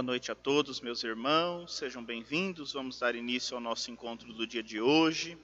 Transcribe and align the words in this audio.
Boa 0.00 0.12
noite 0.12 0.32
a 0.32 0.34
todos, 0.34 0.80
meus 0.80 1.04
irmãos, 1.04 1.74
sejam 1.74 2.02
bem-vindos. 2.02 2.72
Vamos 2.72 2.98
dar 2.98 3.14
início 3.14 3.54
ao 3.54 3.60
nosso 3.60 3.90
encontro 3.90 4.32
do 4.32 4.46
dia 4.46 4.62
de 4.62 4.80
hoje, 4.80 5.36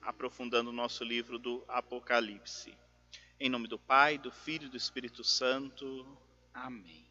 aprofundando 0.00 0.70
o 0.70 0.72
nosso 0.72 1.02
livro 1.02 1.40
do 1.40 1.64
Apocalipse. 1.66 2.72
Em 3.40 3.48
nome 3.48 3.66
do 3.66 3.80
Pai, 3.80 4.16
do 4.16 4.30
Filho 4.30 4.66
e 4.66 4.68
do 4.68 4.76
Espírito 4.76 5.24
Santo. 5.24 6.06
Amém. 6.54 7.04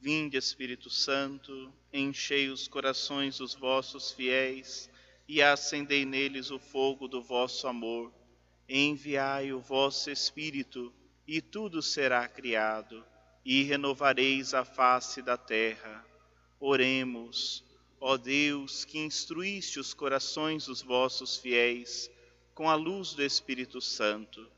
Vinde, 0.00 0.36
Espírito 0.36 0.88
Santo, 0.88 1.72
enchei 1.92 2.50
os 2.50 2.68
corações 2.68 3.38
dos 3.38 3.56
vossos 3.56 4.12
fiéis 4.12 4.88
e 5.26 5.42
acendei 5.42 6.04
neles 6.04 6.52
o 6.52 6.58
fogo 6.60 7.08
do 7.08 7.20
vosso 7.20 7.66
amor. 7.66 8.12
Enviai 8.68 9.52
o 9.52 9.58
vosso 9.58 10.08
Espírito, 10.08 10.94
e 11.26 11.42
tudo 11.42 11.82
será 11.82 12.28
criado 12.28 13.04
e 13.44 13.64
renovareis 13.64 14.54
a 14.54 14.64
face 14.64 15.20
da 15.20 15.36
terra. 15.36 16.11
Oremos, 16.64 17.64
ó 18.00 18.16
Deus, 18.16 18.84
que 18.84 18.96
instruíste 18.96 19.80
os 19.80 19.92
corações 19.92 20.66
dos 20.66 20.80
vossos 20.80 21.36
fiéis 21.36 22.08
com 22.54 22.70
a 22.70 22.76
luz 22.76 23.14
do 23.14 23.22
Espírito 23.24 23.80
Santo. 23.80 24.48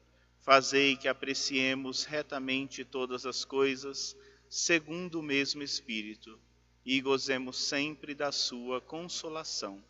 Fazei 0.42 0.98
que 0.98 1.09
apreciemos 1.09 2.04
retamente 2.04 2.84
todas 2.84 3.24
as 3.24 3.42
coisas, 3.42 4.14
segundo 4.50 5.20
o 5.20 5.22
mesmo 5.22 5.62
Espírito, 5.62 6.38
e 6.84 7.00
gozemos 7.00 7.56
sempre 7.56 8.14
da 8.14 8.30
sua 8.30 8.82
consolação. 8.82 9.82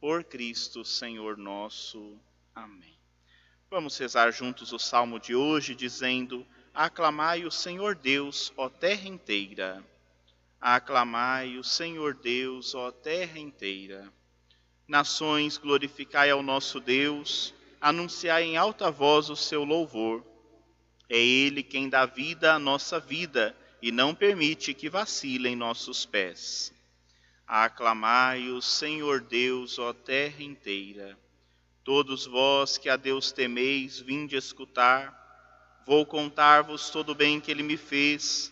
Por 0.00 0.24
Cristo, 0.24 0.84
Senhor 0.84 1.36
nosso. 1.36 2.18
Amém. 2.52 2.98
Vamos 3.70 3.96
rezar 3.96 4.32
juntos 4.32 4.72
o 4.72 4.80
salmo 4.80 5.20
de 5.20 5.36
hoje, 5.36 5.76
dizendo: 5.76 6.44
Aclamai 6.74 7.44
o 7.44 7.52
Senhor 7.52 7.94
Deus, 7.94 8.52
ó 8.56 8.68
terra 8.68 9.06
inteira. 9.06 9.91
Aclamai 10.62 11.58
o 11.58 11.64
Senhor 11.64 12.14
Deus, 12.14 12.72
ó 12.74 12.92
terra 12.92 13.38
inteira. 13.38 14.08
Nações, 14.86 15.58
glorificai 15.58 16.30
ao 16.30 16.40
nosso 16.42 16.78
Deus, 16.78 17.52
anunciai 17.80 18.44
em 18.44 18.56
alta 18.56 18.88
voz 18.88 19.28
o 19.28 19.34
seu 19.34 19.64
louvor. 19.64 20.24
É 21.08 21.18
Ele 21.18 21.64
quem 21.64 21.88
dá 21.88 22.06
vida 22.06 22.54
à 22.54 22.58
nossa 22.60 23.00
vida 23.00 23.56
e 23.82 23.90
não 23.90 24.14
permite 24.14 24.72
que 24.72 24.88
vacilem 24.88 25.56
nossos 25.56 26.06
pés. 26.06 26.72
Aclamai 27.44 28.48
o 28.48 28.62
Senhor 28.62 29.20
Deus, 29.20 29.80
ó 29.80 29.92
terra 29.92 30.44
inteira. 30.44 31.18
Todos 31.82 32.24
vós 32.24 32.78
que 32.78 32.88
a 32.88 32.96
Deus 32.96 33.32
temeis, 33.32 33.98
vinde 33.98 34.36
escutar 34.36 35.20
Vou 35.84 36.06
contar-vos 36.06 36.90
todo 36.90 37.10
o 37.10 37.14
bem 37.14 37.40
que 37.40 37.50
ele 37.50 37.62
me 37.64 37.76
fez. 37.76 38.51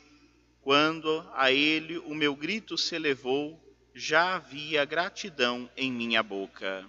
Quando 0.63 1.27
a 1.35 1.51
ele 1.51 1.99
o 1.99 2.15
meu 2.15 2.37
grito 2.37 2.77
se 2.77 2.95
elevou, 2.95 3.59
já 3.95 4.37
havia 4.37 4.85
gratidão 4.85 5.71
em 5.77 5.91
minha 5.91 6.23
boca. 6.23 6.89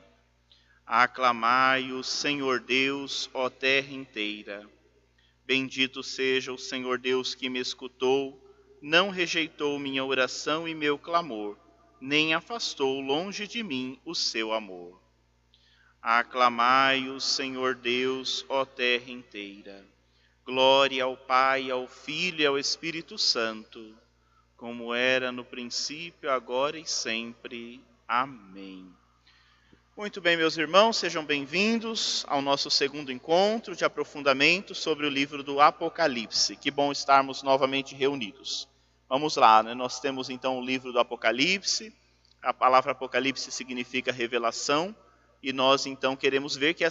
Aclamai 0.86 1.92
o 1.94 2.04
Senhor 2.04 2.60
Deus, 2.60 3.30
ó 3.34 3.50
terra 3.50 3.94
inteira. 3.94 4.70
Bendito 5.46 6.04
seja 6.04 6.52
o 6.52 6.58
Senhor 6.58 7.00
Deus 7.00 7.34
que 7.34 7.50
me 7.50 7.60
escutou, 7.60 8.38
não 8.82 9.10
rejeitou 9.10 9.80
minha 9.80 10.04
oração 10.04 10.68
e 10.68 10.76
meu 10.76 10.98
clamor, 10.98 11.58
nem 12.00 12.34
afastou 12.34 13.00
longe 13.00 13.48
de 13.48 13.64
mim 13.64 14.00
o 14.04 14.14
seu 14.14 14.52
amor. 14.52 15.02
Aclamai 16.02 17.08
o 17.08 17.22
Senhor 17.22 17.76
Deus, 17.76 18.44
ó 18.50 18.66
terra 18.66 19.12
inteira. 19.12 19.86
Glória 20.44 21.03
ao 21.03 21.16
Pai, 21.16 21.70
ao 21.70 21.88
Filho 21.88 22.42
e 22.42 22.45
ao 22.45 22.58
Espírito 22.58 23.16
Santo, 23.16 23.96
como 24.57 24.94
era 24.94 25.31
no 25.31 25.46
princípio, 25.46 26.31
agora 26.31 26.79
e 26.79 26.85
sempre. 26.85 27.79
Amém. 28.07 28.91
Muito 29.96 30.19
bem, 30.19 30.35
meus 30.35 30.57
irmãos, 30.57 30.97
sejam 30.97 31.24
bem-vindos 31.24 32.25
ao 32.28 32.41
nosso 32.41 32.72
segundo 32.72 33.12
encontro 33.12 33.75
de 33.75 33.85
aprofundamento 33.85 34.74
sobre 34.74 35.06
o 35.06 35.09
livro 35.09 35.44
do 35.44 35.62
Apocalipse. 35.62 36.56
Que 36.56 36.72
bom 36.72 36.91
estarmos 36.91 37.44
novamente 37.44 37.94
reunidos. 37.94 38.68
Vamos 39.07 39.35
lá, 39.35 39.62
né? 39.62 39.75
nós 39.75 40.00
temos 40.00 40.28
então 40.28 40.57
o 40.57 40.66
livro 40.66 40.91
do 40.91 41.00
Apocalipse. 41.00 41.96
A 42.41 42.51
palavra 42.51 42.94
Apocalipse 42.94 43.51
significa 43.51 44.12
revelação, 44.12 44.96
e 45.44 45.53
nós 45.53 45.85
então 45.85 46.16
queremos 46.16 46.56
ver 46.56 46.74
que 46.74 46.84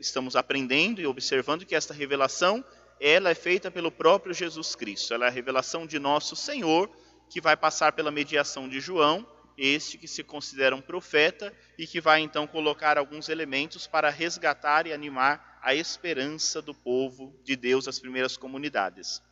estamos 0.00 0.34
aprendendo 0.34 1.00
e 1.00 1.06
observando 1.06 1.64
que 1.64 1.76
esta 1.76 1.94
revelação 1.94 2.64
ela 3.00 3.30
é 3.30 3.34
feita 3.34 3.70
pelo 3.70 3.90
próprio 3.90 4.34
Jesus 4.34 4.74
Cristo. 4.74 5.14
Ela 5.14 5.24
é 5.24 5.28
a 5.28 5.32
revelação 5.32 5.86
de 5.86 5.98
nosso 5.98 6.36
Senhor, 6.36 6.90
que 7.30 7.40
vai 7.40 7.56
passar 7.56 7.92
pela 7.92 8.10
mediação 8.10 8.68
de 8.68 8.78
João, 8.78 9.26
este 9.56 9.96
que 9.96 10.06
se 10.06 10.22
considera 10.22 10.76
um 10.76 10.80
profeta 10.80 11.52
e 11.78 11.86
que 11.86 12.00
vai 12.00 12.20
então 12.20 12.46
colocar 12.46 12.98
alguns 12.98 13.28
elementos 13.28 13.86
para 13.86 14.10
resgatar 14.10 14.86
e 14.86 14.92
animar 14.92 15.58
a 15.62 15.74
esperança 15.74 16.60
do 16.60 16.74
povo 16.74 17.34
de 17.42 17.56
Deus, 17.56 17.88
as 17.88 17.98
primeiras 17.98 18.36
comunidades. 18.36 19.22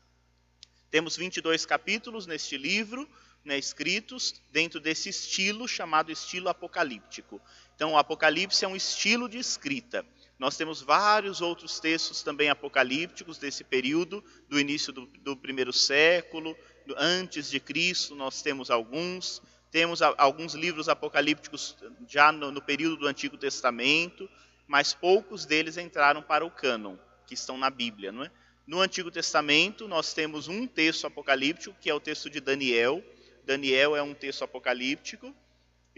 Temos 0.90 1.16
22 1.16 1.66
capítulos 1.66 2.26
neste 2.26 2.56
livro, 2.56 3.08
né, 3.44 3.58
escritos 3.58 4.42
dentro 4.50 4.80
desse 4.80 5.08
estilo 5.08 5.68
chamado 5.68 6.10
estilo 6.10 6.48
apocalíptico. 6.48 7.40
Então, 7.74 7.92
o 7.92 7.98
Apocalipse 7.98 8.64
é 8.64 8.68
um 8.68 8.76
estilo 8.76 9.28
de 9.28 9.38
escrita. 9.38 10.04
Nós 10.38 10.56
temos 10.56 10.80
vários 10.80 11.40
outros 11.40 11.80
textos 11.80 12.22
também 12.22 12.48
apocalípticos 12.48 13.38
desse 13.38 13.64
período, 13.64 14.22
do 14.48 14.58
início 14.58 14.92
do, 14.92 15.06
do 15.06 15.36
primeiro 15.36 15.72
século, 15.72 16.56
antes 16.96 17.50
de 17.50 17.58
Cristo, 17.58 18.14
nós 18.14 18.40
temos 18.40 18.70
alguns. 18.70 19.42
Temos 19.70 20.00
a, 20.00 20.14
alguns 20.16 20.54
livros 20.54 20.88
apocalípticos 20.88 21.76
já 22.06 22.32
no, 22.32 22.50
no 22.50 22.62
período 22.62 22.96
do 22.96 23.06
Antigo 23.06 23.36
Testamento, 23.36 24.30
mas 24.66 24.94
poucos 24.94 25.44
deles 25.44 25.76
entraram 25.76 26.22
para 26.22 26.46
o 26.46 26.50
cânon, 26.50 26.96
que 27.26 27.34
estão 27.34 27.58
na 27.58 27.68
Bíblia. 27.68 28.12
Não 28.12 28.24
é? 28.24 28.30
No 28.66 28.80
Antigo 28.80 29.10
Testamento, 29.10 29.88
nós 29.88 30.14
temos 30.14 30.46
um 30.46 30.66
texto 30.66 31.06
apocalíptico, 31.06 31.76
que 31.80 31.90
é 31.90 31.94
o 31.94 32.00
texto 32.00 32.30
de 32.30 32.40
Daniel. 32.40 33.02
Daniel 33.44 33.96
é 33.96 34.02
um 34.02 34.14
texto 34.14 34.44
apocalíptico 34.44 35.34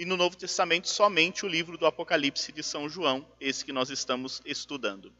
e 0.00 0.06
no 0.06 0.16
Novo 0.16 0.34
Testamento 0.34 0.88
somente 0.88 1.44
o 1.44 1.48
livro 1.48 1.76
do 1.76 1.84
Apocalipse 1.84 2.50
de 2.52 2.62
São 2.62 2.88
João, 2.88 3.22
esse 3.38 3.62
que 3.62 3.70
nós 3.70 3.90
estamos 3.90 4.40
estudando. 4.46 5.12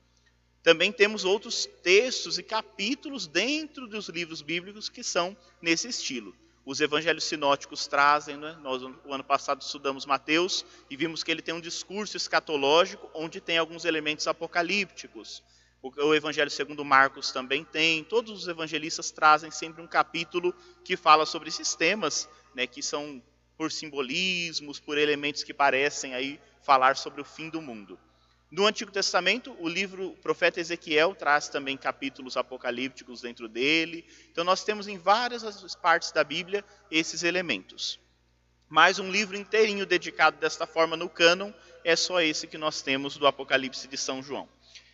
Também 0.62 0.90
temos 0.90 1.22
outros 1.22 1.68
textos 1.82 2.38
e 2.38 2.42
capítulos 2.42 3.26
dentro 3.26 3.86
dos 3.86 4.08
livros 4.08 4.40
bíblicos 4.40 4.88
que 4.88 5.04
são 5.04 5.36
nesse 5.60 5.88
estilo. 5.88 6.34
Os 6.64 6.80
evangelhos 6.80 7.24
sinóticos 7.24 7.86
trazem, 7.86 8.38
né? 8.38 8.58
nós 8.62 8.82
o 8.82 9.12
ano 9.12 9.22
passado 9.22 9.60
estudamos 9.60 10.06
Mateus 10.06 10.64
e 10.88 10.96
vimos 10.96 11.22
que 11.22 11.30
ele 11.30 11.42
tem 11.42 11.52
um 11.52 11.60
discurso 11.60 12.16
escatológico 12.16 13.10
onde 13.12 13.38
tem 13.38 13.58
alguns 13.58 13.84
elementos 13.84 14.26
apocalípticos. 14.26 15.42
O, 15.82 16.14
evangelho 16.14 16.50
segundo 16.50 16.82
Marcos 16.86 17.32
também 17.32 17.64
tem. 17.64 18.02
Todos 18.02 18.30
os 18.30 18.48
evangelistas 18.48 19.10
trazem 19.10 19.50
sempre 19.50 19.82
um 19.82 19.86
capítulo 19.86 20.54
que 20.82 20.96
fala 20.96 21.26
sobre 21.26 21.50
esses 21.50 21.74
temas, 21.74 22.26
né, 22.54 22.66
que 22.66 22.82
são 22.82 23.22
por 23.60 23.70
simbolismos, 23.70 24.80
por 24.80 24.96
elementos 24.96 25.42
que 25.42 25.52
parecem 25.52 26.14
aí 26.14 26.40
falar 26.62 26.96
sobre 26.96 27.20
o 27.20 27.24
fim 27.26 27.50
do 27.50 27.60
mundo. 27.60 28.00
No 28.50 28.66
Antigo 28.66 28.90
Testamento, 28.90 29.54
o 29.60 29.68
livro 29.68 30.12
o 30.12 30.16
profeta 30.16 30.58
Ezequiel 30.58 31.14
traz 31.14 31.46
também 31.50 31.76
capítulos 31.76 32.38
apocalípticos 32.38 33.20
dentro 33.20 33.46
dele. 33.50 34.02
Então 34.32 34.44
nós 34.44 34.64
temos 34.64 34.88
em 34.88 34.96
várias 34.96 35.74
partes 35.74 36.10
da 36.10 36.24
Bíblia 36.24 36.64
esses 36.90 37.22
elementos. 37.22 38.00
Mas 38.66 38.98
um 38.98 39.10
livro 39.10 39.36
inteirinho 39.36 39.84
dedicado 39.84 40.38
desta 40.38 40.66
forma 40.66 40.96
no 40.96 41.10
cânon 41.10 41.52
é 41.84 41.94
só 41.94 42.18
esse 42.18 42.46
que 42.46 42.56
nós 42.56 42.80
temos 42.80 43.18
do 43.18 43.26
Apocalipse 43.26 43.86
de 43.86 43.98
São 43.98 44.22
João. 44.22 44.48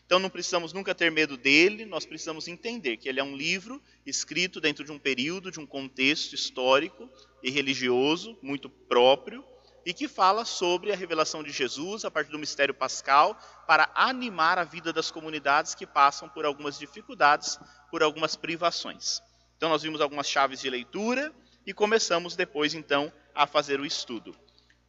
Então 0.06 0.18
não 0.18 0.28
precisamos 0.28 0.72
nunca 0.72 0.92
ter 0.92 1.12
medo 1.12 1.36
dele, 1.36 1.84
nós 1.84 2.04
precisamos 2.04 2.48
entender 2.48 2.96
que 2.96 3.08
ele 3.08 3.20
é 3.20 3.24
um 3.24 3.36
livro 3.36 3.80
escrito 4.04 4.60
dentro 4.60 4.84
de 4.84 4.90
um 4.90 4.98
período, 4.98 5.52
de 5.52 5.60
um 5.60 5.66
contexto 5.66 6.34
histórico 6.34 7.08
e 7.42 7.50
religioso 7.50 8.38
muito 8.42 8.68
próprio 8.68 9.44
e 9.84 9.94
que 9.94 10.08
fala 10.08 10.44
sobre 10.44 10.92
a 10.92 10.96
revelação 10.96 11.44
de 11.44 11.52
Jesus 11.52 12.04
a 12.04 12.10
partir 12.10 12.32
do 12.32 12.38
mistério 12.38 12.74
pascal 12.74 13.38
para 13.66 13.88
animar 13.94 14.58
a 14.58 14.64
vida 14.64 14.92
das 14.92 15.10
comunidades 15.12 15.74
que 15.74 15.86
passam 15.86 16.28
por 16.28 16.44
algumas 16.44 16.76
dificuldades, 16.76 17.58
por 17.90 18.02
algumas 18.02 18.34
privações. 18.34 19.20
Então 19.56 19.68
nós 19.68 19.82
vimos 19.82 20.00
algumas 20.00 20.28
chaves 20.28 20.60
de 20.60 20.68
leitura 20.68 21.32
e 21.64 21.72
começamos 21.72 22.34
depois 22.34 22.74
então 22.74 23.12
a 23.34 23.46
fazer 23.46 23.78
o 23.78 23.86
estudo. 23.86 24.34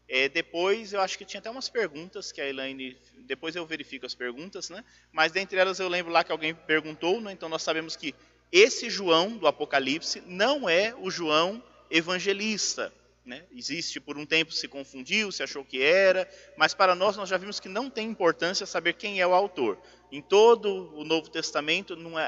É, 0.09 0.29
depois, 0.29 0.93
eu 0.93 1.01
acho 1.01 1.17
que 1.17 1.25
tinha 1.25 1.39
até 1.39 1.49
umas 1.49 1.67
perguntas 1.67 2.31
que 2.31 2.39
a 2.39 2.47
Elaine. 2.47 2.97
Depois 3.25 3.55
eu 3.55 3.65
verifico 3.65 4.05
as 4.05 4.15
perguntas, 4.15 4.69
né? 4.69 4.83
Mas 5.11 5.33
dentre 5.33 5.59
elas 5.59 5.79
eu 5.79 5.89
lembro 5.89 6.11
lá 6.11 6.23
que 6.23 6.31
alguém 6.31 6.55
perguntou, 6.55 7.19
né? 7.19 7.33
Então 7.33 7.49
nós 7.49 7.61
sabemos 7.61 7.95
que 7.95 8.15
esse 8.49 8.89
João 8.89 9.37
do 9.37 9.47
Apocalipse 9.47 10.21
não 10.25 10.69
é 10.69 10.95
o 10.95 11.11
João 11.11 11.61
evangelista. 11.89 12.93
Né? 13.25 13.43
Existe, 13.53 13.99
por 13.99 14.17
um 14.17 14.25
tempo 14.25 14.53
se 14.53 14.69
confundiu, 14.69 15.33
se 15.33 15.43
achou 15.43 15.65
que 15.65 15.81
era, 15.81 16.29
mas 16.55 16.73
para 16.73 16.95
nós, 16.95 17.17
nós 17.17 17.27
já 17.27 17.35
vimos 17.35 17.59
que 17.59 17.67
não 17.67 17.89
tem 17.89 18.09
importância 18.09 18.65
saber 18.65 18.93
quem 18.93 19.19
é 19.19 19.27
o 19.27 19.33
autor. 19.33 19.77
Em 20.09 20.21
todo 20.21 20.95
o 20.95 21.03
Novo 21.03 21.29
Testamento, 21.29 21.93
é, 22.17 22.27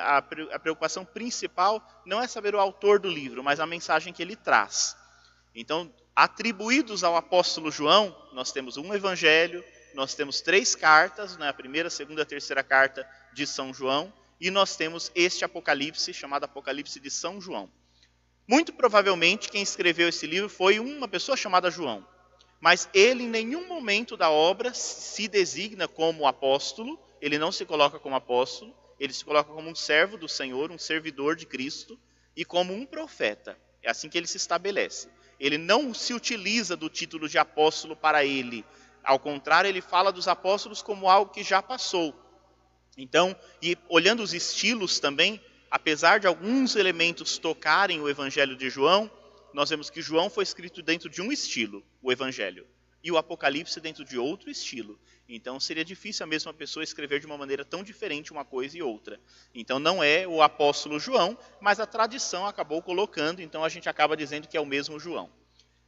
a 0.54 0.60
preocupação 0.60 1.06
principal 1.06 1.82
não 2.06 2.22
é 2.22 2.28
saber 2.28 2.54
o 2.54 2.60
autor 2.60 3.00
do 3.00 3.10
livro, 3.10 3.42
mas 3.42 3.62
a 3.62 3.66
mensagem 3.66 4.12
que 4.12 4.22
ele 4.22 4.36
traz. 4.36 4.98
Então, 5.56 5.90
atribuídos 6.14 7.02
ao 7.02 7.16
apóstolo 7.16 7.72
João, 7.72 8.14
nós 8.34 8.52
temos 8.52 8.76
um 8.76 8.94
evangelho, 8.94 9.64
nós 9.94 10.14
temos 10.14 10.42
três 10.42 10.76
cartas, 10.76 11.38
né, 11.38 11.48
a 11.48 11.54
primeira, 11.54 11.88
a 11.88 11.92
segunda 11.92 12.22
e 12.22 12.24
a 12.24 12.26
terceira 12.26 12.62
carta 12.62 13.10
de 13.32 13.48
São 13.48 13.74
João, 13.74 14.12
e 14.40 14.52
nós 14.52 14.76
temos 14.76 15.12
este 15.16 15.46
Apocalipse, 15.46 16.14
chamado 16.14 16.44
Apocalipse 16.44 17.00
de 17.00 17.10
São 17.10 17.40
João. 17.40 17.70
Muito 18.50 18.74
provavelmente 18.74 19.48
quem 19.48 19.62
escreveu 19.62 20.10
esse 20.10 20.26
livro 20.26 20.50
foi 20.50 20.80
uma 20.80 21.08
pessoa 21.08 21.38
chamada 21.38 21.70
João, 21.70 22.04
mas 22.60 22.90
ele 22.96 23.26
em 23.26 23.30
nenhum 23.30 23.68
momento 23.68 24.18
da 24.18 24.32
obra 24.32 24.74
se 24.74 25.28
designa 25.28 25.88
como 25.88 26.26
apóstolo, 26.26 27.00
ele 27.22 27.38
não 27.38 27.52
se 27.52 27.64
coloca 27.64 28.00
como 28.00 28.16
apóstolo, 28.16 28.76
ele 29.00 29.14
se 29.14 29.24
coloca 29.24 29.54
como 29.54 29.70
um 29.70 29.76
servo 29.76 30.18
do 30.18 30.28
Senhor, 30.28 30.72
um 30.72 30.80
servidor 30.80 31.36
de 31.36 31.46
Cristo 31.46 31.96
e 32.36 32.44
como 32.44 32.74
um 32.74 32.88
profeta. 32.88 33.56
É 33.84 33.92
assim 33.92 34.10
que 34.10 34.18
ele 34.18 34.26
se 34.26 34.38
estabelece. 34.38 35.10
Ele 35.40 35.60
não 35.60 35.94
se 35.94 36.12
utiliza 36.16 36.76
do 36.76 36.90
título 36.90 37.30
de 37.30 37.38
apóstolo 37.38 37.96
para 37.96 38.26
ele. 38.26 38.66
Ao 39.04 39.20
contrário, 39.20 39.70
ele 39.70 39.80
fala 39.80 40.12
dos 40.12 40.28
apóstolos 40.28 40.82
como 40.82 41.08
algo 41.08 41.32
que 41.32 41.44
já 41.44 41.62
passou. 41.62 42.16
Então, 42.98 43.36
e 43.62 43.78
olhando 43.88 44.24
os 44.24 44.34
estilos 44.34 45.00
também, 45.00 45.40
apesar 45.70 46.20
de 46.20 46.28
alguns 46.28 46.76
elementos 46.76 47.38
tocarem 47.38 48.02
o 48.02 48.10
Evangelho 48.10 48.56
de 48.56 48.70
João, 48.70 49.10
nós 49.54 49.70
vemos 49.70 49.90
que 49.90 50.02
João 50.02 50.30
foi 50.30 50.44
escrito 50.44 50.82
dentro 50.82 51.10
de 51.10 51.22
um 51.22 51.32
estilo, 51.32 51.84
o 52.02 52.12
Evangelho, 52.12 52.68
e 53.04 53.12
o 53.12 53.18
Apocalipse 53.18 53.80
dentro 53.80 54.04
de 54.04 54.18
outro 54.18 54.50
estilo. 54.50 55.00
Então 55.28 55.60
seria 55.60 55.86
difícil 55.86 56.24
a 56.24 56.28
mesma 56.28 56.54
pessoa 56.54 56.84
escrever 56.84 57.20
de 57.20 57.26
uma 57.26 57.38
maneira 57.38 57.64
tão 57.64 57.84
diferente 57.84 58.32
uma 58.32 58.44
coisa 58.44 58.78
e 58.78 58.82
outra. 58.82 59.20
Então 59.54 59.80
não 59.80 60.04
é 60.04 60.28
o 60.28 60.42
apóstolo 60.42 61.00
João, 61.00 61.38
mas 61.62 61.80
a 61.80 61.86
tradição 61.86 62.46
acabou 62.46 62.82
colocando, 62.82 63.42
então 63.42 63.64
a 63.64 63.70
gente 63.70 63.88
acaba 63.88 64.18
dizendo 64.18 64.48
que 64.48 64.58
é 64.58 64.62
o 64.62 64.66
mesmo 64.66 65.00
João. 65.00 65.30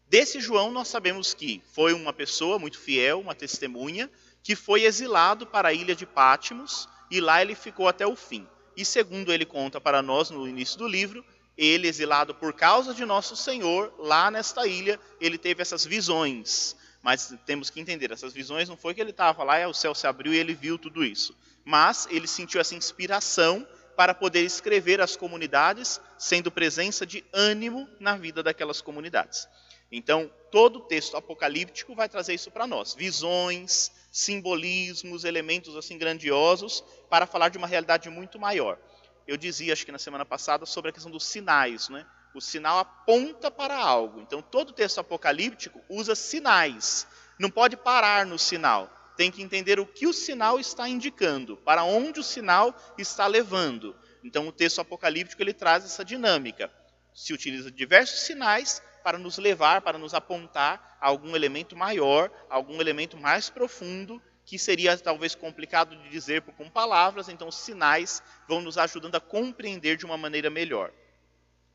Desse 0.08 0.40
João 0.40 0.72
nós 0.72 0.88
sabemos 0.88 1.34
que 1.34 1.62
foi 1.74 1.94
uma 1.94 2.14
pessoa 2.14 2.60
muito 2.60 2.78
fiel, 2.78 3.20
uma 3.20 3.36
testemunha, 3.36 4.10
que 4.44 4.56
foi 4.56 4.84
exilado 4.84 5.46
para 5.46 5.70
a 5.70 5.74
ilha 5.74 5.96
de 5.96 6.06
Pátimos 6.06 6.88
e 7.10 7.20
lá 7.20 7.42
ele 7.42 7.56
ficou 7.56 7.88
até 7.88 8.06
o 8.06 8.16
fim. 8.16 8.48
E 8.76 8.86
segundo 8.86 9.32
ele 9.32 9.46
conta 9.46 9.80
para 9.80 10.02
nós 10.02 10.30
no 10.30 10.48
início 10.48 10.78
do 10.78 10.88
livro, 10.88 11.26
ele 11.58 11.88
exilado 11.88 12.34
por 12.34 12.54
causa 12.54 12.94
de 12.94 13.06
nosso 13.06 13.36
Senhor, 13.36 13.94
lá 14.00 14.32
nesta 14.32 14.66
ilha, 14.68 15.00
ele 15.20 15.38
teve 15.38 15.62
essas 15.62 15.86
visões 15.86 16.76
mas 17.02 17.34
temos 17.46 17.70
que 17.70 17.80
entender, 17.80 18.12
essas 18.12 18.34
visões 18.34 18.70
não 18.70 18.78
foi 18.78 18.94
que 18.94 19.02
ele 19.02 19.10
estava 19.10 19.44
lá, 19.44 19.60
e 19.60 19.66
o 19.66 19.74
céu 19.74 19.96
se 19.96 20.06
abriu 20.06 20.34
e 20.34 20.38
ele 20.38 20.54
viu 20.54 20.78
tudo 20.78 21.04
isso. 21.04 21.36
Mas 21.66 22.08
ele 22.12 22.28
sentiu 22.28 22.62
essa 22.62 22.76
inspiração 22.76 23.68
para 23.96 24.14
poder 24.14 24.42
escrever 24.42 25.02
as 25.02 25.16
comunidades, 25.16 26.00
sendo 26.18 26.52
presença 26.52 27.06
de 27.06 27.24
ânimo 27.34 27.90
na 28.00 28.16
vida 28.16 28.44
daquelas 28.44 28.82
comunidades. 28.82 29.48
Então, 29.92 30.32
todo 30.50 30.78
o 30.78 30.82
texto 30.82 31.18
apocalíptico 31.18 31.94
vai 31.94 32.08
trazer 32.08 32.34
isso 32.34 32.52
para 32.52 32.68
nós: 32.68 32.94
visões, 32.94 33.92
simbolismos, 34.12 35.26
elementos 35.26 35.76
assim 35.76 35.98
grandiosos, 35.98 36.84
para 37.12 37.28
falar 37.28 37.50
de 37.50 37.58
uma 37.58 37.68
realidade 37.68 38.10
muito 38.10 38.40
maior. 38.40 38.80
Eu 39.28 39.36
dizia, 39.36 39.74
acho 39.74 39.86
que 39.86 39.92
na 39.92 40.00
semana 40.00 40.26
passada, 40.26 40.66
sobre 40.66 40.92
a 40.92 40.94
questão 40.94 41.12
dos 41.12 41.26
sinais, 41.26 41.90
né? 41.90 42.06
O 42.34 42.40
sinal 42.40 42.80
aponta 42.80 43.52
para 43.52 43.76
algo. 43.76 44.22
Então, 44.22 44.42
todo 44.42 44.72
texto 44.72 45.00
apocalíptico 45.00 45.82
usa 45.90 46.16
sinais. 46.16 47.06
Não 47.38 47.50
pode 47.50 47.76
parar 47.76 48.26
no 48.26 48.40
sinal. 48.40 48.90
Tem 49.18 49.30
que 49.30 49.44
entender 49.44 49.78
o 49.78 49.86
que 49.86 50.08
o 50.08 50.14
sinal 50.14 50.58
está 50.58 50.88
indicando, 50.88 51.58
para 51.58 51.84
onde 51.84 52.22
o 52.22 52.24
sinal 52.24 52.74
está 52.98 53.28
levando. 53.28 53.94
Então, 54.24 54.48
o 54.48 54.52
texto 54.54 54.80
apocalíptico 54.80 55.44
ele 55.44 55.54
traz 55.54 55.84
essa 55.84 56.06
dinâmica. 56.06 56.72
Se 57.14 57.34
utiliza 57.34 57.70
diversos 57.70 58.22
sinais 58.22 58.82
para 59.04 59.18
nos 59.18 59.38
levar, 59.38 59.82
para 59.82 59.98
nos 59.98 60.14
apontar 60.14 60.98
a 61.02 61.08
algum 61.10 61.36
elemento 61.36 61.76
maior, 61.76 62.32
algum 62.50 62.80
elemento 62.80 63.18
mais 63.18 63.50
profundo, 63.50 64.22
que 64.46 64.58
seria 64.58 64.98
talvez 64.98 65.36
complicado 65.36 65.96
de 65.96 66.10
dizer 66.10 66.42
com 66.42 66.70
palavras, 66.70 67.30
então 67.30 67.48
os 67.48 67.56
sinais 67.56 68.22
vão 68.48 68.62
nos 68.62 68.78
ajudando 68.78 69.16
a 69.16 69.20
compreender 69.20 69.98
de 69.98 70.06
uma 70.06 70.18
maneira 70.18 70.50
melhor. 70.50 70.92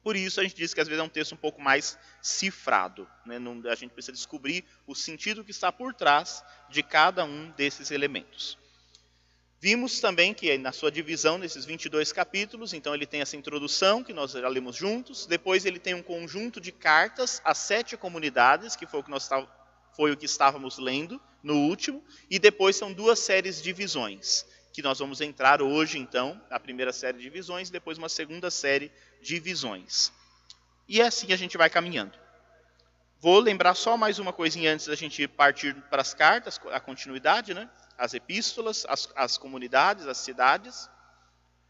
Por 0.03 0.15
isso 0.15 0.41
a 0.41 0.45
gente 0.45 0.55
diz 0.55 0.73
que 0.73 0.81
às 0.81 0.87
vezes 0.87 1.01
é 1.01 1.05
um 1.05 1.09
texto 1.09 1.33
um 1.33 1.37
pouco 1.37 1.61
mais 1.61 1.99
cifrado. 2.23 3.09
Né? 3.25 3.39
A 3.69 3.75
gente 3.75 3.91
precisa 3.91 4.13
descobrir 4.13 4.65
o 4.87 4.95
sentido 4.95 5.43
que 5.43 5.51
está 5.51 5.73
por 5.73 5.93
trás 5.93 6.45
de 6.69 6.81
cada 6.83 7.25
um 7.25 7.51
desses 7.51 7.91
elementos. 7.91 8.57
Vimos 9.59 9.99
também 9.99 10.33
que 10.33 10.57
na 10.59 10.71
sua 10.71 10.93
divisão, 10.93 11.39
nesses 11.39 11.65
22 11.65 12.13
capítulos, 12.13 12.73
então 12.73 12.95
ele 12.95 13.05
tem 13.05 13.21
essa 13.21 13.37
introdução, 13.37 14.05
que 14.05 14.13
nós 14.13 14.31
já 14.31 14.49
lemos 14.49 14.77
juntos, 14.77 15.27
depois 15.27 15.65
ele 15.65 15.81
tem 15.81 15.95
um 15.95 16.03
conjunto 16.03 16.61
de 16.61 16.71
cartas 16.71 17.41
às 17.45 17.59
sete 17.59 17.97
comunidades, 17.97 18.77
que 18.77 18.87
foi 18.87 19.01
o 19.01 19.03
que, 19.03 19.11
nós 19.11 19.25
foi 19.97 20.13
o 20.13 20.17
que 20.17 20.27
estávamos 20.27 20.79
lendo 20.79 21.21
no 21.43 21.55
último, 21.55 22.05
e 22.31 22.39
depois 22.39 22.77
são 22.77 22.93
duas 22.93 23.19
séries 23.19 23.63
de 23.63 23.73
visões 23.73 24.47
que 24.77 24.83
nós 24.83 24.99
vamos 24.99 25.23
entrar 25.23 25.63
hoje, 25.63 25.97
então, 25.97 26.39
a 26.51 26.61
primeira 26.61 26.93
série 26.93 27.17
de 27.17 27.31
visões, 27.31 27.71
depois 27.71 27.97
uma 27.97 28.11
segunda 28.11 28.51
série 28.51 28.93
de 29.23 29.41
visões. 29.41 30.13
E 30.87 31.01
é 31.01 31.07
assim 31.07 31.33
a 31.33 31.37
gente 31.37 31.57
vai 31.57 31.71
caminhando. 31.71 32.13
Vou 33.19 33.41
lembrar 33.41 33.75
só 33.75 33.97
mais 33.97 34.19
uma 34.19 34.35
coisinha 34.35 34.75
antes 34.75 34.87
da 34.87 34.95
gente 34.95 35.27
partir 35.27 35.75
para 35.89 36.03
as 36.03 36.13
cartas, 36.13 36.61
a 36.71 36.79
continuidade, 36.79 37.55
né? 37.55 37.71
as 37.97 38.13
epístolas, 38.13 38.85
as, 38.87 39.09
as 39.17 39.39
comunidades, 39.39 40.07
as 40.07 40.19
cidades. 40.19 40.91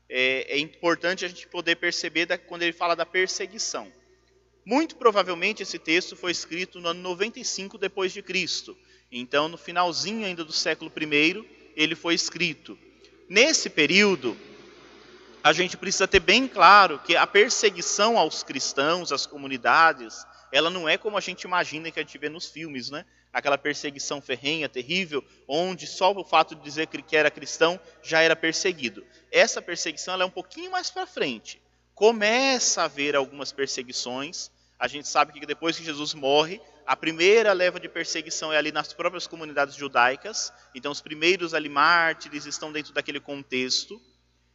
É, 0.09 0.55
é, 0.55 0.59
importante 0.59 1.25
a 1.25 1.29
gente 1.29 1.47
poder 1.47 1.77
perceber 1.77 2.27
da, 2.27 2.37
quando 2.37 2.63
ele 2.63 2.73
fala 2.73 2.97
da 2.97 3.07
perseguição. 3.07 3.93
Muito 4.67 4.97
provavelmente 4.97 5.63
esse 5.63 5.79
texto 5.79 6.17
foi 6.17 6.33
escrito 6.33 6.81
no 6.81 6.89
ano 6.89 7.01
95 7.01 7.79
depois 7.79 8.13
de 8.13 8.21
Cristo. 8.21 8.77
Então, 9.13 9.47
no 9.49 9.57
finalzinho 9.57 10.27
ainda 10.27 10.45
do 10.45 10.53
século 10.53 10.93
I, 11.01 11.73
ele 11.77 11.95
foi 11.95 12.17
escrito. 12.17 12.77
Nesse 13.29 13.71
período, 13.71 14.37
a 15.41 15.53
gente 15.53 15.77
precisa 15.77 16.09
ter 16.09 16.19
bem 16.19 16.49
claro 16.49 16.99
que 16.99 17.15
a 17.15 17.25
perseguição 17.29 18.19
aos 18.19 18.43
cristãos, 18.43 19.13
às 19.13 19.25
comunidades, 19.25 20.27
ela 20.51 20.69
não 20.69 20.89
é 20.89 20.99
como 20.99 21.17
a 21.17 21.21
gente 21.21 21.43
imagina 21.43 21.89
que 21.93 22.01
a 22.01 22.03
gente 22.03 22.19
vê 22.19 22.29
nos 22.29 22.49
filmes, 22.49 22.91
né? 22.91 23.07
Aquela 23.33 23.57
perseguição 23.57 24.21
ferrenha, 24.21 24.69
terrível, 24.69 25.25
onde 25.47 25.87
só 25.87 26.11
o 26.11 26.25
fato 26.25 26.57
de 26.57 26.63
dizer 26.63 26.89
que 26.89 27.17
era 27.17 27.31
cristão 27.31 27.79
já 28.03 28.21
era 28.21 28.35
perseguido. 28.35 29.07
Essa 29.31 29.63
perseguição 29.63 30.15
ela 30.15 30.25
é 30.25 30.27
um 30.27 30.31
pouquinho 30.31 30.73
mais 30.73 30.91
para 30.91 31.07
frente. 31.07 31.63
Começa 31.95 32.83
a 32.83 32.87
haver 32.87 33.15
algumas 33.15 33.53
perseguições. 33.53 34.51
A 34.79 34.87
gente 34.89 35.09
sabe 35.09 35.33
que 35.33 35.47
depois 35.47 35.77
que 35.77 35.85
Jesus 35.85 36.13
morre, 36.13 36.61
a 36.87 36.95
primeira 36.95 37.53
leva 37.53 37.81
de 37.81 37.89
perseguição 37.89 38.53
é 38.53 38.59
ali 38.59 38.71
nas 38.71 38.93
próprias 38.93 39.27
comunidades 39.27 39.75
judaicas, 39.75 40.53
então 40.75 40.93
os 40.93 41.01
primeiros 41.01 41.55
ali 41.55 41.69
mártires 41.69 42.47
estão 42.47 42.71
dentro 42.71 42.93
daquele 42.93 43.19
contexto. 43.19 44.01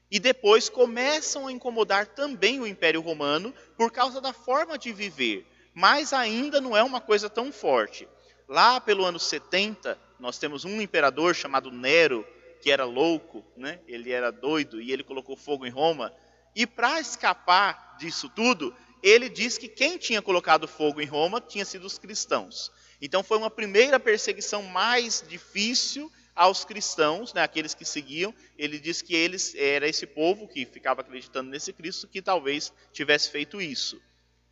E 0.10 0.20
depois 0.20 0.70
começam 0.70 1.48
a 1.48 1.52
incomodar 1.52 2.06
também 2.06 2.60
o 2.60 2.68
Império 2.68 3.02
Romano 3.02 3.54
por 3.78 3.92
causa 3.92 4.20
da 4.20 4.34
forma 4.34 4.78
de 4.78 4.92
viver, 4.92 5.48
mas 5.74 6.14
ainda 6.14 6.62
não 6.62 6.76
é 6.76 6.84
uma 6.84 7.02
coisa 7.02 7.30
tão 7.30 7.52
forte. 7.52 8.08
Lá 8.48 8.80
pelo 8.82 9.06
ano 9.06 9.18
70, 9.18 9.98
nós 10.20 10.38
temos 10.38 10.66
um 10.66 10.82
imperador 10.82 11.34
chamado 11.34 11.72
Nero, 11.72 12.28
que 12.62 12.70
era 12.70 12.86
louco, 12.86 13.44
né? 13.58 13.80
ele 13.88 14.12
era 14.12 14.32
doido 14.32 14.82
e 14.82 14.92
ele 14.92 15.04
colocou 15.04 15.36
fogo 15.36 15.66
em 15.66 15.70
Roma. 15.70 16.14
E 16.56 16.68
para 16.68 17.00
escapar 17.00 17.96
disso 17.98 18.30
tudo, 18.30 18.76
ele 19.02 19.30
diz 19.30 19.58
que 19.58 19.68
quem 19.68 19.98
tinha 19.98 20.22
colocado 20.22 20.68
fogo 20.68 21.02
em 21.02 21.06
Roma 21.06 21.42
tinha 21.42 21.66
sido 21.66 21.86
os 21.86 21.98
cristãos. 21.98 22.72
Então 23.02 23.24
foi 23.24 23.38
uma 23.38 23.50
primeira 23.50 24.00
perseguição 24.00 24.62
mais 24.64 25.24
difícil 25.28 26.12
aos 26.36 26.64
cristãos, 26.64 27.34
né, 27.34 27.42
aqueles 27.42 27.74
que 27.74 27.84
seguiam. 27.84 28.34
Ele 28.58 28.80
diz 28.80 29.02
que 29.02 29.16
eles 29.16 29.56
era 29.56 29.88
esse 29.88 30.06
povo 30.06 30.48
que 30.48 30.66
ficava 30.66 31.02
acreditando 31.02 31.50
nesse 31.50 31.74
Cristo 31.74 32.08
que 32.08 32.22
talvez 32.22 32.72
tivesse 32.94 33.30
feito 33.30 33.62
isso. 33.62 34.02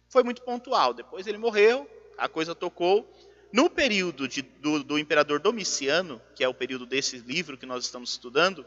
Foi 0.09 0.23
muito 0.23 0.41
pontual. 0.41 0.93
Depois 0.93 1.27
ele 1.27 1.37
morreu, 1.37 1.89
a 2.17 2.27
coisa 2.27 2.55
tocou. 2.55 3.07
No 3.51 3.69
período 3.69 4.27
de, 4.27 4.41
do, 4.41 4.83
do 4.83 4.99
imperador 4.99 5.39
Domiciano, 5.39 6.21
que 6.35 6.43
é 6.43 6.47
o 6.47 6.53
período 6.53 6.85
desse 6.85 7.17
livro 7.17 7.57
que 7.57 7.65
nós 7.65 7.85
estamos 7.85 8.11
estudando, 8.11 8.65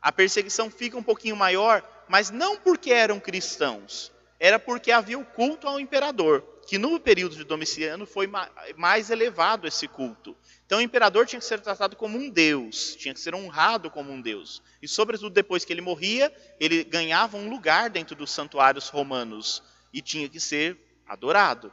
a 0.00 0.10
perseguição 0.10 0.70
fica 0.70 0.96
um 0.96 1.02
pouquinho 1.02 1.36
maior, 1.36 1.86
mas 2.08 2.30
não 2.30 2.56
porque 2.56 2.90
eram 2.90 3.20
cristãos, 3.20 4.10
era 4.40 4.58
porque 4.58 4.90
havia 4.90 5.18
o 5.18 5.24
culto 5.24 5.68
ao 5.68 5.78
imperador, 5.78 6.42
que 6.66 6.78
no 6.78 6.98
período 6.98 7.36
de 7.36 7.44
Domiciano 7.44 8.06
foi 8.06 8.26
mais 8.76 9.10
elevado 9.10 9.68
esse 9.68 9.86
culto. 9.86 10.34
Então 10.64 10.78
o 10.78 10.82
imperador 10.82 11.26
tinha 11.26 11.38
que 11.38 11.44
ser 11.44 11.60
tratado 11.60 11.94
como 11.94 12.16
um 12.16 12.30
deus, 12.30 12.96
tinha 12.96 13.12
que 13.12 13.20
ser 13.20 13.34
honrado 13.34 13.90
como 13.90 14.10
um 14.10 14.20
deus. 14.20 14.62
E 14.80 14.88
sobretudo 14.88 15.30
depois 15.30 15.62
que 15.62 15.72
ele 15.72 15.82
morria, 15.82 16.32
ele 16.58 16.82
ganhava 16.82 17.36
um 17.36 17.50
lugar 17.50 17.90
dentro 17.90 18.16
dos 18.16 18.30
santuários 18.30 18.88
romanos 18.88 19.62
e 19.92 20.00
tinha 20.00 20.28
que 20.28 20.40
ser 20.40 20.78
adorado. 21.06 21.70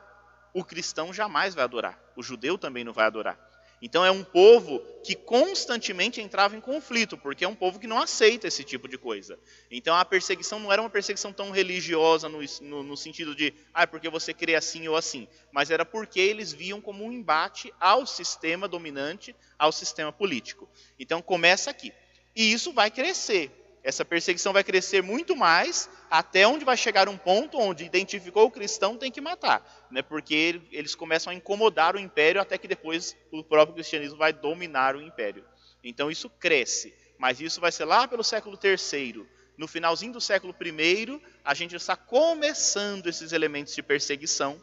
O 0.54 0.64
cristão 0.64 1.14
jamais 1.14 1.56
vai 1.56 1.64
adorar, 1.64 1.98
o 2.16 2.24
judeu 2.24 2.58
também 2.58 2.84
não 2.84 2.92
vai 2.92 3.06
adorar. 3.06 3.47
Então 3.82 4.04
é 4.04 4.12
um 4.12 4.24
povo 4.24 4.80
que 5.04 5.16
constantemente 5.16 6.20
entrava 6.20 6.56
em 6.56 6.62
conflito, 6.62 7.18
porque 7.18 7.46
é 7.46 7.48
um 7.48 7.56
povo 7.56 7.80
que 7.80 7.88
não 7.88 8.00
aceita 8.00 8.48
esse 8.48 8.64
tipo 8.64 8.88
de 8.88 8.98
coisa. 8.98 9.40
Então 9.70 9.96
a 9.96 10.04
perseguição 10.04 10.60
não 10.60 10.74
era 10.74 10.82
uma 10.82 10.90
perseguição 10.90 11.32
tão 11.32 11.52
religiosa 11.52 12.28
no, 12.28 12.40
no, 12.62 12.84
no 12.84 12.98
sentido 12.98 13.36
de, 13.36 13.54
ah, 13.74 13.84
é 13.84 13.86
porque 13.86 14.10
você 14.10 14.34
crê 14.34 14.56
assim 14.56 14.88
ou 14.88 14.96
assim, 14.96 15.28
mas 15.52 15.70
era 15.70 15.86
porque 15.86 16.20
eles 16.20 16.52
viam 16.52 16.82
como 16.82 17.06
um 17.06 17.12
embate 17.12 17.74
ao 17.80 18.06
sistema 18.06 18.68
dominante, 18.68 19.36
ao 19.58 19.72
sistema 19.72 20.12
político. 20.12 20.68
Então 21.00 21.22
começa 21.22 21.70
aqui. 21.70 21.94
E 22.36 22.52
isso 22.52 22.74
vai 22.74 22.92
crescer. 22.92 23.52
Essa 23.88 24.04
perseguição 24.04 24.52
vai 24.52 24.66
crescer 24.66 25.02
muito 25.02 25.34
mais, 25.34 25.90
até 26.12 26.46
onde 26.46 26.66
vai 26.66 26.76
chegar 26.76 27.08
um 27.08 27.18
ponto 27.18 27.58
onde 27.58 27.86
identificou 27.86 28.46
o 28.46 28.52
cristão 28.52 28.98
tem 28.98 29.10
que 29.10 29.22
matar, 29.22 29.88
né? 29.90 30.02
porque 30.02 30.60
eles 30.74 30.94
começam 30.94 31.32
a 31.32 31.34
incomodar 31.34 31.96
o 31.96 32.00
império 32.00 32.42
até 32.42 32.58
que 32.58 32.68
depois 32.68 33.16
o 33.32 33.42
próprio 33.46 33.76
cristianismo 33.76 34.18
vai 34.18 34.34
dominar 34.34 34.94
o 34.98 35.02
império. 35.02 35.46
Então 35.82 36.12
isso 36.12 36.30
cresce, 36.30 36.94
mas 37.18 37.40
isso 37.40 37.62
vai 37.62 37.72
ser 37.72 37.86
lá 37.86 38.06
pelo 38.10 38.26
século 38.26 38.60
III. 38.62 39.26
No 39.58 39.70
finalzinho 39.70 40.12
do 40.12 40.20
século 40.20 40.54
I, 40.62 41.22
a 41.42 41.54
gente 41.54 41.74
está 41.74 41.96
começando 41.96 43.08
esses 43.08 43.32
elementos 43.32 43.74
de 43.74 43.82
perseguição 43.82 44.62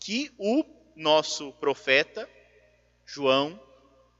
que 0.00 0.32
o 0.38 0.64
nosso 0.96 1.52
profeta, 1.60 2.26
João, 3.04 3.60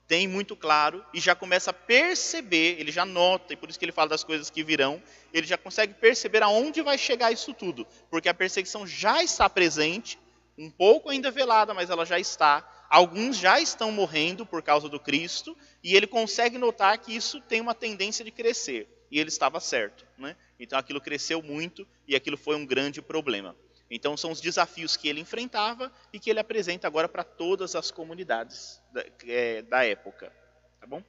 tem 0.06 0.28
muito 0.28 0.54
claro 0.54 1.04
e 1.12 1.20
já 1.20 1.34
começa 1.34 1.70
a 1.70 1.74
perceber, 1.74 2.78
ele 2.78 2.92
já 2.92 3.04
nota, 3.04 3.52
e 3.52 3.56
por 3.56 3.68
isso 3.68 3.78
que 3.78 3.84
ele 3.84 3.92
fala 3.92 4.10
das 4.10 4.22
coisas 4.24 4.50
que 4.50 4.62
virão, 4.62 5.02
ele 5.32 5.46
já 5.46 5.58
consegue 5.58 5.94
perceber 5.94 6.42
aonde 6.42 6.80
vai 6.82 6.96
chegar 6.96 7.32
isso 7.32 7.52
tudo, 7.52 7.86
porque 8.10 8.28
a 8.28 8.34
perseguição 8.34 8.86
já 8.86 9.22
está 9.22 9.48
presente, 9.50 10.18
um 10.56 10.70
pouco 10.70 11.10
ainda 11.10 11.30
velada, 11.30 11.74
mas 11.74 11.90
ela 11.90 12.06
já 12.06 12.18
está. 12.18 12.66
Alguns 12.88 13.36
já 13.36 13.60
estão 13.60 13.90
morrendo 13.90 14.46
por 14.46 14.62
causa 14.62 14.88
do 14.88 14.98
Cristo, 14.98 15.56
e 15.82 15.94
ele 15.94 16.06
consegue 16.06 16.56
notar 16.56 16.96
que 16.98 17.14
isso 17.14 17.40
tem 17.40 17.60
uma 17.60 17.74
tendência 17.74 18.24
de 18.24 18.30
crescer, 18.30 18.88
e 19.10 19.18
ele 19.18 19.28
estava 19.28 19.60
certo. 19.60 20.06
Né? 20.16 20.36
Então 20.58 20.78
aquilo 20.78 21.00
cresceu 21.00 21.42
muito, 21.42 21.86
e 22.06 22.14
aquilo 22.14 22.36
foi 22.36 22.56
um 22.56 22.64
grande 22.64 23.02
problema. 23.02 23.56
Então, 23.90 24.16
são 24.16 24.32
os 24.32 24.40
desafios 24.40 24.96
que 24.96 25.08
ele 25.08 25.20
enfrentava 25.20 25.92
e 26.12 26.18
que 26.18 26.28
ele 26.28 26.40
apresenta 26.40 26.86
agora 26.86 27.08
para 27.08 27.22
todas 27.22 27.76
as 27.76 27.90
comunidades 27.90 28.82
da, 28.92 29.04
é, 29.26 29.62
da 29.62 29.84
época. 29.84 30.32
Tá 30.80 30.86
bom? 30.86 31.02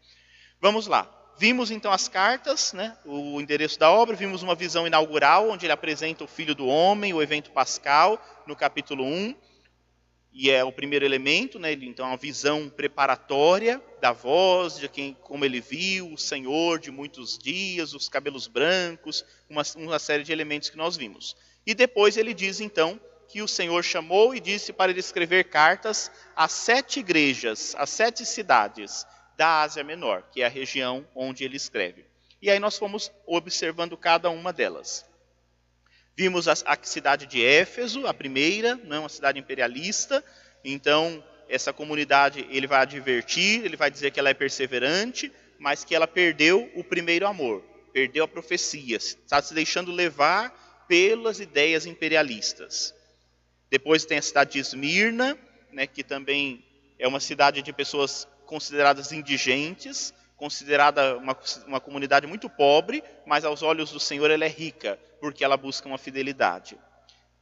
Vamos 0.61 0.87
lá. 0.87 1.13
Vimos 1.39 1.69
então 1.69 1.91
as 1.91 2.07
cartas, 2.07 2.73
né, 2.73 2.97
o 3.05 3.39
endereço 3.39 3.77
da 3.77 3.91
obra, 3.91 4.15
vimos 4.15 4.41
uma 4.41 4.55
visão 4.55 4.87
inaugural, 4.87 5.51
onde 5.51 5.67
ele 5.67 5.73
apresenta 5.73 6.23
o 6.23 6.27
Filho 6.27 6.55
do 6.55 6.65
Homem, 6.65 7.13
o 7.13 7.21
evento 7.21 7.51
pascal, 7.51 8.19
no 8.47 8.55
capítulo 8.55 9.03
1, 9.03 9.35
e 10.33 10.49
é 10.49 10.63
o 10.63 10.71
primeiro 10.71 11.05
elemento, 11.05 11.59
né, 11.59 11.73
então 11.73 12.11
a 12.11 12.15
visão 12.15 12.69
preparatória 12.69 13.79
da 14.01 14.11
voz, 14.11 14.79
de 14.79 14.89
quem, 14.89 15.13
como 15.21 15.45
ele 15.45 15.61
viu, 15.61 16.11
o 16.11 16.17
Senhor 16.17 16.79
de 16.79 16.89
muitos 16.89 17.37
dias, 17.37 17.93
os 17.93 18.09
cabelos 18.09 18.47
brancos, 18.47 19.23
uma, 19.47 19.61
uma 19.75 19.99
série 19.99 20.23
de 20.23 20.31
elementos 20.31 20.71
que 20.71 20.77
nós 20.77 20.97
vimos. 20.97 21.35
E 21.67 21.75
depois 21.75 22.15
ele 22.15 22.33
diz 22.33 22.61
então 22.61 22.97
que 23.27 23.41
o 23.41 23.47
Senhor 23.47 23.83
chamou 23.83 24.33
e 24.33 24.39
disse 24.39 24.71
para 24.71 24.89
ele 24.89 25.01
escrever 25.01 25.49
cartas 25.49 26.09
a 26.33 26.47
sete 26.47 27.01
igrejas, 27.01 27.75
a 27.77 27.85
sete 27.85 28.25
cidades 28.25 29.05
da 29.35 29.63
Ásia 29.63 29.83
Menor, 29.83 30.23
que 30.31 30.41
é 30.41 30.45
a 30.45 30.49
região 30.49 31.05
onde 31.13 31.43
ele 31.43 31.57
escreve. 31.57 32.05
E 32.41 32.49
aí 32.49 32.57
nós 32.57 32.77
fomos 32.77 33.11
observando 33.25 33.97
cada 33.97 34.29
uma 34.29 34.53
delas. 34.53 35.05
Vimos 36.15 36.47
a, 36.47 36.53
a 36.65 36.77
cidade 36.81 37.25
de 37.25 37.43
Éfeso, 37.43 38.07
a 38.07 38.13
primeira, 38.13 38.75
não 38.85 39.01
uma 39.01 39.09
cidade 39.09 39.37
imperialista, 39.37 40.23
então 40.63 41.21
essa 41.49 41.73
comunidade 41.73 42.47
ele 42.49 42.65
vai 42.65 42.79
advertir, 42.79 43.65
ele 43.65 43.75
vai 43.75 43.91
dizer 43.91 44.11
que 44.11 44.19
ela 44.21 44.29
é 44.29 44.33
perseverante, 44.33 45.29
mas 45.59 45.83
que 45.83 45.93
ela 45.93 46.07
perdeu 46.07 46.71
o 46.75 46.83
primeiro 46.83 47.27
amor, 47.27 47.61
perdeu 47.91 48.23
a 48.23 48.27
profecia, 48.27 48.95
está 48.95 49.41
se 49.41 49.53
deixando 49.53 49.91
levar 49.91 50.66
pelas 50.87 51.39
ideias 51.39 51.85
imperialistas. 51.85 52.93
Depois 53.69 54.05
tem 54.05 54.17
a 54.17 54.21
cidade 54.21 54.53
de 54.53 54.59
Esmirna, 54.59 55.37
né, 55.71 55.85
que 55.85 56.03
também 56.03 56.63
é 56.97 57.07
uma 57.07 57.19
cidade 57.19 57.61
de 57.61 57.73
pessoas 57.73 58.27
consideradas 58.45 59.11
indigentes, 59.11 60.13
considerada 60.37 61.17
uma, 61.17 61.37
uma 61.67 61.79
comunidade 61.79 62.25
muito 62.25 62.49
pobre, 62.49 63.03
mas 63.25 63.43
aos 63.43 63.61
olhos 63.61 63.91
do 63.91 63.99
Senhor 63.99 64.31
ela 64.31 64.45
é 64.45 64.49
rica, 64.49 64.97
porque 65.19 65.43
ela 65.43 65.57
busca 65.57 65.87
uma 65.87 65.97
fidelidade. 65.97 66.77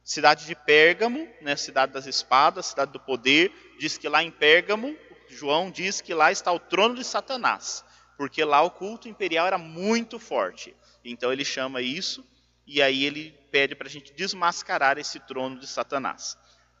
Cidade 0.02 0.46
de 0.46 0.54
Pérgamo, 0.54 1.28
né, 1.40 1.56
cidade 1.56 1.92
das 1.92 2.06
espadas, 2.06 2.66
cidade 2.66 2.92
do 2.92 3.00
poder, 3.00 3.52
diz 3.78 3.96
que 3.98 4.08
lá 4.08 4.22
em 4.22 4.30
Pérgamo, 4.30 4.96
João 5.28 5.70
diz 5.70 6.00
que 6.00 6.14
lá 6.14 6.32
está 6.32 6.52
o 6.52 6.58
trono 6.58 6.94
de 6.94 7.04
Satanás, 7.04 7.84
porque 8.16 8.44
lá 8.44 8.62
o 8.62 8.70
culto 8.70 9.08
imperial 9.08 9.46
era 9.46 9.58
muito 9.58 10.18
forte. 10.18 10.74
Então 11.04 11.32
ele 11.32 11.44
chama 11.44 11.82
isso 11.82 12.24
e 12.66 12.82
aí 12.82 13.04
ele 13.04 13.32
pede 13.50 13.74
para 13.74 13.86
a 13.86 13.90
gente 13.90 14.12
desmascarar 14.12 14.98
esse 14.98 15.20
trono 15.20 15.58
de 15.58 15.66
Satanás. 15.66 16.36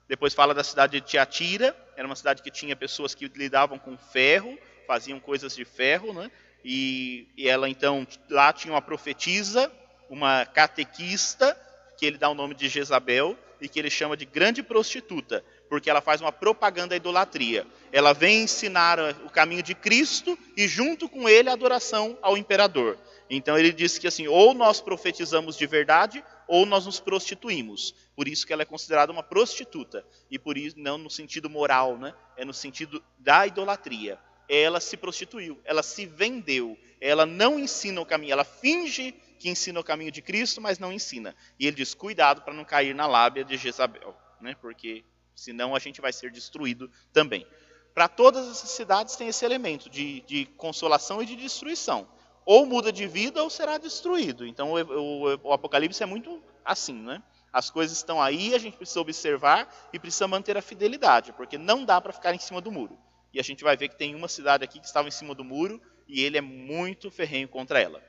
Depois 0.08 0.34
fala 0.34 0.54
da 0.54 0.64
cidade 0.64 1.00
de 1.00 1.06
Tiatira, 1.06 1.76
era 1.96 2.06
uma 2.06 2.16
cidade 2.16 2.42
que 2.42 2.50
tinha 2.50 2.76
pessoas 2.76 3.14
que 3.14 3.28
lidavam 3.28 3.78
com 3.78 3.96
ferro, 3.96 4.58
faziam 4.86 5.18
coisas 5.18 5.54
de 5.54 5.64
ferro, 5.64 6.12
né? 6.12 6.30
E, 6.64 7.28
e 7.36 7.48
ela 7.48 7.68
então 7.68 8.06
lá 8.28 8.52
tinha 8.52 8.72
uma 8.72 8.82
profetisa, 8.82 9.70
uma 10.08 10.44
catequista, 10.46 11.56
que 11.96 12.06
ele 12.06 12.18
dá 12.18 12.28
o 12.28 12.34
nome 12.34 12.54
de 12.54 12.68
Jezabel 12.68 13.36
e 13.60 13.68
que 13.68 13.78
ele 13.78 13.88
chama 13.88 14.16
de 14.16 14.24
grande 14.24 14.62
prostituta, 14.62 15.44
porque 15.68 15.88
ela 15.88 16.00
faz 16.00 16.20
uma 16.20 16.32
propaganda 16.32 16.94
à 16.94 16.96
idolatria. 16.96 17.66
Ela 17.90 18.12
vem 18.12 18.42
ensinar 18.42 18.98
o 19.24 19.30
caminho 19.30 19.62
de 19.62 19.74
Cristo 19.74 20.38
e 20.56 20.68
junto 20.68 21.08
com 21.08 21.28
ele 21.28 21.48
a 21.48 21.52
adoração 21.52 22.18
ao 22.20 22.36
imperador. 22.36 22.98
Então 23.28 23.58
ele 23.58 23.72
diz 23.72 23.98
que 23.98 24.06
assim, 24.06 24.28
ou 24.28 24.54
nós 24.54 24.80
profetizamos 24.80 25.56
de 25.56 25.66
verdade, 25.66 26.24
ou 26.46 26.64
nós 26.64 26.86
nos 26.86 27.00
prostituímos. 27.00 27.94
Por 28.14 28.28
isso 28.28 28.46
que 28.46 28.52
ela 28.52 28.62
é 28.62 28.66
considerada 28.66 29.12
uma 29.12 29.22
prostituta. 29.22 30.06
E 30.30 30.38
por 30.38 30.56
isso, 30.56 30.78
não 30.78 30.96
no 30.96 31.10
sentido 31.10 31.50
moral, 31.50 31.98
né? 31.98 32.14
é 32.36 32.44
no 32.44 32.54
sentido 32.54 33.02
da 33.18 33.46
idolatria. 33.46 34.18
Ela 34.48 34.78
se 34.78 34.96
prostituiu, 34.96 35.60
ela 35.64 35.82
se 35.82 36.06
vendeu, 36.06 36.78
ela 37.00 37.26
não 37.26 37.58
ensina 37.58 38.00
o 38.00 38.06
caminho, 38.06 38.32
ela 38.32 38.44
finge 38.44 39.12
que 39.40 39.48
ensina 39.48 39.80
o 39.80 39.84
caminho 39.84 40.12
de 40.12 40.22
Cristo, 40.22 40.60
mas 40.60 40.78
não 40.78 40.92
ensina. 40.92 41.34
E 41.58 41.66
ele 41.66 41.76
diz: 41.76 41.94
cuidado 41.94 42.42
para 42.42 42.54
não 42.54 42.64
cair 42.64 42.94
na 42.94 43.08
lábia 43.08 43.44
de 43.44 43.56
Jezabel, 43.56 44.16
né? 44.40 44.54
porque 44.60 45.04
senão 45.34 45.74
a 45.74 45.80
gente 45.80 46.00
vai 46.00 46.12
ser 46.12 46.30
destruído 46.30 46.88
também. 47.12 47.44
Para 47.92 48.06
todas 48.06 48.46
essas 48.48 48.70
cidades 48.70 49.16
tem 49.16 49.26
esse 49.26 49.44
elemento 49.44 49.90
de, 49.90 50.20
de 50.20 50.46
consolação 50.56 51.20
e 51.20 51.26
de 51.26 51.34
destruição 51.34 52.06
ou 52.46 52.64
muda 52.64 52.92
de 52.92 53.08
vida 53.08 53.42
ou 53.42 53.50
será 53.50 53.76
destruído. 53.76 54.46
Então 54.46 54.72
o, 54.72 54.80
o, 54.80 55.40
o, 55.48 55.52
Apocalipse 55.52 56.00
é 56.00 56.06
muito 56.06 56.40
assim, 56.64 56.94
né? 56.94 57.20
As 57.52 57.70
coisas 57.70 57.96
estão 57.96 58.22
aí, 58.22 58.54
a 58.54 58.58
gente 58.58 58.76
precisa 58.76 59.00
observar 59.00 59.68
e 59.92 59.98
precisa 59.98 60.28
manter 60.28 60.56
a 60.56 60.62
fidelidade, 60.62 61.32
porque 61.32 61.58
não 61.58 61.84
dá 61.84 62.00
para 62.00 62.12
ficar 62.12 62.32
em 62.34 62.38
cima 62.38 62.60
do 62.60 62.70
muro. 62.70 62.96
E 63.32 63.40
a 63.40 63.42
gente 63.42 63.64
vai 63.64 63.76
ver 63.76 63.88
que 63.88 63.96
tem 63.96 64.14
uma 64.14 64.28
cidade 64.28 64.62
aqui 64.62 64.78
que 64.78 64.86
estava 64.86 65.08
em 65.08 65.10
cima 65.10 65.34
do 65.34 65.42
muro 65.42 65.82
e 66.06 66.22
ele 66.22 66.38
é 66.38 66.40
muito 66.40 67.10
ferrenho 67.10 67.48
contra 67.48 67.80
ela. 67.80 68.00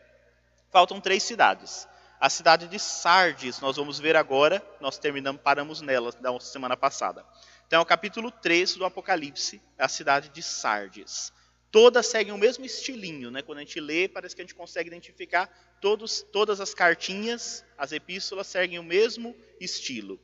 Faltam 0.69 1.01
três 1.01 1.23
cidades. 1.23 1.87
A 2.19 2.29
cidade 2.29 2.67
de 2.67 2.79
Sardes, 2.79 3.59
nós 3.59 3.77
vamos 3.77 3.99
ver 3.99 4.15
agora, 4.15 4.61
nós 4.79 4.97
terminamos, 4.97 5.41
paramos 5.41 5.81
nela 5.81 6.11
da 6.11 6.39
semana 6.39 6.75
passada. 6.75 7.25
Então, 7.67 7.79
é 7.79 7.81
o 7.81 7.85
capítulo 7.85 8.31
3 8.31 8.75
do 8.75 8.85
Apocalipse, 8.85 9.61
é 9.77 9.85
a 9.85 9.87
cidade 9.87 10.29
de 10.29 10.41
Sardes 10.41 11.31
todas 11.77 12.07
seguem 12.07 12.33
o 12.33 12.39
mesmo 12.39 12.65
estilinho, 12.65 13.29
né? 13.29 13.43
Quando 13.43 13.59
a 13.59 13.61
gente 13.61 13.79
lê, 13.79 14.07
parece 14.07 14.35
que 14.35 14.41
a 14.41 14.43
gente 14.43 14.55
consegue 14.55 14.87
identificar 14.87 15.45
todos, 15.79 16.23
todas 16.23 16.59
as 16.59 16.73
cartinhas, 16.73 17.63
as 17.77 17.91
epístolas 17.91 18.47
seguem 18.47 18.79
o 18.79 18.83
mesmo 18.83 19.35
estilo. 19.61 20.19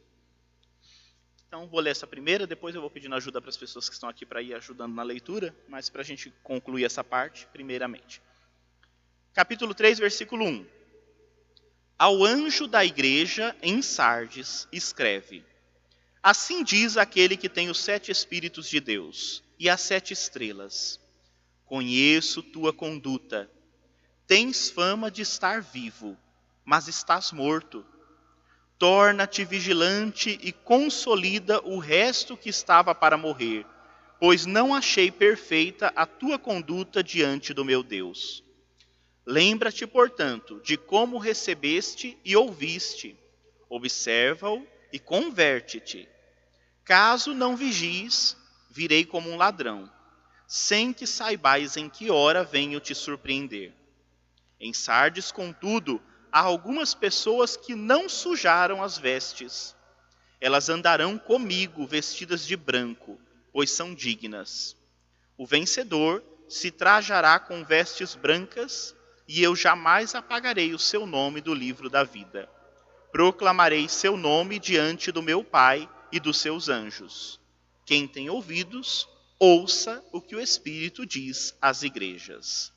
Então, 1.47 1.67
vou 1.67 1.79
ler 1.79 1.91
essa 1.91 2.07
primeira, 2.07 2.47
depois 2.47 2.73
eu 2.73 2.81
vou 2.81 2.89
pedindo 2.89 3.13
ajuda 3.13 3.39
para 3.39 3.51
as 3.51 3.57
pessoas 3.57 3.87
que 3.87 3.93
estão 3.93 4.09
aqui 4.09 4.25
para 4.25 4.41
ir 4.41 4.55
ajudando 4.55 4.95
na 4.95 5.03
leitura, 5.03 5.55
mas 5.67 5.91
para 5.91 6.01
a 6.01 6.03
gente 6.03 6.33
concluir 6.41 6.85
essa 6.85 7.03
parte, 7.03 7.45
primeiramente. 7.53 8.19
Capítulo 9.31 9.75
3, 9.75 9.99
versículo 9.99 10.43
1. 10.45 10.65
Ao 11.99 12.23
anjo 12.25 12.65
da 12.65 12.83
igreja 12.83 13.55
em 13.61 13.79
Sardes, 13.83 14.67
escreve: 14.71 15.45
Assim 16.23 16.63
diz 16.63 16.97
aquele 16.97 17.37
que 17.37 17.47
tem 17.47 17.69
os 17.69 17.77
sete 17.77 18.11
Espíritos 18.11 18.67
de 18.67 18.79
Deus 18.79 19.43
e 19.59 19.69
as 19.69 19.81
sete 19.81 20.13
estrelas. 20.13 21.02
Conheço 21.73 22.43
tua 22.43 22.71
conduta. 22.71 23.49
Tens 24.27 24.69
fama 24.69 25.09
de 25.09 25.23
estar 25.23 25.59
vivo, 25.59 26.15
mas 26.63 26.87
estás 26.87 27.31
morto. 27.31 27.83
Torna-te 28.77 29.43
vigilante 29.43 30.37
e 30.43 30.51
consolida 30.51 31.59
o 31.65 31.79
resto 31.79 32.37
que 32.37 32.47
estava 32.49 32.93
para 32.93 33.17
morrer, 33.17 33.65
pois 34.19 34.45
não 34.45 34.71
achei 34.71 35.09
perfeita 35.09 35.91
a 35.95 36.05
tua 36.05 36.37
conduta 36.37 37.03
diante 37.03 37.55
do 37.55 37.65
meu 37.65 37.81
Deus. 37.81 38.43
Lembra-te, 39.25 39.87
portanto, 39.87 40.61
de 40.63 40.77
como 40.77 41.17
recebeste 41.17 42.15
e 42.23 42.35
ouviste. 42.35 43.17
Observa-o 43.67 44.63
e 44.91 44.99
converte-te. 44.99 46.07
Caso 46.85 47.33
não 47.33 47.57
vigies, 47.57 48.37
virei 48.69 49.03
como 49.03 49.27
um 49.27 49.37
ladrão 49.37 49.91
sem 50.55 50.93
que 50.93 51.07
saibais 51.07 51.77
em 51.77 51.89
que 51.89 52.11
hora 52.11 52.43
venho 52.43 52.79
te 52.79 52.93
surpreender. 52.93 53.73
Em 54.59 54.71
Sardes, 54.71 55.31
contudo, 55.31 55.99
há 56.31 56.41
algumas 56.41 56.93
pessoas 56.93 57.57
que 57.57 57.73
não 57.73 58.07
sujaram 58.07 58.83
as 58.83 58.95
vestes. 58.95 59.75
Elas 60.39 60.69
andarão 60.69 61.17
comigo 61.17 61.87
vestidas 61.87 62.45
de 62.45 62.55
branco, 62.55 63.19
pois 63.51 63.71
são 63.71 63.95
dignas. 63.95 64.77
O 65.35 65.47
vencedor 65.47 66.23
se 66.47 66.69
trajará 66.69 67.39
com 67.39 67.65
vestes 67.65 68.13
brancas, 68.13 68.95
e 69.27 69.41
eu 69.41 69.55
jamais 69.55 70.13
apagarei 70.13 70.71
o 70.71 70.77
seu 70.77 71.07
nome 71.07 71.41
do 71.41 71.55
livro 71.55 71.89
da 71.89 72.03
vida. 72.03 72.47
Proclamarei 73.11 73.89
seu 73.89 74.15
nome 74.15 74.59
diante 74.59 75.11
do 75.11 75.23
meu 75.23 75.43
Pai 75.43 75.89
e 76.11 76.19
dos 76.19 76.37
seus 76.37 76.69
anjos. 76.69 77.39
Quem 77.87 78.07
tem 78.07 78.29
ouvidos, 78.29 79.09
ouça 79.43 80.01
o 80.13 80.21
que 80.21 80.37
o 80.37 80.39
Espírito 80.39 81.05
diz 81.05 81.53
às 81.61 81.83
igrejas. 81.83 82.71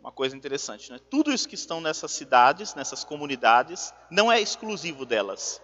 Uma 0.00 0.10
coisa 0.10 0.36
interessante, 0.36 0.90
né? 0.90 0.98
Tudo 1.08 1.32
isso 1.32 1.48
que 1.48 1.54
estão 1.54 1.80
nessas 1.80 2.10
cidades, 2.10 2.74
nessas 2.74 3.04
comunidades, 3.04 3.94
não 4.10 4.32
é 4.32 4.40
exclusivo 4.40 5.06
delas. 5.06 5.62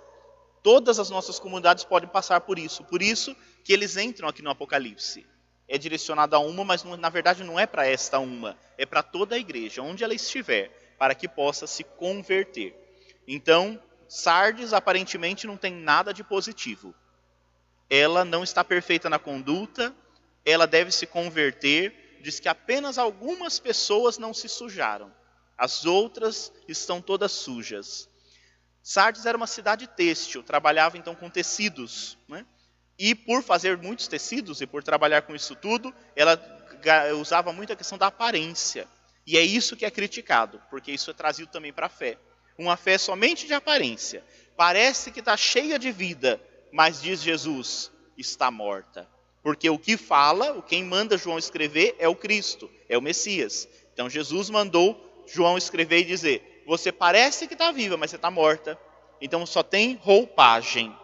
Todas 0.63 1.01
as 1.01 1.11
nossas 1.11 1.41
comunidades 1.41 1.83
podem 1.83 2.09
passar 2.09 2.43
por 2.43 2.57
isso. 2.57 2.85
Por 2.85 3.03
isso 3.03 3.35
que 3.65 3.73
eles 3.73 3.97
entram 3.97 4.29
aqui 4.29 4.43
no 4.43 4.51
Apocalipse. 4.51 5.27
É 5.67 5.77
direcionado 5.77 6.37
a 6.37 6.39
uma, 6.39 6.65
mas 6.65 6.85
na 6.85 7.09
verdade 7.09 7.43
não 7.43 7.59
é 7.59 7.67
para 7.67 7.85
esta 7.85 8.21
uma, 8.21 8.57
é 8.79 8.87
para 8.87 9.03
toda 9.03 9.35
a 9.35 9.39
igreja, 9.39 9.83
onde 9.83 10.05
ela 10.05 10.15
estiver, 10.15 10.95
para 10.97 11.17
que 11.17 11.27
possa 11.27 11.67
se 11.67 11.83
converter. 11.83 12.77
Então, 13.27 13.83
Sardes 14.09 14.73
aparentemente 14.73 15.49
não 15.49 15.57
tem 15.57 15.75
nada 15.75 16.15
de 16.15 16.23
positivo 16.23 16.95
ela 17.91 18.25
não 18.25 18.45
está 18.45 18.63
perfeita 18.63 19.09
na 19.09 19.19
conduta, 19.19 19.95
ela 20.45 20.67
deve 20.67 20.91
se 20.93 21.07
converter. 21.07 22.19
Diz 22.21 22.41
que 22.41 22.49
apenas 22.49 22.99
algumas 22.99 23.59
pessoas 23.59 24.19
não 24.19 24.35
se 24.35 24.49
sujaram, 24.49 25.13
as 25.57 25.85
outras 25.85 26.53
estão 26.67 27.01
todas 27.01 27.33
sujas. 27.33 28.09
Sardes 28.83 29.27
era 29.27 29.37
uma 29.37 29.47
cidade 29.47 29.87
têxtil, 29.87 30.43
trabalhava 30.43 30.97
então 30.97 31.15
com 31.15 31.29
tecidos. 31.29 32.17
Né? 32.29 32.45
E 32.99 33.15
por 33.15 33.43
fazer 33.43 33.77
muitos 33.79 34.09
tecidos 34.09 34.61
e 34.61 34.67
por 34.67 34.83
trabalhar 34.83 35.23
com 35.23 35.35
isso 35.35 35.55
tudo, 35.55 35.95
ela 36.17 36.41
usava 37.21 37.53
muito 37.53 37.73
a 37.73 37.77
questão 37.77 37.99
da 37.99 38.07
aparência. 38.07 38.89
E 39.27 39.37
é 39.37 39.43
isso 39.43 39.77
que 39.77 39.85
é 39.85 39.91
criticado, 39.91 40.61
porque 40.71 40.91
isso 40.91 41.11
é 41.11 41.15
trazido 41.15 41.51
também 41.51 41.73
para 41.73 41.87
a 41.87 41.91
fé. 41.91 42.19
Uma 42.57 42.77
fé 42.77 42.97
somente 42.97 43.47
de 43.47 43.55
aparência. 43.55 44.25
Parece 44.57 45.11
que 45.13 45.21
está 45.21 45.37
cheia 45.37 45.79
de 45.79 45.93
vida, 45.93 46.41
mas 46.73 47.01
diz 47.01 47.23
Jesus, 47.23 47.91
está 48.17 48.51
morta. 48.51 49.09
Porque 49.43 49.71
o 49.71 49.79
que 49.79 49.97
fala, 49.97 50.53
o 50.53 50.63
quem 50.63 50.85
manda 50.85 51.17
João 51.17 51.39
escrever 51.39 51.97
é 51.99 52.09
o 52.09 52.15
Cristo, 52.15 52.71
é 52.89 52.99
o 52.99 53.03
Messias. 53.03 53.69
Então 53.95 54.11
Jesus 54.11 54.51
mandou 54.51 55.25
João 55.27 55.57
escrever 55.57 56.01
e 56.01 56.05
dizer: 56.05 56.63
Você 56.67 56.93
parece 56.93 57.47
que 57.47 57.55
está 57.55 57.71
viva, 57.73 57.97
mas 57.97 58.11
você 58.11 58.17
está 58.17 58.31
morta. 58.31 58.79
Então 59.21 59.45
só 59.47 59.63
tem 59.63 59.95
roupagem. 60.03 60.95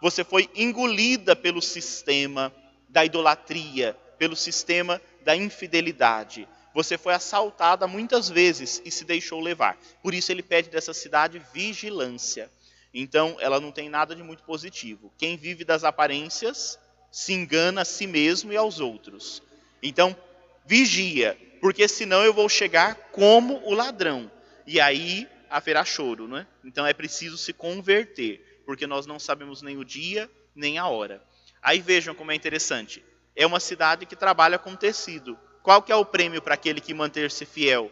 Você 0.00 0.22
foi 0.22 0.50
engolida 0.54 1.34
pelo 1.34 1.62
sistema 1.62 2.52
da 2.88 3.04
idolatria, 3.04 3.96
pelo 4.18 4.36
sistema 4.36 5.00
da 5.24 5.34
infidelidade. 5.34 6.46
Você 6.74 6.98
foi 6.98 7.14
assaltada 7.14 7.86
muitas 7.86 8.28
vezes 8.28 8.82
e 8.84 8.90
se 8.90 9.04
deixou 9.04 9.40
levar. 9.40 9.78
Por 10.02 10.12
isso 10.12 10.32
ele 10.32 10.42
pede 10.42 10.68
dessa 10.68 10.92
cidade 10.92 11.40
vigilância. 11.52 12.50
Então, 12.94 13.36
ela 13.40 13.58
não 13.58 13.72
tem 13.72 13.88
nada 13.88 14.14
de 14.14 14.22
muito 14.22 14.44
positivo. 14.44 15.12
Quem 15.18 15.36
vive 15.36 15.64
das 15.64 15.82
aparências 15.82 16.78
se 17.10 17.32
engana 17.32 17.82
a 17.82 17.84
si 17.84 18.06
mesmo 18.06 18.52
e 18.52 18.56
aos 18.56 18.78
outros. 18.78 19.42
Então, 19.82 20.16
vigia, 20.64 21.36
porque 21.60 21.88
senão 21.88 22.22
eu 22.22 22.32
vou 22.32 22.48
chegar 22.48 22.94
como 23.10 23.60
o 23.64 23.74
ladrão. 23.74 24.30
E 24.64 24.80
aí 24.80 25.28
haverá 25.50 25.84
choro, 25.84 26.28
não 26.28 26.38
é? 26.38 26.46
Então 26.64 26.86
é 26.86 26.92
preciso 26.92 27.36
se 27.36 27.52
converter, 27.52 28.62
porque 28.64 28.86
nós 28.86 29.06
não 29.06 29.18
sabemos 29.18 29.60
nem 29.60 29.76
o 29.76 29.84
dia, 29.84 30.30
nem 30.54 30.78
a 30.78 30.86
hora. 30.86 31.22
Aí 31.60 31.80
vejam 31.80 32.14
como 32.14 32.30
é 32.30 32.34
interessante. 32.34 33.04
É 33.34 33.44
uma 33.44 33.58
cidade 33.58 34.06
que 34.06 34.14
trabalha 34.14 34.58
com 34.58 34.76
tecido. 34.76 35.36
Qual 35.62 35.82
que 35.82 35.90
é 35.90 35.96
o 35.96 36.04
prêmio 36.04 36.40
para 36.40 36.54
aquele 36.54 36.80
que 36.80 36.94
manter-se 36.94 37.44
fiel? 37.44 37.90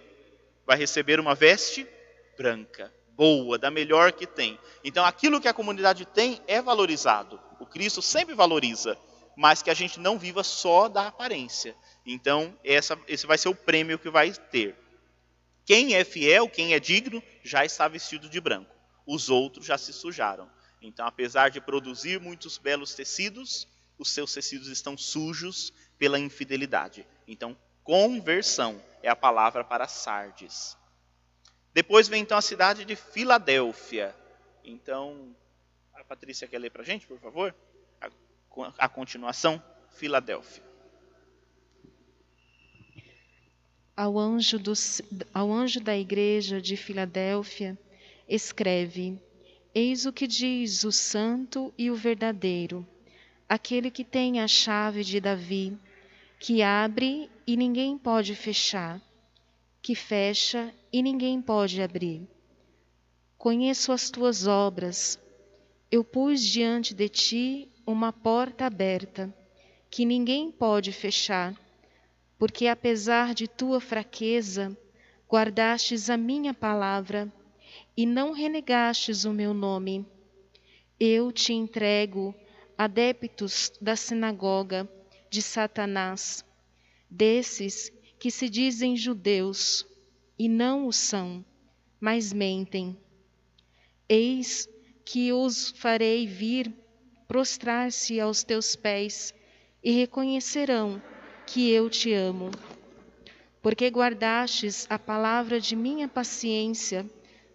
Vai 0.64 0.78
receber 0.78 1.18
uma 1.18 1.34
veste 1.34 1.86
branca 2.36 2.92
boa, 3.22 3.56
da 3.56 3.70
melhor 3.70 4.10
que 4.10 4.26
tem. 4.26 4.58
Então, 4.82 5.04
aquilo 5.04 5.40
que 5.40 5.46
a 5.46 5.54
comunidade 5.54 6.04
tem 6.04 6.42
é 6.48 6.60
valorizado. 6.60 7.38
O 7.60 7.64
Cristo 7.64 8.02
sempre 8.02 8.34
valoriza, 8.34 8.98
mas 9.36 9.62
que 9.62 9.70
a 9.70 9.74
gente 9.74 10.00
não 10.00 10.18
viva 10.18 10.42
só 10.42 10.88
da 10.88 11.06
aparência. 11.06 11.76
Então, 12.04 12.58
essa, 12.64 12.98
esse 13.06 13.24
vai 13.24 13.38
ser 13.38 13.48
o 13.48 13.54
prêmio 13.54 13.96
que 13.96 14.10
vai 14.10 14.32
ter. 14.32 14.76
Quem 15.64 15.94
é 15.94 16.02
fiel, 16.02 16.48
quem 16.48 16.74
é 16.74 16.80
digno, 16.80 17.22
já 17.44 17.64
está 17.64 17.86
vestido 17.86 18.28
de 18.28 18.40
branco. 18.40 18.74
Os 19.06 19.30
outros 19.30 19.66
já 19.66 19.78
se 19.78 19.92
sujaram. 19.92 20.50
Então, 20.80 21.06
apesar 21.06 21.48
de 21.48 21.60
produzir 21.60 22.18
muitos 22.18 22.58
belos 22.58 22.92
tecidos, 22.92 23.68
os 24.00 24.10
seus 24.10 24.34
tecidos 24.34 24.66
estão 24.66 24.98
sujos 24.98 25.72
pela 25.96 26.18
infidelidade. 26.18 27.06
Então, 27.28 27.56
conversão 27.84 28.82
é 29.00 29.08
a 29.08 29.14
palavra 29.14 29.62
para 29.62 29.86
Sardes. 29.86 30.76
Depois 31.74 32.06
vem 32.06 32.22
então 32.22 32.36
a 32.36 32.42
cidade 32.42 32.84
de 32.84 32.94
Filadélfia. 32.94 34.14
Então, 34.62 35.34
a 35.94 36.04
Patrícia 36.04 36.46
quer 36.46 36.58
ler 36.58 36.70
para 36.70 36.82
a 36.82 36.84
gente, 36.84 37.06
por 37.06 37.18
favor? 37.18 37.54
A, 38.00 38.10
a 38.78 38.88
continuação, 38.88 39.62
Filadélfia. 39.90 40.62
Ao 43.96 44.18
anjo, 44.18 44.58
do, 44.58 44.72
ao 45.32 45.52
anjo 45.52 45.80
da 45.80 45.96
igreja 45.96 46.60
de 46.60 46.76
Filadélfia, 46.76 47.78
escreve: 48.28 49.18
Eis 49.74 50.04
o 50.04 50.12
que 50.12 50.26
diz 50.26 50.84
o 50.84 50.92
santo 50.92 51.72
e 51.78 51.90
o 51.90 51.94
verdadeiro, 51.94 52.86
aquele 53.48 53.90
que 53.90 54.04
tem 54.04 54.40
a 54.40 54.48
chave 54.48 55.04
de 55.04 55.20
Davi, 55.20 55.78
que 56.38 56.62
abre 56.62 57.30
e 57.46 57.56
ninguém 57.56 57.96
pode 57.96 58.34
fechar 58.34 59.00
que 59.82 59.96
fecha 59.96 60.72
e 60.92 61.02
ninguém 61.02 61.42
pode 61.42 61.82
abrir. 61.82 62.22
Conheço 63.36 63.90
as 63.90 64.08
tuas 64.08 64.46
obras. 64.46 65.18
Eu 65.90 66.04
pus 66.04 66.40
diante 66.40 66.94
de 66.94 67.08
ti 67.08 67.68
uma 67.84 68.12
porta 68.12 68.64
aberta, 68.64 69.34
que 69.90 70.04
ninguém 70.04 70.52
pode 70.52 70.92
fechar, 70.92 71.52
porque 72.38 72.68
apesar 72.68 73.34
de 73.34 73.48
tua 73.48 73.80
fraqueza, 73.80 74.76
guardastes 75.28 76.08
a 76.08 76.16
minha 76.16 76.54
palavra 76.54 77.30
e 77.96 78.06
não 78.06 78.30
renegastes 78.30 79.24
o 79.24 79.32
meu 79.32 79.52
nome. 79.52 80.06
Eu 81.00 81.32
te 81.32 81.52
entrego 81.52 82.32
adeptos 82.78 83.72
da 83.80 83.96
sinagoga 83.96 84.88
de 85.28 85.42
Satanás, 85.42 86.44
desses 87.10 87.92
que 88.22 88.30
se 88.30 88.48
dizem 88.48 88.96
judeus 88.96 89.84
e 90.38 90.48
não 90.48 90.86
o 90.86 90.92
são, 90.92 91.44
mas 92.00 92.32
mentem. 92.32 92.96
Eis 94.08 94.68
que 95.04 95.32
os 95.32 95.70
farei 95.70 96.24
vir 96.24 96.72
prostrar-se 97.26 98.20
aos 98.20 98.44
teus 98.44 98.76
pés 98.76 99.34
e 99.82 99.90
reconhecerão 99.90 101.02
que 101.48 101.68
eu 101.72 101.90
te 101.90 102.12
amo. 102.12 102.52
Porque 103.60 103.88
guardastes 103.88 104.86
a 104.88 105.00
palavra 105.00 105.60
de 105.60 105.74
minha 105.74 106.06
paciência, 106.06 107.04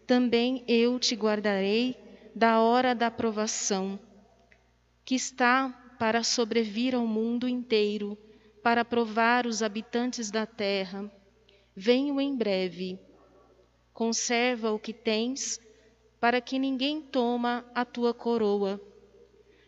também 0.05 0.65
eu 0.67 0.99
te 0.99 1.15
guardarei 1.15 1.95
da 2.35 2.59
hora 2.59 2.93
da 2.93 3.09
provação, 3.09 3.97
que 5.05 5.15
está 5.15 5.69
para 5.97 6.23
sobrevir 6.23 6.93
ao 6.93 7.07
mundo 7.07 7.47
inteiro 7.47 8.17
para 8.67 8.83
provar 8.83 9.47
os 9.47 9.63
habitantes 9.63 10.29
da 10.29 10.45
terra. 10.45 11.09
Venho 11.73 12.19
em 12.19 12.35
breve. 12.35 12.99
Conserva 13.93 14.73
o 14.73 14.77
que 14.77 14.91
tens, 14.91 15.57
para 16.19 16.41
que 16.41 16.59
ninguém 16.59 16.99
toma 16.99 17.63
a 17.73 17.85
tua 17.85 18.13
coroa. 18.13 18.77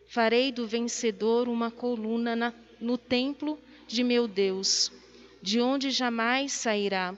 Farei 0.06 0.52
do 0.52 0.66
vencedor 0.66 1.48
uma 1.48 1.70
coluna 1.70 2.36
na, 2.36 2.52
no 2.78 2.98
templo 2.98 3.58
de 3.86 4.04
meu 4.04 4.28
Deus, 4.28 4.92
de 5.40 5.62
onde 5.62 5.90
jamais 5.90 6.52
sairá. 6.52 7.16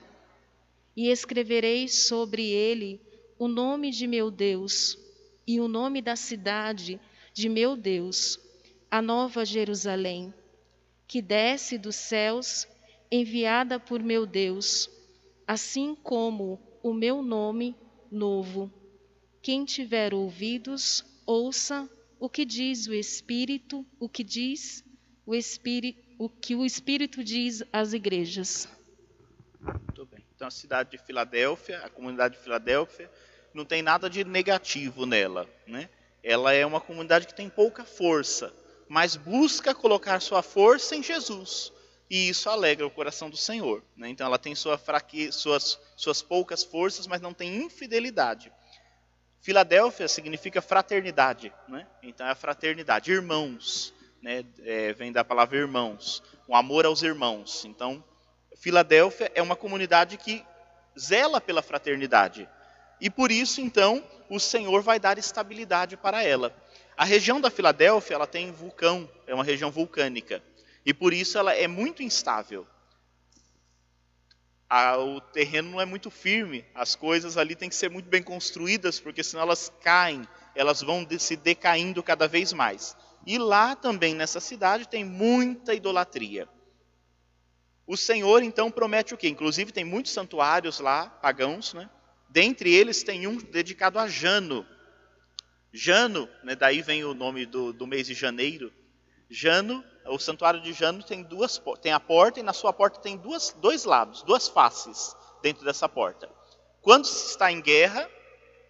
E 0.95 1.09
escreverei 1.09 1.89
sobre 1.89 2.49
ele 2.49 3.01
o 3.37 3.49
nome 3.49 3.91
de 3.91 4.07
meu 4.07 4.31
Deus 4.31 4.97
e 5.45 5.59
o 5.59 5.67
nome 5.67 6.01
da 6.01 6.15
cidade 6.15 6.97
de 7.33 7.49
meu 7.49 7.75
Deus, 7.75 8.39
a 8.89 9.01
nova 9.01 9.43
Jerusalém 9.43 10.33
que 11.13 11.21
desce 11.21 11.77
dos 11.77 11.95
céus, 11.95 12.67
enviada 13.11 13.79
por 13.79 14.01
meu 14.01 14.25
Deus, 14.25 14.89
assim 15.45 15.93
como 15.93 16.59
o 16.81 16.91
meu 16.91 17.21
nome 17.21 17.75
novo. 18.11 18.73
Quem 19.39 19.63
tiver 19.63 20.11
ouvidos, 20.11 21.05
ouça 21.23 21.87
o 22.19 22.27
que 22.27 22.43
diz 22.43 22.87
o 22.87 22.95
Espírito, 22.95 23.85
o 23.99 24.09
que 24.09 24.23
diz 24.23 24.83
o 25.23 25.35
Espírito, 25.35 26.01
o 26.17 26.27
que 26.27 26.55
o 26.55 26.65
Espírito 26.65 27.23
diz 27.23 27.61
às 27.71 27.93
igrejas. 27.93 28.67
Muito 29.61 30.07
bem. 30.07 30.25
Então, 30.35 30.47
a 30.47 30.51
cidade 30.51 30.89
de 30.89 30.97
Filadélfia, 30.97 31.77
a 31.85 31.89
comunidade 31.91 32.37
de 32.37 32.41
Filadélfia, 32.41 33.07
não 33.53 33.65
tem 33.65 33.83
nada 33.83 34.09
de 34.09 34.23
negativo 34.23 35.05
nela. 35.05 35.47
Né? 35.67 35.91
Ela 36.23 36.53
é 36.53 36.65
uma 36.65 36.81
comunidade 36.81 37.27
que 37.27 37.35
tem 37.35 37.51
pouca 37.51 37.85
força, 37.85 38.51
mas 38.93 39.15
busca 39.15 39.73
colocar 39.73 40.19
sua 40.19 40.43
força 40.43 40.95
em 40.95 41.01
Jesus. 41.01 41.73
E 42.07 42.29
isso 42.29 42.47
alegra 42.47 42.85
o 42.85 42.91
coração 42.91 43.27
do 43.27 43.35
Senhor. 43.35 43.83
Né? 43.97 44.07
Então, 44.09 44.27
ela 44.27 44.37
tem 44.37 44.53
sua 44.53 44.77
fraque... 44.77 45.31
suas, 45.31 45.79
suas 45.95 46.21
poucas 46.21 46.63
forças, 46.63 47.07
mas 47.07 47.19
não 47.19 47.33
tem 47.33 47.55
infidelidade. 47.55 48.53
Filadélfia 49.41 50.07
significa 50.07 50.61
fraternidade. 50.61 51.51
Né? 51.67 51.87
Então, 52.03 52.27
é 52.27 52.29
a 52.29 52.35
fraternidade, 52.35 53.11
irmãos. 53.11 53.91
Né? 54.21 54.45
É, 54.63 54.93
vem 54.93 55.11
da 55.11 55.23
palavra 55.23 55.57
irmãos, 55.57 56.21
o 56.47 56.55
amor 56.55 56.85
aos 56.85 57.01
irmãos. 57.01 57.65
Então, 57.65 58.03
Filadélfia 58.57 59.31
é 59.33 59.41
uma 59.41 59.55
comunidade 59.55 60.17
que 60.17 60.45
zela 60.99 61.41
pela 61.41 61.63
fraternidade. 61.63 62.47
E 63.01 63.09
por 63.09 63.31
isso, 63.31 63.59
então, 63.59 64.07
o 64.29 64.39
Senhor 64.39 64.83
vai 64.83 64.99
dar 64.99 65.17
estabilidade 65.17 65.97
para 65.97 66.23
ela. 66.23 66.55
A 66.95 67.05
região 67.05 67.41
da 67.41 67.49
Filadélfia, 67.49 68.15
ela 68.15 68.27
tem 68.27 68.51
vulcão, 68.51 69.09
é 69.25 69.33
uma 69.33 69.43
região 69.43 69.71
vulcânica. 69.71 70.43
E 70.85 70.93
por 70.93 71.13
isso 71.13 71.37
ela 71.37 71.53
é 71.53 71.67
muito 71.67 72.03
instável. 72.03 72.67
o 74.99 75.21
terreno 75.21 75.71
não 75.71 75.81
é 75.81 75.85
muito 75.85 76.09
firme, 76.09 76.65
as 76.73 76.95
coisas 76.95 77.37
ali 77.37 77.55
têm 77.55 77.69
que 77.69 77.75
ser 77.75 77.89
muito 77.89 78.09
bem 78.09 78.23
construídas, 78.23 78.99
porque 78.99 79.23
senão 79.23 79.43
elas 79.43 79.71
caem, 79.81 80.27
elas 80.55 80.81
vão 80.81 81.07
se 81.17 81.35
decaindo 81.35 82.01
cada 82.03 82.27
vez 82.27 82.53
mais. 82.53 82.95
E 83.25 83.37
lá 83.37 83.75
também, 83.75 84.13
nessa 84.13 84.39
cidade, 84.39 84.87
tem 84.87 85.05
muita 85.05 85.73
idolatria. 85.73 86.47
O 87.85 87.97
Senhor 87.97 88.41
então 88.43 88.71
promete 88.71 89.13
o 89.13 89.17
quê? 89.17 89.27
Inclusive 89.27 89.71
tem 89.71 89.83
muitos 89.83 90.11
santuários 90.11 90.79
lá, 90.79 91.07
pagãos, 91.07 91.73
né? 91.73 91.89
Dentre 92.29 92.73
eles 92.73 93.03
tem 93.03 93.27
um 93.27 93.37
dedicado 93.37 93.99
a 93.99 94.07
Jano. 94.07 94.65
Jano, 95.73 96.29
né, 96.43 96.55
daí 96.55 96.83
vem 96.83 97.03
o 97.03 97.15
nome 97.15 97.45
do, 97.47 97.73
do 97.73 97.87
mês 97.87 98.05
de 98.05 98.13
janeiro. 98.13 98.71
Jano, 99.29 99.83
o 100.05 100.19
santuário 100.19 100.61
de 100.61 100.71
Jano 100.71 101.01
tem 101.01 101.23
duas 101.23 101.59
tem 101.81 101.91
a 101.91 101.99
porta 101.99 102.39
e 102.39 102.43
na 102.43 102.53
sua 102.53 102.71
porta 102.71 102.99
tem 102.99 103.17
duas, 103.17 103.55
dois 103.59 103.83
lados, 103.83 104.21
duas 104.21 104.47
faces 104.47 105.15
dentro 105.41 105.65
dessa 105.65 105.89
porta. 105.89 106.29
Quando 106.81 107.05
se 107.05 107.31
está 107.31 107.51
em 107.51 107.59
guerra, 107.59 108.07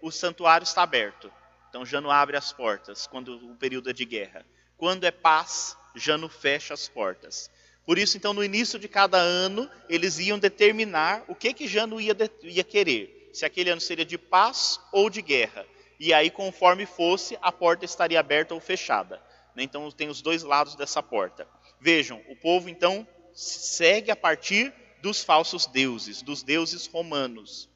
o 0.01 0.11
santuário 0.11 0.63
está 0.63 0.83
aberto. 0.83 1.29
Então 1.69 1.85
Jano 1.85 2.09
abre 2.09 2.37
as 2.37 2.53
portas 2.53 3.05
quando 3.05 3.35
o 3.51 3.55
período 3.55 3.89
é 3.89 3.93
de 3.93 4.05
guerra. 4.05 4.45
Quando 4.77 5.03
é 5.03 5.11
paz, 5.11 5.75
Jano 5.95 6.29
fecha 6.29 6.73
as 6.73 6.87
portas. 6.87 7.51
Por 7.85 7.97
isso, 7.97 8.15
então, 8.15 8.33
no 8.33 8.43
início 8.43 8.79
de 8.79 8.87
cada 8.87 9.17
ano, 9.17 9.69
eles 9.89 10.17
iam 10.17 10.39
determinar 10.39 11.23
o 11.27 11.35
que 11.35 11.53
que 11.53 11.67
Jano 11.67 11.99
ia, 11.99 12.15
ia 12.43 12.63
querer 12.63 13.29
se 13.33 13.45
aquele 13.45 13.69
ano 13.69 13.81
seria 13.81 14.05
de 14.05 14.17
paz 14.17 14.79
ou 14.91 15.09
de 15.09 15.21
guerra. 15.21 15.65
E 16.05 16.13
aí, 16.13 16.29
conforme 16.29 16.85
fosse, 16.85 17.39
a 17.41 17.49
porta 17.49 17.85
estaria 17.85 18.19
aberta 18.19 18.53
ou 18.53 18.59
fechada. 18.59 19.21
Né? 19.55 19.63
Então, 19.63 19.89
tem 19.89 20.09
os 20.09 20.21
dois 20.21 20.43
lados 20.43 20.75
dessa 20.75 21.01
porta. 21.01 21.47
Vejam, 21.79 22.21
o 22.27 22.35
povo 22.35 22.67
então 22.67 23.07
segue 23.33 24.11
a 24.11 24.15
partir 24.15 24.73
dos 25.01 25.23
falsos 25.23 25.65
deuses, 25.65 26.21
dos 26.21 26.43
deuses 26.43 26.87
romanos. 26.87 27.69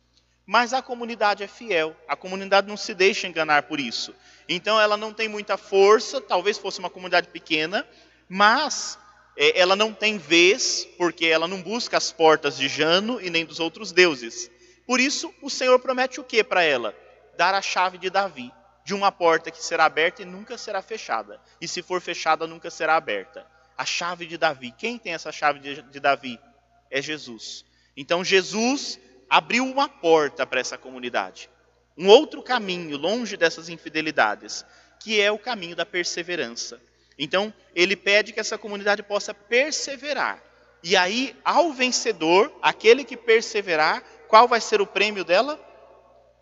Mas 0.46 0.74
a 0.74 0.82
comunidade 0.82 1.42
é 1.42 1.48
fiel, 1.48 1.96
a 2.06 2.18
comunidade 2.18 2.68
não 2.68 2.76
se 2.76 2.94
deixa 2.94 3.30
enganar 3.30 3.64
por 3.64 3.80
isso. 3.80 4.14
Então 4.50 4.78
ela 4.78 4.98
não 4.98 5.14
tem 5.14 5.30
muita 5.30 5.56
força, 5.56 6.20
talvez 6.20 6.58
fosse 6.58 6.80
uma 6.80 6.90
comunidade 6.90 7.30
pequena, 7.30 7.88
mas 8.28 9.00
é, 9.38 9.58
ela 9.58 9.74
não 9.74 9.94
tem 9.94 10.18
vez, 10.18 10.86
porque 10.98 11.28
ela 11.28 11.48
não 11.48 11.62
busca 11.62 11.96
as 11.96 12.12
portas 12.12 12.58
de 12.58 12.68
Jano 12.68 13.22
e 13.22 13.30
nem 13.30 13.46
dos 13.46 13.62
outros 13.62 13.94
deuses. 13.94 14.52
Por 14.86 15.00
isso, 15.00 15.34
o 15.42 15.50
Senhor 15.50 15.80
promete 15.80 16.20
o 16.20 16.26
que 16.26 16.44
para 16.44 16.62
ela? 16.62 16.94
Dar 17.38 17.54
a 17.54 17.62
chave 17.62 17.98
de 17.98 18.10
Davi, 18.10 18.52
de 18.84 18.94
uma 18.94 19.12
porta 19.12 19.52
que 19.52 19.64
será 19.64 19.86
aberta 19.86 20.22
e 20.22 20.26
nunca 20.26 20.58
será 20.58 20.82
fechada. 20.82 21.40
E 21.62 21.68
se 21.68 21.82
for 21.82 22.02
fechada, 22.02 22.48
nunca 22.48 22.70
será 22.70 22.96
aberta. 22.96 23.46
A 23.78 23.86
chave 23.86 24.26
de 24.26 24.38
Davi. 24.38 24.72
Quem 24.72 24.98
tem 24.98 25.14
essa 25.14 25.32
chave 25.32 25.60
de, 25.60 25.82
de 25.84 26.00
Davi? 26.00 26.40
É 26.90 27.02
Jesus. 27.02 27.64
Então, 27.96 28.24
Jesus 28.24 29.00
abriu 29.30 29.66
uma 29.66 29.88
porta 29.88 30.48
para 30.48 30.60
essa 30.60 30.78
comunidade. 30.78 31.50
Um 31.98 32.08
outro 32.08 32.42
caminho, 32.42 32.98
longe 32.98 33.38
dessas 33.38 33.70
infidelidades, 33.70 34.66
que 35.00 35.22
é 35.22 35.32
o 35.32 35.40
caminho 35.40 35.76
da 35.76 35.86
perseverança. 35.86 36.82
Então, 37.20 37.54
ele 37.76 37.96
pede 37.96 38.32
que 38.32 38.40
essa 38.40 38.58
comunidade 38.58 39.04
possa 39.04 39.34
perseverar. 39.34 40.42
E 40.84 40.96
aí, 40.96 41.36
ao 41.44 41.74
vencedor, 41.74 42.56
aquele 42.62 43.04
que 43.04 43.18
perseverar, 43.18 44.04
qual 44.28 44.48
vai 44.48 44.62
ser 44.62 44.80
o 44.80 44.88
prêmio 44.88 45.24
dela? 45.24 45.60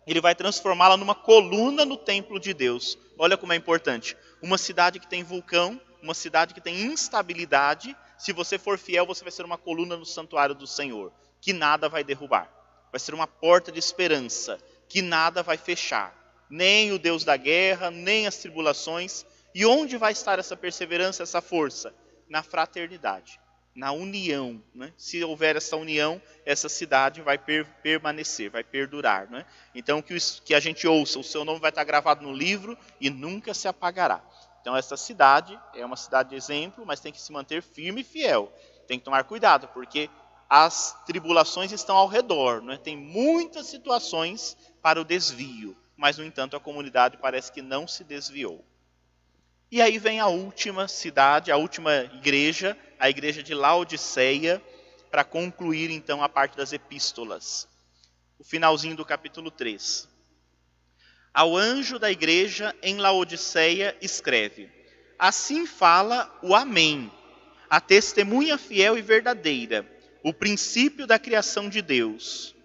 Ele 0.06 0.20
vai 0.20 0.34
transformá-la 0.34 0.96
numa 0.96 1.14
coluna 1.14 1.84
no 1.84 1.96
templo 1.96 2.38
de 2.38 2.54
Deus. 2.54 2.96
Olha 3.18 3.36
como 3.36 3.52
é 3.52 3.56
importante. 3.56 4.16
Uma 4.40 4.56
cidade 4.56 5.00
que 5.00 5.08
tem 5.08 5.24
vulcão, 5.24 5.80
uma 6.00 6.14
cidade 6.14 6.54
que 6.54 6.60
tem 6.60 6.82
instabilidade, 6.82 7.96
se 8.16 8.32
você 8.32 8.58
for 8.58 8.78
fiel, 8.78 9.04
você 9.04 9.24
vai 9.24 9.32
ser 9.32 9.44
uma 9.44 9.58
coluna 9.58 9.96
no 9.96 10.06
santuário 10.06 10.54
do 10.54 10.66
Senhor, 10.66 11.12
que 11.40 11.52
nada 11.52 11.88
vai 11.88 12.04
derrubar. 12.04 12.48
Vai 12.92 13.00
ser 13.00 13.14
uma 13.14 13.26
porta 13.26 13.72
de 13.72 13.78
esperança, 13.78 14.58
que 14.88 15.02
nada 15.02 15.42
vai 15.42 15.56
fechar. 15.56 16.14
Nem 16.48 16.92
o 16.92 16.98
Deus 16.98 17.24
da 17.24 17.36
guerra, 17.36 17.90
nem 17.90 18.28
as 18.28 18.36
tribulações. 18.36 19.26
E 19.52 19.66
onde 19.66 19.96
vai 19.96 20.12
estar 20.12 20.38
essa 20.38 20.56
perseverança, 20.56 21.24
essa 21.24 21.40
força? 21.40 21.92
Na 22.28 22.42
fraternidade 22.42 23.40
na 23.76 23.92
união. 23.92 24.60
Né? 24.74 24.92
Se 24.96 25.22
houver 25.22 25.54
essa 25.54 25.76
união, 25.76 26.20
essa 26.46 26.68
cidade 26.68 27.20
vai 27.20 27.36
per 27.36 27.66
permanecer, 27.82 28.50
vai 28.50 28.64
perdurar. 28.64 29.30
Né? 29.30 29.44
Então, 29.74 30.00
que, 30.00 30.16
que 30.44 30.54
a 30.54 30.60
gente 30.60 30.88
ouça, 30.88 31.18
o 31.18 31.24
seu 31.24 31.44
nome 31.44 31.60
vai 31.60 31.68
estar 31.68 31.84
gravado 31.84 32.24
no 32.24 32.32
livro 32.32 32.76
e 32.98 33.10
nunca 33.10 33.52
se 33.52 33.68
apagará. 33.68 34.24
Então, 34.62 34.74
essa 34.74 34.96
cidade 34.96 35.56
é 35.74 35.84
uma 35.84 35.96
cidade 35.96 36.30
de 36.30 36.36
exemplo, 36.36 36.84
mas 36.86 36.98
tem 36.98 37.12
que 37.12 37.20
se 37.20 37.30
manter 37.30 37.62
firme 37.62 38.00
e 38.00 38.04
fiel. 38.04 38.50
Tem 38.88 38.98
que 38.98 39.04
tomar 39.04 39.24
cuidado, 39.24 39.68
porque 39.68 40.08
as 40.48 40.96
tribulações 41.04 41.70
estão 41.70 41.96
ao 41.96 42.08
redor. 42.08 42.62
Né? 42.62 42.78
Tem 42.78 42.96
muitas 42.96 43.66
situações 43.66 44.56
para 44.80 45.00
o 45.00 45.04
desvio, 45.04 45.76
mas, 45.96 46.16
no 46.16 46.24
entanto, 46.24 46.56
a 46.56 46.60
comunidade 46.60 47.18
parece 47.18 47.52
que 47.52 47.60
não 47.60 47.86
se 47.86 48.02
desviou. 48.02 48.64
E 49.70 49.82
aí 49.82 49.98
vem 49.98 50.20
a 50.20 50.28
última 50.28 50.86
cidade, 50.86 51.50
a 51.50 51.56
última 51.56 51.92
igreja, 52.14 52.76
a 52.98 53.10
igreja 53.10 53.42
de 53.42 53.52
Laodiceia, 53.52 54.62
para 55.10 55.24
concluir 55.24 55.90
então 55.90 56.22
a 56.22 56.28
parte 56.28 56.56
das 56.56 56.72
epístolas. 56.72 57.68
O 58.38 58.44
finalzinho 58.44 58.96
do 58.96 59.04
capítulo 59.04 59.50
3. 59.50 60.08
Ao 61.34 61.56
anjo 61.56 61.98
da 61.98 62.10
igreja 62.10 62.74
em 62.82 62.96
Laodiceia 62.96 63.96
escreve: 64.00 64.70
Assim 65.18 65.66
fala 65.66 66.32
o 66.42 66.54
Amém, 66.54 67.10
a 67.68 67.80
testemunha 67.80 68.56
fiel 68.56 68.96
e 68.96 69.02
verdadeira, 69.02 69.86
o 70.22 70.32
princípio 70.32 71.06
da 71.06 71.18
criação 71.18 71.68
de 71.68 71.82
Deus 71.82 72.55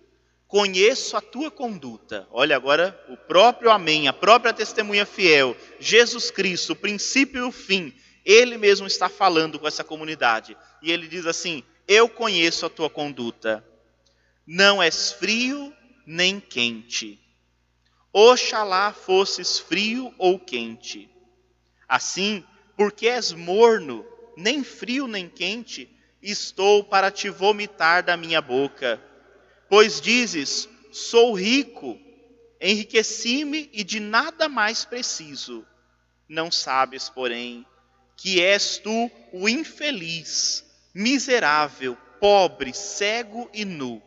conheço 0.52 1.16
a 1.16 1.22
tua 1.22 1.50
conduta. 1.50 2.28
Olha 2.30 2.58
agora 2.58 3.02
o 3.08 3.16
próprio 3.16 3.72
Amém, 3.72 4.10
a 4.10 4.14
própria 4.14 4.54
testemunha 4.54 5.06
fiel, 5.06 5.56
Jesus 5.80 6.30
Cristo, 6.30 6.74
o 6.74 6.76
princípio 6.76 7.46
e 7.46 7.48
o 7.48 7.54
fim. 7.54 7.94
Ele 8.26 8.58
mesmo 8.58 8.86
está 8.86 9.08
falando 9.08 9.58
com 9.58 9.66
essa 9.66 9.82
comunidade. 9.82 10.58
E 10.82 10.92
ele 10.92 11.08
diz 11.08 11.26
assim: 11.26 11.64
Eu 11.88 12.10
conheço 12.10 12.66
a 12.66 12.70
tua 12.70 12.90
conduta. 12.90 13.66
Não 14.46 14.84
és 14.84 15.14
frio 15.14 15.74
nem 16.06 16.38
quente. 16.38 17.18
Oxalá 18.12 18.92
fosses 18.92 19.58
frio 19.58 20.14
ou 20.18 20.38
quente. 20.38 21.10
Assim, 21.88 22.44
porque 22.76 23.08
és 23.08 23.32
morno, 23.32 24.06
nem 24.36 24.66
frio 24.66 25.08
nem 25.08 25.30
quente, 25.30 25.90
estou 26.22 26.84
para 26.84 27.10
te 27.10 27.30
vomitar 27.30 28.04
da 28.04 28.18
minha 28.18 28.42
boca 28.42 29.02
Pois 29.72 30.02
dizes: 30.02 30.68
sou 30.92 31.34
rico, 31.34 31.98
enriqueci-me 32.60 33.70
e 33.72 33.86
de 33.86 34.02
nada 34.02 34.50
mais 34.50 34.84
preciso. 34.84 35.66
Não 36.28 36.52
sabes, 36.52 37.08
porém, 37.08 37.66
que 38.18 38.42
és 38.42 38.80
tu 38.80 39.10
o 39.32 39.48
infeliz, 39.48 40.66
miserável, 40.94 41.98
pobre, 42.20 42.74
cego 42.74 43.50
e 43.54 43.64
nu. 43.64 44.04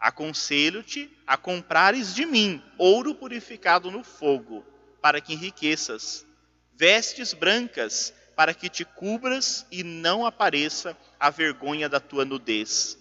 Aconselho-te 0.00 1.16
a 1.24 1.36
comprares 1.36 2.12
de 2.12 2.26
mim 2.26 2.60
ouro 2.76 3.14
purificado 3.14 3.88
no 3.88 4.02
fogo, 4.02 4.64
para 5.00 5.20
que 5.20 5.34
enriqueças, 5.34 6.26
vestes 6.74 7.32
brancas, 7.32 8.12
para 8.34 8.52
que 8.52 8.68
te 8.68 8.84
cubras 8.84 9.64
e 9.70 9.84
não 9.84 10.26
apareça 10.26 10.98
a 11.20 11.30
vergonha 11.30 11.88
da 11.88 12.00
tua 12.00 12.24
nudez, 12.24 12.98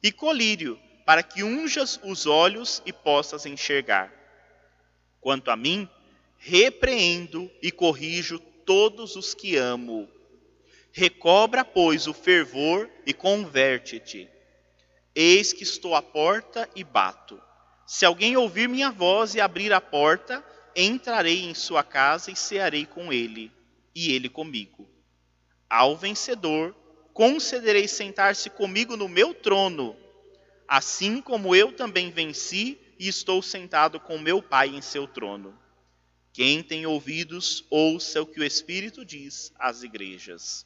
e 0.00 0.12
colírio, 0.12 0.80
para 1.10 1.24
que 1.24 1.42
unjas 1.42 1.98
os 2.04 2.24
olhos 2.24 2.80
e 2.86 2.92
possas 2.92 3.44
enxergar. 3.44 4.12
Quanto 5.20 5.50
a 5.50 5.56
mim, 5.56 5.88
repreendo 6.38 7.50
e 7.60 7.72
corrijo 7.72 8.38
todos 8.38 9.16
os 9.16 9.34
que 9.34 9.56
amo. 9.56 10.08
Recobra, 10.92 11.64
pois, 11.64 12.06
o 12.06 12.14
fervor 12.14 12.88
e 13.04 13.12
converte-te. 13.12 14.30
Eis 15.12 15.52
que 15.52 15.64
estou 15.64 15.96
à 15.96 16.00
porta 16.00 16.70
e 16.76 16.84
bato. 16.84 17.42
Se 17.84 18.06
alguém 18.06 18.36
ouvir 18.36 18.68
minha 18.68 18.92
voz 18.92 19.34
e 19.34 19.40
abrir 19.40 19.72
a 19.72 19.80
porta, 19.80 20.44
entrarei 20.76 21.42
em 21.42 21.54
sua 21.54 21.82
casa 21.82 22.30
e 22.30 22.36
cearei 22.36 22.86
com 22.86 23.12
ele, 23.12 23.50
e 23.92 24.12
ele 24.12 24.28
comigo. 24.28 24.88
Ao 25.68 25.96
vencedor, 25.96 26.72
concederei 27.12 27.88
sentar-se 27.88 28.48
comigo 28.48 28.96
no 28.96 29.08
meu 29.08 29.34
trono, 29.34 29.96
assim 30.70 31.20
como 31.20 31.56
eu 31.56 31.72
também 31.72 32.12
venci 32.12 32.78
e 32.96 33.08
estou 33.08 33.42
sentado 33.42 33.98
com 33.98 34.16
meu 34.16 34.40
Pai 34.40 34.68
em 34.68 34.80
seu 34.80 35.04
trono. 35.04 35.58
Quem 36.32 36.62
tem 36.62 36.86
ouvidos, 36.86 37.64
ouça 37.68 38.22
o 38.22 38.26
que 38.26 38.38
o 38.38 38.44
Espírito 38.44 39.04
diz 39.04 39.52
às 39.58 39.82
igrejas. 39.82 40.64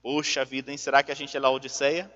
Poxa 0.00 0.44
vida, 0.44 0.70
hein? 0.70 0.78
será 0.78 1.02
que 1.02 1.10
a 1.10 1.16
gente 1.16 1.36
é 1.36 1.40
Laodiceia? 1.40 2.08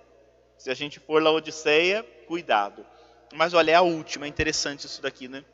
Se 0.57 0.71
a 0.71 0.75
gente 0.75 1.01
for 1.01 1.21
Laodiceia, 1.21 2.05
cuidado. 2.29 2.87
Mas 3.35 3.53
olha, 3.53 3.73
é 3.73 3.75
a 3.75 3.83
última, 3.83 4.27
é 4.27 4.29
interessante 4.29 4.87
isso 4.87 5.03
daqui, 5.03 5.27
né? 5.27 5.45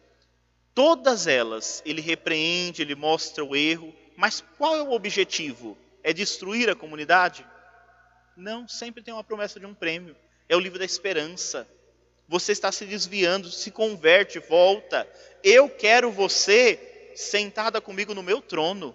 Todas 0.74 1.26
elas, 1.26 1.82
ele 1.86 2.02
repreende, 2.02 2.82
ele 2.82 2.94
mostra 2.94 3.42
o 3.42 3.56
erro, 3.56 3.90
mas 4.18 4.44
qual 4.58 4.76
é 4.76 4.82
o 4.82 4.92
objetivo? 4.92 5.78
É 6.02 6.12
destruir 6.12 6.68
a 6.68 6.76
comunidade? 6.76 7.46
Não, 8.36 8.68
sempre 8.68 9.02
tem 9.02 9.14
uma 9.14 9.24
promessa 9.24 9.58
de 9.58 9.64
um 9.64 9.72
prêmio. 9.72 10.14
É 10.48 10.56
o 10.56 10.60
livro 10.60 10.78
da 10.78 10.84
esperança. 10.84 11.66
Você 12.28 12.52
está 12.52 12.72
se 12.72 12.84
desviando, 12.84 13.50
se 13.50 13.70
converte, 13.70 14.38
volta. 14.38 15.08
Eu 15.42 15.68
quero 15.68 16.10
você 16.10 17.12
sentada 17.14 17.80
comigo 17.80 18.14
no 18.14 18.22
meu 18.22 18.40
trono. 18.40 18.94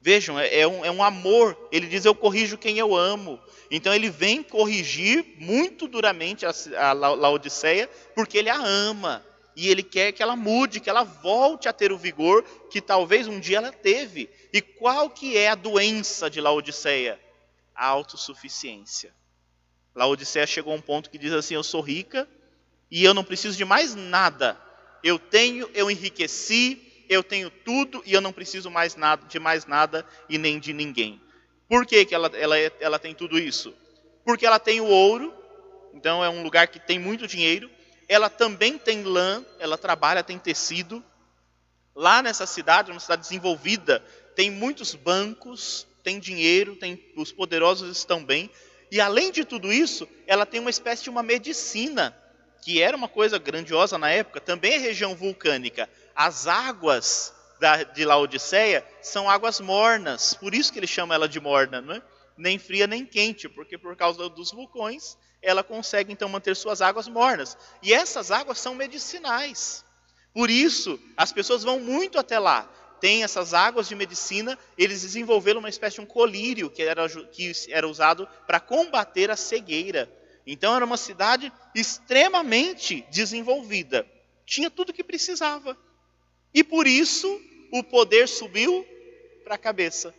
Vejam, 0.00 0.38
é, 0.38 0.60
é, 0.60 0.66
um, 0.66 0.84
é 0.84 0.90
um 0.90 1.02
amor. 1.02 1.56
Ele 1.72 1.86
diz: 1.86 2.04
Eu 2.04 2.14
corrijo 2.14 2.58
quem 2.58 2.78
eu 2.78 2.94
amo. 2.94 3.40
Então 3.70 3.94
ele 3.94 4.10
vem 4.10 4.42
corrigir 4.42 5.24
muito 5.38 5.88
duramente 5.88 6.44
a, 6.44 6.52
a 6.76 6.92
Laodiceia, 6.92 7.88
porque 8.14 8.38
ele 8.38 8.50
a 8.50 8.56
ama. 8.56 9.24
E 9.56 9.68
ele 9.68 9.82
quer 9.82 10.12
que 10.12 10.22
ela 10.22 10.34
mude, 10.34 10.80
que 10.80 10.90
ela 10.90 11.04
volte 11.04 11.68
a 11.68 11.72
ter 11.72 11.92
o 11.92 11.98
vigor 11.98 12.44
que 12.70 12.80
talvez 12.80 13.28
um 13.28 13.38
dia 13.38 13.58
ela 13.58 13.72
teve. 13.72 14.28
E 14.52 14.60
qual 14.60 15.08
que 15.08 15.36
é 15.36 15.48
a 15.48 15.54
doença 15.54 16.28
de 16.28 16.40
Laodiceia? 16.40 17.20
A 17.74 17.86
autossuficiência. 17.86 19.14
Laodiceia 19.94 20.46
chegou 20.46 20.72
a 20.72 20.76
um 20.76 20.80
ponto 20.80 21.08
que 21.08 21.18
diz 21.18 21.32
assim: 21.32 21.54
Eu 21.54 21.62
sou 21.62 21.80
rica 21.80 22.28
e 22.90 23.04
eu 23.04 23.14
não 23.14 23.24
preciso 23.24 23.56
de 23.56 23.64
mais 23.64 23.94
nada. 23.94 24.58
Eu 25.02 25.18
tenho, 25.18 25.70
eu 25.74 25.90
enriqueci, 25.90 26.80
eu 27.08 27.22
tenho 27.22 27.50
tudo 27.50 28.02
e 28.06 28.12
eu 28.12 28.20
não 28.20 28.32
preciso 28.32 28.70
mais 28.70 28.96
nada, 28.96 29.26
de 29.26 29.38
mais 29.38 29.66
nada 29.66 30.04
e 30.28 30.38
nem 30.38 30.58
de 30.58 30.72
ninguém. 30.72 31.20
Por 31.68 31.86
que, 31.86 32.04
que 32.04 32.14
ela, 32.14 32.30
ela, 32.34 32.58
ela 32.58 32.98
tem 32.98 33.14
tudo 33.14 33.38
isso? 33.38 33.74
Porque 34.24 34.46
ela 34.46 34.58
tem 34.58 34.80
o 34.80 34.86
ouro, 34.86 35.32
então 35.92 36.24
é 36.24 36.28
um 36.28 36.42
lugar 36.42 36.68
que 36.68 36.78
tem 36.78 36.98
muito 36.98 37.26
dinheiro. 37.26 37.70
Ela 38.08 38.28
também 38.28 38.78
tem 38.78 39.02
lã, 39.02 39.44
ela 39.58 39.78
trabalha, 39.78 40.22
tem 40.22 40.38
tecido. 40.38 41.04
Lá 41.94 42.22
nessa 42.22 42.46
cidade, 42.46 42.90
uma 42.90 43.00
cidade 43.00 43.22
desenvolvida, 43.22 44.04
tem 44.34 44.50
muitos 44.50 44.94
bancos, 44.94 45.86
tem 46.02 46.18
dinheiro, 46.18 46.76
tem, 46.76 47.00
os 47.16 47.32
poderosos 47.32 47.96
estão 47.96 48.24
bem. 48.24 48.50
E 48.94 49.00
além 49.00 49.32
de 49.32 49.44
tudo 49.44 49.72
isso, 49.72 50.08
ela 50.24 50.46
tem 50.46 50.60
uma 50.60 50.70
espécie 50.70 51.02
de 51.02 51.10
uma 51.10 51.20
medicina, 51.20 52.16
que 52.62 52.80
era 52.80 52.96
uma 52.96 53.08
coisa 53.08 53.40
grandiosa 53.40 53.98
na 53.98 54.08
época, 54.08 54.40
também 54.40 54.74
é 54.74 54.78
região 54.78 55.16
vulcânica. 55.16 55.90
As 56.14 56.46
águas 56.46 57.34
da, 57.58 57.82
de 57.82 58.04
Laodiceia 58.04 58.86
são 59.02 59.28
águas 59.28 59.58
mornas, 59.58 60.34
por 60.34 60.54
isso 60.54 60.72
que 60.72 60.78
ele 60.78 60.86
chama 60.86 61.12
ela 61.12 61.28
de 61.28 61.40
morna, 61.40 61.80
não 61.80 61.94
é? 61.96 62.02
nem 62.38 62.56
fria 62.56 62.86
nem 62.86 63.04
quente, 63.04 63.48
porque 63.48 63.76
por 63.76 63.96
causa 63.96 64.28
dos 64.28 64.52
vulcões 64.52 65.18
ela 65.42 65.64
consegue 65.64 66.12
então 66.12 66.28
manter 66.28 66.54
suas 66.54 66.80
águas 66.80 67.08
mornas. 67.08 67.58
E 67.82 67.92
essas 67.92 68.30
águas 68.30 68.60
são 68.60 68.76
medicinais. 68.76 69.84
Por 70.32 70.48
isso, 70.48 71.00
as 71.16 71.32
pessoas 71.32 71.64
vão 71.64 71.80
muito 71.80 72.16
até 72.16 72.38
lá 72.38 72.70
tem 73.00 73.22
essas 73.22 73.54
águas 73.54 73.88
de 73.88 73.94
medicina, 73.94 74.58
eles 74.76 75.02
desenvolveram 75.02 75.60
uma 75.60 75.68
espécie 75.68 75.96
de 75.96 76.02
um 76.02 76.06
colírio 76.06 76.70
que 76.70 76.82
era, 76.82 77.08
que 77.08 77.52
era 77.68 77.88
usado 77.88 78.28
para 78.46 78.60
combater 78.60 79.30
a 79.30 79.36
cegueira. 79.36 80.10
Então 80.46 80.74
era 80.74 80.84
uma 80.84 80.96
cidade 80.96 81.52
extremamente 81.74 83.04
desenvolvida. 83.10 84.06
Tinha 84.44 84.70
tudo 84.70 84.90
o 84.90 84.92
que 84.92 85.02
precisava. 85.02 85.76
E 86.52 86.62
por 86.62 86.86
isso 86.86 87.40
o 87.72 87.82
poder 87.82 88.28
subiu 88.28 88.86
para 89.42 89.56
a 89.56 89.58
cabeça. 89.58 90.14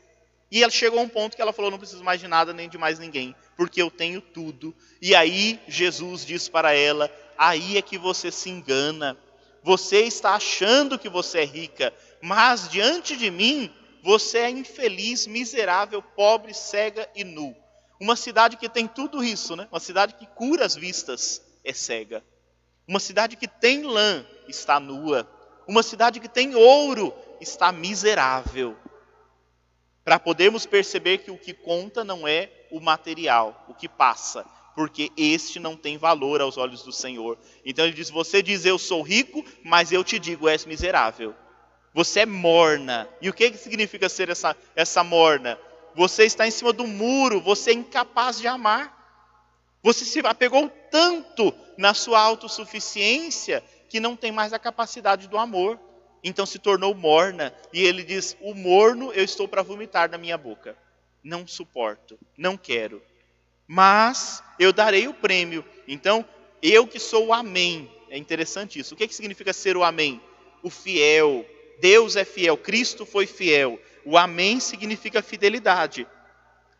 E 0.51 0.61
ela 0.61 0.71
chegou 0.71 0.99
a 0.99 1.03
um 1.03 1.09
ponto 1.09 1.35
que 1.35 1.41
ela 1.41 1.53
falou: 1.53 1.71
não 1.71 1.77
preciso 1.77 2.03
mais 2.03 2.19
de 2.19 2.27
nada 2.27 2.53
nem 2.53 2.69
de 2.69 2.77
mais 2.77 2.99
ninguém, 2.99 3.35
porque 3.57 3.81
eu 3.81 3.89
tenho 3.89 4.21
tudo. 4.21 4.75
E 5.01 5.15
aí 5.15 5.59
Jesus 5.67 6.25
diz 6.25 6.47
para 6.49 6.73
ela: 6.73 7.11
aí 7.37 7.77
é 7.77 7.81
que 7.81 7.97
você 7.97 8.31
se 8.31 8.49
engana. 8.49 9.17
Você 9.63 10.01
está 10.01 10.35
achando 10.35 10.99
que 10.99 11.09
você 11.09 11.39
é 11.39 11.45
rica, 11.45 11.91
mas 12.25 12.67
diante 12.67 13.15
de 13.15 13.29
mim 13.29 13.71
você 14.01 14.39
é 14.39 14.49
infeliz, 14.49 15.27
miserável, 15.27 16.01
pobre, 16.01 16.55
cega 16.55 17.07
e 17.15 17.23
nu. 17.23 17.55
Uma 17.99 18.15
cidade 18.15 18.57
que 18.57 18.67
tem 18.67 18.87
tudo 18.87 19.23
isso, 19.23 19.55
né? 19.55 19.67
Uma 19.71 19.79
cidade 19.79 20.15
que 20.15 20.25
cura 20.25 20.65
as 20.65 20.75
vistas 20.75 21.39
é 21.63 21.71
cega. 21.71 22.25
Uma 22.87 22.99
cidade 22.99 23.35
que 23.35 23.47
tem 23.47 23.83
lã 23.83 24.25
está 24.47 24.79
nua. 24.79 25.29
Uma 25.67 25.83
cidade 25.83 26.19
que 26.19 26.27
tem 26.27 26.55
ouro 26.55 27.13
está 27.39 27.71
miserável. 27.71 28.75
Para 30.03 30.17
podermos 30.17 30.65
perceber 30.65 31.19
que 31.19 31.29
o 31.29 31.37
que 31.37 31.53
conta 31.53 32.03
não 32.03 32.27
é 32.27 32.49
o 32.71 32.79
material, 32.79 33.65
o 33.69 33.73
que 33.75 33.87
passa, 33.87 34.43
porque 34.73 35.11
este 35.15 35.59
não 35.59 35.77
tem 35.77 35.95
valor 35.95 36.41
aos 36.41 36.57
olhos 36.57 36.81
do 36.81 36.91
Senhor. 36.91 37.37
Então 37.63 37.85
ele 37.85 37.93
diz: 37.93 38.09
Você 38.09 38.41
diz 38.41 38.65
eu 38.65 38.79
sou 38.79 39.03
rico, 39.03 39.45
mas 39.63 39.91
eu 39.91 40.03
te 40.03 40.17
digo, 40.17 40.49
és 40.49 40.65
miserável. 40.65 41.35
Você 41.95 42.19
é 42.19 42.25
morna. 42.25 43.07
E 43.21 43.29
o 43.29 43.33
que, 43.33 43.53
significa 43.53 44.09
ser 44.09 44.29
essa, 44.29 44.53
essa 44.75 45.01
morna? 45.01 45.57
Você 45.95 46.25
está 46.25 46.45
em 46.45 46.51
cima 46.51 46.73
do 46.73 46.85
muro, 46.85 47.39
você 47.39 47.71
é 47.71 47.73
incapaz 47.73 48.37
de 48.37 48.49
amar. 48.49 48.93
Você 49.81 50.03
se 50.03 50.19
apegou 50.19 50.69
tanto 50.91 51.55
na 51.77 51.93
sua 51.93 52.19
autossuficiência 52.19 53.63
que 53.87 54.01
não 54.01 54.13
tem 54.17 54.29
mais 54.29 54.51
a 54.51 54.59
capacidade 54.59 55.29
do 55.29 55.37
amor. 55.37 55.79
Então 56.21 56.45
se 56.45 56.59
tornou 56.59 56.93
morna. 56.93 57.53
E 57.71 57.81
ele 57.81 58.03
diz: 58.03 58.35
O 58.41 58.53
morno 58.53 59.13
eu 59.13 59.23
estou 59.23 59.47
para 59.47 59.63
vomitar 59.63 60.11
na 60.11 60.17
minha 60.17 60.37
boca. 60.37 60.75
Não 61.23 61.47
suporto, 61.47 62.19
não 62.37 62.57
quero. 62.57 63.01
Mas 63.65 64.43
eu 64.59 64.73
darei 64.73 65.07
o 65.07 65.13
prêmio. 65.13 65.63
Então, 65.87 66.25
eu 66.61 66.85
que 66.85 66.99
sou 66.99 67.27
o 67.27 67.33
Amém. 67.33 67.89
É 68.09 68.17
interessante 68.17 68.79
isso. 68.79 68.93
O 68.93 68.97
que, 68.97 69.07
que 69.07 69.15
significa 69.15 69.53
ser 69.53 69.77
o 69.77 69.83
Amém? 69.83 70.21
O 70.61 70.69
fiel, 70.69 71.45
Deus 71.79 72.15
é 72.15 72.25
fiel, 72.25 72.57
Cristo 72.57 73.05
foi 73.05 73.25
fiel. 73.25 73.79
O 74.05 74.17
amém 74.17 74.59
significa 74.59 75.21
fidelidade. 75.21 76.07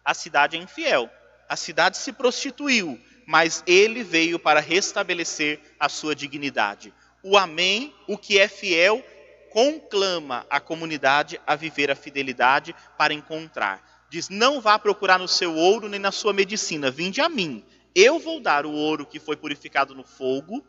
A 0.03 0.13
cidade 0.13 0.55
é 0.55 0.60
infiel. 0.60 1.10
A 1.49 1.55
cidade 1.55 1.97
se 1.97 2.12
prostituiu, 2.12 2.99
mas 3.25 3.63
ele 3.65 4.03
veio 4.03 4.39
para 4.39 4.60
restabelecer 4.60 5.60
a 5.79 5.89
sua 5.89 6.15
dignidade. 6.15 6.93
O 7.23 7.38
amém, 7.38 7.93
o 8.08 8.17
que 8.17 8.39
é 8.39 8.47
fiel, 8.47 9.03
conclama 9.49 10.45
a 10.49 10.60
comunidade 10.60 11.39
a 11.47 11.55
viver 11.55 11.89
a 11.89 11.95
fidelidade 11.95 12.75
para 12.97 13.13
encontrar. 13.13 14.05
Diz: 14.10 14.29
Não 14.29 14.62
vá 14.62 14.77
procurar 14.77 15.17
no 15.17 15.27
seu 15.27 15.55
ouro 15.55 15.89
nem 15.89 15.99
na 15.99 16.12
sua 16.12 16.34
medicina, 16.34 16.91
vinde 16.91 17.21
a 17.21 17.29
mim. 17.29 17.65
Eu 17.95 18.19
vou 18.19 18.39
dar 18.39 18.65
o 18.65 18.71
ouro 18.71 19.05
que 19.05 19.19
foi 19.19 19.38
purificado 19.38 19.95
no 19.95 20.03
fogo, 20.03 20.62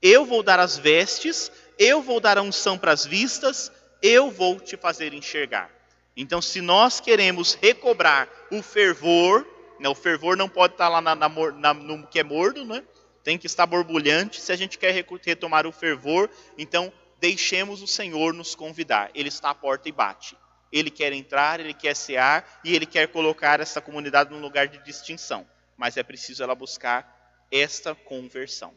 eu 0.00 0.24
vou 0.24 0.42
dar 0.42 0.58
as 0.58 0.78
vestes, 0.78 1.52
eu 1.80 2.02
vou 2.02 2.20
dar 2.20 2.36
a 2.36 2.42
unção 2.42 2.76
para 2.76 2.92
as 2.92 3.06
vistas, 3.06 3.72
eu 4.02 4.30
vou 4.30 4.60
te 4.60 4.76
fazer 4.76 5.14
enxergar. 5.14 5.70
Então, 6.14 6.42
se 6.42 6.60
nós 6.60 7.00
queremos 7.00 7.54
recobrar 7.54 8.28
o 8.52 8.62
fervor, 8.62 9.46
né, 9.80 9.88
o 9.88 9.94
fervor 9.94 10.36
não 10.36 10.46
pode 10.46 10.74
estar 10.74 10.90
lá 10.90 11.00
na, 11.00 11.14
na, 11.14 11.28
na, 11.28 11.72
no 11.72 12.06
que 12.06 12.20
é 12.20 12.22
morno, 12.22 12.66
né? 12.66 12.84
tem 13.24 13.38
que 13.38 13.46
estar 13.46 13.64
borbulhante. 13.64 14.40
Se 14.42 14.52
a 14.52 14.56
gente 14.56 14.76
quer 14.78 14.92
retomar 15.24 15.66
o 15.66 15.72
fervor, 15.72 16.28
então 16.58 16.92
deixemos 17.18 17.80
o 17.80 17.86
Senhor 17.86 18.34
nos 18.34 18.54
convidar. 18.54 19.10
Ele 19.14 19.30
está 19.30 19.48
à 19.48 19.54
porta 19.54 19.88
e 19.88 19.92
bate. 19.92 20.36
Ele 20.70 20.90
quer 20.90 21.14
entrar, 21.14 21.60
ele 21.60 21.74
quer 21.74 21.96
cear 21.96 22.60
e 22.62 22.74
ele 22.74 22.84
quer 22.84 23.08
colocar 23.08 23.58
essa 23.58 23.80
comunidade 23.80 24.30
num 24.30 24.40
lugar 24.40 24.68
de 24.68 24.84
distinção. 24.84 25.46
Mas 25.78 25.96
é 25.96 26.02
preciso 26.02 26.42
ela 26.42 26.54
buscar 26.54 27.46
esta 27.50 27.94
conversão. 27.94 28.74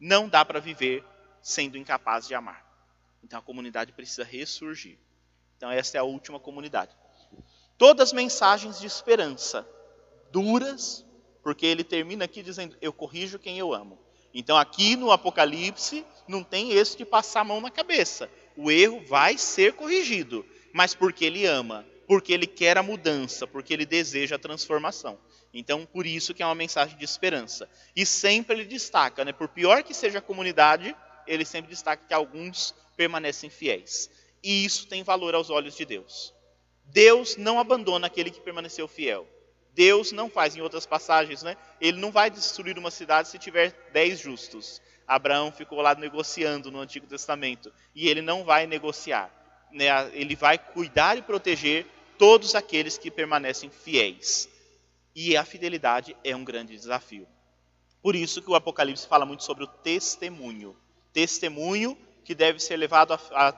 Não 0.00 0.28
dá 0.28 0.44
para 0.44 0.58
viver 0.58 1.04
sendo 1.42 1.76
incapaz 1.76 2.26
de 2.26 2.34
amar. 2.34 2.64
Então 3.22 3.38
a 3.38 3.42
comunidade 3.42 3.92
precisa 3.92 4.24
ressurgir. 4.24 4.98
Então 5.56 5.70
essa 5.70 5.96
é 5.96 6.00
a 6.00 6.04
última 6.04 6.38
comunidade. 6.40 6.96
Todas 7.76 8.12
mensagens 8.12 8.78
de 8.78 8.86
esperança, 8.86 9.66
duras, 10.30 11.04
porque 11.42 11.66
ele 11.66 11.84
termina 11.84 12.24
aqui 12.24 12.42
dizendo: 12.42 12.76
Eu 12.80 12.92
corrijo 12.92 13.38
quem 13.38 13.58
eu 13.58 13.74
amo. 13.74 13.98
Então 14.32 14.56
aqui 14.56 14.96
no 14.96 15.10
Apocalipse 15.10 16.04
não 16.26 16.42
tem 16.42 16.72
esse 16.72 16.96
de 16.96 17.04
passar 17.04 17.40
a 17.40 17.44
mão 17.44 17.60
na 17.60 17.70
cabeça. 17.70 18.30
O 18.56 18.70
erro 18.70 19.04
vai 19.06 19.36
ser 19.36 19.74
corrigido, 19.74 20.44
mas 20.72 20.94
porque 20.94 21.24
ele 21.24 21.44
ama, 21.44 21.84
porque 22.06 22.32
ele 22.32 22.46
quer 22.46 22.78
a 22.78 22.82
mudança, 22.82 23.46
porque 23.46 23.72
ele 23.72 23.86
deseja 23.86 24.36
a 24.36 24.38
transformação. 24.38 25.18
Então, 25.54 25.84
por 25.84 26.06
isso 26.06 26.32
que 26.32 26.42
é 26.42 26.46
uma 26.46 26.54
mensagem 26.54 26.96
de 26.96 27.04
esperança. 27.04 27.68
E 27.94 28.06
sempre 28.06 28.56
ele 28.56 28.64
destaca, 28.64 29.24
né, 29.24 29.32
por 29.32 29.48
pior 29.48 29.82
que 29.82 29.92
seja 29.92 30.18
a 30.18 30.22
comunidade, 30.22 30.96
ele 31.26 31.44
sempre 31.44 31.70
destaca 31.70 32.06
que 32.06 32.14
alguns 32.14 32.74
permanecem 32.96 33.50
fiéis. 33.50 34.10
E 34.42 34.64
isso 34.64 34.88
tem 34.88 35.02
valor 35.02 35.34
aos 35.34 35.50
olhos 35.50 35.76
de 35.76 35.84
Deus. 35.84 36.34
Deus 36.84 37.36
não 37.36 37.58
abandona 37.58 38.06
aquele 38.06 38.30
que 38.30 38.40
permaneceu 38.40 38.88
fiel. 38.88 39.26
Deus 39.74 40.12
não 40.12 40.28
faz, 40.28 40.54
em 40.54 40.60
outras 40.60 40.84
passagens, 40.84 41.42
né? 41.42 41.56
Ele 41.80 41.98
não 41.98 42.10
vai 42.10 42.30
destruir 42.30 42.78
uma 42.78 42.90
cidade 42.90 43.28
se 43.28 43.38
tiver 43.38 43.72
dez 43.92 44.20
justos. 44.20 44.80
Abraão 45.06 45.50
ficou 45.50 45.80
lá 45.80 45.94
negociando 45.94 46.70
no 46.70 46.80
Antigo 46.80 47.06
Testamento 47.06 47.72
e 47.94 48.08
ele 48.08 48.22
não 48.22 48.44
vai 48.44 48.66
negociar. 48.66 49.30
Né? 49.70 49.86
Ele 50.12 50.36
vai 50.36 50.58
cuidar 50.58 51.16
e 51.16 51.22
proteger 51.22 51.86
todos 52.18 52.54
aqueles 52.54 52.98
que 52.98 53.10
permanecem 53.10 53.70
fiéis. 53.70 54.48
E 55.14 55.36
a 55.36 55.44
fidelidade 55.44 56.16
é 56.22 56.34
um 56.34 56.44
grande 56.44 56.76
desafio. 56.76 57.26
Por 58.02 58.16
isso 58.16 58.42
que 58.42 58.50
o 58.50 58.54
Apocalipse 58.54 59.06
fala 59.06 59.24
muito 59.24 59.44
sobre 59.44 59.64
o 59.64 59.66
testemunho. 59.66 60.76
Testemunho 61.12 61.96
que 62.24 62.34
deve 62.34 62.60
ser 62.60 62.76
levado 62.76 63.12
a, 63.12 63.20
a, 63.32 63.48
a, 63.48 63.54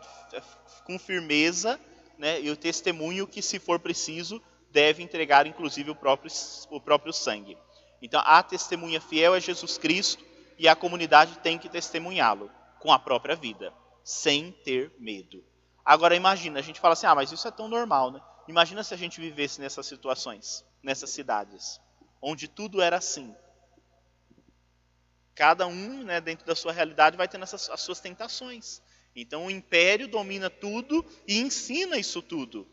com 0.84 0.98
firmeza, 0.98 1.78
né? 2.18 2.40
e 2.40 2.50
o 2.50 2.56
testemunho 2.56 3.26
que, 3.26 3.42
se 3.42 3.58
for 3.58 3.78
preciso, 3.78 4.42
deve 4.70 5.02
entregar 5.02 5.46
inclusive 5.46 5.90
o 5.90 5.94
próprio, 5.94 6.30
o 6.70 6.80
próprio 6.80 7.12
sangue. 7.12 7.56
Então, 8.02 8.20
a 8.24 8.42
testemunha 8.42 9.00
fiel 9.00 9.34
é 9.34 9.40
Jesus 9.40 9.78
Cristo 9.78 10.24
e 10.58 10.68
a 10.68 10.76
comunidade 10.76 11.38
tem 11.38 11.58
que 11.58 11.68
testemunhá-lo 11.68 12.50
com 12.80 12.92
a 12.92 12.98
própria 12.98 13.34
vida, 13.34 13.72
sem 14.02 14.52
ter 14.64 14.92
medo. 14.98 15.44
Agora, 15.84 16.14
imagina, 16.14 16.58
a 16.58 16.62
gente 16.62 16.80
fala 16.80 16.94
assim, 16.94 17.06
ah, 17.06 17.14
mas 17.14 17.32
isso 17.32 17.46
é 17.46 17.50
tão 17.50 17.68
normal, 17.68 18.10
né? 18.10 18.20
Imagina 18.46 18.82
se 18.82 18.92
a 18.92 18.96
gente 18.96 19.20
vivesse 19.20 19.60
nessas 19.60 19.86
situações, 19.86 20.64
nessas 20.82 21.10
cidades, 21.10 21.80
onde 22.20 22.48
tudo 22.48 22.82
era 22.82 22.96
assim. 22.98 23.34
Cada 25.34 25.66
um, 25.66 26.04
né, 26.04 26.20
dentro 26.20 26.46
da 26.46 26.54
sua 26.54 26.72
realidade, 26.72 27.16
vai 27.16 27.26
tendo 27.26 27.42
essas, 27.42 27.68
as 27.70 27.80
suas 27.80 28.00
tentações. 28.00 28.80
Então, 29.16 29.46
o 29.46 29.50
império 29.50 30.08
domina 30.08 30.48
tudo 30.48 31.04
e 31.26 31.38
ensina 31.38 31.96
isso 31.96 32.22
tudo. 32.22 32.66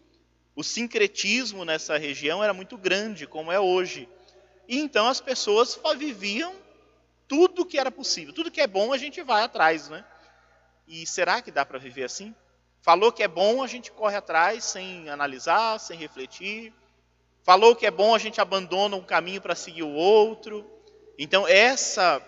O 0.55 0.63
sincretismo 0.63 1.63
nessa 1.63 1.97
região 1.97 2.43
era 2.43 2.53
muito 2.53 2.77
grande, 2.77 3.25
como 3.25 3.51
é 3.51 3.59
hoje. 3.59 4.07
E 4.67 4.79
então 4.79 5.07
as 5.07 5.21
pessoas 5.21 5.79
viviam 5.97 6.53
tudo 7.27 7.65
que 7.65 7.77
era 7.77 7.89
possível, 7.89 8.33
tudo 8.33 8.51
que 8.51 8.61
é 8.61 8.67
bom 8.67 8.91
a 8.91 8.97
gente 8.97 9.21
vai 9.21 9.43
atrás, 9.43 9.89
né? 9.89 10.03
E 10.87 11.05
será 11.05 11.41
que 11.41 11.51
dá 11.51 11.65
para 11.65 11.79
viver 11.79 12.03
assim? 12.03 12.35
Falou 12.81 13.11
que 13.11 13.23
é 13.23 13.27
bom, 13.27 13.63
a 13.63 13.67
gente 13.67 13.91
corre 13.91 14.15
atrás 14.15 14.63
sem 14.65 15.09
analisar, 15.09 15.79
sem 15.79 15.97
refletir. 15.97 16.73
Falou 17.43 17.75
que 17.75 17.85
é 17.85 17.91
bom, 17.91 18.13
a 18.13 18.19
gente 18.19 18.41
abandona 18.41 18.95
um 18.95 19.03
caminho 19.03 19.41
para 19.41 19.55
seguir 19.55 19.83
o 19.83 19.93
outro. 19.93 20.69
Então 21.17 21.47
essa 21.47 22.21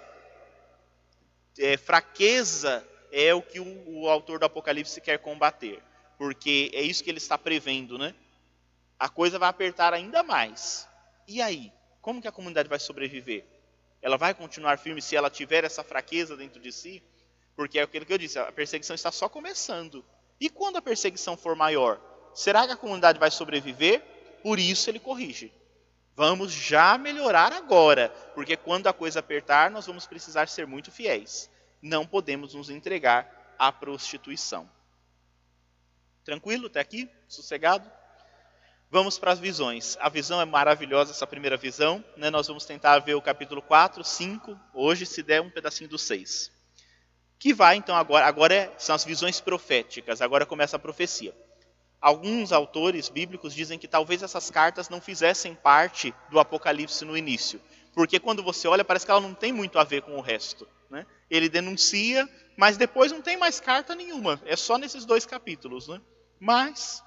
é, 1.57 1.77
fraqueza 1.77 2.87
é 3.11 3.33
o 3.33 3.41
que 3.41 3.59
o, 3.59 4.01
o 4.01 4.09
autor 4.09 4.39
do 4.39 4.45
Apocalipse 4.45 4.99
quer 5.01 5.19
combater 5.19 5.81
porque 6.23 6.71
é 6.73 6.81
isso 6.81 7.03
que 7.03 7.09
ele 7.09 7.17
está 7.17 7.37
prevendo, 7.37 7.97
né? 7.97 8.15
A 8.97 9.09
coisa 9.09 9.37
vai 9.37 9.49
apertar 9.49 9.93
ainda 9.93 10.23
mais. 10.23 10.87
E 11.27 11.41
aí? 11.41 11.69
Como 12.01 12.21
que 12.21 12.27
a 12.29 12.31
comunidade 12.31 12.69
vai 12.69 12.79
sobreviver? 12.79 13.43
Ela 14.01 14.17
vai 14.17 14.33
continuar 14.33 14.77
firme 14.77 15.01
se 15.01 15.17
ela 15.17 15.29
tiver 15.29 15.65
essa 15.65 15.83
fraqueza 15.83 16.37
dentro 16.37 16.61
de 16.61 16.71
si? 16.71 17.03
Porque 17.55 17.77
é 17.79 17.81
aquilo 17.81 18.05
que 18.05 18.13
eu 18.13 18.17
disse, 18.17 18.39
a 18.39 18.51
perseguição 18.51 18.93
está 18.93 19.11
só 19.11 19.27
começando. 19.27 20.03
E 20.39 20.49
quando 20.49 20.77
a 20.77 20.81
perseguição 20.81 21.35
for 21.35 21.55
maior, 21.55 21.99
será 22.33 22.65
que 22.65 22.71
a 22.71 22.77
comunidade 22.77 23.19
vai 23.19 23.29
sobreviver? 23.29 24.01
Por 24.41 24.59
isso 24.59 24.89
ele 24.89 24.99
corrige. 24.99 25.51
Vamos 26.15 26.51
já 26.51 26.97
melhorar 26.97 27.51
agora, 27.51 28.09
porque 28.35 28.55
quando 28.55 28.87
a 28.87 28.93
coisa 28.93 29.19
apertar, 29.19 29.71
nós 29.71 29.87
vamos 29.87 30.05
precisar 30.05 30.47
ser 30.47 30.67
muito 30.67 30.91
fiéis. 30.91 31.49
Não 31.81 32.05
podemos 32.05 32.53
nos 32.53 32.69
entregar 32.69 33.55
à 33.57 33.71
prostituição. 33.71 34.69
Tranquilo 36.23 36.67
até 36.67 36.79
aqui? 36.79 37.09
Sossegado? 37.27 37.89
Vamos 38.91 39.17
para 39.17 39.31
as 39.31 39.39
visões. 39.39 39.97
A 39.99 40.07
visão 40.07 40.39
é 40.39 40.45
maravilhosa, 40.45 41.11
essa 41.11 41.25
primeira 41.25 41.57
visão. 41.57 42.05
Né? 42.15 42.29
Nós 42.29 42.47
vamos 42.47 42.63
tentar 42.63 42.99
ver 42.99 43.15
o 43.15 43.21
capítulo 43.21 43.59
4, 43.59 44.03
5, 44.03 44.59
hoje, 44.71 45.07
se 45.07 45.23
der, 45.23 45.41
um 45.41 45.49
pedacinho 45.49 45.89
do 45.89 45.97
6. 45.97 46.51
Que 47.39 47.55
vai, 47.55 47.75
então, 47.75 47.95
agora, 47.95 48.27
agora 48.27 48.53
é, 48.53 48.73
são 48.77 48.95
as 48.95 49.03
visões 49.03 49.41
proféticas, 49.41 50.21
agora 50.21 50.45
começa 50.45 50.75
a 50.75 50.79
profecia. 50.79 51.35
Alguns 52.03 52.51
autores 52.51 53.07
bíblicos 53.07 53.55
dizem 53.55 53.79
que 53.79 53.87
talvez 53.87 54.21
essas 54.21 54.51
cartas 54.51 54.89
não 54.89 54.99
fizessem 54.99 55.55
parte 55.55 56.13
do 56.29 56.37
Apocalipse 56.37 57.05
no 57.05 57.15
início, 57.15 57.61
porque 57.93 58.19
quando 58.19 58.43
você 58.43 58.67
olha, 58.67 58.83
parece 58.83 59.05
que 59.05 59.11
ela 59.11 59.21
não 59.21 59.33
tem 59.33 59.53
muito 59.53 59.79
a 59.79 59.85
ver 59.85 60.01
com 60.01 60.17
o 60.17 60.19
resto. 60.19 60.67
Né? 60.89 61.05
Ele 61.29 61.47
denuncia, 61.47 62.27
mas 62.57 62.75
depois 62.75 63.09
não 63.09 63.21
tem 63.21 63.37
mais 63.37 63.61
carta 63.61 63.95
nenhuma, 63.95 64.41
é 64.45 64.57
só 64.57 64.77
nesses 64.77 65.05
dois 65.05 65.25
capítulos. 65.25 65.87
Né? 65.87 66.01
Mas 66.41 67.01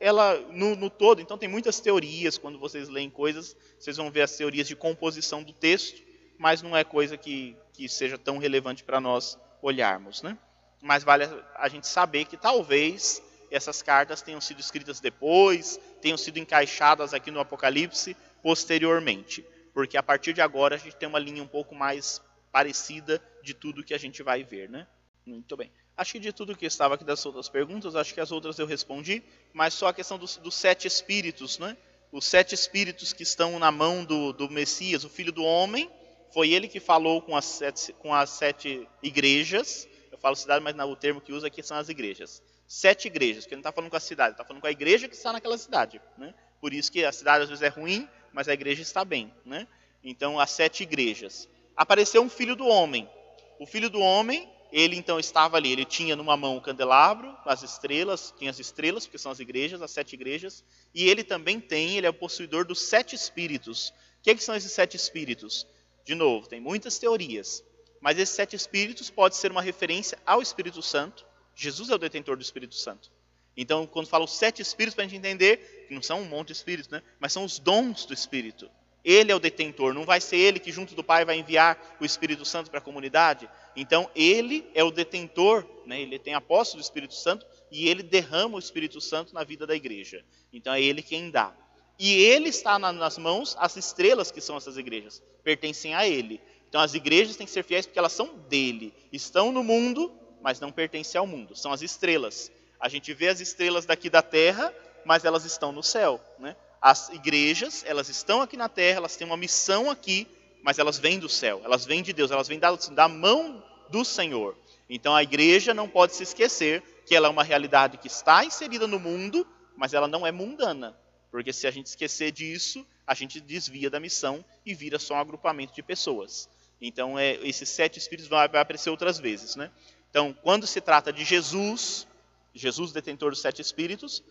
ela 0.00 0.36
no, 0.50 0.74
no, 0.74 0.90
todo, 0.90 1.22
então 1.22 1.38
tem 1.38 1.48
muitas 1.48 1.78
teorias, 1.78 2.36
quando 2.36 2.58
vocês 2.58 2.88
leem 2.88 3.08
coisas, 3.08 3.56
vocês 3.78 3.98
vão 3.98 4.10
ver 4.10 4.22
as 4.22 4.36
teorias 4.36 4.66
de 4.66 4.74
composição 4.74 5.44
do 5.44 5.52
texto, 5.52 6.02
mas 6.36 6.60
não 6.60 6.76
é 6.76 6.82
coisa 6.82 7.16
que, 7.16 7.56
que 7.72 7.88
seja 7.88 8.18
tão 8.18 8.38
relevante 8.38 8.82
para 8.82 9.00
nós 9.00 9.38
olharmos. 9.62 10.22
Né? 10.22 10.36
Mas 10.82 11.04
vale 11.04 11.28
a 11.54 11.68
gente 11.68 11.86
saber 11.86 12.24
que 12.24 12.36
talvez 12.36 13.22
essas 13.50 13.82
cartas 13.82 14.22
tenham 14.22 14.40
sido 14.40 14.60
escritas 14.60 15.00
depois, 15.00 15.78
tenham 16.00 16.16
sido 16.16 16.38
encaixadas 16.38 17.12
aqui 17.12 17.30
no 17.30 17.40
Apocalipse 17.40 18.16
posteriormente, 18.42 19.44
porque 19.74 19.96
a 19.96 20.02
partir 20.02 20.32
de 20.32 20.40
agora 20.40 20.76
a 20.76 20.78
gente 20.78 20.96
tem 20.96 21.08
uma 21.08 21.18
linha 21.18 21.42
um 21.42 21.46
pouco 21.46 21.74
mais 21.74 22.20
parecida 22.50 23.22
de 23.42 23.54
tudo 23.54 23.84
que 23.84 23.94
a 23.94 23.98
gente 23.98 24.22
vai 24.22 24.42
ver. 24.42 24.68
Né? 24.68 24.86
Muito 25.24 25.56
bem. 25.56 25.70
Acho 25.96 26.12
que 26.12 26.18
de 26.18 26.32
tudo 26.32 26.56
que 26.56 26.64
estava 26.64 26.94
aqui 26.94 27.04
das 27.04 27.24
outras 27.26 27.48
perguntas, 27.48 27.94
acho 27.94 28.14
que 28.14 28.20
as 28.20 28.32
outras 28.32 28.58
eu 28.58 28.66
respondi, 28.66 29.22
mas 29.52 29.74
só 29.74 29.88
a 29.88 29.92
questão 29.92 30.18
dos, 30.18 30.38
dos 30.38 30.54
sete 30.54 30.86
espíritos, 30.86 31.58
né? 31.58 31.76
Os 32.10 32.24
sete 32.24 32.54
espíritos 32.54 33.12
que 33.12 33.22
estão 33.22 33.58
na 33.58 33.70
mão 33.70 34.04
do, 34.04 34.32
do 34.32 34.50
Messias, 34.50 35.04
o 35.04 35.10
Filho 35.10 35.30
do 35.30 35.44
Homem, 35.44 35.90
foi 36.32 36.50
ele 36.50 36.68
que 36.68 36.80
falou 36.80 37.20
com 37.20 37.36
as 37.36 37.44
sete, 37.44 37.92
com 37.92 38.14
as 38.14 38.30
sete 38.30 38.88
igrejas. 39.02 39.86
Eu 40.10 40.18
falo 40.18 40.34
cidade, 40.34 40.64
mas 40.64 40.74
não, 40.74 40.90
o 40.90 40.96
termo 40.96 41.20
que 41.20 41.32
usa 41.32 41.48
aqui 41.48 41.62
são 41.62 41.76
as 41.76 41.88
igrejas. 41.88 42.42
Sete 42.72 43.08
igrejas, 43.08 43.42
porque 43.42 43.54
ele 43.54 43.62
não 43.62 43.68
está 43.68 43.72
falando 43.72 43.90
com 43.90 43.96
a 43.96 44.00
cidade, 44.00 44.34
está 44.34 44.44
falando 44.44 44.60
com 44.60 44.68
a 44.68 44.70
igreja 44.70 45.08
que 45.08 45.16
está 45.16 45.32
naquela 45.32 45.58
cidade. 45.58 46.00
Né? 46.16 46.32
Por 46.60 46.72
isso 46.72 46.92
que 46.92 47.04
a 47.04 47.10
cidade 47.10 47.42
às 47.42 47.48
vezes 47.48 47.62
é 47.62 47.68
ruim, 47.68 48.08
mas 48.32 48.46
a 48.46 48.54
igreja 48.54 48.80
está 48.80 49.04
bem. 49.04 49.34
Né? 49.44 49.66
Então, 50.04 50.38
as 50.38 50.52
sete 50.52 50.84
igrejas. 50.84 51.48
Apareceu 51.76 52.22
um 52.22 52.30
filho 52.30 52.54
do 52.54 52.64
homem. 52.68 53.10
O 53.58 53.66
filho 53.66 53.90
do 53.90 53.98
homem 53.98 54.48
ele 54.70 54.94
então 54.94 55.18
estava 55.18 55.56
ali, 55.56 55.72
ele 55.72 55.84
tinha 55.84 56.14
numa 56.14 56.36
mão 56.36 56.56
o 56.56 56.60
candelabro, 56.60 57.36
as 57.44 57.64
estrelas, 57.64 58.32
tinha 58.38 58.52
as 58.52 58.60
estrelas, 58.60 59.04
porque 59.04 59.18
são 59.18 59.32
as 59.32 59.40
igrejas, 59.40 59.82
as 59.82 59.90
sete 59.90 60.12
igrejas, 60.12 60.62
e 60.94 61.08
ele 61.08 61.24
também 61.24 61.58
tem, 61.58 61.96
ele 61.96 62.06
é 62.06 62.10
o 62.10 62.14
possuidor 62.14 62.64
dos 62.64 62.82
sete 62.82 63.16
espíritos. 63.16 63.88
O 64.20 64.22
que, 64.22 64.30
é 64.30 64.34
que 64.36 64.44
são 64.44 64.54
esses 64.54 64.70
sete 64.70 64.96
espíritos? 64.96 65.66
De 66.04 66.14
novo, 66.14 66.48
tem 66.48 66.60
muitas 66.60 67.00
teorias, 67.00 67.64
mas 68.00 68.16
esses 68.16 68.32
sete 68.32 68.54
espíritos 68.54 69.10
pode 69.10 69.34
ser 69.34 69.50
uma 69.50 69.60
referência 69.60 70.16
ao 70.24 70.40
Espírito 70.40 70.80
Santo. 70.82 71.26
Jesus 71.60 71.90
é 71.90 71.94
o 71.94 71.98
detentor 71.98 72.36
do 72.36 72.42
Espírito 72.42 72.74
Santo. 72.74 73.10
Então, 73.54 73.86
quando 73.86 74.08
fala 74.08 74.24
os 74.24 74.32
sete 74.32 74.62
espíritos, 74.62 74.94
para 74.94 75.04
a 75.04 75.06
gente 75.06 75.18
entender, 75.18 75.84
que 75.86 75.94
não 75.94 76.00
são 76.00 76.22
um 76.22 76.24
monte 76.24 76.46
de 76.48 76.52
espíritos, 76.54 76.88
né? 76.90 77.02
mas 77.18 77.34
são 77.34 77.44
os 77.44 77.58
dons 77.58 78.06
do 78.06 78.14
Espírito. 78.14 78.70
Ele 79.04 79.30
é 79.30 79.34
o 79.34 79.40
detentor, 79.40 79.92
não 79.92 80.04
vai 80.04 80.22
ser 80.22 80.36
ele 80.36 80.58
que, 80.58 80.72
junto 80.72 80.94
do 80.94 81.04
Pai, 81.04 81.24
vai 81.24 81.38
enviar 81.38 81.98
o 82.00 82.04
Espírito 82.04 82.46
Santo 82.46 82.70
para 82.70 82.78
a 82.78 82.82
comunidade. 82.82 83.46
Então, 83.76 84.10
ele 84.14 84.66
é 84.74 84.82
o 84.82 84.90
detentor, 84.90 85.66
né? 85.84 86.00
ele 86.00 86.18
tem 86.18 86.32
apóstolo 86.32 86.82
do 86.82 86.84
Espírito 86.84 87.14
Santo 87.14 87.44
e 87.70 87.88
ele 87.88 88.02
derrama 88.02 88.56
o 88.56 88.58
Espírito 88.58 88.98
Santo 88.98 89.34
na 89.34 89.44
vida 89.44 89.66
da 89.66 89.74
igreja. 89.74 90.24
Então, 90.50 90.72
é 90.72 90.80
ele 90.80 91.02
quem 91.02 91.30
dá. 91.30 91.54
E 91.98 92.14
ele 92.14 92.48
está 92.48 92.78
nas 92.78 93.18
mãos, 93.18 93.54
as 93.58 93.76
estrelas 93.76 94.30
que 94.30 94.40
são 94.40 94.56
essas 94.56 94.78
igrejas, 94.78 95.22
pertencem 95.44 95.94
a 95.94 96.08
ele. 96.08 96.40
Então, 96.70 96.80
as 96.80 96.94
igrejas 96.94 97.36
têm 97.36 97.46
que 97.46 97.52
ser 97.52 97.64
fiéis 97.64 97.84
porque 97.84 97.98
elas 97.98 98.12
são 98.12 98.38
dele. 98.48 98.94
Estão 99.12 99.52
no 99.52 99.62
mundo, 99.62 100.10
mas 100.42 100.60
não 100.60 100.72
pertencem 100.72 101.18
ao 101.18 101.26
mundo. 101.26 101.56
São 101.56 101.72
as 101.72 101.82
estrelas. 101.82 102.50
A 102.78 102.88
gente 102.88 103.12
vê 103.12 103.28
as 103.28 103.40
estrelas 103.40 103.84
daqui 103.84 104.08
da 104.08 104.22
terra, 104.22 104.72
mas 105.04 105.24
elas 105.24 105.44
estão 105.44 105.72
no 105.72 105.82
céu. 105.82 106.20
Né? 106.38 106.56
As 106.80 107.08
igrejas, 107.10 107.84
elas 107.86 108.08
estão 108.08 108.40
aqui 108.40 108.56
na 108.56 108.68
terra, 108.68 108.98
elas 108.98 109.16
têm 109.16 109.26
uma 109.26 109.36
missão 109.36 109.90
aqui, 109.90 110.26
mas 110.62 110.78
elas 110.78 110.98
vêm 110.98 111.18
do 111.18 111.28
céu, 111.28 111.60
elas 111.64 111.84
vêm 111.84 112.02
de 112.02 112.12
Deus, 112.12 112.30
elas 112.30 112.48
vêm 112.48 112.58
da, 112.58 112.70
da 112.74 113.08
mão 113.08 113.62
do 113.90 114.04
Senhor. 114.04 114.56
Então 114.88 115.14
a 115.14 115.22
igreja 115.22 115.72
não 115.72 115.88
pode 115.88 116.14
se 116.14 116.22
esquecer 116.22 116.82
que 117.06 117.14
ela 117.14 117.26
é 117.26 117.30
uma 117.30 117.44
realidade 117.44 117.98
que 117.98 118.06
está 118.06 118.44
inserida 118.44 118.86
no 118.86 118.98
mundo, 118.98 119.46
mas 119.76 119.94
ela 119.94 120.06
não 120.06 120.26
é 120.26 120.32
mundana. 120.32 120.96
Porque 121.30 121.52
se 121.52 121.66
a 121.66 121.70
gente 121.70 121.86
esquecer 121.86 122.32
disso, 122.32 122.86
a 123.06 123.14
gente 123.14 123.40
desvia 123.40 123.88
da 123.88 124.00
missão 124.00 124.44
e 124.64 124.74
vira 124.74 124.98
só 124.98 125.14
um 125.14 125.18
agrupamento 125.18 125.74
de 125.74 125.82
pessoas. 125.82 126.48
Então, 126.80 127.18
é, 127.18 127.34
esses 127.46 127.68
sete 127.68 127.98
espíritos 127.98 128.28
vão, 128.28 128.38
aparecer 128.38 128.90
outras 128.90 129.18
vezes. 129.18 129.54
Né? 129.54 129.70
Então, 130.10 130.32
quando 130.42 130.66
se 130.66 130.80
trata 130.80 131.12
de 131.12 131.24
Jesus, 131.24 132.06
Jesus, 132.54 132.92
detentor 132.92 133.30
dos 133.30 133.40
sete 133.40 133.62
espíritos, 133.62 134.22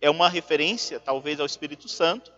é 0.00 0.08
uma 0.08 0.28
referência, 0.28 0.98
talvez, 0.98 1.38
ao 1.38 1.46
Espírito 1.46 1.88
Santo, 1.88 2.32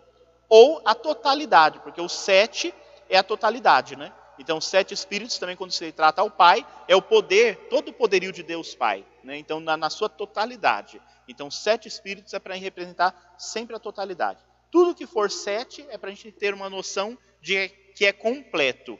ou 0.49 0.83
a 0.85 0.95
totalidade, 0.95 1.79
porque 1.81 2.01
o 2.01 2.09
sete 2.09 2.75
é 3.09 3.17
a 3.17 3.23
totalidade, 3.23 3.95
né? 3.97 4.13
Então, 4.41 4.61
sete 4.61 4.95
espíritos, 4.95 5.39
também, 5.39 5.55
quando 5.55 5.71
se 5.71 5.93
trata 5.93 6.23
ao 6.23 6.31
Pai, 6.31 6.67
é 6.89 6.97
o 6.97 7.03
poder, 7.03 7.69
todo 7.69 7.91
o 7.91 7.93
poderio 7.93 8.33
de 8.33 8.43
Deus 8.43 8.75
Pai. 8.75 9.05
Né? 9.23 9.37
Então, 9.37 9.61
na, 9.61 9.77
na, 9.77 9.91
sua 9.91 10.09
totalidade. 10.09 11.01
Então, 11.29 11.51
sete 11.51 11.87
espíritos 11.87 12.33
é 12.33 12.39
para 12.39 12.55
representar 12.55 13.35
sempre 13.39 13.77
a 13.77 13.79
totalidade. 13.79 14.41
Tudo 14.71 14.95
que 14.95 15.07
for 15.07 15.31
sete 15.31 15.87
é 15.91 15.99
para 15.99 16.09
a 16.09 16.15
gente 16.15 16.33
ter 16.33 16.55
uma 16.55 16.71
noção 16.71 17.19
de 17.43 17.69
que 17.95 18.07
é 18.07 18.13
completo. 18.13 18.99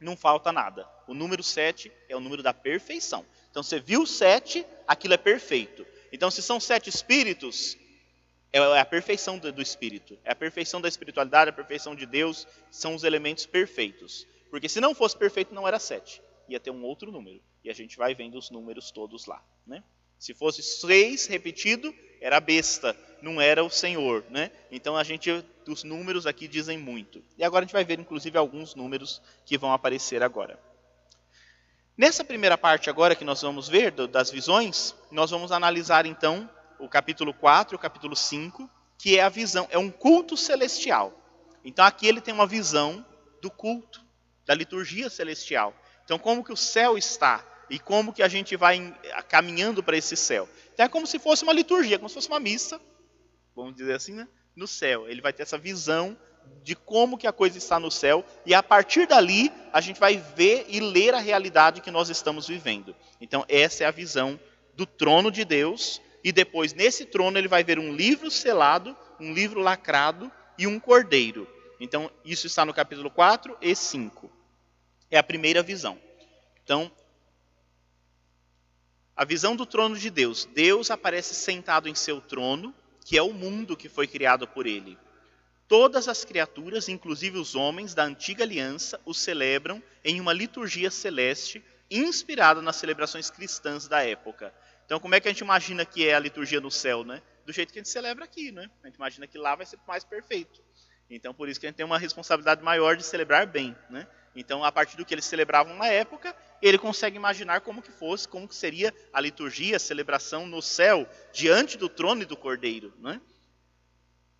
Não 0.00 0.16
falta 0.16 0.52
nada. 0.52 0.88
O 1.06 1.14
número 1.14 1.42
sete 1.42 1.90
é 2.08 2.16
o 2.16 2.20
número 2.20 2.42
da 2.42 2.52
perfeição. 2.52 3.24
Então, 3.50 3.62
você 3.62 3.80
viu 3.80 4.04
sete, 4.06 4.66
aquilo 4.86 5.14
é 5.14 5.18
perfeito. 5.18 5.86
Então, 6.12 6.30
se 6.30 6.42
são 6.42 6.60
sete 6.60 6.88
espíritos, 6.90 7.76
é, 8.52 8.58
é 8.58 8.80
a 8.80 8.84
perfeição 8.84 9.38
do, 9.38 9.62
espírito. 9.62 10.18
É 10.24 10.32
a 10.32 10.34
perfeição 10.34 10.80
da 10.80 10.88
espiritualidade, 10.88 11.50
a 11.50 11.52
perfeição 11.52 11.94
de 11.94 12.06
Deus, 12.06 12.46
são 12.70 12.94
os 12.94 13.04
elementos 13.04 13.46
perfeitos. 13.46 14.26
Porque 14.50 14.68
se 14.68 14.80
não 14.80 14.94
fosse 14.94 15.16
perfeito, 15.16 15.54
não 15.54 15.66
era 15.66 15.78
sete. 15.78 16.22
Ia 16.48 16.60
ter 16.60 16.70
um 16.70 16.82
outro 16.84 17.10
número. 17.10 17.40
E 17.64 17.70
a 17.70 17.74
gente 17.74 17.96
vai 17.96 18.14
vendo 18.14 18.38
os 18.38 18.50
números 18.50 18.90
todos 18.90 19.26
lá. 19.26 19.42
Né? 19.66 19.82
Se 20.18 20.32
fosse 20.32 20.62
seis 20.62 21.26
repetido, 21.26 21.94
era 22.20 22.40
besta, 22.40 22.96
não 23.20 23.40
era 23.40 23.64
o 23.64 23.70
Senhor. 23.70 24.24
Né? 24.30 24.50
Então 24.70 24.96
a 24.96 25.04
gente, 25.04 25.44
os 25.70 25.84
números 25.84 26.26
aqui 26.26 26.46
dizem 26.48 26.78
muito. 26.78 27.22
E 27.36 27.44
agora 27.44 27.64
a 27.64 27.66
gente 27.66 27.72
vai 27.72 27.84
ver, 27.84 27.98
inclusive, 27.98 28.36
alguns 28.36 28.74
números 28.74 29.20
que 29.44 29.58
vão 29.58 29.72
aparecer 29.72 30.22
agora. 30.22 30.58
Nessa 31.96 32.24
primeira 32.24 32.58
parte 32.58 32.90
agora 32.90 33.14
que 33.14 33.24
nós 33.24 33.40
vamos 33.40 33.68
ver 33.68 33.90
das 33.90 34.30
visões, 34.30 34.94
nós 35.10 35.30
vamos 35.30 35.50
analisar 35.50 36.04
então 36.04 36.48
o 36.78 36.88
capítulo 36.88 37.32
4 37.32 37.74
e 37.74 37.76
o 37.76 37.78
capítulo 37.78 38.14
5, 38.14 38.68
que 38.98 39.18
é 39.18 39.22
a 39.22 39.30
visão, 39.30 39.66
é 39.70 39.78
um 39.78 39.90
culto 39.90 40.36
celestial. 40.36 41.12
Então 41.64 41.84
aqui 41.84 42.06
ele 42.06 42.20
tem 42.20 42.34
uma 42.34 42.46
visão 42.46 43.04
do 43.40 43.50
culto 43.50 44.04
da 44.44 44.54
liturgia 44.54 45.10
celestial. 45.10 45.74
Então, 46.04 46.18
como 46.18 46.44
que 46.44 46.52
o 46.52 46.56
céu 46.56 46.96
está 46.96 47.44
e 47.68 47.78
como 47.78 48.12
que 48.12 48.22
a 48.22 48.28
gente 48.28 48.56
vai 48.56 48.96
caminhando 49.28 49.82
para 49.82 49.96
esse 49.96 50.16
céu. 50.16 50.48
Então, 50.72 50.86
é 50.86 50.88
como 50.88 51.06
se 51.06 51.18
fosse 51.18 51.42
uma 51.42 51.52
liturgia, 51.52 51.98
como 51.98 52.08
se 52.08 52.14
fosse 52.14 52.28
uma 52.28 52.38
missa, 52.38 52.80
vamos 53.54 53.74
dizer 53.74 53.94
assim, 53.94 54.12
né? 54.12 54.28
No 54.56 54.66
céu. 54.66 55.06
Ele 55.08 55.20
vai 55.20 55.32
ter 55.32 55.42
essa 55.42 55.58
visão 55.58 56.16
de 56.62 56.74
como 56.74 57.18
que 57.18 57.26
a 57.26 57.32
coisa 57.32 57.58
está 57.58 57.78
no 57.78 57.90
céu 57.90 58.24
e 58.44 58.54
a 58.54 58.62
partir 58.62 59.06
dali 59.06 59.52
a 59.72 59.80
gente 59.80 60.00
vai 60.00 60.16
ver 60.16 60.66
e 60.68 60.80
ler 60.80 61.14
a 61.14 61.20
realidade 61.20 61.80
que 61.80 61.90
nós 61.90 62.08
estamos 62.08 62.48
vivendo. 62.48 62.96
Então, 63.20 63.44
essa 63.48 63.84
é 63.84 63.86
a 63.86 63.90
visão 63.90 64.40
do 64.74 64.86
trono 64.86 65.30
de 65.30 65.44
Deus 65.44 66.00
e 66.24 66.32
depois 66.32 66.72
nesse 66.72 67.04
trono 67.04 67.38
ele 67.38 67.48
vai 67.48 67.62
ver 67.62 67.78
um 67.78 67.94
livro 67.94 68.30
selado, 68.30 68.96
um 69.20 69.32
livro 69.32 69.60
lacrado 69.60 70.32
e 70.58 70.66
um 70.66 70.80
cordeiro. 70.80 71.46
Então, 71.78 72.10
isso 72.24 72.46
está 72.46 72.64
no 72.64 72.72
capítulo 72.72 73.10
4 73.10 73.56
e 73.60 73.74
5. 73.74 74.30
É 75.10 75.18
a 75.18 75.22
primeira 75.22 75.62
visão. 75.62 75.98
Então, 76.64 76.90
a 79.14 79.24
visão 79.24 79.54
do 79.54 79.64
trono 79.64 79.96
de 79.96 80.10
Deus. 80.10 80.46
Deus 80.46 80.90
aparece 80.90 81.34
sentado 81.34 81.88
em 81.88 81.94
seu 81.94 82.20
trono, 82.20 82.74
que 83.06 83.16
é 83.16 83.22
o 83.22 83.32
mundo 83.32 83.76
que 83.76 83.88
foi 83.88 84.08
criado 84.08 84.48
por 84.48 84.66
ele. 84.66 84.98
Todas 85.68 86.08
as 86.08 86.24
criaturas, 86.24 86.88
inclusive 86.88 87.38
os 87.38 87.54
homens 87.54 87.94
da 87.94 88.02
antiga 88.02 88.42
aliança, 88.42 89.00
o 89.04 89.14
celebram 89.14 89.80
em 90.04 90.20
uma 90.20 90.32
liturgia 90.32 90.90
celeste 90.90 91.64
inspirada 91.88 92.60
nas 92.60 92.74
celebrações 92.74 93.30
cristãs 93.30 93.86
da 93.86 94.04
época. 94.04 94.52
Então, 94.84 94.98
como 94.98 95.14
é 95.14 95.20
que 95.20 95.28
a 95.28 95.30
gente 95.30 95.42
imagina 95.42 95.86
que 95.86 96.04
é 96.04 96.16
a 96.16 96.18
liturgia 96.18 96.60
no 96.60 96.68
céu, 96.68 97.04
né? 97.04 97.22
Do 97.44 97.52
jeito 97.52 97.72
que 97.72 97.78
a 97.78 97.80
gente 97.82 97.92
celebra 97.92 98.24
aqui, 98.24 98.50
né? 98.50 98.68
A 98.82 98.88
gente 98.88 98.96
imagina 98.96 99.24
que 99.28 99.38
lá 99.38 99.54
vai 99.54 99.66
ser 99.66 99.78
mais 99.86 100.02
perfeito. 100.02 100.60
Então, 101.08 101.32
por 101.32 101.48
isso 101.48 101.60
que 101.60 101.66
a 101.66 101.68
gente 101.68 101.76
tem 101.76 101.86
uma 101.86 101.98
responsabilidade 101.98 102.60
maior 102.60 102.96
de 102.96 103.04
celebrar 103.04 103.46
bem, 103.46 103.76
né? 103.88 104.08
Então, 104.36 104.62
a 104.62 104.70
partir 104.70 104.96
do 104.96 105.04
que 105.04 105.14
eles 105.14 105.24
celebravam 105.24 105.74
na 105.76 105.86
época, 105.86 106.36
ele 106.60 106.78
consegue 106.78 107.16
imaginar 107.16 107.60
como 107.62 107.82
que 107.82 107.90
fosse, 107.90 108.28
como 108.28 108.46
que 108.46 108.54
seria 108.54 108.94
a 109.12 109.20
liturgia, 109.20 109.76
a 109.76 109.80
celebração 109.80 110.46
no 110.46 110.60
céu, 110.60 111.08
diante 111.32 111.78
do 111.78 111.88
trono 111.88 112.22
e 112.22 112.26
do 112.26 112.36
Cordeiro, 112.36 112.92
né? 112.98 113.20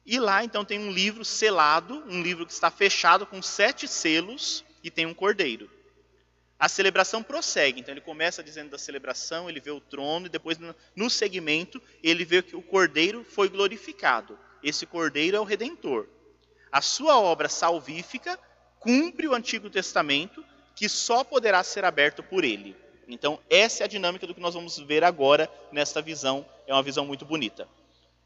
E 0.05 0.21
lá, 0.21 0.45
então, 0.45 0.65
tem 0.65 0.79
um 0.79 0.93
livro 0.93 1.25
selado, 1.25 2.05
um 2.07 2.23
livro 2.23 2.47
que 2.47 2.53
está 2.53 2.71
fechado 2.71 3.27
com 3.27 3.43
sete 3.43 3.89
selos 3.89 4.65
e 4.83 4.89
tem 4.89 5.05
um 5.05 5.13
cordeiro. 5.13 5.69
A 6.59 6.69
celebração 6.69 7.23
prossegue, 7.25 7.81
então 7.81 7.93
ele 7.93 8.01
começa 8.01 8.43
dizendo 8.43 8.71
da 8.71 8.79
celebração, 8.79 9.51
ele 9.51 9.61
vê 9.61 9.73
o 9.73 9.81
trono 9.81 10.27
e 10.27 10.31
depois 10.31 10.59
no 10.95 11.11
segmento 11.11 11.83
ele 12.03 12.25
vê 12.25 12.41
que 12.41 12.55
o 12.55 12.63
cordeiro 12.63 13.25
foi 13.25 13.49
glorificado. 13.49 14.39
Esse 14.63 14.87
cordeiro 14.87 15.37
é 15.37 15.41
o 15.41 15.45
redentor. 15.45 16.07
A 16.71 16.81
sua 16.81 17.19
obra 17.19 17.49
salvífica 17.49 18.39
cumpre 18.79 19.29
o 19.29 19.35
Antigo 19.35 19.71
Testamento, 19.71 20.45
que 20.75 20.89
só 20.89 21.25
poderá 21.25 21.63
ser 21.63 21.85
aberto 21.85 22.23
por 22.23 22.45
ele. 22.45 22.77
Então, 23.09 23.39
essa 23.49 23.83
é 23.83 23.85
a 23.85 23.89
dinâmica 23.89 24.27
do 24.27 24.35
que 24.35 24.41
nós 24.41 24.55
vamos 24.55 24.79
ver 24.79 25.05
agora 25.05 25.51
nesta 25.73 26.03
visão. 26.03 26.45
É 26.67 26.73
uma 26.73 26.83
visão 26.83 27.07
muito 27.07 27.25
bonita. 27.25 27.69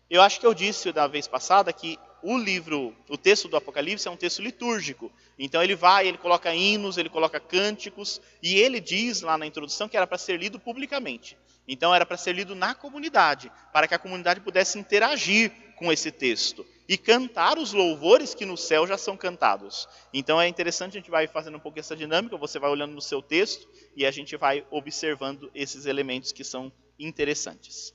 Eu 0.09 0.22
acho 0.22 0.40
que 0.40 0.46
eu 0.46 0.55
disse 0.55 0.90
da 0.90 1.07
vez 1.07 1.28
passada 1.28 1.72
que 1.72 1.98
o 2.22 2.36
livro, 2.36 2.94
o 3.09 3.16
texto 3.16 3.48
do 3.48 3.57
Apocalipse 3.57 4.09
é 4.09 4.11
um 4.11 4.16
texto 4.16 4.42
litúrgico. 4.42 5.12
Então 5.38 5.62
ele 5.62 5.74
vai, 5.74 6.09
ele 6.09 6.18
coloca 6.18 6.55
hinos, 6.55 6.98
ele 6.98 7.09
coloca 7.09 7.38
cânticos, 7.38 8.20
e 8.42 8.57
ele 8.57 8.80
diz 8.80 9.20
lá 9.20 9.38
na 9.38 9.46
introdução 9.46 9.88
que 9.88 9.96
era 9.96 10.07
para 10.07 10.18
ser 10.18 10.38
lido 10.38 10.59
publicamente. 10.59 11.36
Então 11.73 11.95
era 11.95 12.05
para 12.05 12.16
ser 12.16 12.33
lido 12.33 12.57
na 12.57 12.75
comunidade, 12.75 13.51
para 13.73 13.87
que 13.87 13.95
a 13.95 13.99
comunidade 13.99 14.41
pudesse 14.41 14.77
interagir 14.77 15.53
com 15.77 15.93
esse 15.93 16.11
texto 16.11 16.66
e 16.89 16.99
cantar 16.99 17.59
os 17.59 17.73
louvores 17.73 18.35
que 18.35 18.45
no 18.45 18.57
céu 18.57 18.89
já 18.89 18.99
são 18.99 19.16
cantados. 19.16 19.89
Então 20.12 20.41
é 20.41 20.49
interessante, 20.49 20.97
a 20.97 21.01
gente 21.01 21.12
vai 21.12 21.29
fazendo 21.29 21.59
um 21.59 21.61
pouco 21.61 21.79
essa 21.79 21.95
dinâmica, 21.95 22.37
você 22.37 22.59
vai 22.59 22.68
olhando 22.68 22.93
no 22.93 23.01
seu 23.01 23.23
texto 23.23 23.68
e 23.95 24.05
a 24.05 24.11
gente 24.11 24.37
vai 24.37 24.66
observando 24.68 25.49
esses 25.55 25.87
elementos 25.87 26.33
que 26.33 26.43
são 26.43 26.73
interessantes. 26.99 27.95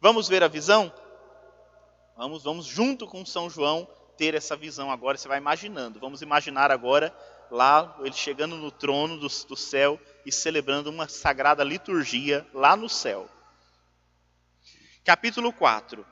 Vamos 0.00 0.26
ver 0.26 0.42
a 0.42 0.48
visão? 0.48 0.92
Vamos, 2.16 2.42
vamos 2.42 2.66
junto 2.66 3.06
com 3.06 3.24
São 3.24 3.48
João 3.48 3.88
ter 4.18 4.34
essa 4.34 4.56
visão 4.56 4.90
agora, 4.90 5.16
você 5.16 5.28
vai 5.28 5.38
imaginando. 5.38 6.00
Vamos 6.00 6.22
imaginar 6.22 6.72
agora 6.72 7.16
lá 7.52 7.96
ele 8.00 8.14
chegando 8.14 8.56
no 8.56 8.72
trono 8.72 9.16
do, 9.16 9.28
do 9.28 9.56
céu 9.56 10.00
e 10.24 10.32
celebrando 10.32 10.90
uma 10.90 11.08
sagrada 11.08 11.64
liturgia 11.64 12.46
lá 12.52 12.76
no 12.76 12.88
céu. 12.88 13.28
Capítulo 15.04 15.52
4. 15.52 16.06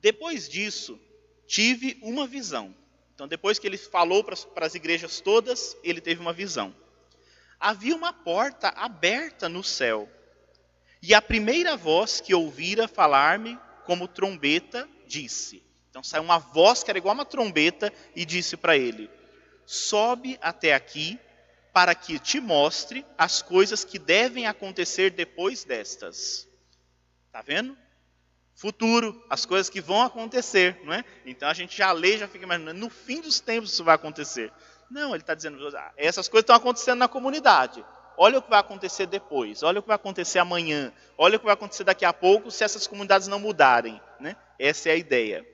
Depois 0.00 0.48
disso, 0.48 0.98
tive 1.46 1.98
uma 2.02 2.26
visão. 2.26 2.74
Então, 3.14 3.28
depois 3.28 3.58
que 3.58 3.66
ele 3.66 3.76
falou 3.76 4.24
para 4.24 4.66
as 4.66 4.74
igrejas 4.74 5.20
todas, 5.20 5.76
ele 5.84 6.00
teve 6.00 6.20
uma 6.20 6.32
visão. 6.32 6.74
Havia 7.58 7.94
uma 7.94 8.12
porta 8.12 8.68
aberta 8.68 9.48
no 9.48 9.62
céu, 9.62 10.08
e 11.02 11.14
a 11.14 11.20
primeira 11.20 11.76
voz 11.76 12.20
que 12.20 12.34
ouvira 12.34 12.86
falar-me 12.88 13.58
como 13.84 14.08
trombeta 14.08 14.88
disse. 15.06 15.62
Então 15.90 16.02
saiu 16.02 16.22
uma 16.22 16.38
voz 16.38 16.82
que 16.82 16.90
era 16.90 16.98
igual 16.98 17.14
uma 17.14 17.24
trombeta 17.24 17.92
e 18.14 18.24
disse 18.24 18.56
para 18.56 18.76
ele: 18.76 19.10
Sobe 19.66 20.38
até 20.40 20.74
aqui 20.74 21.18
para 21.72 21.94
que 21.94 22.18
te 22.18 22.40
mostre 22.40 23.04
as 23.16 23.42
coisas 23.42 23.84
que 23.84 23.98
devem 23.98 24.46
acontecer 24.46 25.10
depois 25.10 25.64
destas. 25.64 26.48
Está 27.28 27.42
vendo? 27.42 27.76
futuro, 28.60 29.24
as 29.30 29.46
coisas 29.46 29.70
que 29.70 29.80
vão 29.80 30.02
acontecer, 30.02 30.78
não 30.84 30.92
é? 30.92 31.02
Então 31.24 31.48
a 31.48 31.54
gente 31.54 31.78
já 31.78 31.90
lê, 31.92 32.18
já 32.18 32.28
fica 32.28 32.44
imaginando, 32.44 32.78
no 32.78 32.90
fim 32.90 33.22
dos 33.22 33.40
tempos 33.40 33.72
isso 33.72 33.82
vai 33.82 33.94
acontecer. 33.94 34.52
Não, 34.90 35.14
ele 35.14 35.22
está 35.22 35.34
dizendo, 35.34 35.66
ah, 35.74 35.92
essas 35.96 36.28
coisas 36.28 36.42
estão 36.42 36.56
acontecendo 36.56 36.98
na 36.98 37.08
comunidade. 37.08 37.82
Olha 38.18 38.38
o 38.38 38.42
que 38.42 38.50
vai 38.50 38.60
acontecer 38.60 39.06
depois, 39.06 39.62
olha 39.62 39.78
o 39.78 39.82
que 39.82 39.88
vai 39.88 39.96
acontecer 39.96 40.40
amanhã, 40.40 40.92
olha 41.16 41.36
o 41.36 41.38
que 41.38 41.46
vai 41.46 41.54
acontecer 41.54 41.84
daqui 41.84 42.04
a 42.04 42.12
pouco 42.12 42.50
se 42.50 42.62
essas 42.62 42.86
comunidades 42.86 43.28
não 43.28 43.40
mudarem. 43.40 43.98
Né? 44.20 44.36
Essa 44.58 44.90
é 44.90 44.92
a 44.92 44.96
ideia. 44.96 45.46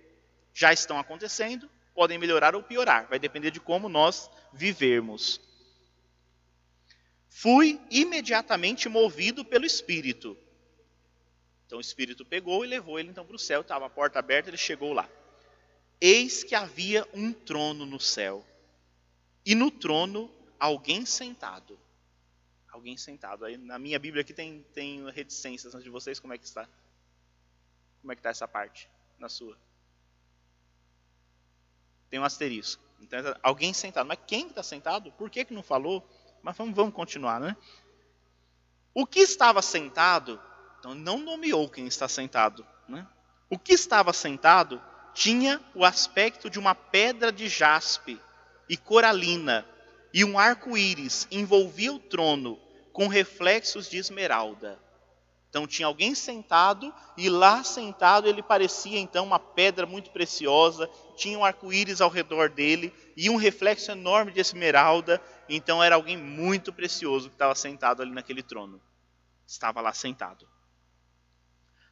Já 0.52 0.72
estão 0.72 0.98
acontecendo, 0.98 1.70
podem 1.94 2.18
melhorar 2.18 2.56
ou 2.56 2.62
piorar, 2.64 3.06
vai 3.08 3.20
depender 3.20 3.52
de 3.52 3.60
como 3.60 3.88
nós 3.88 4.28
vivermos. 4.52 5.40
Fui 7.38 7.80
imediatamente 7.90 8.88
movido 8.88 9.44
pelo 9.44 9.66
Espírito 9.66 10.36
então 11.66 11.78
o 11.78 11.80
Espírito 11.80 12.24
pegou 12.24 12.64
e 12.64 12.68
levou 12.68 12.98
ele 12.98 13.10
então 13.10 13.26
para 13.26 13.34
o 13.34 13.38
céu, 13.38 13.60
estava 13.60 13.86
a 13.86 13.90
porta 13.90 14.20
aberta, 14.20 14.48
ele 14.48 14.56
chegou 14.56 14.92
lá. 14.92 15.08
Eis 16.00 16.44
que 16.44 16.54
havia 16.54 17.06
um 17.12 17.32
trono 17.32 17.84
no 17.84 17.98
céu, 17.98 18.46
e 19.44 19.54
no 19.54 19.70
trono 19.70 20.30
alguém 20.58 21.04
sentado. 21.04 21.78
Alguém 22.68 22.96
sentado. 22.96 23.44
Aí 23.44 23.56
na 23.56 23.78
minha 23.78 23.98
Bíblia 23.98 24.20
aqui 24.20 24.32
tem, 24.32 24.62
tem 24.74 25.10
reticências 25.10 25.82
de 25.82 25.90
vocês, 25.90 26.20
como 26.20 26.32
é 26.32 26.38
que 26.38 26.44
está? 26.44 26.68
Como 28.00 28.12
é 28.12 28.14
que 28.14 28.20
está 28.20 28.30
essa 28.30 28.46
parte 28.46 28.88
na 29.18 29.28
sua? 29.28 29.58
Tem 32.08 32.20
um 32.20 32.24
asterisco. 32.24 32.84
Então, 33.00 33.18
alguém 33.42 33.72
sentado. 33.72 34.06
Mas 34.06 34.18
quem 34.26 34.46
está 34.46 34.62
sentado? 34.62 35.10
Por 35.12 35.28
que, 35.30 35.44
que 35.44 35.54
não 35.54 35.62
falou? 35.62 36.08
Mas 36.42 36.56
vamos, 36.56 36.74
vamos 36.74 36.94
continuar, 36.94 37.40
né? 37.40 37.56
O 38.94 39.06
que 39.06 39.20
estava 39.20 39.60
sentado 39.60 40.40
então 40.78 40.94
não 40.94 41.18
nomeou 41.18 41.68
quem 41.68 41.88
está 41.88 42.06
sentado. 42.06 42.64
Né? 42.88 43.04
O 43.50 43.58
que 43.58 43.72
estava 43.72 44.12
sentado 44.12 44.80
tinha 45.12 45.60
o 45.74 45.84
aspecto 45.84 46.48
de 46.48 46.60
uma 46.60 46.76
pedra 46.76 47.32
de 47.32 47.48
jaspe 47.48 48.20
e 48.68 48.76
coralina, 48.76 49.66
e 50.14 50.24
um 50.24 50.38
arco-íris 50.38 51.26
envolvia 51.30 51.92
o 51.92 51.98
trono 51.98 52.58
com 52.92 53.08
reflexos 53.08 53.90
de 53.90 53.96
esmeralda. 53.96 54.78
Então 55.50 55.66
tinha 55.66 55.86
alguém 55.86 56.14
sentado 56.14 56.94
e 57.16 57.28
lá 57.28 57.64
sentado 57.64 58.28
ele 58.28 58.42
parecia 58.42 58.98
então 58.98 59.24
uma 59.24 59.38
pedra 59.38 59.86
muito 59.86 60.10
preciosa, 60.10 60.88
tinha 61.16 61.38
um 61.38 61.44
arco-íris 61.44 62.00
ao 62.00 62.10
redor 62.10 62.50
dele 62.50 62.92
e 63.16 63.28
um 63.28 63.36
reflexo 63.36 63.90
enorme 63.90 64.30
de 64.30 64.40
esmeralda, 64.40 65.20
então 65.48 65.82
era 65.82 65.94
alguém 65.94 66.16
muito 66.16 66.72
precioso 66.72 67.28
que 67.28 67.34
estava 67.34 67.54
sentado 67.54 68.02
ali 68.02 68.10
naquele 68.10 68.42
trono. 68.42 68.80
Estava 69.46 69.80
lá 69.80 69.92
sentado. 69.92 70.48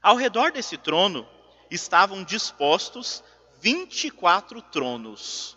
Ao 0.02 0.16
redor 0.16 0.52
desse 0.52 0.76
trono 0.76 1.26
estavam 1.70 2.24
dispostos 2.24 3.22
24 3.60 4.60
tronos. 4.62 5.56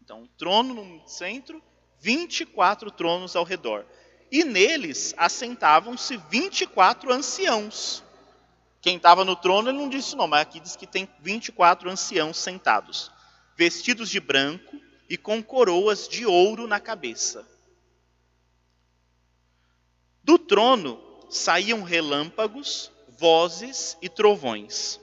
Então, 0.00 0.22
um 0.22 0.26
trono 0.26 0.72
no 0.72 1.08
centro, 1.08 1.62
24 2.00 2.90
tronos 2.90 3.34
ao 3.34 3.44
redor 3.44 3.84
e 4.30 4.44
neles 4.44 5.14
assentavam-se 5.16 6.16
24 6.16 7.12
anciãos. 7.12 8.02
Quem 8.80 8.96
estava 8.96 9.24
no 9.24 9.34
trono, 9.34 9.68
ele 9.68 9.78
não 9.78 9.88
disse 9.88 10.14
não, 10.16 10.28
mas 10.28 10.42
aqui 10.42 10.60
diz 10.60 10.76
que 10.76 10.86
tem 10.86 11.08
24 11.20 11.90
anciãos 11.90 12.36
sentados, 12.36 13.10
vestidos 13.56 14.08
de 14.08 14.20
branco 14.20 14.80
e 15.08 15.16
com 15.16 15.42
coroas 15.42 16.08
de 16.08 16.26
ouro 16.26 16.66
na 16.66 16.80
cabeça. 16.80 17.46
Do 20.22 20.38
trono 20.38 21.00
saíam 21.30 21.82
relâmpagos, 21.82 22.90
vozes 23.08 23.96
e 24.02 24.08
trovões, 24.08 25.00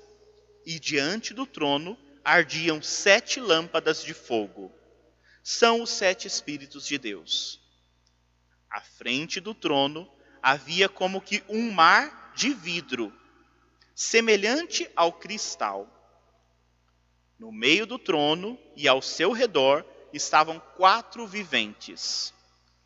e 0.65 0.79
diante 0.79 1.33
do 1.33 1.45
trono 1.45 1.97
ardiam 2.23 2.81
sete 2.81 3.39
lâmpadas 3.39 4.03
de 4.03 4.13
fogo. 4.13 4.71
São 5.41 5.81
os 5.81 5.89
sete 5.89 6.27
Espíritos 6.27 6.85
de 6.85 6.97
Deus. 6.97 7.61
À 8.69 8.81
frente 8.81 9.39
do 9.39 9.53
trono 9.53 10.09
havia 10.41 10.89
como 10.89 11.21
que 11.21 11.43
um 11.47 11.71
mar 11.71 12.33
de 12.35 12.53
vidro, 12.53 13.13
semelhante 13.93 14.89
ao 14.95 15.13
cristal. 15.13 15.87
No 17.37 17.51
meio 17.51 17.85
do 17.85 17.99
trono 17.99 18.57
e 18.75 18.87
ao 18.87 19.01
seu 19.01 19.31
redor 19.31 19.85
estavam 20.13 20.59
quatro 20.77 21.27
viventes, 21.27 22.33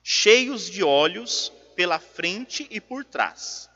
cheios 0.02 0.70
de 0.70 0.84
olhos 0.84 1.52
pela 1.76 2.00
frente 2.00 2.68
e 2.72 2.82
por 2.82 3.04
trás. 3.06 3.70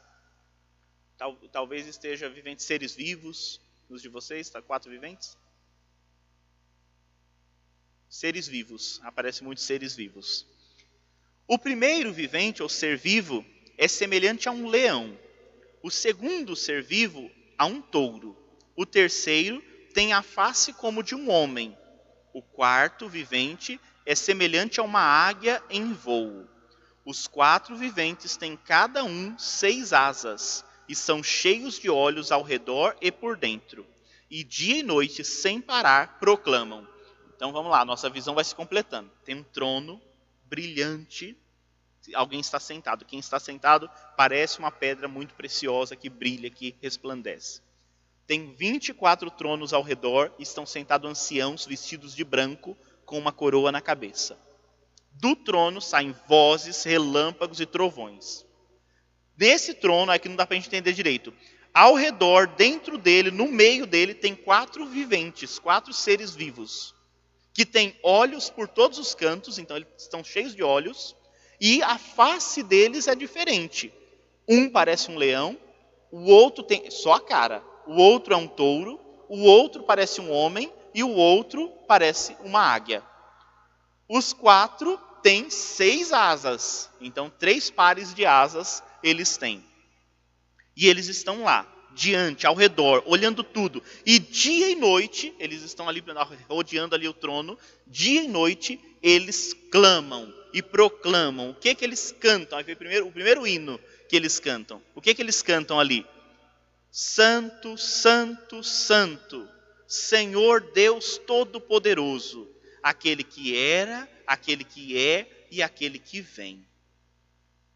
Tal, 1.18 1.36
talvez 1.52 1.86
esteja 1.86 2.30
viventes 2.30 2.66
seres 2.66 2.96
vivos 2.96 3.62
nos 3.92 4.02
de 4.02 4.08
vocês, 4.10 4.48
está 4.48 4.62
quatro 4.62 4.90
viventes? 4.90 5.38
Seres 8.10 8.48
vivos, 8.48 9.00
aparece 9.04 9.44
muitos 9.44 9.66
seres 9.66 9.96
vivos. 9.96 10.48
O 11.46 11.58
primeiro 11.58 12.14
vivente, 12.14 12.64
ou 12.64 12.70
ser 12.70 12.98
vivo, 12.98 13.46
é 13.78 13.88
semelhante 13.88 14.48
a 14.48 14.52
um 14.52 14.68
leão. 14.68 15.18
O 15.84 15.92
segundo 15.92 16.56
ser 16.56 16.82
vivo, 16.82 17.30
a 17.58 17.66
um 17.66 17.82
touro. 17.82 18.38
O 18.76 18.86
terceiro 18.86 19.62
tem 19.94 20.14
a 20.14 20.22
face 20.22 20.72
como 20.72 21.04
de 21.04 21.14
um 21.14 21.30
homem. 21.30 21.78
O 22.34 22.42
quarto 22.42 23.10
vivente 23.10 23.80
é 24.06 24.16
semelhante 24.16 24.80
a 24.80 24.84
uma 24.84 25.02
águia 25.02 25.62
em 25.70 25.94
voo. 25.94 26.48
Os 27.06 27.28
quatro 27.28 27.76
viventes 27.76 28.38
têm 28.38 28.56
cada 28.56 29.04
um 29.04 29.38
seis 29.38 29.92
asas 29.92 30.64
e 30.88 30.96
são 30.96 31.24
cheios 31.24 31.80
de 31.80 31.90
olhos 31.90 32.32
ao 32.32 32.44
redor 32.44 32.96
e 33.02 33.12
por 33.12 33.38
dentro. 33.38 33.86
E 34.30 34.44
dia 34.44 34.78
e 34.78 34.84
noite, 34.84 35.24
sem 35.24 35.60
parar, 35.60 36.20
proclamam. 36.20 36.88
Então 37.36 37.52
vamos 37.52 37.72
lá, 37.72 37.84
nossa 37.84 38.10
visão 38.10 38.36
vai 38.36 38.44
se 38.44 38.56
completando. 38.56 39.12
Tem 39.26 39.36
um 39.36 39.44
trono 39.44 40.02
brilhante 40.46 41.38
alguém 42.16 42.40
está 42.40 42.60
sentado. 42.60 43.06
Quem 43.06 43.20
está 43.20 43.40
sentado 43.40 43.90
parece 44.18 44.60
uma 44.60 44.72
pedra 44.72 45.08
muito 45.08 45.36
preciosa 45.36 45.96
que 45.96 46.10
brilha, 46.10 46.50
que 46.50 46.76
resplandece. 46.82 47.62
Tem 48.28 48.54
24 48.54 49.30
tronos 49.32 49.74
ao 49.74 49.82
redor 49.82 50.32
e 50.40 50.44
estão 50.44 50.66
sentados 50.66 51.10
anciãos 51.10 51.66
vestidos 51.66 52.16
de 52.16 52.24
branco 52.24 52.78
com 53.06 53.18
uma 53.18 53.32
coroa 53.32 53.72
na 53.72 53.82
cabeça. 53.82 54.38
Do 55.12 55.36
trono 55.36 55.82
saem 55.82 56.16
vozes, 56.28 56.84
relâmpagos 56.84 57.60
e 57.60 57.66
trovões. 57.66 58.46
Nesse 59.38 59.74
trono, 59.74 60.12
aqui 60.12 60.30
não 60.30 60.36
dá 60.36 60.46
para 60.46 60.56
a 60.56 60.60
gente 60.60 60.68
entender 60.68 60.94
direito. 60.94 61.34
Ao 61.74 61.96
redor, 61.96 62.48
dentro 62.48 62.98
dele, 62.98 63.32
no 63.32 63.48
meio 63.48 63.86
dele, 63.86 64.14
tem 64.14 64.36
quatro 64.36 64.86
viventes, 64.86 65.58
quatro 65.58 65.94
seres 65.94 66.36
vivos, 66.36 66.94
que 67.54 67.66
têm 67.66 67.96
olhos 68.04 68.50
por 68.50 68.68
todos 68.68 68.98
os 69.00 69.16
cantos, 69.16 69.58
então 69.58 69.78
eles 69.78 69.88
estão 69.98 70.24
cheios 70.24 70.56
de 70.56 70.64
olhos, 70.64 71.16
e 71.60 71.82
a 71.84 71.98
face 71.98 72.62
deles 72.62 73.08
é 73.08 73.16
diferente. 73.16 73.94
Um 74.48 74.70
parece 74.70 75.10
um 75.10 75.18
leão, 75.18 75.58
o 76.12 76.26
outro 76.26 76.64
tem 76.64 76.92
só 76.92 77.14
a 77.14 77.22
cara, 77.22 77.64
o 77.88 77.94
outro 77.96 78.34
é 78.34 78.38
um 78.38 78.48
touro, 78.48 79.00
o 79.30 79.44
outro 79.44 79.84
parece 79.84 80.20
um 80.22 80.32
homem 80.32 80.72
e 80.94 81.04
o 81.04 81.12
outro 81.12 81.70
parece 81.88 82.36
uma 82.44 82.60
águia. 82.60 83.04
Os 84.08 84.34
quatro 84.34 85.00
têm 85.24 85.50
seis 85.50 86.12
asas, 86.12 86.90
então 87.00 87.32
três 87.40 87.70
pares 87.70 88.14
de 88.14 88.26
asas 88.26 88.84
eles 89.04 89.38
têm. 89.38 89.64
E 90.76 90.88
eles 90.88 91.08
estão 91.08 91.44
lá, 91.44 91.68
diante, 91.94 92.48
ao 92.48 92.56
redor, 92.56 93.04
olhando 93.06 93.44
tudo. 93.44 93.84
E 94.06 94.20
dia 94.20 94.70
e 94.70 94.76
noite, 94.76 95.34
eles 95.40 95.62
estão 95.62 95.88
ali 95.88 96.04
rodeando 96.50 96.96
ali 96.96 97.08
o 97.08 97.14
trono, 97.14 97.58
dia 97.88 98.24
e 98.24 98.28
noite 98.28 98.80
eles 99.02 99.54
clamam 99.72 100.34
e 100.54 100.62
proclamam. 100.62 101.52
O 101.52 101.56
que 101.56 101.74
que 101.76 101.86
eles 101.86 102.14
cantam? 102.20 102.58
Aí 102.58 102.76
primeiro, 102.76 103.08
o 103.08 103.12
primeiro 103.12 103.46
hino 103.48 103.80
que 104.08 104.16
eles 104.16 104.40
cantam. 104.40 104.82
O 104.94 105.02
que 105.02 105.14
que 105.14 105.22
eles 105.22 105.42
cantam 105.42 105.80
ali? 105.80 106.06
Santo, 106.92 107.78
Santo, 107.78 108.62
Santo, 108.62 109.50
Senhor 109.88 110.60
Deus 110.74 111.18
Todo-Poderoso, 111.26 112.50
aquele 112.84 113.24
que 113.24 113.56
era, 113.56 114.10
aquele 114.28 114.66
que 114.66 114.98
é 114.98 115.48
e 115.50 115.64
aquele 115.64 115.98
que 115.98 116.20
vem. 116.20 116.68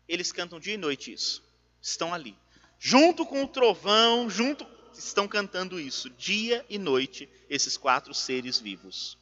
Eles 0.06 0.34
cantam 0.34 0.60
dia 0.60 0.74
e 0.74 0.78
noite 0.78 1.14
isso. 1.14 1.42
Estão 1.82 2.14
ali. 2.14 2.36
Junto 2.78 3.26
com 3.26 3.44
o 3.44 3.48
trovão, 3.48 4.30
junto 4.30 4.68
estão 4.94 5.28
cantando 5.28 5.80
isso 5.80 6.10
dia 6.10 6.66
e 6.70 6.78
noite 6.78 7.30
esses 7.50 7.78
quatro 7.78 8.14
seres 8.14 8.60
vivos. 8.60 9.18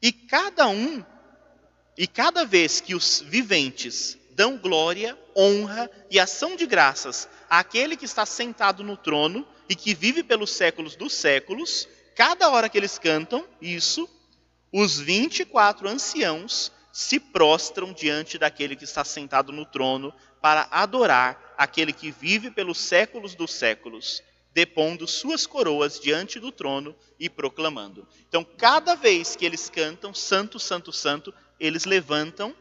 E 0.00 0.12
cada 0.12 0.68
um, 0.68 1.02
e 1.96 2.06
cada 2.06 2.44
vez 2.44 2.82
que 2.82 2.94
os 2.94 3.20
viventes 3.20 4.18
dão 4.32 4.58
glória, 4.58 5.18
honra 5.34 5.90
e 6.10 6.20
ação 6.20 6.54
de 6.54 6.66
graças 6.66 7.26
àquele 7.48 7.96
que 7.96 8.04
está 8.04 8.26
sentado 8.26 8.82
no 8.82 8.96
trono 8.96 9.46
e 9.68 9.74
que 9.74 9.94
vive 9.94 10.22
pelos 10.22 10.50
séculos 10.50 10.96
dos 10.96 11.12
séculos, 11.12 11.88
cada 12.14 12.48
hora 12.50 12.68
que 12.68 12.78
eles 12.78 12.98
cantam 12.98 13.46
isso, 13.60 14.08
os 14.72 14.98
24 14.98 15.88
anciãos 15.88 16.72
se 16.92 17.20
prostram 17.20 17.92
diante 17.92 18.38
daquele 18.38 18.74
que 18.74 18.84
está 18.84 19.04
sentado 19.04 19.52
no 19.52 19.66
trono 19.66 20.14
para 20.40 20.66
adorar 20.70 21.54
aquele 21.58 21.92
que 21.92 22.10
vive 22.10 22.50
pelos 22.50 22.78
séculos 22.78 23.34
dos 23.34 23.52
séculos 23.52 24.22
depondo 24.56 25.06
suas 25.06 25.46
coroas 25.46 26.00
diante 26.00 26.40
do 26.40 26.50
trono 26.50 26.96
e 27.20 27.28
proclamando. 27.28 28.08
Então, 28.26 28.42
cada 28.42 28.94
vez 28.94 29.36
que 29.36 29.44
eles 29.44 29.68
cantam 29.68 30.14
Santo, 30.14 30.58
Santo, 30.58 30.90
Santo, 30.94 31.34
eles 31.60 31.84
levantam, 31.84 32.56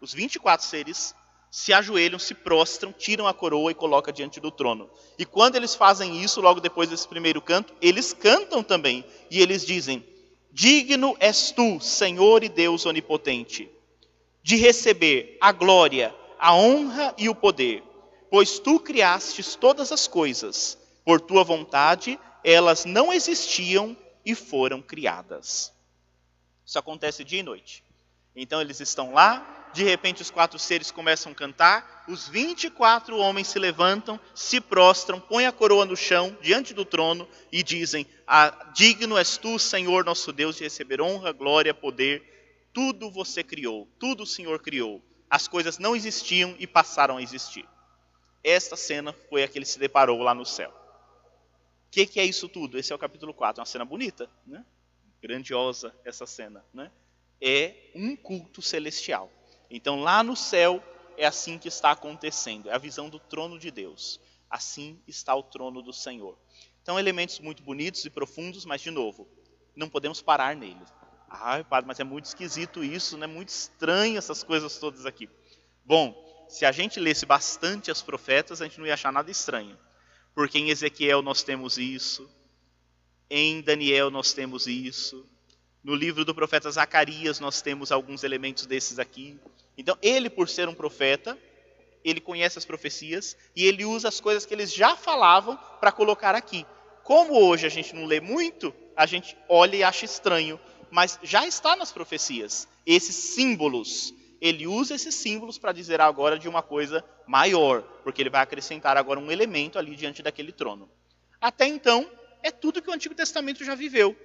os 0.00 0.12
24 0.12 0.66
seres 0.66 1.14
se 1.56 1.72
ajoelham, 1.72 2.18
se 2.18 2.34
prostram, 2.34 2.92
tiram 2.92 3.26
a 3.26 3.32
coroa 3.32 3.70
e 3.70 3.74
colocam 3.74 4.12
diante 4.12 4.38
do 4.38 4.50
trono. 4.50 4.90
E 5.18 5.24
quando 5.24 5.56
eles 5.56 5.74
fazem 5.74 6.22
isso, 6.22 6.38
logo 6.42 6.60
depois 6.60 6.90
desse 6.90 7.08
primeiro 7.08 7.40
canto, 7.40 7.74
eles 7.80 8.12
cantam 8.12 8.62
também. 8.62 9.02
E 9.30 9.40
eles 9.40 9.64
dizem: 9.64 10.06
Digno 10.52 11.16
és 11.18 11.52
tu, 11.52 11.80
Senhor 11.80 12.44
e 12.44 12.50
Deus 12.50 12.84
onipotente, 12.84 13.70
de 14.42 14.56
receber 14.56 15.38
a 15.40 15.50
glória, 15.50 16.14
a 16.38 16.54
honra 16.54 17.14
e 17.16 17.26
o 17.26 17.34
poder, 17.34 17.82
pois 18.30 18.58
tu 18.58 18.78
criastes 18.78 19.54
todas 19.54 19.90
as 19.90 20.06
coisas 20.06 20.76
por 21.06 21.22
tua 21.22 21.42
vontade, 21.42 22.20
elas 22.44 22.84
não 22.84 23.10
existiam 23.10 23.96
e 24.26 24.34
foram 24.34 24.82
criadas. 24.82 25.72
Isso 26.66 26.78
acontece 26.78 27.24
dia 27.24 27.40
e 27.40 27.42
noite. 27.42 27.82
Então 28.36 28.60
eles 28.60 28.78
estão 28.78 29.14
lá, 29.14 29.65
de 29.76 29.84
repente 29.84 30.22
os 30.22 30.30
quatro 30.30 30.58
seres 30.58 30.90
começam 30.90 31.30
a 31.30 31.34
cantar, 31.34 32.04
os 32.08 32.28
24 32.28 33.16
homens 33.16 33.48
se 33.48 33.58
levantam, 33.58 34.18
se 34.34 34.60
prostram, 34.60 35.20
põem 35.20 35.46
a 35.46 35.52
coroa 35.52 35.84
no 35.84 35.96
chão, 35.96 36.36
diante 36.40 36.74
do 36.74 36.84
trono, 36.84 37.28
e 37.52 37.62
dizem: 37.62 38.06
ah, 38.26 38.70
Digno 38.74 39.16
és 39.16 39.36
tu, 39.36 39.58
Senhor 39.58 40.04
nosso 40.04 40.32
Deus, 40.32 40.56
de 40.56 40.64
receber 40.64 41.00
honra, 41.00 41.32
glória, 41.32 41.72
poder. 41.72 42.34
Tudo 42.72 43.10
você 43.10 43.42
criou, 43.42 43.88
tudo 43.98 44.24
o 44.24 44.26
Senhor 44.26 44.58
criou. 44.60 45.02
As 45.30 45.48
coisas 45.48 45.78
não 45.78 45.94
existiam 45.96 46.54
e 46.58 46.66
passaram 46.66 47.16
a 47.16 47.22
existir. 47.22 47.66
Esta 48.42 48.76
cena 48.76 49.14
foi 49.28 49.42
a 49.42 49.48
que 49.48 49.58
ele 49.58 49.64
se 49.64 49.78
deparou 49.78 50.20
lá 50.22 50.34
no 50.34 50.44
céu 50.44 50.72
que, 52.04 52.04
que 52.04 52.20
é 52.20 52.24
isso 52.24 52.46
tudo? 52.46 52.78
Esse 52.78 52.92
é 52.92 52.94
o 52.94 52.98
capítulo 52.98 53.32
4, 53.32 53.58
uma 53.58 53.64
cena 53.64 53.84
bonita, 53.84 54.28
né? 54.46 54.62
grandiosa 55.22 55.94
essa 56.04 56.26
cena. 56.26 56.62
Né? 56.74 56.90
É 57.40 57.90
um 57.94 58.14
culto 58.14 58.60
celestial. 58.60 59.32
Então 59.70 60.00
lá 60.00 60.22
no 60.22 60.36
céu 60.36 60.82
é 61.16 61.26
assim 61.26 61.58
que 61.58 61.68
está 61.68 61.90
acontecendo, 61.90 62.68
é 62.68 62.74
a 62.74 62.78
visão 62.78 63.08
do 63.08 63.18
trono 63.18 63.58
de 63.58 63.70
Deus. 63.70 64.20
Assim 64.48 65.00
está 65.06 65.34
o 65.34 65.42
trono 65.42 65.82
do 65.82 65.92
Senhor. 65.92 66.38
Então, 66.86 67.00
elementos 67.00 67.40
muito 67.40 67.64
bonitos 67.64 68.04
e 68.04 68.10
profundos, 68.10 68.64
mas, 68.64 68.80
de 68.80 68.92
novo, 68.92 69.26
não 69.74 69.88
podemos 69.88 70.22
parar 70.22 70.54
neles. 70.54 70.88
Ah, 71.28 71.64
padre, 71.64 71.88
mas 71.88 71.98
é 71.98 72.04
muito 72.04 72.26
esquisito 72.26 72.84
isso, 72.84 73.18
né? 73.18 73.26
muito 73.26 73.48
estranho 73.48 74.16
essas 74.16 74.44
coisas 74.44 74.78
todas 74.78 75.04
aqui. 75.04 75.28
Bom, 75.84 76.14
se 76.48 76.64
a 76.64 76.70
gente 76.70 77.00
lesse 77.00 77.26
bastante 77.26 77.90
as 77.90 78.02
profetas, 78.02 78.62
a 78.62 78.66
gente 78.66 78.78
não 78.78 78.86
ia 78.86 78.94
achar 78.94 79.12
nada 79.12 79.28
estranho. 79.28 79.76
Porque 80.32 80.58
em 80.58 80.70
Ezequiel 80.70 81.22
nós 81.22 81.42
temos 81.42 81.76
isso, 81.76 82.30
em 83.28 83.60
Daniel 83.62 84.08
nós 84.08 84.32
temos 84.32 84.68
isso, 84.68 85.28
no 85.82 85.94
livro 85.94 86.24
do 86.24 86.34
profeta 86.34 86.70
Zacarias 86.70 87.40
nós 87.40 87.60
temos 87.62 87.90
alguns 87.90 88.22
elementos 88.22 88.64
desses 88.64 89.00
aqui. 89.00 89.36
Então, 89.76 89.96
ele, 90.00 90.30
por 90.30 90.48
ser 90.48 90.68
um 90.68 90.74
profeta, 90.74 91.38
ele 92.04 92.20
conhece 92.20 92.58
as 92.58 92.64
profecias 92.64 93.36
e 93.54 93.64
ele 93.64 93.84
usa 93.84 94.08
as 94.08 94.20
coisas 94.20 94.46
que 94.46 94.54
eles 94.54 94.72
já 94.72 94.96
falavam 94.96 95.58
para 95.80 95.92
colocar 95.92 96.34
aqui. 96.34 96.64
Como 97.02 97.34
hoje 97.34 97.66
a 97.66 97.70
gente 97.70 97.94
não 97.94 98.04
lê 98.04 98.20
muito, 98.20 98.74
a 98.96 99.06
gente 99.06 99.36
olha 99.48 99.76
e 99.76 99.82
acha 99.82 100.04
estranho, 100.04 100.58
mas 100.90 101.18
já 101.22 101.46
está 101.46 101.76
nas 101.76 101.92
profecias. 101.92 102.68
Esses 102.86 103.14
símbolos, 103.14 104.14
ele 104.40 104.66
usa 104.66 104.94
esses 104.94 105.14
símbolos 105.14 105.58
para 105.58 105.72
dizer 105.72 106.00
agora 106.00 106.38
de 106.38 106.48
uma 106.48 106.62
coisa 106.62 107.04
maior, 107.26 107.82
porque 108.04 108.22
ele 108.22 108.30
vai 108.30 108.42
acrescentar 108.42 108.96
agora 108.96 109.20
um 109.20 109.30
elemento 109.30 109.78
ali 109.78 109.96
diante 109.96 110.22
daquele 110.22 110.52
trono. 110.52 110.88
Até 111.40 111.66
então, 111.66 112.10
é 112.42 112.50
tudo 112.50 112.80
que 112.80 112.88
o 112.88 112.92
Antigo 112.92 113.14
Testamento 113.14 113.64
já 113.64 113.74
viveu. 113.74 114.16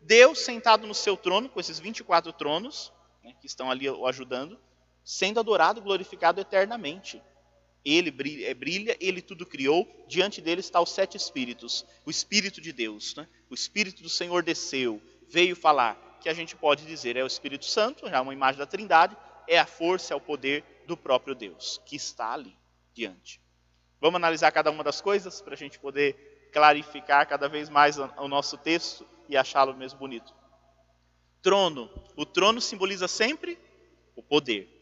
Deus 0.00 0.40
sentado 0.40 0.86
no 0.86 0.94
seu 0.94 1.16
trono, 1.16 1.48
com 1.48 1.60
esses 1.60 1.78
24 1.78 2.32
tronos, 2.32 2.90
né, 3.22 3.34
que 3.40 3.46
estão 3.46 3.70
ali 3.70 3.88
o 3.88 4.06
ajudando, 4.06 4.58
sendo 5.10 5.40
adorado, 5.40 5.82
glorificado 5.82 6.40
eternamente. 6.40 7.20
Ele 7.84 8.12
brilha, 8.12 8.48
é, 8.48 8.54
brilha, 8.54 8.96
ele 9.00 9.20
tudo 9.20 9.44
criou, 9.44 9.88
diante 10.06 10.40
dele 10.40 10.60
está 10.60 10.80
os 10.80 10.90
sete 10.90 11.16
espíritos, 11.16 11.84
o 12.06 12.10
Espírito 12.10 12.60
de 12.60 12.72
Deus, 12.72 13.16
né? 13.16 13.26
o 13.48 13.54
Espírito 13.54 14.04
do 14.04 14.08
Senhor 14.08 14.44
desceu, 14.44 15.02
veio 15.28 15.56
falar, 15.56 16.18
que 16.20 16.28
a 16.28 16.34
gente 16.34 16.54
pode 16.54 16.86
dizer 16.86 17.16
é 17.16 17.24
o 17.24 17.26
Espírito 17.26 17.64
Santo, 17.64 18.06
é 18.06 18.20
uma 18.20 18.32
imagem 18.32 18.60
da 18.60 18.66
Trindade, 18.66 19.16
é 19.48 19.58
a 19.58 19.66
força, 19.66 20.14
é 20.14 20.16
o 20.16 20.20
poder 20.20 20.62
do 20.86 20.96
próprio 20.96 21.34
Deus, 21.34 21.80
que 21.84 21.96
está 21.96 22.32
ali 22.32 22.56
diante. 22.94 23.40
Vamos 24.00 24.16
analisar 24.16 24.52
cada 24.52 24.70
uma 24.70 24.84
das 24.84 25.00
coisas 25.00 25.40
para 25.40 25.54
a 25.54 25.56
gente 25.56 25.76
poder 25.80 26.48
clarificar 26.52 27.26
cada 27.26 27.48
vez 27.48 27.68
mais 27.68 27.98
o 27.98 28.28
nosso 28.28 28.56
texto 28.58 29.04
e 29.28 29.36
achá-lo 29.36 29.74
mesmo 29.74 29.98
bonito. 29.98 30.32
Trono. 31.42 31.90
O 32.14 32.24
trono 32.24 32.60
simboliza 32.60 33.08
sempre 33.08 33.58
o 34.14 34.22
poder. 34.22 34.79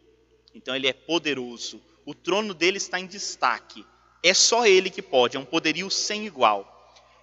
Então 0.58 0.74
ele 0.74 0.88
é 0.88 0.92
poderoso. 0.92 1.80
O 2.04 2.12
trono 2.12 2.52
dele 2.52 2.78
está 2.78 2.98
em 2.98 3.06
destaque. 3.06 3.86
É 4.22 4.34
só 4.34 4.66
ele 4.66 4.90
que 4.90 5.00
pode, 5.00 5.36
é 5.36 5.40
um 5.40 5.44
poderio 5.44 5.88
sem 5.88 6.26
igual. 6.26 6.74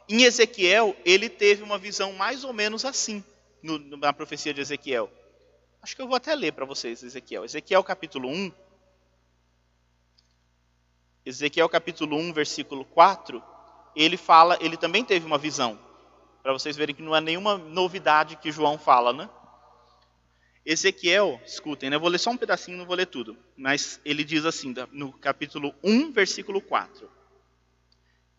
Em 0.08 0.24
Ezequiel, 0.24 0.96
ele 1.04 1.28
teve 1.28 1.62
uma 1.62 1.78
visão 1.78 2.14
mais 2.14 2.46
ou 2.46 2.54
menos 2.54 2.86
assim, 2.86 3.24
no, 3.62 3.78
na 3.98 4.14
profecia 4.14 4.54
de 4.54 4.62
Ezequiel. 4.62 5.12
Acho 5.82 5.96
que 5.96 6.02
eu 6.02 6.08
vou 6.08 6.16
até 6.16 6.34
ler 6.34 6.54
para 6.54 6.64
vocês 6.64 7.04
Ezequiel. 7.04 7.44
Ezequiel 7.44 7.84
capítulo 7.84 8.30
1. 8.30 8.52
Ezequiel 11.26 11.68
capítulo 11.68 12.16
1, 12.18 12.32
versículo 12.32 12.86
4, 12.86 13.44
ele 13.96 14.16
fala, 14.16 14.58
ele 14.62 14.78
também 14.78 15.04
teve 15.04 15.26
uma 15.26 15.38
visão. 15.38 15.78
Para 16.42 16.54
vocês 16.54 16.78
verem 16.78 16.96
que 16.96 17.02
não 17.02 17.16
é 17.16 17.20
nenhuma 17.20 17.58
novidade 17.58 18.38
que 18.38 18.52
João 18.52 18.78
fala, 18.78 19.12
né? 19.12 19.30
Ezequiel, 20.66 21.40
escutem, 21.46 21.92
né? 21.92 21.96
eu 21.96 22.00
vou 22.00 22.10
ler 22.10 22.18
só 22.18 22.32
um 22.32 22.38
pedacinho, 22.38 22.80
não 22.80 22.88
vou 22.88 22.96
ler 22.96 23.06
tudo, 23.06 23.38
mas 23.56 24.02
ele 24.04 24.24
diz 24.24 24.46
assim, 24.46 24.74
no 24.92 25.14
capítulo 25.14 25.76
1, 25.84 26.12
versículo 26.12 26.60
4: 26.60 27.08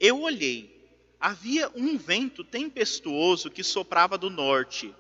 Eu 0.00 0.22
olhei, 0.22 0.90
havia 1.20 1.70
um 1.76 1.96
vento 1.96 2.42
tempestuoso 2.42 3.48
que 3.48 3.62
soprava 3.62 4.18
do 4.18 4.28
norte, 4.28 4.92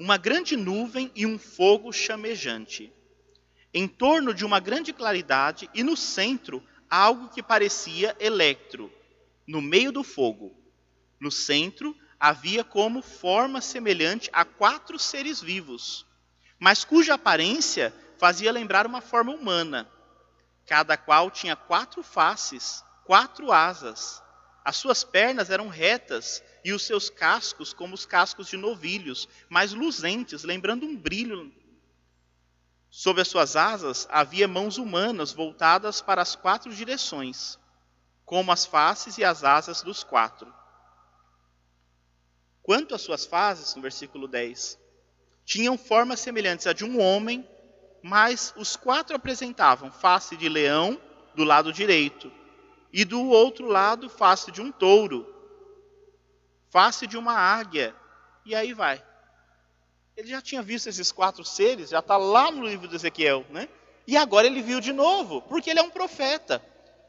uma 0.00 0.16
grande 0.16 0.56
nuvem 0.56 1.12
e 1.14 1.24
um 1.24 1.38
fogo 1.38 1.92
chamejante. 1.92 2.92
Em 3.72 3.86
torno 3.86 4.34
de 4.34 4.44
uma 4.44 4.58
grande 4.58 4.92
claridade 4.92 5.70
e 5.72 5.84
no 5.84 5.96
centro, 5.96 6.60
algo 6.90 7.28
que 7.28 7.42
parecia 7.42 8.16
electro, 8.18 8.92
no 9.46 9.62
meio 9.62 9.92
do 9.92 10.02
fogo. 10.02 10.52
No 11.20 11.30
centro, 11.30 11.96
havia 12.18 12.64
como 12.64 13.00
forma 13.00 13.60
semelhante 13.60 14.28
a 14.32 14.44
quatro 14.44 14.98
seres 14.98 15.40
vivos 15.40 16.04
mas 16.58 16.84
cuja 16.84 17.14
aparência 17.14 17.94
fazia 18.18 18.52
lembrar 18.52 18.86
uma 18.86 19.00
forma 19.00 19.32
humana. 19.32 19.88
Cada 20.66 20.96
qual 20.96 21.30
tinha 21.30 21.56
quatro 21.56 22.02
faces, 22.02 22.84
quatro 23.04 23.52
asas. 23.52 24.22
As 24.64 24.76
suas 24.76 25.04
pernas 25.04 25.50
eram 25.50 25.68
retas 25.68 26.42
e 26.64 26.72
os 26.72 26.82
seus 26.82 27.10
cascos 27.10 27.74
como 27.74 27.94
os 27.94 28.06
cascos 28.06 28.48
de 28.48 28.56
novilhos, 28.56 29.28
mas 29.48 29.72
luzentes, 29.72 30.42
lembrando 30.42 30.86
um 30.86 30.96
brilho. 30.96 31.52
Sob 32.88 33.20
as 33.20 33.28
suas 33.28 33.56
asas 33.56 34.08
havia 34.10 34.48
mãos 34.48 34.78
humanas 34.78 35.32
voltadas 35.32 36.00
para 36.00 36.22
as 36.22 36.34
quatro 36.34 36.72
direções, 36.72 37.58
como 38.24 38.52
as 38.52 38.64
faces 38.64 39.18
e 39.18 39.24
as 39.24 39.44
asas 39.44 39.82
dos 39.82 40.02
quatro. 40.02 40.52
Quanto 42.62 42.94
às 42.94 43.02
suas 43.02 43.26
faces, 43.26 43.74
no 43.74 43.82
versículo 43.82 44.26
10, 44.26 44.78
tinham 45.44 45.76
formas 45.76 46.20
semelhantes 46.20 46.66
à 46.66 46.72
de 46.72 46.84
um 46.84 47.00
homem, 47.00 47.46
mas 48.02 48.52
os 48.56 48.76
quatro 48.76 49.14
apresentavam 49.14 49.90
face 49.90 50.36
de 50.36 50.48
leão 50.48 51.00
do 51.34 51.44
lado 51.44 51.72
direito, 51.72 52.30
e 52.92 53.04
do 53.04 53.28
outro 53.28 53.66
lado, 53.66 54.08
face 54.08 54.52
de 54.52 54.60
um 54.60 54.70
touro, 54.70 55.26
face 56.70 57.06
de 57.06 57.16
uma 57.16 57.34
águia, 57.34 57.94
e 58.44 58.54
aí 58.54 58.72
vai. 58.72 59.02
Ele 60.16 60.28
já 60.28 60.40
tinha 60.40 60.62
visto 60.62 60.88
esses 60.88 61.10
quatro 61.10 61.44
seres, 61.44 61.90
já 61.90 61.98
está 61.98 62.16
lá 62.16 62.50
no 62.50 62.64
livro 62.64 62.86
de 62.86 62.94
Ezequiel, 62.94 63.44
né? 63.50 63.68
E 64.06 64.16
agora 64.16 64.46
ele 64.46 64.62
viu 64.62 64.80
de 64.80 64.92
novo, 64.92 65.42
porque 65.42 65.70
ele 65.70 65.80
é 65.80 65.82
um 65.82 65.90
profeta. 65.90 66.62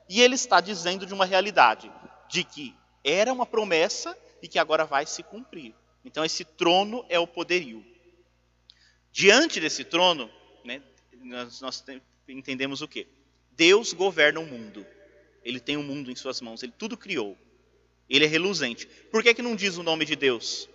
E 0.07 0.21
ele 0.21 0.35
está 0.35 0.61
dizendo 0.61 1.05
de 1.05 1.13
uma 1.13 1.25
realidade, 1.25 1.91
de 2.29 2.43
que 2.43 2.75
era 3.03 3.31
uma 3.31 3.45
promessa 3.45 4.17
e 4.41 4.47
que 4.47 4.57
agora 4.57 4.85
vai 4.85 5.05
se 5.05 5.21
cumprir. 5.21 5.75
Então 6.03 6.23
esse 6.23 6.43
trono 6.43 7.05
é 7.09 7.19
o 7.19 7.27
poderio. 7.27 7.85
Diante 9.15 9.61
desse 9.61 9.85
trono, 9.85 10.29
né, 10.65 10.81
nós, 11.23 11.61
nós 11.61 11.81
entendemos 12.27 12.81
o 12.81 12.87
quê? 12.87 13.07
Deus 13.53 13.93
governa 13.93 14.41
o 14.41 14.45
mundo. 14.45 14.85
Ele 15.41 15.57
tem 15.57 15.77
o 15.77 15.83
mundo 15.83 16.11
em 16.11 16.15
suas 16.17 16.41
mãos, 16.41 16.61
ele 16.61 16.73
tudo 16.77 16.97
criou. 16.97 17.37
Ele 18.09 18.25
é 18.25 18.27
reluzente. 18.27 18.85
Por 19.09 19.23
que, 19.23 19.33
que 19.33 19.41
não 19.41 19.55
diz 19.55 19.77
o 19.77 19.83
nome 19.83 20.03
de 20.03 20.17
Deus? 20.17 20.67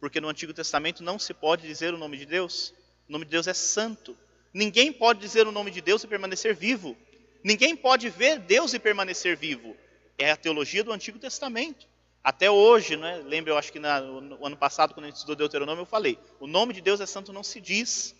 Porque 0.00 0.22
no 0.22 0.30
Antigo 0.30 0.54
Testamento 0.54 1.02
não 1.02 1.18
se 1.18 1.34
pode 1.34 1.66
dizer 1.66 1.92
o 1.92 1.98
nome 1.98 2.16
de 2.16 2.24
Deus. 2.24 2.72
O 3.06 3.12
nome 3.12 3.26
de 3.26 3.32
Deus 3.32 3.46
é 3.46 3.52
santo. 3.52 4.16
Ninguém 4.54 4.90
pode 4.90 5.20
dizer 5.20 5.46
o 5.46 5.52
nome 5.52 5.70
de 5.70 5.82
Deus 5.82 6.02
e 6.02 6.06
permanecer 6.06 6.56
vivo. 6.56 6.96
Ninguém 7.44 7.76
pode 7.76 8.08
ver 8.08 8.38
Deus 8.38 8.72
e 8.72 8.78
permanecer 8.78 9.36
vivo. 9.36 9.76
É 10.16 10.30
a 10.30 10.36
teologia 10.36 10.82
do 10.82 10.92
Antigo 10.92 11.18
Testamento. 11.18 11.86
Até 12.22 12.50
hoje, 12.50 12.96
né? 12.96 13.22
lembra, 13.24 13.52
eu 13.52 13.58
acho 13.58 13.72
que 13.72 13.78
na, 13.78 14.00
no 14.00 14.44
ano 14.44 14.56
passado, 14.56 14.92
quando 14.92 15.04
a 15.04 15.08
gente 15.08 15.16
estudou 15.16 15.36
Deuteronômio, 15.36 15.82
eu 15.82 15.86
falei: 15.86 16.18
o 16.38 16.46
nome 16.46 16.74
de 16.74 16.80
Deus 16.80 17.00
é 17.00 17.06
santo, 17.06 17.32
não 17.32 17.42
se 17.42 17.60
diz. 17.60 18.14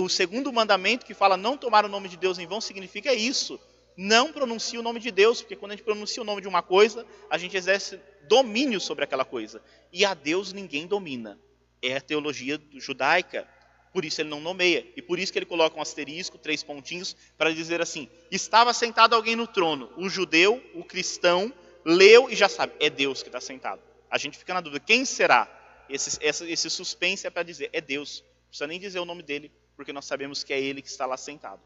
O 0.00 0.08
segundo 0.08 0.50
mandamento 0.50 1.04
que 1.04 1.12
fala 1.12 1.36
não 1.36 1.58
tomar 1.58 1.84
o 1.84 1.88
nome 1.88 2.08
de 2.08 2.16
Deus 2.16 2.38
em 2.38 2.46
vão 2.46 2.60
significa 2.60 3.12
isso. 3.12 3.60
Não 3.96 4.32
pronuncie 4.32 4.78
o 4.78 4.82
nome 4.82 4.98
de 4.98 5.10
Deus, 5.10 5.42
porque 5.42 5.54
quando 5.54 5.72
a 5.72 5.76
gente 5.76 5.84
pronuncia 5.84 6.22
o 6.22 6.26
nome 6.26 6.40
de 6.40 6.48
uma 6.48 6.62
coisa, 6.62 7.06
a 7.30 7.36
gente 7.36 7.56
exerce 7.56 8.00
domínio 8.26 8.80
sobre 8.80 9.04
aquela 9.04 9.26
coisa. 9.26 9.62
E 9.92 10.04
a 10.04 10.14
Deus 10.14 10.52
ninguém 10.52 10.86
domina. 10.86 11.38
É 11.82 11.96
a 11.96 12.00
teologia 12.00 12.58
judaica. 12.76 13.46
Por 13.92 14.06
isso 14.06 14.22
ele 14.22 14.30
não 14.30 14.40
nomeia. 14.40 14.86
E 14.96 15.02
por 15.02 15.18
isso 15.18 15.30
que 15.30 15.38
ele 15.38 15.46
coloca 15.46 15.78
um 15.78 15.82
asterisco, 15.82 16.38
três 16.38 16.62
pontinhos, 16.62 17.14
para 17.36 17.52
dizer 17.52 17.82
assim: 17.82 18.08
estava 18.30 18.72
sentado 18.72 19.14
alguém 19.14 19.36
no 19.36 19.46
trono, 19.46 19.92
o 19.98 20.08
judeu, 20.08 20.60
o 20.74 20.82
cristão, 20.82 21.52
leu 21.84 22.30
e 22.30 22.36
já 22.36 22.48
sabe, 22.48 22.72
é 22.80 22.88
Deus 22.88 23.22
que 23.22 23.28
está 23.28 23.40
sentado. 23.40 23.82
A 24.10 24.18
gente 24.18 24.38
fica 24.38 24.54
na 24.54 24.60
dúvida, 24.60 24.84
quem 24.84 25.04
será? 25.04 25.48
Esse, 25.88 26.18
esse, 26.22 26.70
suspense 26.70 27.26
é 27.26 27.30
para 27.30 27.42
dizer, 27.42 27.68
é 27.72 27.80
Deus. 27.80 28.22
Não 28.22 28.48
precisa 28.48 28.66
nem 28.66 28.80
dizer 28.80 28.98
o 29.00 29.04
nome 29.04 29.22
dele, 29.22 29.52
porque 29.76 29.92
nós 29.92 30.04
sabemos 30.04 30.42
que 30.42 30.52
é 30.52 30.60
ele 30.60 30.80
que 30.80 30.88
está 30.88 31.04
lá 31.04 31.16
sentado. 31.16 31.60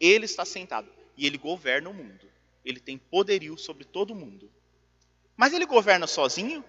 Ele 0.00 0.24
está 0.24 0.44
sentado 0.44 0.88
e 1.16 1.26
ele 1.26 1.38
governa 1.38 1.90
o 1.90 1.94
mundo. 1.94 2.26
Ele 2.64 2.80
tem 2.80 2.98
poderio 2.98 3.56
sobre 3.56 3.84
todo 3.84 4.12
o 4.12 4.16
mundo. 4.16 4.50
Mas 5.36 5.52
ele 5.52 5.66
governa 5.66 6.06
sozinho? 6.06 6.64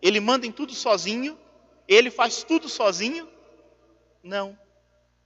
Ele 0.00 0.20
manda 0.20 0.46
em 0.46 0.52
tudo 0.52 0.74
sozinho? 0.74 1.38
Ele 1.88 2.10
faz 2.10 2.42
tudo 2.44 2.68
sozinho? 2.68 3.28
Não. 4.22 4.58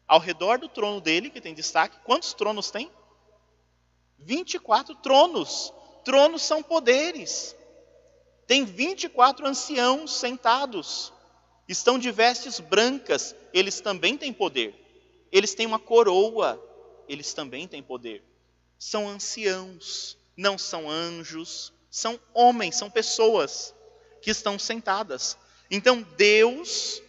Ao 0.07 0.21
redor 0.21 0.59
do 0.59 0.69
trono 0.69 1.01
dele, 1.01 1.31
que 1.31 1.41
tem 1.41 1.55
destaque, 1.55 1.99
quantos 2.05 2.33
tronos 2.33 2.71
tem? 2.71 2.91
24 4.19 4.95
tronos 4.97 5.73
tronos 6.07 6.43
são 6.43 6.63
poderes. 6.63 7.57
Tem 8.47 8.65
24 8.65 9.45
anciãos 9.45 10.13
sentados, 10.13 11.13
estão 11.69 11.99
de 11.99 12.13
vestes 12.13 12.61
brancas, 12.61 13.35
eles 13.53 13.81
também 13.81 14.17
têm 14.17 14.33
poder. 14.33 14.73
Eles 15.33 15.53
têm 15.53 15.67
uma 15.67 15.81
coroa, 15.81 16.63
eles 17.09 17.35
também 17.35 17.67
têm 17.67 17.83
poder. 17.83 18.23
São 18.79 19.09
anciãos, 19.09 20.17
não 20.37 20.57
são 20.57 20.89
anjos, 20.89 21.73
são 21.91 22.21
homens, 22.33 22.77
são 22.77 22.89
pessoas 22.89 23.75
que 24.23 24.31
estão 24.31 24.61
sentadas. 24.61 25.37
Então 25.69 26.07
Deus, 26.17 27.03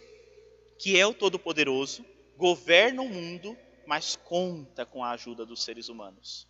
que 0.76 0.98
é 0.98 1.06
o 1.06 1.14
Todo-Poderoso, 1.14 2.04
governa 2.36 3.02
o 3.02 3.08
mundo, 3.08 3.56
mas 3.86 4.16
conta 4.16 4.84
com 4.84 5.04
a 5.04 5.10
ajuda 5.10 5.46
dos 5.46 5.62
seres 5.62 5.88
humanos. 5.88 6.48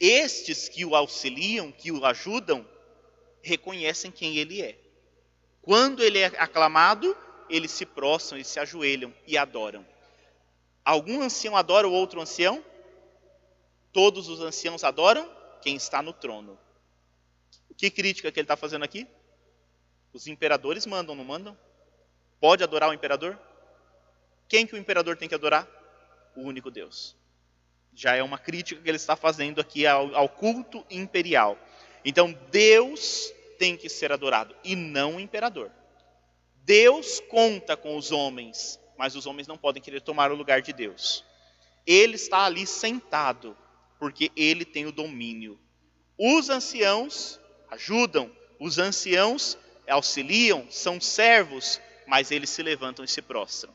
Estes 0.00 0.68
que 0.68 0.84
o 0.84 0.96
auxiliam, 0.96 1.70
que 1.70 1.92
o 1.92 2.04
ajudam, 2.06 2.66
reconhecem 3.42 4.10
quem 4.10 4.38
ele 4.38 4.62
é. 4.62 4.78
Quando 5.60 6.02
ele 6.02 6.18
é 6.18 6.26
aclamado, 6.26 7.14
eles 7.50 7.70
se 7.70 7.84
prostram 7.84 8.38
e 8.38 8.44
se 8.44 8.58
ajoelham 8.58 9.12
e 9.26 9.36
adoram. 9.36 9.86
Algum 10.82 11.20
ancião 11.20 11.54
adora 11.54 11.86
o 11.86 11.92
outro 11.92 12.20
ancião? 12.20 12.64
Todos 13.92 14.28
os 14.28 14.40
anciãos 14.40 14.84
adoram 14.84 15.30
quem 15.60 15.76
está 15.76 16.00
no 16.00 16.12
trono. 16.12 16.58
Que 17.76 17.90
crítica 17.90 18.32
que 18.32 18.40
ele 18.40 18.44
está 18.44 18.56
fazendo 18.56 18.84
aqui? 18.84 19.06
Os 20.12 20.26
imperadores 20.26 20.86
mandam, 20.86 21.14
não 21.14 21.24
mandam? 21.24 21.56
Pode 22.40 22.64
adorar 22.64 22.88
o 22.88 22.94
imperador? 22.94 23.38
Quem 24.48 24.66
que 24.66 24.74
o 24.74 24.78
imperador 24.78 25.16
tem 25.16 25.28
que 25.28 25.34
adorar? 25.34 25.68
O 26.34 26.42
único 26.42 26.70
Deus. 26.70 27.16
Já 27.94 28.14
é 28.14 28.22
uma 28.22 28.38
crítica 28.38 28.80
que 28.80 28.88
ele 28.88 28.96
está 28.96 29.16
fazendo 29.16 29.60
aqui 29.60 29.86
ao, 29.86 30.14
ao 30.14 30.28
culto 30.28 30.84
imperial. 30.90 31.58
Então, 32.04 32.36
Deus 32.50 33.32
tem 33.58 33.76
que 33.76 33.88
ser 33.88 34.10
adorado 34.12 34.54
e 34.64 34.74
não 34.74 35.16
o 35.16 35.20
imperador. 35.20 35.70
Deus 36.64 37.20
conta 37.28 37.76
com 37.76 37.96
os 37.96 38.12
homens, 38.12 38.78
mas 38.96 39.16
os 39.16 39.26
homens 39.26 39.46
não 39.46 39.58
podem 39.58 39.82
querer 39.82 40.00
tomar 40.00 40.30
o 40.30 40.36
lugar 40.36 40.62
de 40.62 40.72
Deus. 40.72 41.24
Ele 41.86 42.16
está 42.16 42.44
ali 42.44 42.66
sentado, 42.66 43.56
porque 43.98 44.30
ele 44.36 44.64
tem 44.64 44.86
o 44.86 44.92
domínio. 44.92 45.58
Os 46.16 46.48
anciãos 46.48 47.40
ajudam, 47.70 48.30
os 48.58 48.78
anciãos 48.78 49.58
auxiliam, 49.88 50.66
são 50.70 51.00
servos, 51.00 51.80
mas 52.06 52.30
eles 52.30 52.50
se 52.50 52.62
levantam 52.62 53.04
e 53.04 53.08
se 53.08 53.22
prostram, 53.22 53.72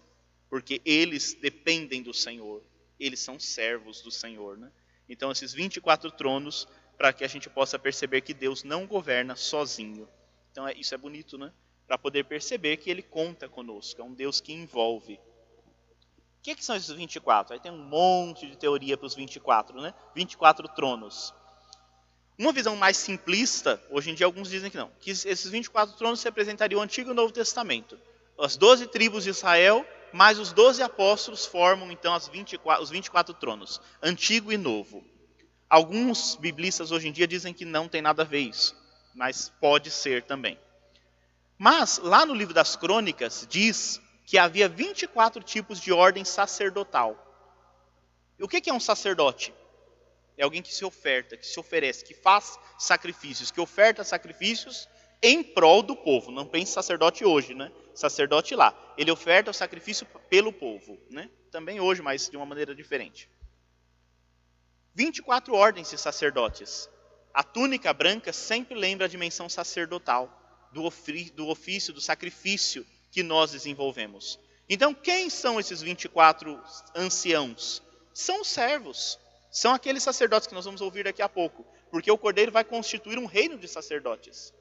porque 0.50 0.82
eles 0.86 1.34
dependem 1.34 2.02
do 2.02 2.14
Senhor, 2.14 2.62
eles 3.00 3.20
são 3.20 3.40
servos 3.40 4.02
do 4.02 4.12
Senhor. 4.12 4.58
Né? 4.58 4.72
Então, 5.08 5.32
esses 5.32 5.54
24 5.54 6.12
tronos, 6.12 6.68
para 6.98 7.14
que 7.14 7.24
a 7.24 7.28
gente 7.28 7.50
possa 7.50 7.78
perceber 7.78 8.22
que 8.22 8.34
Deus 8.34 8.64
não 8.64 8.86
governa 8.86 9.36
sozinho. 9.36 10.08
Então, 10.52 10.68
é, 10.68 10.74
isso 10.74 10.94
é 10.96 10.98
bonito, 10.98 11.38
né? 11.38 11.52
Para 11.86 11.98
poder 11.98 12.26
perceber 12.26 12.78
que 12.78 12.90
Ele 12.90 13.02
conta 13.02 13.48
conosco, 13.48 14.02
é 14.02 14.04
um 14.04 14.14
Deus 14.14 14.40
que 14.40 14.54
envolve. 14.54 15.14
O 15.14 15.20
que, 16.42 16.56
que 16.56 16.64
são 16.64 16.76
esses 16.76 16.90
24? 16.90 17.54
Aí 17.54 17.60
tem 17.60 17.72
um 17.72 17.84
monte 17.84 18.48
de 18.48 18.58
teoria 18.58 18.98
para 18.98 19.06
os 19.06 19.16
24, 19.16 19.82
né? 19.82 19.94
24 20.16 20.68
tronos. 20.70 21.34
Uma 22.38 22.52
visão 22.52 22.76
mais 22.76 22.98
simplista, 22.98 23.82
hoje 23.90 24.12
em 24.12 24.14
dia 24.14 24.26
alguns 24.26 24.50
dizem 24.50 24.70
que 24.70 24.76
não, 24.76 24.92
que 25.00 25.12
esses 25.12 25.50
24 25.50 25.96
tronos 25.96 26.22
representariam 26.22 26.80
o 26.80 26.84
Antigo 26.84 27.10
e 27.10 27.12
o 27.12 27.16
Novo 27.16 27.32
Testamento. 27.32 27.98
As 28.38 28.58
12 28.58 28.88
tribos 28.88 29.24
de 29.24 29.30
Israel, 29.30 29.86
mais 30.16 30.40
os 30.40 30.54
12 30.54 30.82
apóstolos 30.82 31.46
formam 31.46 31.92
então 31.92 32.14
as 32.14 32.30
24, 32.30 32.82
os 32.82 32.90
24 32.90 33.34
tronos, 33.34 33.82
Antigo 34.02 34.50
e 34.50 34.58
Novo. 34.58 35.04
Alguns 35.70 36.36
biblistas 36.38 36.90
hoje 36.90 37.10
em 37.10 37.12
dia 37.12 37.28
dizem 37.28 37.54
que 37.54 37.66
não 37.66 37.90
tem 37.90 38.02
nada 38.02 38.22
a 38.22 38.26
ver 38.26 38.40
isso, 38.40 38.74
mas 39.14 39.52
pode 39.60 39.92
ser 39.92 40.24
também. 40.24 40.58
Mas 41.58 41.98
lá 41.98 42.26
no 42.26 42.34
livro 42.34 42.54
das 42.54 42.78
Crônicas 42.78 43.46
diz 43.50 44.02
que 44.26 44.38
havia 44.38 44.70
24 44.70 45.44
tipos 45.44 45.82
de 45.82 45.92
ordem 45.92 46.24
sacerdotal. 46.24 47.22
E 48.40 48.44
o 48.44 48.48
que 48.48 48.70
é 48.70 48.74
um 48.74 48.80
sacerdote? 48.80 49.54
É 50.38 50.46
alguém 50.46 50.62
que 50.62 50.74
se 50.74 50.86
oferta, 50.86 51.36
que 51.36 51.46
se 51.46 51.60
oferece, 51.60 52.06
que 52.06 52.14
faz 52.14 52.58
sacrifícios, 52.80 53.52
que 53.52 53.60
oferta 53.60 54.02
sacrifícios 54.04 54.88
em 55.22 55.44
prol 55.44 55.84
do 55.84 55.96
povo. 55.96 56.32
Não 56.32 56.46
pense 56.46 56.72
sacerdote 56.72 57.26
hoje, 57.26 57.54
né? 57.54 57.70
Sacerdote 57.96 58.54
lá. 58.56 58.78
Ele 58.98 59.10
oferta 59.10 59.50
o 59.50 59.54
sacrifício 59.54 60.06
pelo 60.30 60.54
povo, 60.54 61.00
né? 61.10 61.30
Também 61.50 61.80
hoje, 61.80 62.02
mas 62.02 62.30
de 62.30 62.38
uma 62.38 62.46
maneira 62.46 62.76
diferente. 62.76 63.30
24 64.94 65.54
ordens 65.56 65.90
de 65.90 65.98
sacerdotes. 65.98 66.90
A 67.34 67.44
túnica 67.44 67.94
branca 67.94 68.32
sempre 68.32 68.76
lembra 68.76 69.06
a 69.06 69.10
dimensão 69.10 69.50
sacerdotal, 69.50 70.42
do, 70.72 70.90
do 71.34 71.48
ofício, 71.48 71.94
do 71.94 72.02
sacrifício 72.02 72.86
que 73.12 73.24
nós 73.24 73.52
desenvolvemos. 73.52 74.40
Então, 74.70 74.94
quem 74.94 75.30
são 75.30 75.60
esses 75.60 75.82
24 75.82 76.62
anciãos? 76.96 77.82
São 78.14 78.42
os 78.42 78.48
servos. 78.48 79.20
São 79.52 79.74
aqueles 79.74 80.04
sacerdotes 80.04 80.48
que 80.48 80.54
nós 80.54 80.66
vamos 80.66 80.82
ouvir 80.82 81.06
daqui 81.06 81.22
a 81.22 81.30
pouco, 81.30 81.66
porque 81.90 82.12
o 82.12 82.18
Cordeiro 82.18 82.52
vai 82.52 82.64
constituir 82.64 83.18
um 83.18 83.26
reino 83.26 83.58
de 83.58 83.68
sacerdotes. 83.68 84.54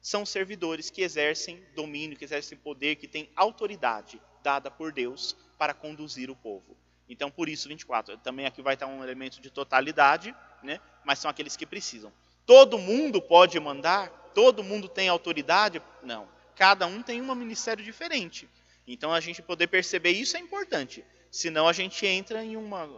São 0.00 0.24
servidores 0.24 0.90
que 0.90 1.02
exercem 1.02 1.62
domínio, 1.74 2.16
que 2.16 2.24
exercem 2.24 2.56
poder, 2.56 2.96
que 2.96 3.08
têm 3.08 3.28
autoridade 3.34 4.20
dada 4.42 4.70
por 4.70 4.92
Deus 4.92 5.36
para 5.58 5.74
conduzir 5.74 6.30
o 6.30 6.36
povo. 6.36 6.76
Então, 7.08 7.30
por 7.30 7.48
isso, 7.48 7.68
24. 7.68 8.16
Também 8.18 8.46
aqui 8.46 8.62
vai 8.62 8.74
estar 8.74 8.86
um 8.86 9.02
elemento 9.02 9.40
de 9.40 9.50
totalidade, 9.50 10.34
né? 10.62 10.80
mas 11.04 11.18
são 11.18 11.30
aqueles 11.30 11.56
que 11.56 11.66
precisam. 11.66 12.12
Todo 12.46 12.78
mundo 12.78 13.20
pode 13.20 13.58
mandar? 13.58 14.08
Todo 14.34 14.62
mundo 14.62 14.88
tem 14.88 15.08
autoridade? 15.08 15.82
Não. 16.02 16.28
Cada 16.54 16.86
um 16.86 17.02
tem 17.02 17.20
um 17.20 17.34
ministério 17.34 17.84
diferente. 17.84 18.48
Então, 18.86 19.12
a 19.12 19.20
gente 19.20 19.42
poder 19.42 19.66
perceber 19.66 20.10
isso 20.10 20.36
é 20.36 20.40
importante. 20.40 21.04
Senão 21.30 21.68
a 21.68 21.72
gente 21.72 22.06
entra 22.06 22.42
em 22.42 22.56
uma, 22.56 22.88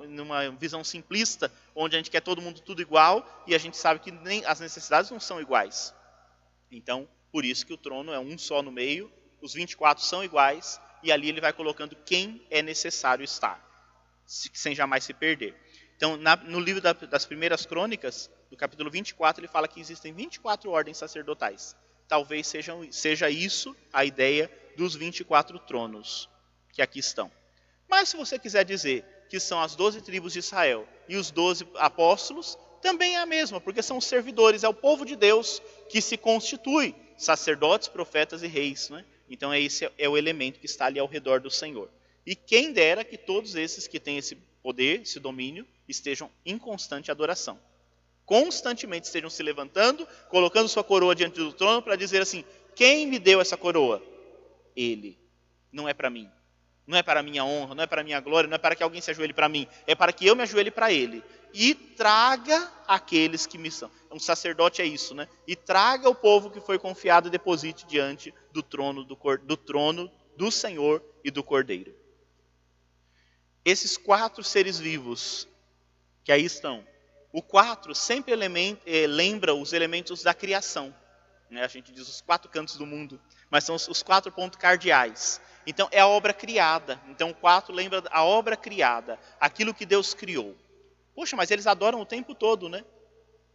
visão 0.59 0.85
simplista, 0.85 1.53
onde 1.75 1.97
a 1.97 1.99
gente 1.99 2.11
quer 2.11 2.21
todo 2.21 2.41
mundo 2.41 2.61
tudo 2.61 2.81
igual 2.81 3.45
e 3.47 3.55
a 3.55 3.59
gente 3.59 3.77
sabe 3.77 4.01
que 4.01 4.13
nem 4.13 4.45
as 4.45 4.61
necessidades 4.61 5.11
não 5.11 5.19
são 5.19 5.41
iguais. 5.41 5.93
Então, 6.71 7.09
por 7.33 7.45
isso 7.45 7.67
que 7.67 7.73
o 7.73 7.77
trono 7.77 8.13
é 8.13 8.19
um 8.19 8.37
só 8.39 8.63
no 8.63 8.71
meio, 8.71 9.13
os 9.41 9.55
24 9.55 10.05
são 10.05 10.23
iguais 10.23 10.81
e 11.03 11.11
ali 11.11 11.29
ele 11.29 11.41
vai 11.41 11.53
colocando 11.53 11.97
quem 12.05 12.47
é 12.51 12.63
necessário 12.63 13.25
estar, 13.25 13.59
sem 14.27 14.75
jamais 14.75 15.05
se 15.05 15.15
perder. 15.15 15.55
Então, 15.97 16.17
na, 16.17 16.37
no 16.37 16.61
livro 16.61 16.81
da, 16.81 16.93
das 16.93 17.27
primeiras 17.27 17.67
crônicas, 17.67 18.31
no 18.51 18.57
capítulo 18.57 18.91
24, 18.91 19.41
ele 19.41 19.53
fala 19.53 19.69
que 19.69 19.81
existem 19.81 20.13
24 20.13 20.71
ordens 20.71 20.97
sacerdotais. 20.97 21.77
Talvez 22.09 22.47
seja, 22.47 22.75
seja 22.91 23.31
isso 23.31 23.77
a 23.93 24.05
ideia 24.05 24.51
dos 24.77 24.95
24 24.95 25.59
tronos 25.61 26.29
que 26.73 26.83
aqui 26.83 26.99
estão. 26.99 27.31
Mas 27.89 28.09
se 28.09 28.17
você 28.17 28.39
quiser 28.39 28.65
dizer 28.65 29.05
que 29.29 29.39
são 29.39 29.61
as 29.61 29.77
doze 29.77 30.01
tribos 30.01 30.33
de 30.33 30.39
Israel 30.39 30.89
e 31.09 31.17
os 31.17 31.31
doze 31.31 31.67
apóstolos, 31.77 32.59
também 32.81 33.17
é 33.17 33.21
a 33.21 33.27
mesma, 33.27 33.61
porque 33.61 33.83
são 33.83 33.99
os 33.99 34.05
servidores, 34.05 34.65
é 34.65 34.69
o 34.69 34.75
povo 34.75 35.05
de 35.05 35.17
Deus 35.17 35.63
que 35.89 36.01
se 36.01 36.17
constitui, 36.17 36.95
sacerdotes, 37.17 37.89
profetas 37.89 38.43
e 38.43 38.47
reis. 38.47 38.89
Né? 38.91 39.05
Então, 39.29 39.55
esse 39.55 39.91
é 39.99 40.09
o 40.09 40.17
elemento 40.17 40.59
que 40.59 40.67
está 40.67 40.87
ali 40.87 40.99
ao 40.99 41.07
redor 41.07 41.41
do 41.41 41.51
Senhor. 41.51 41.91
E 42.27 42.35
quem 42.35 42.73
dera 42.73 43.05
que 43.05 43.17
todos 43.17 43.55
esses 43.55 43.87
que 43.87 44.01
têm 44.01 44.19
esse 44.19 44.37
poder, 44.63 45.03
esse 45.03 45.19
domínio, 45.19 45.67
estejam 45.89 46.31
em 46.45 46.59
constante 46.59 47.11
adoração. 47.11 47.59
Constantemente 48.25 49.07
estejam 49.07 49.29
se 49.29 49.43
levantando, 49.43 50.07
colocando 50.29 50.69
sua 50.69 50.85
coroa 50.85 51.15
diante 51.15 51.37
do 51.37 51.53
trono 51.53 51.83
para 51.83 51.97
dizer 51.97 52.23
assim: 52.23 52.45
quem 52.77 53.07
me 53.07 53.19
deu 53.19 53.41
essa 53.41 53.57
coroa? 53.57 54.03
Ele. 54.77 55.19
Não 55.73 55.89
é 55.89 55.95
para 55.95 56.11
mim, 56.11 56.31
não 56.87 56.99
é 56.99 57.03
para 57.03 57.23
minha 57.23 57.45
honra, 57.45 57.75
não 57.75 57.85
é 57.85 57.87
para 57.87 58.03
minha 58.03 58.21
glória, 58.21 58.49
não 58.49 58.57
é 58.57 58.59
para 58.59 58.75
que 58.75 58.83
alguém 58.83 59.01
se 59.01 59.11
ajoelhe 59.11 59.33
para 59.33 59.49
mim, 59.49 59.67
é 59.87 59.95
para 59.95 60.13
que 60.13 60.27
eu 60.27 60.35
me 60.35 60.43
ajoelhe 60.43 60.71
para 60.71 60.93
ele. 60.93 61.23
E 61.53 61.75
traga 61.75 62.71
aqueles 62.87 63.47
que 63.47 63.59
me 63.59 63.71
são. 63.71 63.91
Um 64.11 64.19
sacerdote 64.19 64.83
é 64.83 64.85
isso, 64.85 65.15
né? 65.15 65.29
E 65.47 65.55
traga 65.55 66.09
o 66.09 66.15
povo 66.15 66.51
que 66.51 66.61
foi 66.61 66.79
confiado 66.79 67.29
e 67.29 67.31
deposite 67.31 67.87
diante 67.87 68.35
do 68.53 68.63
trono 68.63 69.05
do, 69.05 69.17
do 69.45 69.57
trono 69.57 70.11
do 70.37 70.51
Senhor 70.51 71.03
e 71.25 71.31
do 71.31 71.43
Cordeiro. 71.43 71.95
Esses 73.65 73.97
quatro 73.97 74.43
seres 74.43 74.79
vivos 74.79 75.47
que 76.25 76.33
aí 76.33 76.45
estão, 76.45 76.85
o 77.33 77.43
quatro 77.43 77.95
sempre 77.95 78.33
eh, 78.35 79.07
lembra 79.07 79.55
os 79.55 79.73
elementos 79.73 80.23
da 80.23 80.35
criação. 80.35 80.95
Né? 81.49 81.63
A 81.63 81.69
gente 81.69 81.93
diz 81.93 82.09
os 82.09 82.21
quatro 82.21 82.51
cantos 82.51 82.77
do 82.77 82.87
mundo, 82.87 83.21
mas 83.51 83.65
são 83.65 83.75
os 83.75 84.03
quatro 84.03 84.33
pontos 84.33 84.59
cardeais. 84.59 85.41
Então 85.67 85.89
é 85.93 86.01
a 86.01 86.07
obra 86.07 86.33
criada. 86.33 87.01
Então 87.09 87.31
o 87.31 87.35
4 87.35 87.75
lembra 87.75 88.03
a 88.11 88.25
obra 88.25 88.57
criada, 88.57 89.19
aquilo 89.39 89.75
que 89.75 89.87
Deus 89.87 90.15
criou. 90.15 90.57
Poxa, 91.15 91.37
mas 91.37 91.51
eles 91.51 91.67
adoram 91.67 92.01
o 92.01 92.07
tempo 92.07 92.35
todo, 92.35 92.69
né? 92.69 92.85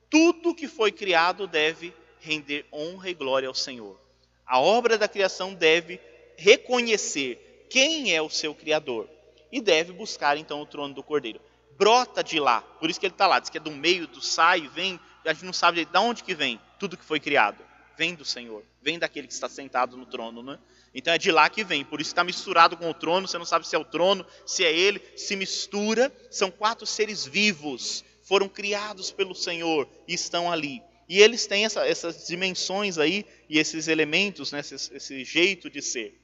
Tudo 0.09 0.55
que 0.55 0.67
foi 0.67 0.91
criado 0.91 1.47
deve 1.47 1.93
render 2.19 2.65
honra 2.71 3.09
e 3.09 3.13
glória 3.13 3.47
ao 3.47 3.53
Senhor. 3.53 3.99
A 4.45 4.59
obra 4.59 4.97
da 4.97 5.07
criação 5.07 5.53
deve 5.53 5.99
reconhecer 6.37 7.67
quem 7.69 8.13
é 8.13 8.21
o 8.21 8.29
seu 8.29 8.53
Criador 8.53 9.09
e 9.51 9.59
deve 9.61 9.91
buscar 9.91 10.37
então 10.37 10.61
o 10.61 10.65
trono 10.65 10.93
do 10.93 11.03
Cordeiro. 11.03 11.41
Brota 11.77 12.23
de 12.23 12.39
lá, 12.39 12.61
por 12.61 12.89
isso 12.89 12.99
que 12.99 13.05
ele 13.05 13.13
está 13.13 13.27
lá, 13.27 13.39
diz 13.39 13.49
que 13.49 13.57
é 13.57 13.61
do 13.61 13.71
meio, 13.71 14.07
do 14.07 14.21
sai, 14.21 14.67
vem, 14.69 14.99
a 15.25 15.33
gente 15.33 15.45
não 15.45 15.53
sabe 15.53 15.83
de 15.83 15.97
onde 15.97 16.23
que 16.23 16.33
vem 16.33 16.59
tudo 16.79 16.97
que 16.97 17.03
foi 17.03 17.19
criado. 17.19 17.63
vem 17.97 18.13
do 18.13 18.25
Senhor, 18.25 18.63
vem 18.81 18.99
daquele 18.99 19.27
que 19.27 19.33
está 19.33 19.49
sentado 19.49 19.97
no 19.97 20.05
trono, 20.05 20.43
né? 20.43 20.59
Então 20.97 21.13
é 21.13 21.17
de 21.17 21.29
lá 21.29 21.49
que 21.49 21.61
vem, 21.61 21.83
por 21.83 21.99
isso 21.99 22.11
está 22.11 22.23
misturado 22.23 22.77
com 22.77 22.89
o 22.89 22.93
trono, 22.93 23.27
você 23.27 23.37
não 23.37 23.43
sabe 23.43 23.67
se 23.67 23.75
é 23.75 23.77
o 23.77 23.83
trono, 23.83 24.25
se 24.45 24.63
é 24.63 24.73
ele, 24.73 25.01
se 25.17 25.35
mistura. 25.35 26.09
São 26.31 26.49
quatro 26.49 26.85
seres 26.85 27.25
vivos, 27.25 28.05
foram 28.23 28.47
criados 28.47 29.11
pelo 29.11 29.35
Senhor 29.35 29.89
e 30.07 30.13
estão 30.13 30.49
ali. 30.49 30.81
E 31.09 31.19
eles 31.19 31.45
têm 31.45 31.65
essa, 31.65 31.85
essas 31.85 32.25
dimensões 32.25 32.97
aí 32.97 33.25
e 33.49 33.59
esses 33.59 33.89
elementos, 33.89 34.53
né, 34.53 34.61
esse, 34.61 34.75
esse 34.95 35.25
jeito 35.25 35.69
de 35.69 35.81
ser. 35.81 36.17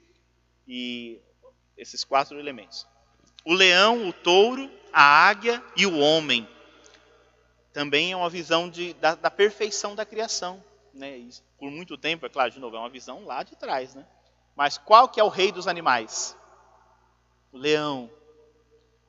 E 0.65 1.19
esses 1.77 2.05
quatro 2.05 2.39
elementos: 2.39 2.87
o 3.43 3.53
leão, 3.53 4.07
o 4.07 4.13
touro, 4.13 4.71
a 4.93 5.03
águia 5.03 5.61
e 5.75 5.85
o 5.85 5.97
homem. 5.99 6.47
Também 7.73 8.13
é 8.13 8.15
uma 8.15 8.29
visão 8.29 8.69
de, 8.69 8.93
da, 8.93 9.15
da 9.15 9.29
perfeição 9.29 9.95
da 9.95 10.05
criação. 10.05 10.63
Né? 10.93 11.27
Por 11.59 11.69
muito 11.69 11.97
tempo, 11.97 12.25
é 12.25 12.29
claro, 12.29 12.51
de 12.51 12.59
novo, 12.59 12.77
é 12.77 12.79
uma 12.79 12.89
visão 12.89 13.25
lá 13.25 13.43
de 13.43 13.55
trás, 13.57 13.93
né? 13.93 14.05
Mas 14.55 14.77
qual 14.77 15.07
que 15.07 15.19
é 15.19 15.23
o 15.23 15.29
rei 15.29 15.51
dos 15.51 15.67
animais? 15.67 16.37
O 17.51 17.57
leão. 17.57 18.09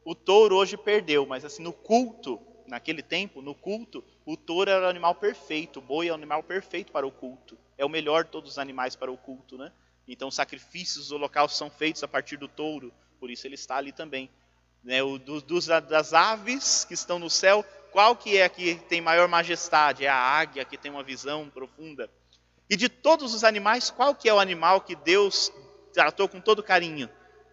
O 0.05 0.15
touro 0.15 0.57
hoje 0.57 0.77
perdeu, 0.77 1.25
mas 1.27 1.45
assim 1.45 1.63
no 1.63 1.73
culto, 1.73 2.41
naquele 2.67 3.03
tempo, 3.03 3.41
no 3.41 3.55
culto, 3.55 4.03
o 4.25 4.37
touro 4.37 4.71
era 4.71 4.87
o 4.87 4.91
animal 4.91 5.15
perfeito, 5.15 5.79
o 5.79 5.83
boi 5.83 6.09
é 6.09 6.13
o 6.13 6.15
animal 6.15 6.43
perfeito 6.43 6.91
para 6.91 7.07
o 7.07 7.13
culto. 7.13 7.57
É 7.79 7.85
o 7.85 7.89
melhor 7.89 8.25
de 8.25 8.31
todos 8.31 8.53
os 8.53 8.59
animais 8.59 8.97
para 8.97 9.11
o 9.11 9.17
culto, 9.17 9.57
né? 9.57 9.73
Então 10.07 10.29
os 10.29 10.35
sacrifícios, 10.35 11.07
os 11.07 11.13
holocaustos 11.13 11.59
são 11.59 11.71
feitos 11.71 12.03
a 12.03 12.09
partir 12.09 12.37
do 12.37 12.49
touro, 12.49 12.93
por 13.21 13.31
isso 13.31 13.47
ele 13.47 13.55
está 13.55 13.77
ali 13.77 13.93
também. 13.93 14.29
Né? 14.83 15.03
O, 15.03 15.19
do, 15.19 15.41
dos, 15.41 15.67
das 15.67 16.13
aves 16.13 16.85
que 16.85 16.95
estão 16.95 17.19
no 17.19 17.31
céu, 17.31 17.65
qual 17.93 18.17
que 18.17 18.37
é 18.37 18.45
a 18.45 18.49
que 18.49 18.75
tem 18.75 19.01
maior 19.01 19.29
majestade? 19.29 20.05
É 20.05 20.09
a 20.09 20.17
águia, 20.17 20.65
que 20.65 20.77
tem 20.77 20.91
uma 20.91 21.03
visão 21.03 21.49
profunda. 21.49 22.11
E 22.73 22.77
de 22.77 22.89
todos 22.89 23.35
os 23.35 23.45
animais, 23.45 23.91
qual 23.91 24.15
que 24.15 24.27
é 24.27 24.33
o 24.33 24.41
animal 24.41 24.81
que 24.81 24.97
Deus 24.97 25.53
tratou 25.93 26.27
com 26.27 26.41
todo 26.41 26.63
carinho? 26.63 27.07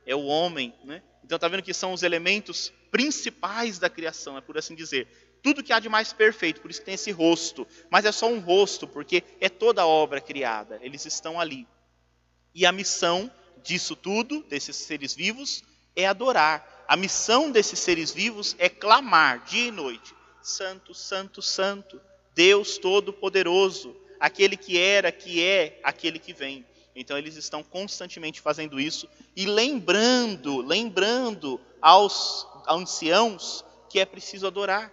É 0.05 0.15
o 0.15 0.23
homem, 0.23 0.73
né? 0.85 1.03
Então 1.25 1.35
está 1.35 1.49
vendo 1.49 1.61
que 1.61 1.73
são 1.73 1.91
os 1.91 2.03
elementos 2.03 2.71
principais 2.89 3.77
da 3.77 3.89
criação, 3.89 4.37
é 4.37 4.41
por 4.41 4.57
assim 4.57 4.75
dizer. 4.75 5.35
Tudo 5.43 5.61
que 5.61 5.73
há 5.73 5.79
de 5.81 5.89
mais 5.89 6.13
perfeito, 6.13 6.61
por 6.61 6.71
isso 6.71 6.81
tem 6.83 6.93
esse 6.93 7.11
rosto. 7.11 7.67
Mas 7.89 8.05
é 8.05 8.13
só 8.13 8.29
um 8.29 8.39
rosto, 8.39 8.87
porque 8.87 9.21
é 9.41 9.49
toda 9.49 9.81
a 9.81 9.85
obra 9.85 10.21
criada. 10.21 10.79
Eles 10.81 11.05
estão 11.05 11.37
ali. 11.37 11.67
E 12.55 12.65
a 12.65 12.71
missão 12.71 13.29
disso 13.61 13.97
tudo, 13.97 14.41
desses 14.43 14.77
seres 14.77 15.13
vivos, 15.13 15.65
é 15.97 16.05
adorar. 16.05 16.85
A 16.87 16.95
missão 16.95 17.51
desses 17.51 17.79
seres 17.79 18.09
vivos 18.13 18.55
é 18.57 18.69
clamar 18.69 19.43
dia 19.43 19.67
e 19.67 19.71
noite: 19.71 20.15
Santo, 20.41 20.93
Santo, 20.93 21.41
Santo, 21.41 21.99
Deus 22.33 22.77
Todo-Poderoso 22.77 24.07
aquele 24.19 24.57
que 24.57 24.77
era, 24.77 25.11
que 25.11 25.43
é, 25.43 25.79
aquele 25.83 26.19
que 26.19 26.33
vem. 26.33 26.65
Então 26.95 27.17
eles 27.17 27.35
estão 27.35 27.63
constantemente 27.63 28.41
fazendo 28.41 28.79
isso 28.79 29.07
e 29.35 29.45
lembrando, 29.45 30.61
lembrando 30.61 31.59
aos 31.81 32.45
anciãos 32.67 33.63
que 33.89 33.99
é 33.99 34.05
preciso 34.05 34.45
adorar. 34.45 34.91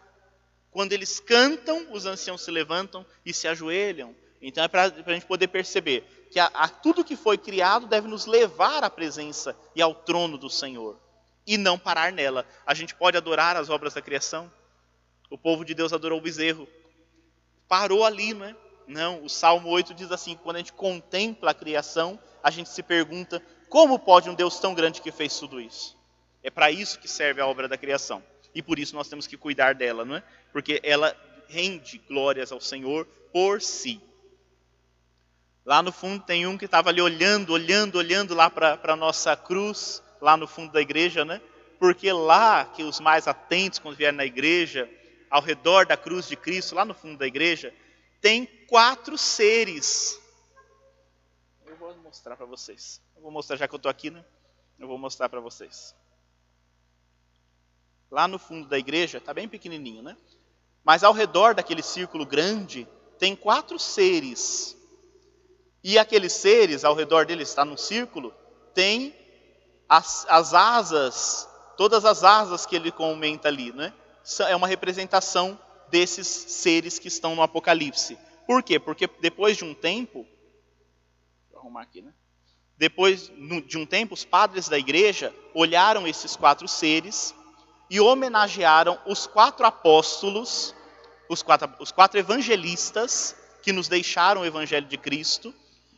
Quando 0.70 0.93
eles 0.93 1.18
cantam, 1.18 1.89
os 1.91 2.07
anciãos 2.07 2.43
se 2.43 2.51
levantam 2.51 3.05
e 3.24 3.33
se 3.33 3.49
ajoelham. 3.49 4.14
Então 4.41 4.62
é 4.62 4.68
para 4.68 4.85
a 4.85 5.12
gente 5.12 5.27
poder 5.27 5.49
perceber 5.49 6.05
que 6.31 6.39
a, 6.39 6.47
a, 6.47 6.68
tudo 6.68 7.05
que 7.05 7.16
foi 7.16 7.39
criado 7.39 7.87
deve 7.87 8.07
nos 8.07 8.27
levar 8.27 8.85
à 8.85 8.91
presença 8.91 9.57
e 9.74 9.83
ao 9.83 9.95
trono 9.95 10.37
do 10.37 10.51
Senhor 10.51 11.01
e 11.47 11.57
não 11.57 11.79
parar 11.79 12.12
nela. 12.12 12.47
A 12.66 12.74
gente 12.74 12.95
pode 12.95 13.16
adorar 13.16 13.57
as 13.57 13.70
obras 13.70 13.95
da 13.95 14.03
criação. 14.03 14.53
O 15.31 15.39
povo 15.39 15.64
de 15.64 15.74
Deus 15.74 15.93
adorou 15.93 16.18
o 16.18 16.22
bezerro. 16.22 16.68
Parou 17.68 18.05
ali, 18.05 18.35
não 18.35 18.45
é? 18.47 18.57
Não, 18.87 19.24
o 19.24 19.28
Salmo 19.28 19.68
8 19.68 19.95
diz 19.95 20.12
assim: 20.12 20.37
quando 20.43 20.57
a 20.57 20.59
gente 20.61 20.72
contempla 20.72 21.51
a 21.51 21.55
criação, 21.55 22.18
a 22.43 22.51
gente 22.51 22.68
se 22.68 22.82
pergunta 22.82 23.43
como 23.68 23.99
pode 23.99 24.30
um 24.30 24.34
Deus 24.34 24.59
tão 24.59 24.74
grande 24.74 25.01
que 25.01 25.11
fez 25.11 25.39
tudo 25.39 25.61
isso? 25.61 25.97
É 26.43 26.51
para 26.51 26.70
isso 26.70 26.99
que 26.99 27.09
serve 27.09 27.41
a 27.41 27.47
obra 27.47 27.66
da 27.66 27.76
criação. 27.76 28.22
E 28.55 28.62
por 28.62 28.78
isso 28.78 28.95
nós 28.95 29.09
temos 29.09 29.26
que 29.26 29.37
cuidar 29.37 29.74
dela, 29.74 30.05
não 30.05 30.16
é? 30.16 30.22
Porque 30.53 30.80
ela 30.82 31.14
rende 31.49 31.99
glórias 32.09 32.53
ao 32.53 32.61
Senhor 32.61 33.05
por 33.32 33.61
si. 33.61 34.01
Lá 35.64 35.82
no 35.82 35.91
fundo 35.91 36.22
tem 36.22 36.47
um 36.47 36.57
que 36.57 36.64
estava 36.64 36.91
ali 36.91 37.01
olhando, 37.01 37.53
olhando, 37.53 37.97
olhando 37.97 38.34
lá 38.34 38.49
para 38.49 38.78
a 38.84 38.97
nossa 38.97 39.37
cruz, 39.37 40.01
lá 40.20 40.37
no 40.37 40.47
fundo 40.47 40.72
da 40.72 40.80
igreja, 40.80 41.24
né? 41.24 41.41
Porque 41.78 42.11
lá 42.12 42.64
que 42.64 42.84
os 42.84 43.01
mais 43.01 43.26
atentos, 43.26 43.80
quando 43.80 43.97
vierem 43.97 44.16
na 44.16 44.24
igreja, 44.24 44.89
ao 45.28 45.43
redor 45.43 45.84
da 45.84 45.97
cruz 45.97 46.28
de 46.28 46.37
Cristo, 46.37 46.76
lá 46.76 46.84
no 46.84 46.95
fundo 46.95 47.18
da 47.18 47.26
igreja, 47.26 47.74
tem 48.27 48.45
quatro 48.66 49.16
seres. 49.16 50.20
Eu 51.64 51.77
vou 51.77 51.97
mostrar 51.99 52.37
para 52.37 52.45
vocês. 52.45 53.01
Eu 53.14 53.22
vou 53.22 53.31
mostrar, 53.31 53.57
já 53.57 53.68
que 53.68 53.74
eu 53.74 53.77
estou 53.77 53.89
aqui, 53.89 54.11
né? 54.11 54.24
Eu 54.81 54.89
vou 54.89 54.99
mostrar 54.99 55.29
para 55.29 55.39
vocês. 55.39 55.95
Lá 58.11 58.27
no 58.27 58.37
fundo 58.37 58.68
da 58.68 58.77
igreja, 58.77 59.18
está 59.18 59.33
bem 59.33 59.49
pequenininho, 59.49 60.03
né? 60.03 60.16
Mas 60.83 61.05
ao 61.05 61.12
redor 61.12 61.55
daquele 61.55 61.85
círculo 61.85 62.27
grande, 62.27 62.89
tem 63.16 63.37
quatro 63.37 63.79
seres. 63.79 64.77
E 65.85 65.97
aqueles 65.97 66.33
seres, 66.33 66.85
ao 66.85 66.97
redor 66.97 67.27
deles, 67.27 67.49
está 67.49 67.64
num 67.64 67.77
círculo, 67.77 68.35
tem 68.74 69.14
as, 69.89 70.27
as 70.29 70.53
asas, 70.53 71.49
todas 71.77 72.05
as 72.05 72.24
asas 72.24 72.66
que 72.66 72.74
ele 72.74 72.91
comenta 72.91 73.47
ali, 73.47 73.72
né? 73.72 73.95
É 74.49 74.57
uma 74.57 74.66
representação 74.66 75.57
desses 75.91 76.26
seres 76.26 76.99
que 76.99 77.09
estão 77.09 77.34
no 77.34 77.43
Apocalipse. 77.43 78.18
Por 78.47 78.62
quê? 78.62 78.78
Porque 78.78 79.09
depois 79.20 79.57
de 79.57 79.64
um 79.64 79.74
tempo, 79.74 80.26
vou 81.51 81.61
arrumar 81.61 81.82
aqui, 81.82 82.01
né? 82.01 82.12
Depois 82.78 83.30
de 83.66 83.78
um 83.78 83.87
tempo, 83.87 84.14
os 84.14 84.24
padres 84.24 84.68
da 84.68 84.78
igreja 84.78 85.34
olharam 85.55 86.07
esses 86.07 86.37
quatro 86.37 86.68
seres 86.68 87.34
e 87.89 88.01
homenagearam 88.01 88.99
os 89.07 89.26
quatro 89.26 89.64
apóstolos, 89.64 90.74
os 91.28 91.43
quatro, 91.43 91.72
os 91.80 91.91
quatro 91.91 92.18
evangelistas 92.18 93.34
que 93.62 93.72
nos 93.72 93.89
deixaram 93.89 94.43
o 94.43 94.45
evangelho 94.45 94.87
de 94.87 94.99
Cristo, 94.99 95.55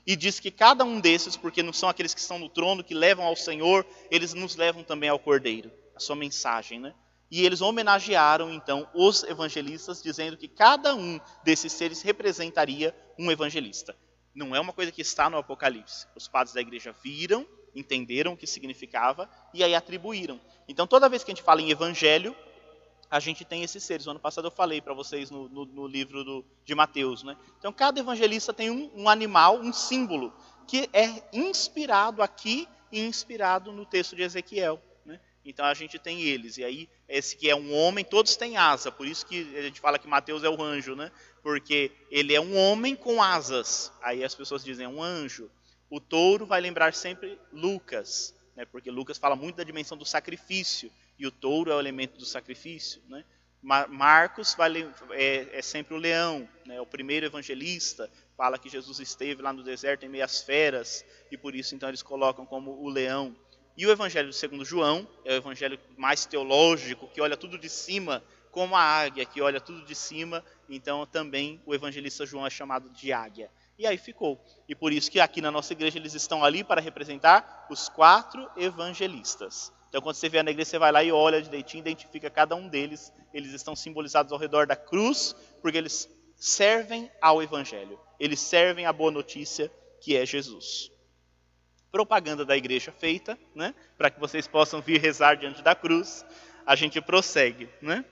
e 0.07 0.16
diz 0.16 0.41
que 0.41 0.51
cada 0.51 0.84
um 0.84 1.01
desses, 1.01 1.36
porque 1.36 1.62
não 1.62 1.72
são 1.72 1.86
aqueles 1.86 2.14
que 2.14 2.20
estão 2.20 2.39
no 2.39 2.49
trono, 2.49 2.82
que 2.82 2.95
levam 2.95 3.26
ao 3.26 3.36
Senhor, 3.36 3.84
eles 4.11 4.32
nos 4.32 4.57
levam 4.57 4.82
também 4.82 5.11
ao 5.11 5.18
Cordeiro, 5.18 5.70
a 5.95 6.01
sua 6.01 6.16
mensagem, 6.16 6.80
né? 6.80 6.95
E 7.31 7.45
eles 7.45 7.61
homenagearam 7.61 8.53
então 8.53 8.89
os 8.95 9.22
evangelistas, 9.24 10.03
dizendo 10.03 10.37
que 10.37 10.49
cada 10.49 10.95
um 10.95 11.20
desses 11.45 11.72
seres 11.72 12.01
representaria 12.03 12.95
um 13.18 13.31
evangelista. 13.31 13.95
Não 14.35 14.55
é 14.55 14.61
uma 14.61 14.72
coisa 14.72 14.93
que 14.93 15.03
está 15.03 15.29
no 15.29 15.37
Apocalipse. 15.37 16.07
Os 16.14 16.29
padres 16.29 16.55
da 16.55 16.61
igreja 16.61 16.95
viram, 17.03 17.47
entenderam 17.74 18.33
o 18.33 18.37
que 18.37 18.47
significava 18.47 19.29
e 19.53 19.62
aí 19.62 19.74
atribuíram. 19.74 20.41
Então, 20.66 20.87
toda 20.87 21.09
vez 21.09 21.22
que 21.22 21.31
a 21.31 21.35
gente 21.35 21.45
fala 21.45 21.61
em 21.61 21.70
evangelho, 21.70 22.35
a 23.11 23.20
gente 23.20 23.45
tem 23.45 23.62
esses 23.62 23.83
seres. 23.83 24.07
No 24.07 24.12
ano 24.12 24.20
passado 24.20 24.47
eu 24.47 24.51
falei 24.51 24.81
para 24.81 24.95
vocês 24.95 25.31
no, 25.31 25.49
no, 25.49 25.64
no 25.66 25.87
livro 25.87 26.24
do, 26.24 26.45
de 26.64 26.74
Mateus. 26.74 27.22
Né? 27.22 27.37
Então, 27.59 27.72
cada 27.72 28.01
evangelista 28.01 28.53
tem 28.53 28.70
um, 28.70 28.91
um 28.95 29.09
animal, 29.09 29.59
um 29.59 29.72
símbolo, 29.72 30.33
que 30.66 30.89
é 30.93 31.22
inspirado 31.33 32.22
aqui 32.22 32.68
e 32.93 33.01
inspirado 33.01 33.72
no 33.72 33.85
texto 33.85 34.14
de 34.14 34.22
Ezequiel. 34.22 34.81
Então 35.49 35.64
a 35.64 35.72
gente 35.72 35.99
tem 35.99 36.20
eles. 36.20 36.59
E 36.59 36.64
aí, 36.64 36.88
esse 37.09 37.34
que 37.34 37.49
é 37.49 37.57
um 37.57 37.74
homem, 37.74 38.05
todos 38.05 38.36
têm 38.36 38.59
asa. 38.59 38.92
Por 38.92 39.07
isso 39.07 39.24
que 39.24 39.57
a 39.57 39.62
gente 39.62 39.80
fala 39.80 39.99
que 39.99 40.07
Mateus 40.07 40.44
é 40.44 40.49
o 40.49 40.62
anjo, 40.62 40.94
né? 40.94 41.11
Porque 41.42 41.90
ele 42.11 42.34
é 42.34 42.40
um 42.40 42.55
homem 42.55 42.94
com 42.94 43.22
asas. 43.22 43.90
Aí 44.03 44.22
as 44.22 44.34
pessoas 44.34 44.62
dizem, 44.62 44.84
é 44.84 44.88
um 44.88 45.03
anjo. 45.03 45.51
O 45.88 45.99
touro 46.01 46.44
vai 46.44 46.61
lembrar 46.61 46.92
sempre 46.92 47.38
Lucas, 47.51 48.34
né? 48.55 48.66
Porque 48.66 48.90
Lucas 48.90 49.16
fala 49.16 49.34
muito 49.34 49.57
da 49.57 49.64
dimensão 49.64 49.96
do 49.96 50.05
sacrifício. 50.05 50.92
E 51.18 51.26
o 51.26 51.30
touro 51.30 51.70
é 51.70 51.74
o 51.74 51.80
elemento 51.80 52.18
do 52.18 52.26
sacrifício, 52.26 53.01
né? 53.09 53.24
Marcos 53.61 54.55
vai, 54.55 54.70
é, 55.11 55.59
é, 55.59 55.62
sempre 55.62 55.94
o 55.94 55.99
leão, 55.99 56.49
né? 56.64 56.80
o 56.80 56.86
primeiro 56.86 57.26
evangelista, 57.26 58.09
fala 58.36 58.57
que 58.57 58.68
Jesus 58.68 59.01
esteve 59.01 59.42
lá 59.42 59.53
no 59.53 59.64
deserto 59.64 60.07
em 60.07 60.09
meias 60.09 60.40
feras, 60.40 61.05
e 61.30 61.36
por 61.36 61.57
isso 61.57 61.74
então 61.74 61.88
eles 61.88 62.03
colocam 62.03 62.46
como 62.46 62.70
o 62.70 62.88
leão. 62.88 63.34
E 63.79 63.87
o 63.87 63.93
Evangelho 63.93 64.33
segundo 64.33 64.64
João 64.64 65.07
é 65.24 65.35
o 65.35 65.37
evangelho 65.37 65.79
mais 65.97 66.26
teológico, 66.26 67.07
que 67.07 67.20
olha 67.20 67.37
tudo 67.37 67.57
de 67.57 67.68
cima, 67.68 68.24
como 68.51 68.74
a 68.74 68.81
águia 68.81 69.24
que 69.24 69.41
olha 69.41 69.61
tudo 69.61 69.85
de 69.85 69.95
cima. 69.95 70.45
Então 70.68 71.07
também 71.07 71.62
o 71.64 71.72
evangelista 71.72 72.26
João 72.26 72.45
é 72.45 72.51
chamado 72.51 72.91
de 72.91 73.12
águia. 73.12 73.49
E 73.79 73.87
aí 73.87 73.97
ficou. 73.97 74.45
E 74.68 74.74
por 74.74 74.93
isso 74.93 75.09
que 75.09 75.20
aqui 75.20 75.41
na 75.41 75.53
nossa 75.53 75.74
igreja 75.74 75.97
eles 75.97 76.12
estão 76.14 76.43
ali 76.43 76.64
para 76.64 76.81
representar 76.81 77.68
os 77.70 77.89
quatro 77.89 78.51
evangelistas. 78.57 79.72
Então 79.89 80.03
quando 80.03 80.16
você 80.16 80.29
vier 80.29 80.43
na 80.43 80.51
igreja, 80.51 80.70
você 80.70 80.79
vai 80.81 80.91
lá 80.91 81.05
e 81.05 81.12
olha 81.12 81.41
direitinho, 81.41 81.83
identifica 81.83 82.29
cada 82.29 82.57
um 82.57 82.66
deles. 82.66 83.12
Eles 83.33 83.53
estão 83.53 83.76
simbolizados 83.76 84.33
ao 84.33 84.41
redor 84.41 84.66
da 84.66 84.74
cruz, 84.74 85.37
porque 85.62 85.79
eles 85.79 86.11
servem 86.35 87.09
ao 87.22 87.41
evangelho. 87.41 87.97
Eles 88.18 88.41
servem 88.41 88.87
à 88.87 88.93
boa 88.93 89.12
notícia 89.12 89.70
que 90.01 90.16
é 90.16 90.26
Jesus 90.26 90.91
propaganda 91.91 92.45
da 92.45 92.57
igreja 92.57 92.93
feita, 92.93 93.39
né? 93.55 93.74
Para 93.97 94.11
que 94.11 94.20
vocês 94.20 94.47
possam 94.47 94.80
vir 94.80 95.01
rezar 95.01 95.36
diante 95.36 95.62
da 95.62 95.74
cruz. 95.74 96.24
A 96.66 96.76
gente 96.76 97.01
prossegue, 97.01 97.68
né? 97.80 98.05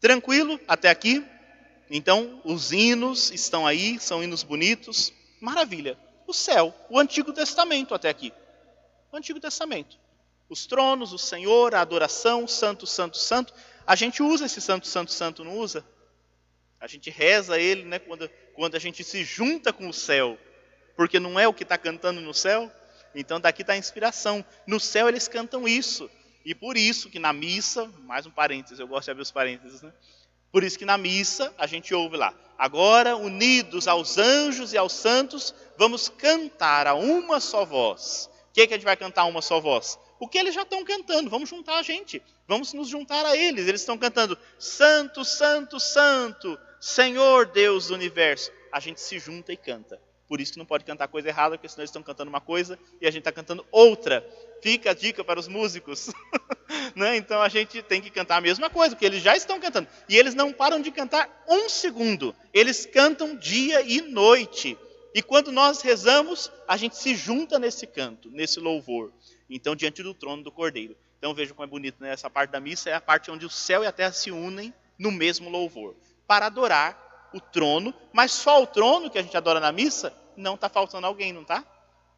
Tranquilo 0.00 0.58
até 0.66 0.88
aqui? 0.88 1.24
Então, 1.90 2.40
os 2.44 2.72
hinos 2.72 3.30
estão 3.30 3.66
aí, 3.66 3.98
são 3.98 4.22
hinos 4.22 4.42
bonitos, 4.42 5.12
maravilha. 5.40 5.98
O 6.26 6.34
céu, 6.34 6.74
o 6.90 6.98
Antigo 6.98 7.32
Testamento 7.32 7.94
até 7.94 8.08
aqui. 8.08 8.32
O 9.10 9.16
Antigo 9.16 9.40
Testamento. 9.40 9.98
Os 10.48 10.66
tronos, 10.66 11.12
o 11.12 11.18
Senhor, 11.18 11.74
a 11.74 11.80
adoração, 11.80 12.46
santo, 12.46 12.86
santo, 12.86 13.16
santo. 13.16 13.52
A 13.86 13.96
gente 13.96 14.22
usa 14.22 14.46
esse 14.46 14.60
santo, 14.60 14.86
santo, 14.86 15.12
santo, 15.12 15.44
não 15.44 15.58
usa? 15.58 15.84
A 16.80 16.86
gente 16.86 17.10
reza 17.10 17.58
ele 17.58 17.84
né, 17.84 17.98
quando, 17.98 18.30
quando 18.54 18.74
a 18.76 18.78
gente 18.78 19.02
se 19.02 19.24
junta 19.24 19.72
com 19.72 19.88
o 19.88 19.92
céu, 19.92 20.38
porque 20.98 21.20
não 21.20 21.38
é 21.38 21.46
o 21.46 21.54
que 21.54 21.62
está 21.62 21.78
cantando 21.78 22.20
no 22.20 22.34
céu. 22.34 22.68
Então 23.14 23.38
daqui 23.38 23.62
está 23.62 23.74
a 23.74 23.76
inspiração. 23.76 24.44
No 24.66 24.80
céu 24.80 25.08
eles 25.08 25.28
cantam 25.28 25.68
isso. 25.68 26.10
E 26.44 26.56
por 26.56 26.76
isso 26.76 27.08
que 27.08 27.20
na 27.20 27.32
missa, 27.32 27.88
mais 28.00 28.26
um 28.26 28.32
parênteses, 28.32 28.80
eu 28.80 28.88
gosto 28.88 29.04
de 29.04 29.12
abrir 29.12 29.22
os 29.22 29.30
parênteses, 29.30 29.80
né? 29.80 29.92
Por 30.50 30.64
isso 30.64 30.76
que 30.76 30.84
na 30.84 30.98
missa 30.98 31.54
a 31.56 31.68
gente 31.68 31.94
ouve 31.94 32.16
lá, 32.16 32.34
agora 32.58 33.16
unidos 33.16 33.86
aos 33.86 34.18
anjos 34.18 34.72
e 34.72 34.78
aos 34.78 34.92
santos, 34.92 35.54
vamos 35.76 36.08
cantar 36.08 36.88
a 36.88 36.94
uma 36.94 37.38
só 37.38 37.64
voz. 37.64 38.28
O 38.50 38.54
que, 38.54 38.62
é 38.62 38.66
que 38.66 38.74
a 38.74 38.76
gente 38.76 38.84
vai 38.84 38.96
cantar 38.96 39.22
a 39.22 39.26
uma 39.26 39.40
só 39.40 39.60
voz? 39.60 39.96
O 40.18 40.26
que 40.26 40.36
eles 40.36 40.52
já 40.52 40.62
estão 40.62 40.82
cantando, 40.82 41.30
vamos 41.30 41.48
juntar 41.48 41.78
a 41.78 41.82
gente, 41.82 42.20
vamos 42.48 42.72
nos 42.72 42.88
juntar 42.88 43.24
a 43.24 43.36
eles. 43.36 43.68
Eles 43.68 43.82
estão 43.82 43.96
cantando, 43.96 44.36
Santo, 44.58 45.24
Santo, 45.24 45.78
Santo, 45.78 46.58
Senhor 46.80 47.46
Deus 47.46 47.86
do 47.86 47.94
universo. 47.94 48.50
A 48.72 48.80
gente 48.80 49.00
se 49.00 49.16
junta 49.20 49.52
e 49.52 49.56
canta. 49.56 50.07
Por 50.28 50.40
isso 50.40 50.52
que 50.52 50.58
não 50.58 50.66
pode 50.66 50.84
cantar 50.84 51.08
coisa 51.08 51.28
errada, 51.28 51.56
porque 51.56 51.68
senão 51.68 51.82
eles 51.82 51.90
estão 51.90 52.02
cantando 52.02 52.28
uma 52.28 52.40
coisa 52.40 52.78
e 53.00 53.06
a 53.06 53.10
gente 53.10 53.20
está 53.20 53.32
cantando 53.32 53.64
outra. 53.72 54.24
Fica 54.62 54.90
a 54.90 54.94
dica 54.94 55.24
para 55.24 55.40
os 55.40 55.48
músicos. 55.48 56.10
né? 56.94 57.16
Então 57.16 57.40
a 57.40 57.48
gente 57.48 57.80
tem 57.82 58.00
que 58.00 58.10
cantar 58.10 58.36
a 58.36 58.40
mesma 58.40 58.68
coisa, 58.68 58.94
porque 58.94 59.06
eles 59.06 59.22
já 59.22 59.34
estão 59.34 59.58
cantando. 59.58 59.88
E 60.08 60.16
eles 60.16 60.34
não 60.34 60.52
param 60.52 60.80
de 60.82 60.90
cantar 60.90 61.44
um 61.48 61.68
segundo. 61.68 62.34
Eles 62.52 62.84
cantam 62.84 63.34
dia 63.36 63.80
e 63.80 64.02
noite. 64.02 64.76
E 65.14 65.22
quando 65.22 65.50
nós 65.50 65.80
rezamos, 65.80 66.52
a 66.66 66.76
gente 66.76 66.96
se 66.96 67.14
junta 67.14 67.58
nesse 67.58 67.86
canto, 67.86 68.30
nesse 68.30 68.60
louvor. 68.60 69.10
Então, 69.48 69.74
diante 69.74 70.02
do 70.02 70.12
trono 70.12 70.42
do 70.42 70.52
Cordeiro. 70.52 70.94
Então 71.18 71.34
veja 71.34 71.52
como 71.52 71.64
é 71.64 71.66
bonito, 71.66 71.96
né? 72.00 72.12
Essa 72.12 72.30
parte 72.30 72.50
da 72.50 72.60
missa 72.60 72.90
é 72.90 72.94
a 72.94 73.00
parte 73.00 73.30
onde 73.30 73.44
o 73.44 73.50
céu 73.50 73.82
e 73.82 73.86
a 73.86 73.92
terra 73.92 74.12
se 74.12 74.30
unem 74.30 74.72
no 74.98 75.10
mesmo 75.10 75.50
louvor. 75.50 75.96
Para 76.26 76.46
adorar 76.46 77.07
o 77.32 77.40
trono, 77.40 77.94
mas 78.12 78.32
só 78.32 78.62
o 78.62 78.66
trono 78.66 79.10
que 79.10 79.18
a 79.18 79.22
gente 79.22 79.36
adora 79.36 79.60
na 79.60 79.72
missa, 79.72 80.14
não 80.36 80.54
está 80.54 80.68
faltando 80.68 81.06
alguém, 81.06 81.32
não 81.32 81.42
está? 81.42 81.64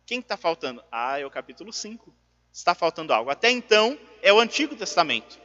Quem 0.07 0.19
está 0.19 0.37
faltando? 0.37 0.83
Ah, 0.91 1.19
é 1.19 1.27
o 1.27 1.31
capítulo 1.31 1.73
5. 1.73 2.13
Está 2.53 2.75
faltando 2.75 3.13
algo. 3.13 3.31
Até 3.31 3.51
então, 3.51 3.99
é 4.23 4.33
o 4.33 4.41
Antigo 4.41 4.75
Testamento. 4.75 5.39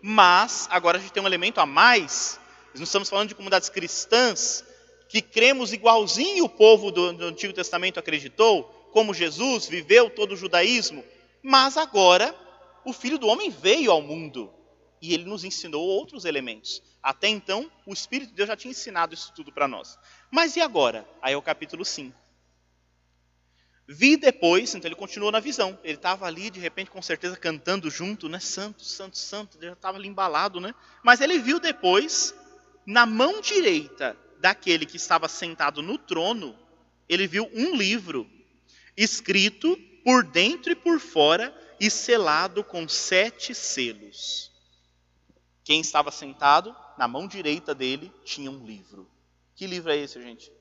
Mas, 0.00 0.68
agora 0.70 0.98
a 0.98 1.00
gente 1.00 1.12
tem 1.12 1.22
um 1.22 1.26
elemento 1.26 1.60
a 1.60 1.66
mais. 1.66 2.38
Nós 2.68 2.80
não 2.80 2.84
estamos 2.84 3.08
falando 3.08 3.28
de 3.28 3.34
comunidades 3.34 3.68
cristãs 3.68 4.64
que 5.08 5.20
cremos 5.20 5.72
igualzinho 5.72 6.44
o 6.44 6.48
povo 6.48 6.90
do, 6.90 7.12
do 7.12 7.24
Antigo 7.26 7.52
Testamento 7.52 8.00
acreditou, 8.00 8.64
como 8.92 9.14
Jesus 9.14 9.66
viveu 9.66 10.10
todo 10.10 10.32
o 10.32 10.36
judaísmo. 10.36 11.04
Mas 11.42 11.76
agora, 11.76 12.34
o 12.84 12.92
Filho 12.92 13.18
do 13.18 13.26
Homem 13.26 13.50
veio 13.50 13.90
ao 13.90 14.02
mundo 14.02 14.52
e 15.04 15.12
ele 15.12 15.24
nos 15.26 15.44
ensinou 15.44 15.84
outros 15.86 16.24
elementos. 16.24 16.82
Até 17.02 17.28
então, 17.28 17.70
o 17.84 17.92
Espírito 17.92 18.30
de 18.30 18.36
Deus 18.36 18.48
já 18.48 18.56
tinha 18.56 18.70
ensinado 18.70 19.12
isso 19.12 19.34
tudo 19.34 19.52
para 19.52 19.68
nós. 19.68 19.98
Mas 20.30 20.56
e 20.56 20.62
agora? 20.62 21.06
Aí 21.20 21.34
é 21.34 21.36
o 21.36 21.42
capítulo 21.42 21.84
5. 21.84 22.16
Vi 23.86 24.16
depois, 24.16 24.74
então 24.74 24.88
ele 24.88 24.94
continuou 24.94 25.30
na 25.30 25.40
visão. 25.40 25.78
Ele 25.84 25.98
estava 25.98 26.24
ali, 26.24 26.48
de 26.48 26.58
repente, 26.58 26.90
com 26.90 27.02
certeza, 27.02 27.36
cantando 27.36 27.90
junto, 27.90 28.30
né? 28.30 28.40
Santo, 28.40 28.82
santo, 28.82 29.18
santo. 29.18 29.58
Ele 29.58 29.66
já 29.66 29.72
estava 29.74 29.98
ali 29.98 30.08
embalado, 30.08 30.58
né? 30.58 30.74
Mas 31.02 31.20
ele 31.20 31.38
viu 31.38 31.60
depois, 31.60 32.34
na 32.86 33.04
mão 33.04 33.42
direita 33.42 34.16
daquele 34.40 34.86
que 34.86 34.96
estava 34.96 35.28
sentado 35.28 35.82
no 35.82 35.98
trono, 35.98 36.58
ele 37.06 37.26
viu 37.26 37.50
um 37.52 37.76
livro 37.76 38.26
escrito 38.96 39.76
por 40.02 40.24
dentro 40.24 40.72
e 40.72 40.74
por 40.74 40.98
fora 40.98 41.54
e 41.78 41.90
selado 41.90 42.64
com 42.64 42.88
sete 42.88 43.54
selos. 43.54 44.53
Quem 45.64 45.80
estava 45.80 46.10
sentado 46.10 46.76
na 46.98 47.08
mão 47.08 47.26
direita 47.26 47.74
dele 47.74 48.12
tinha 48.22 48.50
um 48.50 48.64
livro. 48.64 49.10
Que 49.56 49.66
livro 49.66 49.90
é 49.90 49.96
esse, 49.96 50.22
gente? 50.22 50.52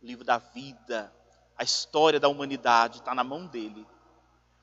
O 0.00 0.06
livro 0.06 0.24
da 0.24 0.38
vida. 0.38 1.12
A 1.56 1.64
história 1.64 2.20
da 2.20 2.28
humanidade 2.28 2.98
está 2.98 3.14
na 3.14 3.24
mão 3.24 3.46
dele. 3.46 3.84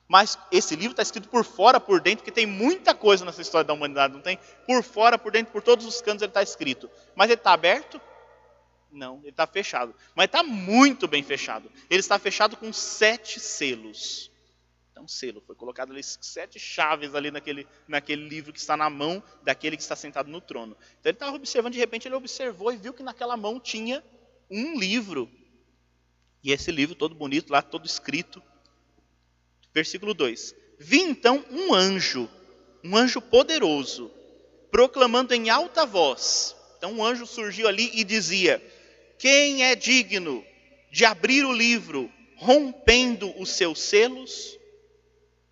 Mas 0.08 0.38
esse 0.50 0.74
livro 0.74 0.92
está 0.92 1.02
escrito 1.02 1.28
por 1.28 1.44
fora, 1.44 1.78
por 1.78 2.00
dentro, 2.00 2.18
porque 2.18 2.32
tem 2.32 2.46
muita 2.46 2.94
coisa 2.94 3.24
nessa 3.24 3.42
história 3.42 3.66
da 3.66 3.74
humanidade, 3.74 4.14
não 4.14 4.22
tem? 4.22 4.38
Por 4.66 4.82
fora, 4.82 5.18
por 5.18 5.32
dentro, 5.32 5.52
por 5.52 5.62
todos 5.62 5.84
os 5.84 6.00
cantos 6.00 6.22
ele 6.22 6.30
está 6.30 6.42
escrito. 6.42 6.88
Mas 7.14 7.28
ele 7.28 7.40
está 7.40 7.52
aberto? 7.52 8.00
Não, 8.90 9.18
ele 9.18 9.30
está 9.30 9.46
fechado. 9.46 9.94
Mas 10.14 10.26
está 10.26 10.42
muito 10.42 11.06
bem 11.06 11.22
fechado. 11.22 11.70
Ele 11.90 12.00
está 12.00 12.18
fechado 12.18 12.56
com 12.56 12.72
sete 12.72 13.40
selos. 13.40 14.30
Então, 14.96 15.06
selo, 15.06 15.42
foi 15.46 15.54
colocado 15.54 15.92
ali 15.92 16.02
sete 16.02 16.58
chaves 16.58 17.14
ali 17.14 17.30
naquele, 17.30 17.68
naquele 17.86 18.26
livro 18.26 18.50
que 18.50 18.58
está 18.58 18.78
na 18.78 18.88
mão 18.88 19.22
daquele 19.42 19.76
que 19.76 19.82
está 19.82 19.94
sentado 19.94 20.30
no 20.30 20.40
trono. 20.40 20.74
Então 20.98 21.10
ele 21.10 21.16
estava 21.16 21.36
observando, 21.36 21.74
de 21.74 21.78
repente 21.78 22.08
ele 22.08 22.14
observou 22.14 22.72
e 22.72 22.78
viu 22.78 22.94
que 22.94 23.02
naquela 23.02 23.36
mão 23.36 23.60
tinha 23.60 24.02
um 24.50 24.78
livro. 24.78 25.30
E 26.42 26.50
esse 26.50 26.72
livro 26.72 26.94
todo 26.94 27.14
bonito 27.14 27.52
lá, 27.52 27.60
todo 27.60 27.84
escrito. 27.84 28.42
Versículo 29.74 30.14
2. 30.14 30.54
Vi 30.78 31.02
então 31.02 31.44
um 31.50 31.74
anjo, 31.74 32.26
um 32.82 32.96
anjo 32.96 33.20
poderoso, 33.20 34.10
proclamando 34.70 35.34
em 35.34 35.50
alta 35.50 35.84
voz. 35.84 36.56
Então 36.78 36.94
um 36.94 37.04
anjo 37.04 37.26
surgiu 37.26 37.68
ali 37.68 37.90
e 37.92 38.02
dizia: 38.02 38.66
Quem 39.18 39.62
é 39.62 39.74
digno 39.74 40.42
de 40.90 41.04
abrir 41.04 41.44
o 41.44 41.52
livro, 41.52 42.10
rompendo 42.36 43.38
os 43.38 43.50
seus 43.50 43.78
selos? 43.78 44.55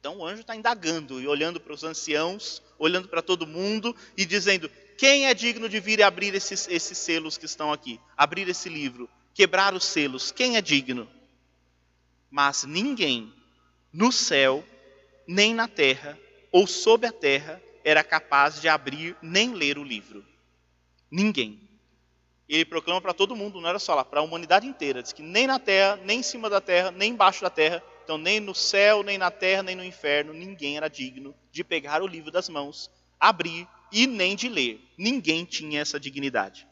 Então 0.04 0.18
o 0.18 0.26
anjo 0.26 0.42
está 0.42 0.54
indagando 0.54 1.18
e 1.18 1.26
olhando 1.26 1.58
para 1.58 1.72
os 1.72 1.82
anciãos, 1.82 2.62
olhando 2.78 3.08
para 3.08 3.22
todo 3.22 3.46
mundo 3.46 3.96
e 4.14 4.26
dizendo: 4.26 4.70
quem 4.98 5.28
é 5.28 5.32
digno 5.32 5.66
de 5.66 5.80
vir 5.80 5.98
e 5.98 6.02
abrir 6.02 6.34
esses, 6.34 6.68
esses 6.68 6.98
selos 6.98 7.38
que 7.38 7.46
estão 7.46 7.72
aqui? 7.72 7.98
Abrir 8.14 8.46
esse 8.46 8.68
livro, 8.68 9.08
quebrar 9.32 9.72
os 9.72 9.82
selos, 9.82 10.30
quem 10.30 10.58
é 10.58 10.60
digno? 10.60 11.08
Mas 12.30 12.64
ninguém 12.64 13.32
no 13.90 14.12
céu, 14.12 14.62
nem 15.26 15.54
na 15.54 15.66
terra, 15.66 16.18
ou 16.52 16.66
sob 16.66 17.06
a 17.06 17.12
terra, 17.12 17.62
era 17.82 18.04
capaz 18.04 18.60
de 18.60 18.68
abrir 18.68 19.16
nem 19.22 19.54
ler 19.54 19.78
o 19.78 19.82
livro. 19.82 20.22
Ninguém. 21.10 21.58
Ele 22.46 22.66
proclama 22.66 23.00
para 23.00 23.14
todo 23.14 23.34
mundo, 23.34 23.58
não 23.58 23.70
era 23.70 23.78
só 23.78 23.94
lá, 23.94 24.04
para 24.04 24.20
a 24.20 24.22
humanidade 24.22 24.66
inteira. 24.66 25.02
Diz 25.02 25.14
que 25.14 25.22
nem 25.22 25.46
na 25.46 25.58
terra, 25.58 25.96
nem 26.04 26.20
em 26.20 26.22
cima 26.22 26.50
da 26.50 26.60
terra, 26.60 26.90
nem 26.90 27.12
embaixo 27.12 27.40
da 27.40 27.48
terra 27.48 27.82
então, 28.04 28.18
nem 28.18 28.38
no 28.38 28.54
céu, 28.54 29.02
nem 29.02 29.16
na 29.16 29.30
terra, 29.30 29.62
nem 29.62 29.74
no 29.74 29.82
inferno, 29.82 30.34
ninguém 30.34 30.76
era 30.76 30.88
digno 30.88 31.34
de 31.50 31.64
pegar 31.64 32.02
o 32.02 32.06
livro 32.06 32.30
das 32.30 32.50
mãos, 32.50 32.90
abrir 33.18 33.66
e 33.90 34.06
nem 34.06 34.36
de 34.36 34.46
ler. 34.46 34.78
Ninguém 34.98 35.46
tinha 35.46 35.80
essa 35.80 35.98
dignidade. 35.98 36.68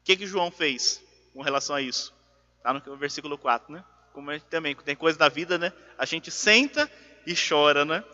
O 0.00 0.04
que, 0.04 0.16
que 0.16 0.26
João 0.26 0.52
fez 0.52 1.02
com 1.32 1.42
relação 1.42 1.74
a 1.74 1.82
isso? 1.82 2.14
Está 2.58 2.72
no 2.72 2.96
versículo 2.96 3.36
4, 3.36 3.72
né? 3.72 3.84
Como 4.12 4.32
gente 4.32 4.44
também 4.44 4.76
tem 4.76 4.94
coisa 4.94 5.18
da 5.18 5.28
vida, 5.28 5.58
né? 5.58 5.72
A 5.98 6.06
gente 6.06 6.30
senta 6.30 6.88
e 7.26 7.34
chora, 7.34 7.84
né? 7.84 8.04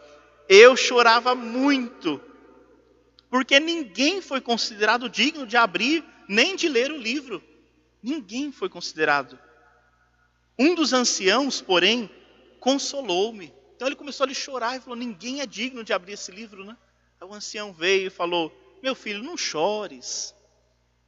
Eu 0.48 0.74
chorava 0.76 1.34
muito, 1.34 2.20
porque 3.28 3.60
ninguém 3.60 4.22
foi 4.22 4.40
considerado 4.40 5.10
digno 5.10 5.46
de 5.46 5.58
abrir 5.58 6.02
nem 6.26 6.56
de 6.56 6.68
ler 6.68 6.90
o 6.90 6.96
livro. 6.96 7.42
Ninguém 8.02 8.50
foi 8.50 8.70
considerado. 8.70 9.38
Um 10.58 10.74
dos 10.74 10.92
anciãos, 10.92 11.60
porém, 11.60 12.10
consolou-me. 12.60 13.52
Então 13.74 13.88
ele 13.88 13.96
começou 13.96 14.24
a 14.24 14.28
lhe 14.28 14.34
chorar 14.34 14.76
e 14.76 14.80
falou: 14.80 14.96
Ninguém 14.96 15.40
é 15.40 15.46
digno 15.46 15.82
de 15.82 15.92
abrir 15.92 16.12
esse 16.12 16.30
livro, 16.30 16.64
né? 16.64 16.76
Aí 17.20 17.26
o 17.26 17.34
ancião 17.34 17.72
veio 17.72 18.06
e 18.06 18.10
falou: 18.10 18.52
Meu 18.82 18.94
filho, 18.94 19.22
não 19.22 19.36
chores. 19.36 20.34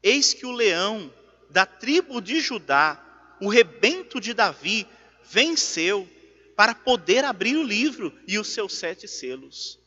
Eis 0.03 0.35
que 0.35 0.47
o 0.47 0.51
leão 0.53 1.13
da 1.51 1.65
tribo 1.65 2.21
de 2.21 2.41
Judá, 2.41 3.01
o 3.41 3.49
rebento 3.49 4.19
de 4.21 4.35
Davi, 4.35 4.87
venceu 5.23 6.09
para 6.57 6.75
poder 6.75 7.25
abrir 7.25 7.57
o 7.57 7.63
livro 7.63 8.19
e 8.27 8.39
os 8.39 8.49
seus 8.49 8.75
sete 8.75 9.07
selos. 9.07 9.79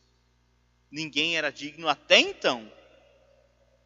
Ninguém 0.90 1.36
era 1.36 1.50
digno 1.50 1.88
até 1.88 2.18
então. 2.18 2.72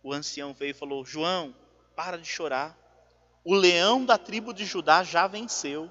O 0.02 0.12
ancião 0.12 0.52
veio 0.52 0.70
e 0.70 0.74
falou: 0.74 1.04
João, 1.04 1.54
para 1.96 2.18
de 2.18 2.26
chorar. 2.26 2.78
O 3.42 3.54
leão 3.54 4.04
da 4.04 4.18
tribo 4.18 4.52
de 4.52 4.66
Judá 4.66 5.02
já 5.02 5.26
venceu. 5.26 5.90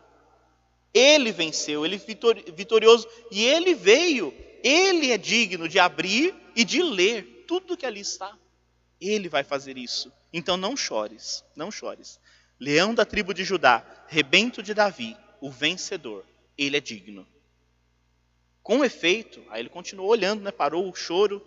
Ele 0.93 1.31
venceu, 1.31 1.85
ele 1.85 1.97
vitorioso 2.55 3.07
e 3.31 3.45
ele 3.45 3.73
veio. 3.75 4.33
Ele 4.63 5.11
é 5.11 5.17
digno 5.17 5.69
de 5.69 5.79
abrir 5.79 6.35
e 6.55 6.65
de 6.65 6.81
ler 6.81 7.45
tudo 7.47 7.77
que 7.77 7.85
ali 7.85 8.01
está. 8.01 8.37
Ele 8.99 9.29
vai 9.29 9.43
fazer 9.43 9.77
isso. 9.77 10.11
Então 10.33 10.57
não 10.57 10.75
chores, 10.75 11.43
não 11.55 11.71
chores. 11.71 12.19
Leão 12.59 12.93
da 12.93 13.05
tribo 13.05 13.33
de 13.33 13.43
Judá, 13.43 13.85
rebento 14.07 14.61
de 14.61 14.73
Davi, 14.73 15.15
o 15.39 15.49
vencedor, 15.49 16.25
ele 16.57 16.75
é 16.75 16.81
digno. 16.81 17.25
Com 18.61 18.83
efeito, 18.83 19.41
aí 19.49 19.61
ele 19.61 19.69
continuou 19.69 20.09
olhando, 20.09 20.43
né, 20.43 20.51
parou 20.51 20.89
o 20.89 20.95
choro. 20.95 21.41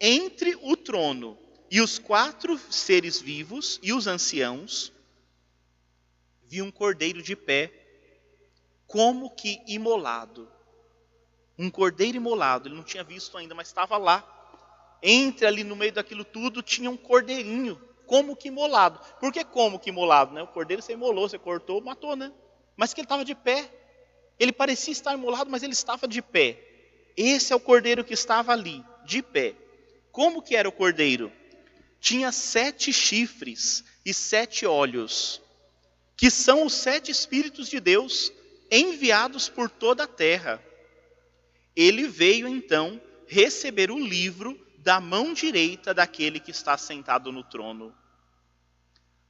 Entre 0.00 0.56
o 0.62 0.76
trono 0.76 1.38
E 1.70 1.80
os 1.80 1.98
quatro 1.98 2.58
seres 2.70 3.20
vivos 3.20 3.78
e 3.80 3.92
os 3.92 4.08
anciãos 4.08 4.92
viam 6.48 6.66
um 6.66 6.70
cordeiro 6.72 7.22
de 7.22 7.36
pé, 7.36 7.79
como 8.90 9.30
que 9.30 9.62
imolado. 9.68 10.50
Um 11.56 11.70
cordeiro 11.70 12.16
imolado, 12.16 12.66
ele 12.66 12.74
não 12.74 12.82
tinha 12.82 13.04
visto 13.04 13.38
ainda, 13.38 13.54
mas 13.54 13.68
estava 13.68 13.96
lá. 13.96 14.26
Entre 15.00 15.46
ali 15.46 15.62
no 15.62 15.76
meio 15.76 15.92
daquilo 15.92 16.24
tudo 16.24 16.60
tinha 16.60 16.90
um 16.90 16.96
cordeirinho, 16.96 17.80
como 18.04 18.34
que 18.34 18.48
imolado. 18.48 18.98
Por 19.20 19.32
que 19.32 19.44
como 19.44 19.78
que 19.78 19.90
imolado? 19.90 20.34
Né? 20.34 20.42
O 20.42 20.48
cordeiro 20.48 20.82
você 20.82 20.94
imolou, 20.94 21.28
você 21.28 21.38
cortou, 21.38 21.80
matou, 21.80 22.16
né? 22.16 22.32
Mas 22.76 22.92
que 22.92 23.00
ele 23.00 23.04
estava 23.04 23.24
de 23.24 23.32
pé. 23.32 23.70
Ele 24.40 24.52
parecia 24.52 24.90
estar 24.90 25.14
imolado, 25.14 25.48
mas 25.48 25.62
ele 25.62 25.72
estava 25.72 26.08
de 26.08 26.20
pé. 26.20 26.58
Esse 27.16 27.52
é 27.52 27.56
o 27.56 27.60
cordeiro 27.60 28.02
que 28.02 28.14
estava 28.14 28.52
ali, 28.52 28.84
de 29.04 29.22
pé. 29.22 29.54
Como 30.10 30.42
que 30.42 30.56
era 30.56 30.68
o 30.68 30.72
cordeiro? 30.72 31.30
Tinha 32.00 32.32
sete 32.32 32.92
chifres 32.92 33.84
e 34.04 34.12
sete 34.12 34.66
olhos, 34.66 35.40
que 36.16 36.28
são 36.28 36.64
os 36.64 36.72
sete 36.72 37.12
Espíritos 37.12 37.68
de 37.68 37.78
Deus 37.78 38.32
enviados 38.70 39.48
por 39.48 39.68
toda 39.68 40.04
a 40.04 40.06
terra. 40.06 40.62
Ele 41.74 42.06
veio 42.06 42.46
então 42.46 43.00
receber 43.26 43.90
o 43.90 43.98
livro 43.98 44.58
da 44.78 45.00
mão 45.00 45.32
direita 45.32 45.92
daquele 45.92 46.40
que 46.40 46.50
está 46.50 46.76
sentado 46.76 47.30
no 47.30 47.44
trono. 47.44 47.94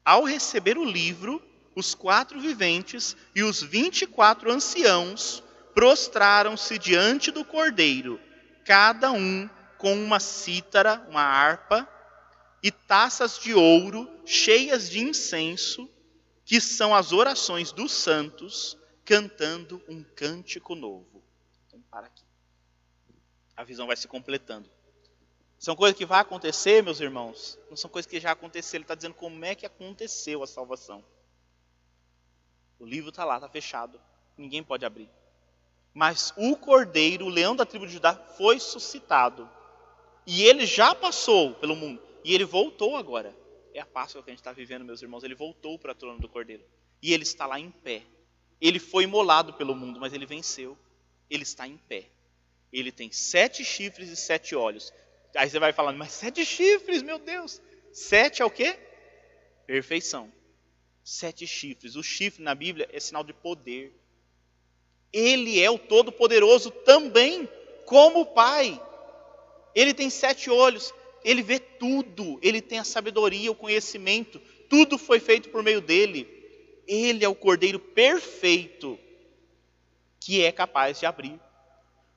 Ao 0.04 0.24
receber 0.24 0.78
o 0.78 0.84
livro, 0.84 1.42
os 1.74 1.94
quatro 1.94 2.40
viventes 2.40 3.16
e 3.34 3.42
os 3.42 3.62
vinte 3.62 4.02
e 4.02 4.06
quatro 4.06 4.50
anciãos 4.50 5.42
prostraram-se 5.74 6.78
diante 6.78 7.30
do 7.30 7.44
cordeiro, 7.44 8.20
cada 8.64 9.12
um 9.12 9.48
com 9.78 9.94
uma 9.94 10.20
cítara, 10.20 11.06
uma 11.08 11.22
harpa, 11.22 11.88
e 12.62 12.70
taças 12.70 13.38
de 13.38 13.54
ouro 13.54 14.10
cheias 14.26 14.90
de 14.90 15.00
incenso, 15.00 15.88
que 16.44 16.60
são 16.60 16.94
as 16.94 17.12
orações 17.12 17.72
dos 17.72 17.92
santos, 17.92 18.76
cantando 19.10 19.82
um 19.88 20.04
cântico 20.04 20.76
novo. 20.76 21.20
Então, 21.66 21.82
para 21.90 22.06
aqui. 22.06 22.22
A 23.56 23.64
visão 23.64 23.88
vai 23.88 23.96
se 23.96 24.06
completando. 24.06 24.70
São 25.58 25.74
coisas 25.74 25.98
que 25.98 26.06
vão 26.06 26.16
acontecer, 26.16 26.80
meus 26.80 27.00
irmãos. 27.00 27.58
Não 27.68 27.76
são 27.76 27.90
coisas 27.90 28.08
que 28.08 28.20
já 28.20 28.30
aconteceram. 28.30 28.78
Ele 28.78 28.84
está 28.84 28.94
dizendo 28.94 29.14
como 29.14 29.44
é 29.44 29.56
que 29.56 29.66
aconteceu 29.66 30.44
a 30.44 30.46
salvação. 30.46 31.04
O 32.78 32.86
livro 32.86 33.10
está 33.10 33.24
lá, 33.24 33.34
está 33.34 33.48
fechado. 33.48 34.00
Ninguém 34.38 34.62
pode 34.62 34.84
abrir. 34.84 35.10
Mas 35.92 36.32
o 36.36 36.54
cordeiro, 36.54 37.26
o 37.26 37.30
leão 37.30 37.56
da 37.56 37.66
tribo 37.66 37.88
de 37.88 37.94
Judá, 37.94 38.14
foi 38.14 38.60
suscitado. 38.60 39.50
E 40.24 40.44
ele 40.44 40.64
já 40.66 40.94
passou 40.94 41.54
pelo 41.54 41.74
mundo. 41.74 42.00
E 42.22 42.32
ele 42.32 42.44
voltou 42.44 42.94
agora. 42.94 43.34
É 43.74 43.80
a 43.80 43.86
Páscoa 43.86 44.22
que 44.22 44.30
a 44.30 44.32
gente 44.32 44.38
está 44.38 44.52
vivendo, 44.52 44.84
meus 44.84 45.02
irmãos. 45.02 45.24
Ele 45.24 45.34
voltou 45.34 45.76
para 45.80 45.90
o 45.90 45.96
trono 45.96 46.20
do 46.20 46.28
cordeiro. 46.28 46.62
E 47.02 47.12
ele 47.12 47.24
está 47.24 47.44
lá 47.44 47.58
em 47.58 47.72
pé. 47.72 48.06
Ele 48.60 48.78
foi 48.78 49.04
imolado 49.04 49.54
pelo 49.54 49.74
mundo, 49.74 49.98
mas 49.98 50.12
ele 50.12 50.26
venceu. 50.26 50.76
Ele 51.28 51.42
está 51.42 51.66
em 51.66 51.76
pé. 51.76 52.06
Ele 52.72 52.92
tem 52.92 53.10
sete 53.10 53.64
chifres 53.64 54.08
e 54.10 54.16
sete 54.16 54.54
olhos. 54.54 54.92
Aí 55.34 55.48
você 55.48 55.58
vai 55.58 55.72
falando, 55.72 55.96
mas 55.96 56.12
sete 56.12 56.44
chifres, 56.44 57.02
meu 57.02 57.18
Deus. 57.18 57.60
Sete 57.92 58.42
é 58.42 58.44
o 58.44 58.50
quê? 58.50 58.78
Perfeição. 59.66 60.30
Sete 61.02 61.46
chifres. 61.46 61.96
O 61.96 62.02
chifre 62.02 62.42
na 62.42 62.54
Bíblia 62.54 62.88
é 62.92 63.00
sinal 63.00 63.24
de 63.24 63.32
poder. 63.32 63.92
Ele 65.12 65.60
é 65.60 65.70
o 65.70 65.78
Todo-Poderoso 65.78 66.70
também, 66.70 67.48
como 67.84 68.20
o 68.20 68.26
Pai. 68.26 68.80
Ele 69.74 69.94
tem 69.94 70.10
sete 70.10 70.50
olhos, 70.50 70.92
ele 71.24 71.42
vê 71.42 71.58
tudo, 71.58 72.38
ele 72.42 72.60
tem 72.60 72.78
a 72.78 72.84
sabedoria, 72.84 73.50
o 73.50 73.56
conhecimento, 73.56 74.40
tudo 74.68 74.96
foi 74.98 75.18
feito 75.20 75.48
por 75.48 75.62
meio 75.62 75.80
dele. 75.80 76.39
Ele 76.92 77.24
é 77.24 77.28
o 77.28 77.36
Cordeiro 77.36 77.78
perfeito 77.78 78.98
que 80.18 80.44
é 80.44 80.50
capaz 80.50 80.98
de 80.98 81.06
abrir. 81.06 81.38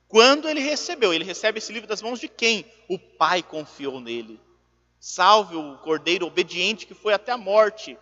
Quando 0.08 0.48
ele 0.48 0.58
recebeu, 0.58 1.14
ele 1.14 1.22
recebe 1.22 1.58
esse 1.58 1.72
livro 1.72 1.88
das 1.88 2.02
mãos 2.02 2.18
de 2.18 2.26
quem? 2.26 2.66
O 2.88 2.98
Pai 2.98 3.40
confiou 3.40 4.00
nele. 4.00 4.40
Salve 4.98 5.54
o 5.54 5.78
Cordeiro 5.78 6.26
obediente 6.26 6.88
que 6.88 6.94
foi 6.94 7.14
até 7.14 7.30
a 7.30 7.38
morte. 7.38 7.96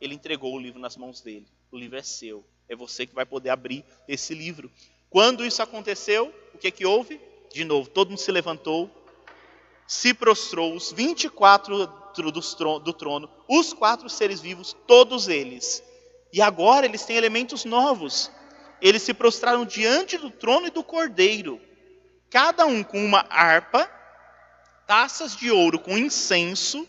Ele 0.00 0.14
entregou 0.14 0.54
o 0.54 0.60
livro 0.60 0.78
nas 0.78 0.96
mãos 0.96 1.20
dele. 1.20 1.48
O 1.72 1.76
livro 1.76 1.98
é 1.98 2.02
seu. 2.04 2.44
É 2.68 2.76
você 2.76 3.04
que 3.04 3.14
vai 3.14 3.26
poder 3.26 3.50
abrir 3.50 3.84
esse 4.06 4.32
livro. 4.32 4.70
Quando 5.10 5.44
isso 5.44 5.60
aconteceu, 5.60 6.32
o 6.54 6.58
que, 6.58 6.70
que 6.70 6.86
houve? 6.86 7.20
De 7.52 7.64
novo, 7.64 7.90
todo 7.90 8.10
mundo 8.10 8.18
se 8.18 8.30
levantou, 8.30 8.88
se 9.88 10.14
prostrou, 10.14 10.72
os 10.72 10.92
24 10.92 11.88
do 12.80 12.92
trono, 12.92 13.28
os 13.48 13.72
quatro 13.72 14.08
seres 14.08 14.40
vivos, 14.40 14.76
todos 14.86 15.26
eles. 15.26 15.82
E 16.36 16.42
agora 16.42 16.84
eles 16.84 17.02
têm 17.02 17.16
elementos 17.16 17.64
novos. 17.64 18.30
Eles 18.78 19.00
se 19.00 19.14
prostraram 19.14 19.64
diante 19.64 20.18
do 20.18 20.30
trono 20.30 20.66
e 20.66 20.70
do 20.70 20.84
cordeiro, 20.84 21.58
cada 22.28 22.66
um 22.66 22.84
com 22.84 23.02
uma 23.02 23.24
harpa, 23.30 23.90
taças 24.86 25.34
de 25.34 25.50
ouro 25.50 25.78
com 25.78 25.96
incenso. 25.96 26.86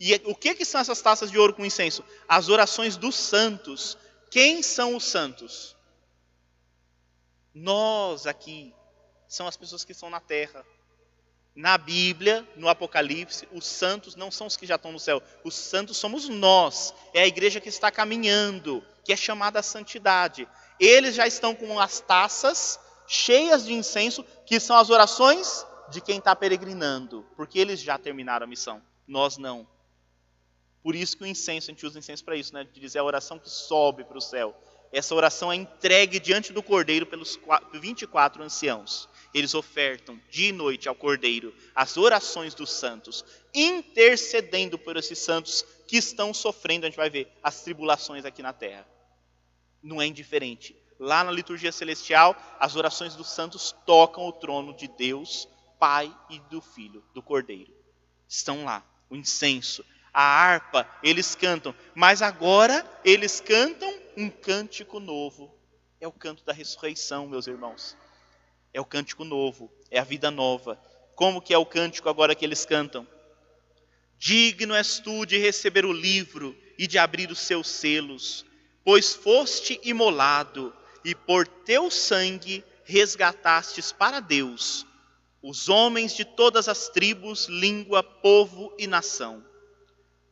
E 0.00 0.20
o 0.24 0.34
que, 0.34 0.52
que 0.52 0.64
são 0.64 0.80
essas 0.80 1.00
taças 1.00 1.30
de 1.30 1.38
ouro 1.38 1.54
com 1.54 1.64
incenso? 1.64 2.04
As 2.28 2.48
orações 2.48 2.96
dos 2.96 3.14
santos. 3.14 3.96
Quem 4.32 4.64
são 4.64 4.96
os 4.96 5.04
santos? 5.04 5.76
Nós 7.54 8.26
aqui, 8.26 8.74
são 9.28 9.46
as 9.46 9.56
pessoas 9.56 9.84
que 9.84 9.92
estão 9.92 10.10
na 10.10 10.18
terra. 10.18 10.66
Na 11.58 11.76
Bíblia, 11.76 12.48
no 12.54 12.68
Apocalipse, 12.68 13.48
os 13.50 13.66
santos 13.66 14.14
não 14.14 14.30
são 14.30 14.46
os 14.46 14.56
que 14.56 14.64
já 14.64 14.76
estão 14.76 14.92
no 14.92 15.00
céu. 15.00 15.20
Os 15.42 15.56
santos 15.56 15.96
somos 15.96 16.28
nós. 16.28 16.94
É 17.12 17.22
a 17.22 17.26
igreja 17.26 17.60
que 17.60 17.68
está 17.68 17.90
caminhando, 17.90 18.80
que 19.04 19.12
é 19.12 19.16
chamada 19.16 19.58
a 19.58 19.62
santidade. 19.62 20.46
Eles 20.78 21.16
já 21.16 21.26
estão 21.26 21.56
com 21.56 21.80
as 21.80 21.98
taças 21.98 22.78
cheias 23.08 23.64
de 23.64 23.72
incenso, 23.72 24.24
que 24.46 24.60
são 24.60 24.76
as 24.76 24.88
orações 24.88 25.66
de 25.90 26.00
quem 26.00 26.18
está 26.18 26.36
peregrinando, 26.36 27.26
porque 27.34 27.58
eles 27.58 27.80
já 27.80 27.98
terminaram 27.98 28.44
a 28.44 28.48
missão. 28.48 28.80
Nós 29.04 29.36
não. 29.36 29.66
Por 30.80 30.94
isso 30.94 31.16
que 31.16 31.24
o 31.24 31.26
incenso, 31.26 31.72
a 31.72 31.74
gente 31.74 31.84
usa 31.84 31.98
incenso 31.98 32.24
para 32.24 32.36
isso, 32.36 32.54
né? 32.54 32.68
De 32.72 32.78
dizer 32.78 33.00
a 33.00 33.04
oração 33.04 33.36
que 33.36 33.50
sobe 33.50 34.04
para 34.04 34.16
o 34.16 34.22
céu. 34.22 34.56
Essa 34.92 35.12
oração 35.12 35.50
é 35.50 35.56
entregue 35.56 36.20
diante 36.20 36.52
do 36.52 36.62
Cordeiro 36.62 37.04
pelos 37.04 37.36
24 37.74 38.44
anciãos. 38.44 39.08
Eles 39.34 39.54
ofertam 39.54 40.20
de 40.30 40.52
noite 40.52 40.88
ao 40.88 40.94
Cordeiro 40.94 41.54
as 41.74 41.96
orações 41.96 42.54
dos 42.54 42.70
santos, 42.70 43.24
intercedendo 43.54 44.78
por 44.78 44.96
esses 44.96 45.18
santos 45.18 45.64
que 45.86 45.96
estão 45.96 46.32
sofrendo, 46.32 46.86
a 46.86 46.88
gente 46.88 46.96
vai 46.96 47.10
ver, 47.10 47.30
as 47.42 47.62
tribulações 47.62 48.24
aqui 48.24 48.42
na 48.42 48.52
terra. 48.52 48.86
Não 49.82 50.00
é 50.00 50.06
indiferente. 50.06 50.76
Lá 50.98 51.22
na 51.22 51.30
liturgia 51.30 51.70
celestial, 51.70 52.36
as 52.58 52.74
orações 52.74 53.14
dos 53.14 53.28
santos 53.30 53.74
tocam 53.86 54.26
o 54.26 54.32
trono 54.32 54.74
de 54.74 54.88
Deus, 54.88 55.48
Pai 55.78 56.12
e 56.28 56.40
do 56.40 56.60
Filho, 56.60 57.04
do 57.14 57.22
Cordeiro. 57.22 57.72
Estão 58.28 58.64
lá, 58.64 58.84
o 59.08 59.14
incenso, 59.14 59.84
a 60.12 60.22
harpa, 60.22 60.88
eles 61.02 61.34
cantam, 61.34 61.74
mas 61.94 62.22
agora 62.22 62.84
eles 63.04 63.40
cantam 63.40 63.92
um 64.16 64.28
cântico 64.28 64.98
novo. 64.98 65.54
É 66.00 66.08
o 66.08 66.12
canto 66.12 66.44
da 66.44 66.52
ressurreição, 66.52 67.28
meus 67.28 67.46
irmãos. 67.46 67.96
É 68.72 68.80
o 68.80 68.84
cântico 68.84 69.24
novo, 69.24 69.70
é 69.90 69.98
a 69.98 70.04
vida 70.04 70.30
nova. 70.30 70.80
Como 71.14 71.40
que 71.40 71.54
é 71.54 71.58
o 71.58 71.66
cântico 71.66 72.08
agora 72.08 72.34
que 72.34 72.44
eles 72.44 72.64
cantam? 72.64 73.06
Digno 74.18 74.74
és 74.74 74.98
tu 74.98 75.24
de 75.24 75.38
receber 75.38 75.84
o 75.84 75.92
livro 75.92 76.56
e 76.76 76.86
de 76.86 76.98
abrir 76.98 77.30
os 77.30 77.38
seus 77.38 77.68
selos, 77.68 78.44
pois 78.84 79.14
foste 79.14 79.80
imolado 79.82 80.74
e 81.04 81.14
por 81.14 81.46
teu 81.46 81.90
sangue 81.90 82.64
resgatastes 82.84 83.92
para 83.92 84.20
Deus 84.20 84.86
os 85.40 85.68
homens 85.68 86.16
de 86.16 86.24
todas 86.24 86.68
as 86.68 86.88
tribos, 86.88 87.46
língua, 87.46 88.02
povo 88.02 88.74
e 88.76 88.86
nação 88.86 89.44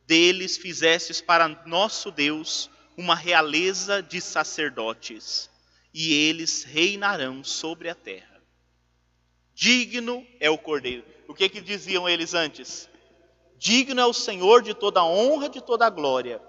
deles 0.07 0.55
fizestes 0.57 1.19
para 1.19 1.49
nosso 1.65 2.09
Deus 2.09 2.69
uma 2.95 3.13
realeza 3.13 4.01
de 4.01 4.21
sacerdotes, 4.21 5.49
e 5.93 6.13
eles 6.13 6.63
reinarão 6.63 7.43
sobre 7.43 7.89
a 7.89 7.95
terra. 7.95 8.26
Digno 9.59 10.23
é 10.39 10.51
o 10.51 10.57
Cordeiro. 10.57 11.03
O 11.27 11.33
que 11.33 11.49
que 11.49 11.59
diziam 11.59 12.07
eles 12.07 12.35
antes? 12.35 12.87
Digno 13.57 13.99
é 13.99 14.05
o 14.05 14.13
Senhor 14.13 14.61
de 14.61 14.75
toda 14.75 15.03
honra, 15.03 15.49
de 15.49 15.59
toda 15.61 15.89
glória. 15.89 16.39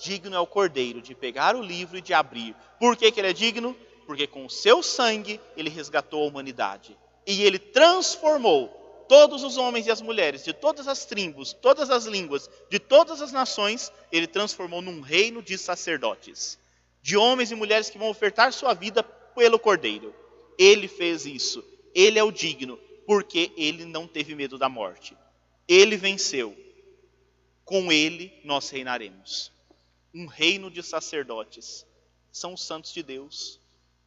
Digno 0.00 0.34
é 0.34 0.40
o 0.40 0.48
Cordeiro 0.48 1.00
de 1.00 1.14
pegar 1.14 1.54
o 1.54 1.62
livro 1.62 1.96
e 1.96 2.00
de 2.00 2.12
abrir. 2.12 2.56
Por 2.80 2.96
que, 2.96 3.12
que 3.12 3.20
ele 3.20 3.28
é 3.28 3.32
digno? 3.32 3.76
Porque 4.04 4.26
com 4.26 4.44
o 4.44 4.50
seu 4.50 4.82
sangue 4.82 5.40
ele 5.56 5.70
resgatou 5.70 6.24
a 6.24 6.26
humanidade. 6.26 6.98
E 7.24 7.44
ele 7.44 7.60
transformou 7.60 8.66
todos 9.08 9.44
os 9.44 9.56
homens 9.56 9.86
e 9.86 9.92
as 9.92 10.02
mulheres, 10.02 10.42
de 10.42 10.52
todas 10.52 10.88
as 10.88 11.04
tribos, 11.04 11.52
todas 11.52 11.88
as 11.88 12.06
línguas, 12.06 12.50
de 12.68 12.80
todas 12.80 13.22
as 13.22 13.30
nações, 13.30 13.92
ele 14.10 14.26
transformou 14.26 14.82
num 14.82 15.00
reino 15.00 15.40
de 15.40 15.56
sacerdotes, 15.56 16.58
de 17.00 17.16
homens 17.16 17.52
e 17.52 17.54
mulheres 17.54 17.88
que 17.88 17.98
vão 17.98 18.08
ofertar 18.08 18.52
sua 18.52 18.74
vida 18.74 19.04
pelo 19.04 19.56
Cordeiro. 19.56 20.12
Ele 20.58 20.88
fez 20.88 21.26
isso. 21.26 21.75
Ele 21.96 22.18
é 22.18 22.22
o 22.22 22.30
digno, 22.30 22.78
porque 23.06 23.50
ele 23.56 23.86
não 23.86 24.06
teve 24.06 24.34
medo 24.34 24.58
da 24.58 24.68
morte. 24.68 25.16
Ele 25.66 25.96
venceu. 25.96 26.54
Com 27.64 27.90
ele 27.90 28.38
nós 28.44 28.68
reinaremos. 28.68 29.50
Um 30.12 30.26
reino 30.26 30.70
de 30.70 30.82
sacerdotes. 30.82 31.86
São 32.30 32.52
os 32.52 32.62
santos 32.62 32.92
de 32.92 33.02
Deus. 33.02 33.58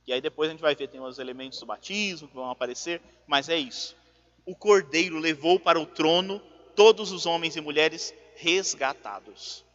E 0.06 0.14
aí 0.14 0.22
depois 0.22 0.50
a 0.50 0.52
gente 0.52 0.62
vai 0.62 0.76
ver, 0.76 0.88
tem 0.88 1.02
os 1.02 1.18
elementos 1.18 1.60
do 1.60 1.66
batismo 1.66 2.28
que 2.28 2.36
vão 2.36 2.52
aparecer, 2.52 3.02
mas 3.26 3.50
é 3.50 3.58
isso. 3.58 3.96
O 4.46 4.56
cordeiro 4.56 5.18
levou 5.18 5.60
para 5.60 5.80
o 5.80 5.86
trono 5.88 6.40
todos 6.76 7.12
os 7.12 7.26
homens 7.26 7.56
e 7.56 7.62
mulheres 7.62 8.14
resgatados, 8.36 9.66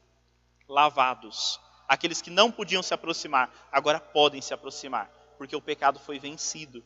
lavados. 0.69 1.59
Aqueles 1.89 2.23
que 2.23 2.31
não 2.31 2.53
podiam 2.53 2.82
se 2.82 2.95
aproximar, 2.95 3.69
agora 3.73 3.99
podem 3.99 4.41
se 4.41 4.55
aproximar, 4.55 5.11
porque 5.36 5.57
o 5.57 5.61
pecado 5.61 5.99
foi 5.99 6.20
vencido. 6.20 6.85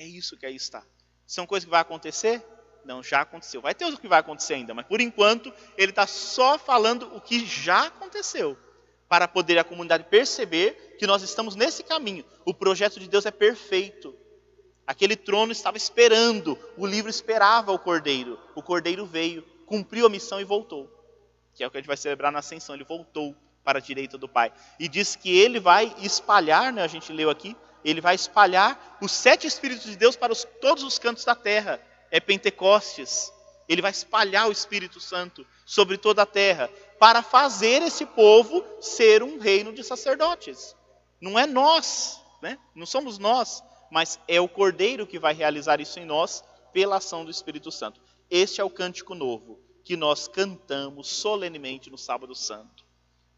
É 0.00 0.06
isso 0.06 0.34
que 0.34 0.46
aí 0.46 0.56
está. 0.56 0.82
São 1.26 1.46
coisas 1.46 1.66
que 1.66 1.70
vai 1.70 1.82
acontecer? 1.82 2.42
Não, 2.86 3.02
já 3.02 3.20
aconteceu. 3.20 3.60
Vai 3.60 3.74
ter 3.74 3.84
o 3.84 3.98
que 3.98 4.08
vai 4.08 4.18
acontecer 4.18 4.54
ainda, 4.54 4.72
mas 4.72 4.86
por 4.86 4.98
enquanto 4.98 5.52
ele 5.76 5.90
está 5.90 6.06
só 6.06 6.58
falando 6.58 7.14
o 7.14 7.20
que 7.20 7.44
já 7.44 7.88
aconteceu, 7.88 8.56
para 9.06 9.28
poder 9.28 9.58
a 9.58 9.64
comunidade 9.64 10.04
perceber 10.04 10.96
que 10.98 11.06
nós 11.06 11.20
estamos 11.20 11.54
nesse 11.54 11.82
caminho. 11.82 12.24
O 12.46 12.54
projeto 12.54 12.98
de 12.98 13.10
Deus 13.10 13.26
é 13.26 13.30
perfeito. 13.30 14.16
Aquele 14.86 15.16
trono 15.16 15.52
estava 15.52 15.76
esperando, 15.76 16.58
o 16.78 16.86
livro 16.86 17.10
esperava 17.10 17.70
o 17.70 17.78
cordeiro. 17.78 18.38
O 18.54 18.62
cordeiro 18.62 19.04
veio, 19.04 19.42
cumpriu 19.66 20.06
a 20.06 20.08
missão 20.08 20.40
e 20.40 20.44
voltou. 20.44 20.90
Que 21.52 21.62
é 21.62 21.66
o 21.66 21.70
que 21.70 21.76
a 21.76 21.80
gente 21.80 21.88
vai 21.88 21.98
celebrar 21.98 22.32
na 22.32 22.38
ascensão. 22.38 22.74
Ele 22.74 22.84
voltou 22.84 23.36
para 23.62 23.80
a 23.80 23.82
direita 23.82 24.16
do 24.16 24.26
Pai. 24.26 24.50
E 24.78 24.88
diz 24.88 25.14
que 25.14 25.28
ele 25.38 25.60
vai 25.60 25.94
espalhar, 25.98 26.72
né, 26.72 26.82
a 26.82 26.88
gente 26.88 27.12
leu 27.12 27.28
aqui, 27.28 27.54
ele 27.84 28.00
vai 28.00 28.14
espalhar 28.14 28.98
os 29.00 29.10
sete 29.10 29.46
Espíritos 29.46 29.84
de 29.84 29.96
Deus 29.96 30.16
para 30.16 30.32
os, 30.32 30.46
todos 30.60 30.82
os 30.82 30.98
cantos 30.98 31.24
da 31.24 31.34
terra. 31.34 31.80
É 32.10 32.20
Pentecostes. 32.20 33.32
Ele 33.68 33.80
vai 33.80 33.90
espalhar 33.90 34.48
o 34.48 34.52
Espírito 34.52 35.00
Santo 35.00 35.46
sobre 35.64 35.96
toda 35.96 36.22
a 36.22 36.26
terra 36.26 36.68
para 36.98 37.22
fazer 37.22 37.82
esse 37.82 38.04
povo 38.04 38.64
ser 38.80 39.22
um 39.22 39.38
reino 39.38 39.72
de 39.72 39.84
sacerdotes. 39.84 40.76
Não 41.20 41.38
é 41.38 41.46
nós, 41.46 42.20
né? 42.42 42.58
não 42.74 42.84
somos 42.84 43.18
nós, 43.18 43.62
mas 43.90 44.18
é 44.26 44.40
o 44.40 44.48
Cordeiro 44.48 45.06
que 45.06 45.18
vai 45.18 45.34
realizar 45.34 45.80
isso 45.80 45.98
em 46.00 46.04
nós 46.04 46.42
pela 46.72 46.96
ação 46.96 47.24
do 47.24 47.30
Espírito 47.30 47.70
Santo. 47.70 48.00
Este 48.28 48.60
é 48.60 48.64
o 48.64 48.70
cântico 48.70 49.14
novo 49.14 49.60
que 49.84 49.96
nós 49.96 50.28
cantamos 50.28 51.08
solenemente 51.08 51.90
no 51.90 51.98
Sábado 51.98 52.34
Santo. 52.34 52.84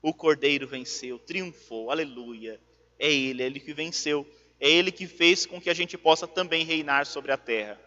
O 0.02 0.12
Cordeiro 0.12 0.66
venceu, 0.66 1.18
triunfou, 1.18 1.90
aleluia. 1.90 2.60
É 2.98 3.12
Ele, 3.12 3.42
é 3.42 3.46
Ele 3.46 3.60
que 3.60 3.72
venceu. 3.72 4.26
É 4.60 4.68
Ele 4.68 4.92
que 4.92 5.06
fez 5.06 5.46
com 5.46 5.60
que 5.60 5.70
a 5.70 5.74
gente 5.74 5.98
possa 5.98 6.26
também 6.26 6.64
reinar 6.64 7.06
sobre 7.06 7.32
a 7.32 7.36
terra. 7.36 7.80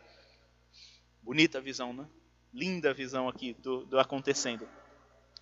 Bonita 1.22 1.60
visão, 1.61 1.94
né? 1.94 2.06
Linda 2.53 2.94
visão 2.94 3.27
aqui 3.27 3.53
do, 3.53 3.86
do 3.86 3.99
acontecendo. 3.99 4.68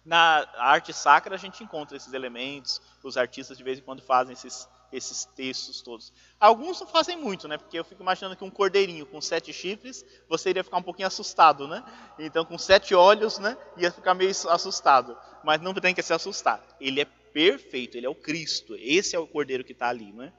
Na 0.05 0.45
arte 0.57 0.91
sacra 0.93 1.35
a 1.35 1.37
gente 1.37 1.63
encontra 1.63 1.95
esses 1.95 2.13
elementos, 2.13 2.81
os 3.03 3.15
artistas 3.15 3.57
de 3.57 3.63
vez 3.63 3.79
em 3.79 3.81
quando 3.81 4.01
fazem 4.01 4.33
esses, 4.33 4.67
esses 4.91 5.25
textos 5.25 5.81
todos. 5.81 6.11
Alguns 6.39 6.79
não 6.79 6.87
fazem 6.87 7.17
muito, 7.17 7.47
né? 7.47 7.57
Porque 7.57 7.79
eu 7.79 7.85
fico 7.85 8.01
imaginando 8.01 8.35
que 8.35 8.43
um 8.43 8.49
cordeirinho 8.49 9.05
com 9.05 9.21
sete 9.21 9.53
chifres, 9.53 10.05
você 10.27 10.49
iria 10.49 10.63
ficar 10.63 10.77
um 10.77 10.83
pouquinho 10.83 11.07
assustado, 11.07 11.67
né? 11.67 11.83
Então, 12.19 12.43
com 12.43 12.57
sete 12.57 12.93
olhos, 12.93 13.39
né? 13.39 13.57
Ia 13.77 13.91
ficar 13.91 14.13
meio 14.13 14.31
assustado. 14.49 15.17
Mas 15.43 15.61
não 15.61 15.73
tem 15.73 15.95
que 15.95 16.01
se 16.01 16.13
assustar. 16.13 16.61
Ele 16.79 17.01
é 17.01 17.07
perfeito, 17.33 17.97
ele 17.97 18.05
é 18.05 18.09
o 18.09 18.15
Cristo. 18.15 18.75
Esse 18.75 19.15
é 19.15 19.19
o 19.19 19.27
cordeiro 19.27 19.63
que 19.63 19.73
está 19.73 19.89
ali, 19.89 20.13
né? 20.13 20.31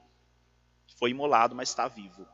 Foi 0.97 1.11
imolado, 1.11 1.53
mas 1.53 1.69
está 1.69 1.87
vivo. 1.87 2.25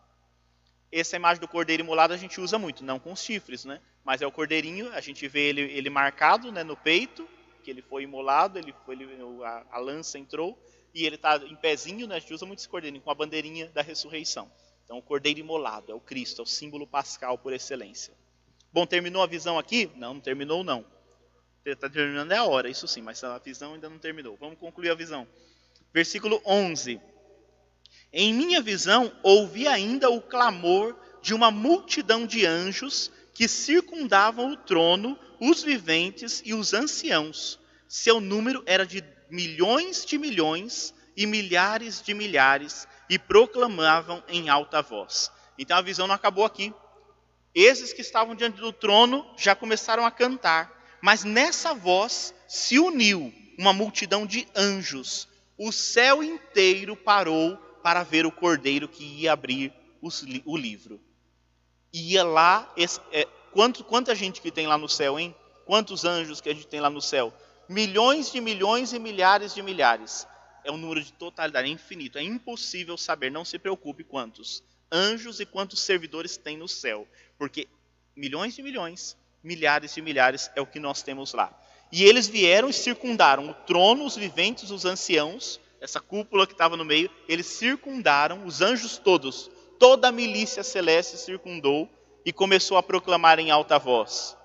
Essa 0.91 1.15
imagem 1.15 1.41
do 1.41 1.47
cordeiro 1.47 1.81
imolado 1.81 2.13
a 2.13 2.17
gente 2.17 2.39
usa 2.39 2.59
muito, 2.59 2.83
não 2.83 2.99
com 2.99 3.11
os 3.11 3.23
chifres, 3.23 3.65
né? 3.65 3.81
Mas 4.03 4.21
é 4.21 4.27
o 4.27 4.31
cordeirinho, 4.31 4.91
a 4.93 5.01
gente 5.01 5.27
vê 5.27 5.49
ele, 5.49 5.61
ele 5.61 5.89
marcado 5.89 6.51
né, 6.51 6.63
no 6.63 6.75
peito, 6.75 7.27
que 7.63 7.71
ele 7.71 7.81
foi 7.81 8.03
imolado, 8.03 8.59
ele, 8.59 8.73
ele 8.87 9.43
a, 9.43 9.65
a 9.71 9.79
lança 9.79 10.19
entrou, 10.19 10.57
e 10.93 11.05
ele 11.05 11.15
está 11.15 11.37
em 11.37 11.55
pezinho, 11.55 12.07
né? 12.07 12.15
a 12.15 12.19
gente 12.19 12.33
usa 12.33 12.45
muito 12.45 12.59
esse 12.59 12.69
cordeirinho, 12.69 13.01
com 13.01 13.11
a 13.11 13.15
bandeirinha 13.15 13.67
da 13.69 13.81
ressurreição. 13.81 14.51
Então, 14.83 14.97
o 14.97 15.01
cordeiro 15.01 15.39
imolado 15.39 15.91
é 15.91 15.95
o 15.95 15.99
Cristo, 15.99 16.41
é 16.41 16.43
o 16.43 16.47
símbolo 16.47 16.85
pascal 16.85 17.37
por 17.37 17.53
excelência. 17.53 18.13
Bom, 18.73 18.85
terminou 18.85 19.21
a 19.21 19.27
visão 19.27 19.57
aqui? 19.57 19.89
Não, 19.95 20.15
não 20.15 20.21
terminou 20.21 20.63
não. 20.63 20.85
Está 21.65 21.89
terminando 21.89 22.31
é 22.31 22.37
a 22.37 22.45
hora, 22.45 22.69
isso 22.69 22.87
sim, 22.87 23.01
mas 23.01 23.23
a 23.23 23.37
visão 23.37 23.73
ainda 23.73 23.89
não 23.89 23.99
terminou. 23.99 24.35
Vamos 24.37 24.57
concluir 24.57 24.89
a 24.89 24.95
visão. 24.95 25.27
Versículo 25.93 26.41
11. 26.45 26.99
Em 28.11 28.33
minha 28.33 28.61
visão, 28.61 29.11
ouvi 29.21 29.67
ainda 29.67 30.09
o 30.09 30.21
clamor 30.21 30.95
de 31.21 31.33
uma 31.33 31.51
multidão 31.51 32.25
de 32.25 32.45
anjos 32.45 33.11
que 33.33 33.47
circundavam 33.47 34.51
o 34.51 34.57
trono, 34.57 35.17
os 35.39 35.63
viventes 35.63 36.41
e 36.43 36.53
os 36.53 36.73
anciãos. 36.73 37.59
Seu 37.87 38.19
número 38.19 38.63
era 38.65 38.85
de 38.85 39.03
milhões 39.29 40.05
de 40.05 40.17
milhões 40.17 40.93
e 41.15 41.25
milhares 41.25 42.01
de 42.01 42.13
milhares, 42.13 42.87
e 43.09 43.19
proclamavam 43.19 44.23
em 44.27 44.49
alta 44.49 44.81
voz. 44.81 45.29
Então 45.57 45.77
a 45.77 45.81
visão 45.81 46.07
não 46.07 46.15
acabou 46.15 46.45
aqui. 46.45 46.73
Esses 47.53 47.91
que 47.91 48.01
estavam 48.01 48.33
diante 48.33 48.59
do 48.59 48.71
trono 48.71 49.25
já 49.37 49.53
começaram 49.53 50.05
a 50.05 50.11
cantar, 50.11 50.80
mas 51.01 51.23
nessa 51.23 51.73
voz 51.73 52.33
se 52.47 52.79
uniu 52.79 53.33
uma 53.57 53.73
multidão 53.73 54.25
de 54.25 54.47
anjos. 54.55 55.27
O 55.57 55.71
céu 55.71 56.23
inteiro 56.23 56.95
parou 56.95 57.57
para 57.83 58.03
ver 58.03 58.25
o 58.25 58.31
cordeiro 58.31 58.87
que 58.87 59.03
ia 59.03 59.33
abrir 59.33 59.73
o 60.45 60.57
livro. 60.57 60.99
Ia 61.93 62.23
lá, 62.23 62.73
é, 63.11 63.25
quanto, 63.51 63.83
quanta 63.83 64.15
gente 64.15 64.41
que 64.41 64.51
tem 64.51 64.67
lá 64.67 64.77
no 64.77 64.87
céu, 64.87 65.19
hein? 65.19 65.35
Quantos 65.65 66.05
anjos 66.05 66.41
que 66.41 66.49
a 66.49 66.53
gente 66.53 66.67
tem 66.67 66.79
lá 66.79 66.89
no 66.89 67.01
céu? 67.01 67.33
milhões 67.71 68.29
de 68.29 68.41
milhões 68.41 68.91
e 68.91 68.99
milhares 68.99 69.53
de 69.53 69.61
milhares. 69.61 70.27
É 70.63 70.71
um 70.71 70.77
número 70.77 71.01
de 71.01 71.13
totalidade, 71.13 71.69
é 71.69 71.71
infinito. 71.71 72.17
É 72.17 72.21
impossível 72.21 72.97
saber, 72.97 73.31
não 73.31 73.45
se 73.45 73.57
preocupe 73.57 74.03
quantos 74.03 74.61
anjos 74.91 75.39
e 75.39 75.45
quantos 75.45 75.79
servidores 75.79 76.35
tem 76.35 76.57
no 76.57 76.67
céu, 76.67 77.07
porque 77.37 77.69
milhões 78.13 78.55
de 78.55 78.61
milhões, 78.61 79.15
milhares 79.43 79.93
de 79.93 80.01
milhares 80.01 80.49
é 80.55 80.61
o 80.61 80.65
que 80.65 80.79
nós 80.79 81.01
temos 81.01 81.33
lá. 81.33 81.51
E 81.91 82.03
eles 82.03 82.27
vieram 82.27 82.69
e 82.69 82.73
circundaram 82.73 83.49
o 83.49 83.53
trono, 83.53 84.05
os 84.05 84.15
viventes, 84.15 84.71
os 84.71 84.85
anciãos, 84.85 85.59
essa 85.81 85.99
cúpula 85.99 86.45
que 86.45 86.53
estava 86.53 86.77
no 86.77 86.85
meio, 86.85 87.09
eles 87.27 87.47
circundaram 87.47 88.45
os 88.45 88.61
anjos 88.61 88.97
todos, 88.97 89.49
toda 89.79 90.07
a 90.07 90.11
milícia 90.11 90.63
celeste 90.63 91.17
circundou 91.17 91.89
e 92.23 92.31
começou 92.31 92.77
a 92.77 92.83
proclamar 92.83 93.39
em 93.39 93.51
alta 93.51 93.79
voz: 93.79 94.37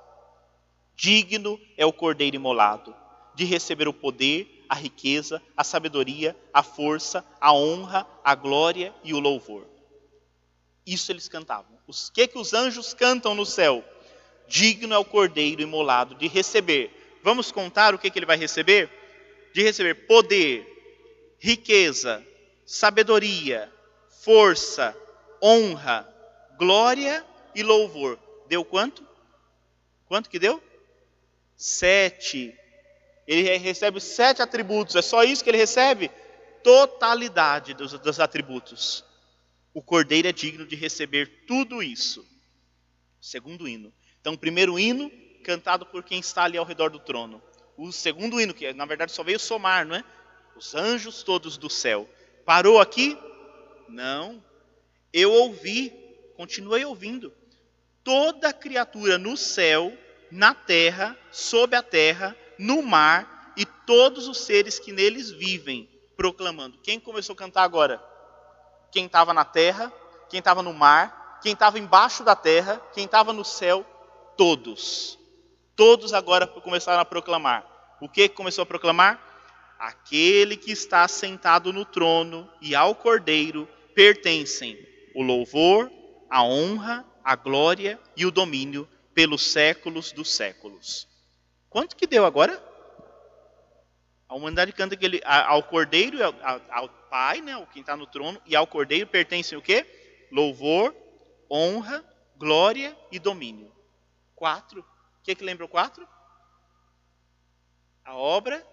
Digno 0.96 1.60
é 1.76 1.84
o 1.84 1.92
cordeiro 1.92 2.36
imolado 2.36 2.94
de 3.34 3.44
receber 3.44 3.86
o 3.86 3.92
poder, 3.92 4.64
a 4.68 4.74
riqueza, 4.74 5.42
a 5.54 5.62
sabedoria, 5.62 6.34
a 6.52 6.62
força, 6.62 7.24
a 7.38 7.52
honra, 7.52 8.06
a 8.24 8.34
glória 8.34 8.94
e 9.04 9.12
o 9.12 9.20
louvor. 9.20 9.66
Isso 10.86 11.12
eles 11.12 11.28
cantavam. 11.28 11.76
O 11.86 11.92
que 12.12 12.26
que 12.26 12.38
os 12.38 12.54
anjos 12.54 12.94
cantam 12.94 13.34
no 13.34 13.44
céu? 13.44 13.84
Digno 14.48 14.94
é 14.94 14.98
o 14.98 15.04
cordeiro 15.04 15.62
imolado 15.62 16.14
de 16.14 16.28
receber. 16.28 16.90
Vamos 17.22 17.50
contar 17.50 17.94
o 17.94 17.98
que, 17.98 18.10
que 18.10 18.18
ele 18.18 18.26
vai 18.26 18.36
receber? 18.36 18.90
De 19.52 19.62
receber 19.62 20.06
poder, 20.06 20.66
riqueza, 21.38 22.24
sabedoria, 22.64 23.72
força, 24.22 24.96
honra, 25.42 26.08
glória 26.58 27.24
e 27.54 27.62
louvor. 27.62 28.18
Deu 28.48 28.64
quanto? 28.64 29.06
Quanto 30.06 30.30
que 30.30 30.38
deu? 30.38 30.62
Sete 31.56 32.54
ele 33.26 33.56
recebe 33.56 34.00
sete 34.00 34.40
atributos, 34.40 34.94
é 34.94 35.02
só 35.02 35.24
isso 35.24 35.42
que 35.42 35.50
ele 35.50 35.58
recebe? 35.58 36.10
Totalidade 36.62 37.74
dos, 37.74 37.92
dos 37.92 38.20
atributos. 38.20 39.04
O 39.74 39.82
cordeiro 39.82 40.28
é 40.28 40.32
digno 40.32 40.64
de 40.64 40.76
receber 40.76 41.44
tudo 41.46 41.82
isso. 41.82 42.24
Segundo 43.20 43.66
hino. 43.66 43.92
Então, 44.26 44.36
primeiro 44.36 44.76
hino, 44.76 45.08
cantado 45.44 45.86
por 45.86 46.02
quem 46.02 46.18
está 46.18 46.42
ali 46.42 46.58
ao 46.58 46.64
redor 46.64 46.90
do 46.90 46.98
trono. 46.98 47.40
O 47.76 47.92
segundo 47.92 48.40
hino, 48.40 48.52
que 48.52 48.72
na 48.72 48.84
verdade 48.84 49.12
só 49.12 49.22
veio 49.22 49.38
somar, 49.38 49.86
não 49.86 49.94
é? 49.94 50.02
Os 50.56 50.74
anjos 50.74 51.22
todos 51.22 51.56
do 51.56 51.70
céu. 51.70 52.10
Parou 52.44 52.80
aqui? 52.80 53.16
Não. 53.88 54.42
Eu 55.12 55.32
ouvi, 55.32 55.92
continuei 56.36 56.84
ouvindo. 56.84 57.32
Toda 58.02 58.52
criatura 58.52 59.16
no 59.16 59.36
céu, 59.36 59.96
na 60.28 60.52
terra, 60.52 61.16
sob 61.30 61.76
a 61.76 61.82
terra, 61.82 62.36
no 62.58 62.82
mar 62.82 63.54
e 63.56 63.64
todos 63.64 64.26
os 64.26 64.38
seres 64.38 64.80
que 64.80 64.90
neles 64.90 65.30
vivem, 65.30 65.88
proclamando. 66.16 66.78
Quem 66.78 66.98
começou 66.98 67.34
a 67.34 67.36
cantar 67.36 67.62
agora? 67.62 68.02
Quem 68.90 69.06
estava 69.06 69.32
na 69.32 69.44
terra, 69.44 69.92
quem 70.28 70.40
estava 70.40 70.64
no 70.64 70.72
mar, 70.72 71.38
quem 71.40 71.52
estava 71.52 71.78
embaixo 71.78 72.24
da 72.24 72.34
terra, 72.34 72.82
quem 72.92 73.04
estava 73.04 73.32
no 73.32 73.44
céu, 73.44 73.86
todos. 74.36 75.18
Todos 75.74 76.12
agora 76.12 76.46
começaram 76.46 77.00
a 77.00 77.04
proclamar. 77.04 77.66
O 78.00 78.08
que 78.08 78.28
começou 78.28 78.62
a 78.62 78.66
proclamar? 78.66 79.22
Aquele 79.78 80.56
que 80.56 80.72
está 80.72 81.06
sentado 81.06 81.72
no 81.72 81.84
trono 81.84 82.50
e 82.60 82.74
ao 82.74 82.94
cordeiro 82.94 83.68
pertencem 83.94 84.78
o 85.14 85.22
louvor, 85.22 85.90
a 86.30 86.42
honra, 86.42 87.04
a 87.22 87.36
glória 87.36 87.98
e 88.16 88.24
o 88.24 88.30
domínio 88.30 88.88
pelos 89.14 89.42
séculos 89.42 90.12
dos 90.12 90.30
séculos. 90.30 91.08
Quanto 91.68 91.96
que 91.96 92.06
deu 92.06 92.24
agora? 92.24 92.62
A 94.28 94.34
humanidade 94.34 94.72
canta 94.72 94.96
que 94.96 95.04
ele, 95.04 95.20
ao 95.24 95.62
Cordeiro, 95.62 96.18
ao, 96.70 96.88
Pai, 97.10 97.40
né, 97.40 97.54
quem 97.72 97.80
está 97.80 97.96
no 97.96 98.06
trono, 98.06 98.40
e 98.44 98.56
ao 98.56 98.66
Cordeiro 98.66 99.06
pertencem 99.06 99.56
o 99.56 99.62
quê? 99.62 99.86
Louvor, 100.30 100.94
honra, 101.50 102.04
glória 102.36 102.96
e 103.10 103.18
domínio. 103.18 103.72
Quatro. 104.36 104.80
O 104.80 105.22
que, 105.24 105.34
que 105.34 105.42
lembra 105.42 105.64
o 105.64 105.68
quatro? 105.68 106.06
A 108.04 108.14
obra 108.14 108.64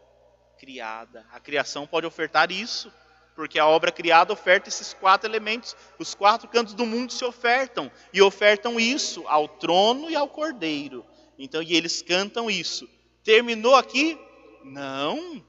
criada. 0.59 1.25
A 1.31 1.39
criação 1.39 1.87
pode 1.87 2.05
ofertar 2.05 2.51
isso, 2.51 2.91
porque 3.33 3.57
a 3.57 3.65
obra 3.65 3.91
criada 3.91 4.31
oferta 4.31 4.69
esses 4.69 4.93
quatro 4.93 5.27
elementos. 5.27 5.75
Os 5.97 6.13
quatro 6.13 6.47
cantos 6.49 6.73
do 6.73 6.85
mundo 6.85 7.11
se 7.11 7.23
ofertam 7.25 7.89
e 8.13 8.21
ofertam 8.21 8.79
isso 8.79 9.25
ao 9.27 9.47
trono 9.47 10.11
e 10.11 10.15
ao 10.15 10.27
cordeiro. 10.27 11.05
Então, 11.39 11.63
e 11.63 11.73
eles 11.73 12.01
cantam 12.01 12.51
isso. 12.51 12.87
Terminou 13.23 13.75
aqui? 13.75 14.19
Não. 14.63 15.43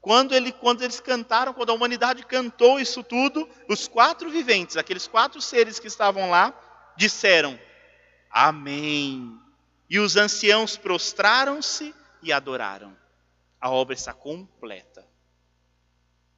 Quando, 0.00 0.34
ele, 0.34 0.50
quando 0.50 0.82
eles 0.82 0.98
cantaram, 0.98 1.52
quando 1.52 1.70
a 1.70 1.74
humanidade 1.74 2.24
cantou 2.26 2.80
isso 2.80 3.02
tudo, 3.02 3.48
os 3.68 3.86
quatro 3.86 4.30
viventes, 4.30 4.76
aqueles 4.76 5.06
quatro 5.06 5.40
seres 5.40 5.78
que 5.78 5.86
estavam 5.86 6.28
lá, 6.28 6.54
disseram: 6.96 7.58
Amém. 8.30 9.38
E 9.90 9.98
os 9.98 10.16
anciãos 10.16 10.76
prostraram-se 10.76 11.92
e 12.22 12.32
adoraram. 12.32 12.96
A 13.60 13.68
obra 13.68 13.92
está 13.92 14.14
completa. 14.14 15.04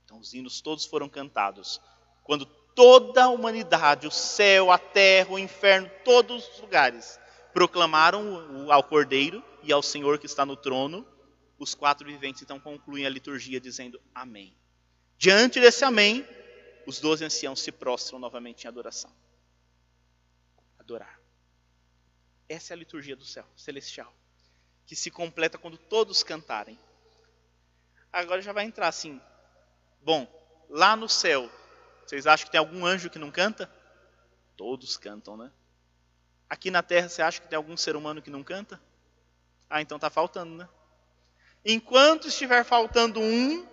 Então, 0.04 0.18
os 0.18 0.32
hinos 0.32 0.62
todos 0.62 0.86
foram 0.86 1.06
cantados. 1.06 1.78
Quando 2.24 2.46
toda 2.46 3.24
a 3.24 3.28
humanidade, 3.28 4.06
o 4.06 4.10
céu, 4.10 4.72
a 4.72 4.78
terra, 4.78 5.32
o 5.32 5.38
inferno, 5.38 5.90
todos 6.02 6.48
os 6.48 6.60
lugares, 6.60 7.20
proclamaram 7.52 8.72
ao 8.72 8.82
Cordeiro 8.82 9.44
e 9.62 9.70
ao 9.70 9.82
Senhor 9.82 10.18
que 10.18 10.26
está 10.26 10.46
no 10.46 10.56
trono, 10.56 11.06
os 11.58 11.74
quatro 11.74 12.06
viventes 12.06 12.42
então 12.42 12.58
concluem 12.58 13.04
a 13.04 13.10
liturgia 13.10 13.60
dizendo 13.60 14.00
Amém. 14.14 14.56
Diante 15.18 15.60
desse 15.60 15.84
Amém, 15.84 16.26
os 16.86 16.98
doze 16.98 17.24
anciãos 17.24 17.60
se 17.60 17.70
prostram 17.70 18.18
novamente 18.18 18.64
em 18.64 18.68
adoração. 18.68 19.12
Adorar. 20.78 21.21
Essa 22.52 22.74
é 22.74 22.76
a 22.76 22.78
liturgia 22.78 23.16
do 23.16 23.24
céu 23.24 23.46
celestial, 23.56 24.12
que 24.84 24.94
se 24.94 25.10
completa 25.10 25.56
quando 25.56 25.78
todos 25.78 26.22
cantarem. 26.22 26.78
Agora 28.12 28.42
já 28.42 28.52
vai 28.52 28.66
entrar 28.66 28.88
assim. 28.88 29.18
Bom, 30.02 30.28
lá 30.68 30.94
no 30.94 31.08
céu, 31.08 31.50
vocês 32.04 32.26
acham 32.26 32.44
que 32.44 32.52
tem 32.52 32.58
algum 32.58 32.84
anjo 32.84 33.08
que 33.08 33.18
não 33.18 33.30
canta? 33.30 33.72
Todos 34.54 34.98
cantam, 34.98 35.34
né? 35.34 35.50
Aqui 36.46 36.70
na 36.70 36.82
terra, 36.82 37.08
você 37.08 37.22
acha 37.22 37.40
que 37.40 37.48
tem 37.48 37.56
algum 37.56 37.74
ser 37.74 37.96
humano 37.96 38.20
que 38.20 38.28
não 38.28 38.44
canta? 38.44 38.78
Ah, 39.70 39.80
então 39.80 39.96
está 39.96 40.10
faltando, 40.10 40.54
né? 40.54 40.68
Enquanto 41.64 42.28
estiver 42.28 42.64
faltando 42.64 43.18
um, 43.18 43.66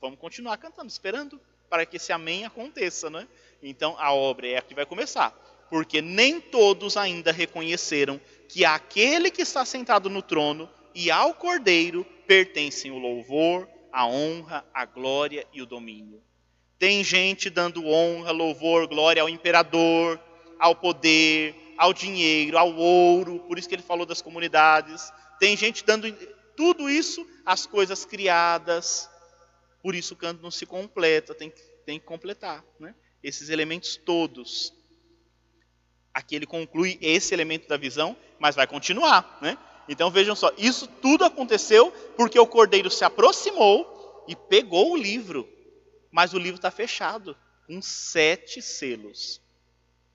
vamos 0.00 0.18
continuar 0.18 0.56
cantando, 0.56 0.88
esperando 0.88 1.38
para 1.68 1.84
que 1.84 1.98
esse 1.98 2.14
amém 2.14 2.46
aconteça, 2.46 3.10
né? 3.10 3.28
Então 3.62 3.94
a 3.98 4.14
obra 4.14 4.48
é 4.48 4.56
a 4.56 4.62
que 4.62 4.74
vai 4.74 4.86
começar, 4.86 5.36
porque 5.70 6.00
nem 6.00 6.40
todos 6.40 6.96
ainda 6.96 7.32
reconheceram 7.32 8.20
que 8.48 8.64
aquele 8.64 9.30
que 9.30 9.42
está 9.42 9.64
sentado 9.64 10.08
no 10.08 10.22
trono 10.22 10.68
e 10.94 11.10
ao 11.10 11.34
Cordeiro 11.34 12.04
pertencem 12.26 12.90
o 12.90 12.98
louvor, 12.98 13.68
a 13.92 14.06
honra, 14.06 14.64
a 14.72 14.84
glória 14.84 15.46
e 15.52 15.62
o 15.62 15.66
domínio. 15.66 16.22
Tem 16.78 17.02
gente 17.02 17.50
dando 17.50 17.86
honra, 17.86 18.30
louvor, 18.30 18.86
glória 18.86 19.22
ao 19.22 19.28
imperador, 19.28 20.20
ao 20.58 20.74
poder, 20.74 21.54
ao 21.76 21.92
dinheiro, 21.92 22.58
ao 22.58 22.74
ouro, 22.74 23.40
por 23.40 23.58
isso 23.58 23.68
que 23.68 23.74
ele 23.74 23.82
falou 23.82 24.06
das 24.06 24.22
comunidades. 24.22 25.12
Tem 25.38 25.56
gente 25.56 25.84
dando 25.84 26.12
tudo 26.56 26.90
isso, 26.90 27.26
as 27.44 27.66
coisas 27.66 28.04
criadas. 28.04 29.08
Por 29.82 29.94
isso 29.94 30.14
o 30.14 30.16
canto 30.16 30.42
não 30.42 30.50
se 30.50 30.66
completa, 30.66 31.34
tem, 31.34 31.52
tem 31.86 31.98
que 31.98 32.04
completar. 32.04 32.64
Né? 32.80 32.94
Esses 33.22 33.48
elementos 33.48 33.96
todos. 33.96 34.72
Aqui 36.18 36.34
ele 36.34 36.46
conclui 36.46 36.98
esse 37.00 37.32
elemento 37.32 37.68
da 37.68 37.76
visão, 37.76 38.16
mas 38.40 38.56
vai 38.56 38.66
continuar. 38.66 39.38
Né? 39.40 39.56
Então 39.88 40.10
vejam 40.10 40.34
só, 40.34 40.50
isso 40.58 40.88
tudo 40.88 41.24
aconteceu 41.24 41.92
porque 42.16 42.36
o 42.36 42.44
cordeiro 42.44 42.90
se 42.90 43.04
aproximou 43.04 44.24
e 44.26 44.34
pegou 44.34 44.90
o 44.90 44.96
livro. 44.96 45.48
Mas 46.10 46.34
o 46.34 46.38
livro 46.38 46.56
está 46.56 46.72
fechado, 46.72 47.36
com 47.68 47.80
sete 47.80 48.60
selos. 48.60 49.40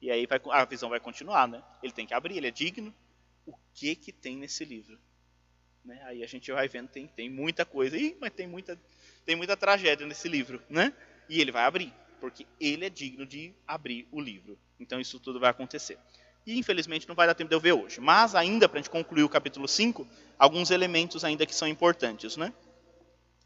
E 0.01 0.11
aí 0.11 0.25
vai, 0.25 0.41
a 0.51 0.65
visão 0.65 0.89
vai 0.89 0.99
continuar, 0.99 1.47
né? 1.47 1.63
Ele 1.81 1.93
tem 1.93 2.05
que 2.05 2.13
abrir, 2.13 2.35
ele 2.35 2.47
é 2.47 2.51
digno. 2.51 2.93
O 3.45 3.53
que 3.73 3.95
que 3.95 4.11
tem 4.11 4.35
nesse 4.35 4.65
livro? 4.65 4.99
Né? 5.85 6.01
Aí 6.03 6.21
a 6.21 6.27
gente 6.27 6.51
vai 6.51 6.67
vendo, 6.67 6.89
tem, 6.89 7.07
tem 7.07 7.29
muita 7.29 7.63
coisa, 7.63 7.95
Ih, 7.95 8.17
mas 8.19 8.33
tem 8.33 8.45
muita, 8.45 8.77
tem 9.25 9.37
muita 9.37 9.55
tragédia 9.55 10.05
nesse 10.05 10.27
livro. 10.27 10.61
Né? 10.69 10.91
E 11.29 11.39
ele 11.39 11.49
vai 11.53 11.63
abrir, 11.63 11.93
porque 12.23 12.47
ele 12.57 12.85
é 12.85 12.89
digno 12.89 13.25
de 13.25 13.53
abrir 13.67 14.07
o 14.09 14.21
livro. 14.21 14.57
Então 14.79 14.97
isso 14.97 15.19
tudo 15.19 15.41
vai 15.41 15.49
acontecer. 15.49 15.97
E 16.45 16.57
infelizmente 16.57 17.05
não 17.05 17.15
vai 17.15 17.27
dar 17.27 17.33
tempo 17.33 17.49
de 17.49 17.55
eu 17.55 17.59
ver 17.59 17.73
hoje. 17.73 17.99
Mas 17.99 18.33
ainda, 18.33 18.69
para 18.69 18.79
a 18.79 18.81
gente 18.81 18.89
concluir 18.89 19.23
o 19.23 19.29
capítulo 19.29 19.67
5, 19.67 20.07
alguns 20.39 20.71
elementos 20.71 21.25
ainda 21.25 21.45
que 21.45 21.53
são 21.53 21.67
importantes. 21.67 22.37
Né? 22.37 22.53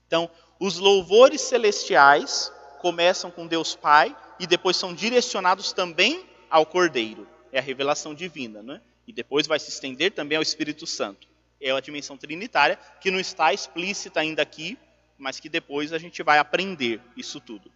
Então, 0.06 0.30
os 0.60 0.78
louvores 0.78 1.42
celestiais 1.42 2.54
começam 2.80 3.32
com 3.32 3.48
Deus 3.48 3.76
Pai 3.76 4.16
e 4.40 4.46
depois 4.46 4.78
são 4.78 4.94
direcionados 4.94 5.74
também 5.74 6.24
ao 6.48 6.64
Cordeiro. 6.64 7.28
É 7.52 7.58
a 7.58 7.64
revelação 7.64 8.14
divina. 8.14 8.62
Né? 8.62 8.80
E 9.08 9.12
depois 9.12 9.48
vai 9.48 9.58
se 9.58 9.70
estender 9.70 10.12
também 10.12 10.36
ao 10.36 10.44
Espírito 10.44 10.86
Santo 10.86 11.28
é 11.60 11.72
a 11.72 11.80
dimensão 11.80 12.16
trinitária, 12.16 12.78
que 13.02 13.10
não 13.10 13.20
está 13.20 13.52
explícita 13.52 14.20
ainda 14.20 14.44
aqui, 14.44 14.78
mas 15.18 15.40
que 15.40 15.50
depois 15.50 15.92
a 15.92 15.98
gente 15.98 16.22
vai 16.22 16.38
aprender 16.38 17.02
isso 17.16 17.40
tudo. 17.40 17.72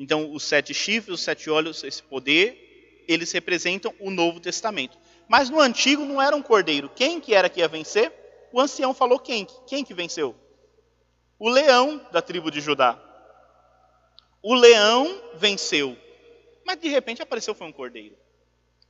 Então, 0.00 0.32
os 0.32 0.44
sete 0.44 0.72
chifres, 0.72 1.12
os 1.16 1.20
sete 1.20 1.50
olhos, 1.50 1.84
esse 1.84 2.02
poder, 2.02 3.04
eles 3.06 3.30
representam 3.32 3.94
o 4.00 4.10
Novo 4.10 4.40
Testamento. 4.40 4.96
Mas 5.28 5.50
no 5.50 5.60
Antigo 5.60 6.06
não 6.06 6.22
era 6.22 6.34
um 6.34 6.40
cordeiro. 6.40 6.90
Quem 6.96 7.20
que 7.20 7.34
era 7.34 7.50
que 7.50 7.60
ia 7.60 7.68
vencer? 7.68 8.10
O 8.50 8.58
ancião 8.58 8.94
falou 8.94 9.18
quem? 9.18 9.46
Quem 9.66 9.84
que 9.84 9.92
venceu? 9.92 10.34
O 11.38 11.50
leão 11.50 12.00
da 12.10 12.22
tribo 12.22 12.50
de 12.50 12.62
Judá. 12.62 12.98
O 14.42 14.54
leão 14.54 15.22
venceu. 15.34 15.94
Mas 16.64 16.80
de 16.80 16.88
repente 16.88 17.20
apareceu 17.20 17.54
foi 17.54 17.66
um 17.66 17.72
cordeiro. 17.72 18.16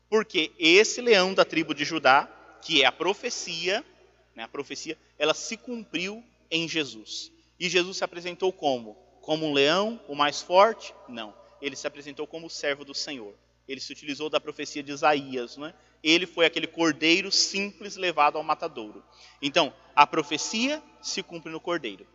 Porque 0.09 0.53
esse 0.61 1.01
leão 1.01 1.35
da 1.35 1.45
tribo 1.45 1.74
de 1.74 1.85
Judá 1.85 2.28
que 2.62 2.82
é 2.82 2.87
a 2.87 2.93
profecia, 2.93 3.85
né, 4.37 4.45
a 4.45 4.49
profecia, 4.49 4.97
ela 5.19 5.35
se 5.35 5.57
cumpriu 5.57 6.23
em 6.49 6.69
Jesus. 6.69 7.32
E 7.59 7.69
Jesus 7.69 7.97
se 7.97 8.05
apresentou 8.05 8.53
como? 8.53 9.10
Como 9.21 9.47
um 9.47 9.53
leão, 9.53 10.01
o 10.09 10.15
mais 10.15 10.41
forte? 10.41 10.95
Não. 11.09 11.35
Ele 11.61 11.77
se 11.77 11.87
apresentou 11.87 12.27
como 12.27 12.47
o 12.47 12.51
servo 12.51 12.85
do 12.85 12.95
Senhor. 12.95 13.35
Ele 13.69 13.81
se 13.81 13.93
utilizou 13.93 14.29
da 14.29 14.41
profecia 14.41 14.83
de 14.83 14.93
Isaías, 14.93 15.57
né? 15.57 15.75
Ele 16.03 16.27
foi 16.27 16.47
aquele 16.47 16.67
cordeiro 16.67 17.31
simples 17.31 17.97
levado 17.97 18.37
ao 18.37 18.43
matadouro. 18.43 19.05
Então, 19.41 19.73
a 19.95 20.07
profecia 20.07 20.83
se 21.03 21.23
cumpre 21.23 21.53
no 21.53 21.61
cordeiro. 21.61 22.07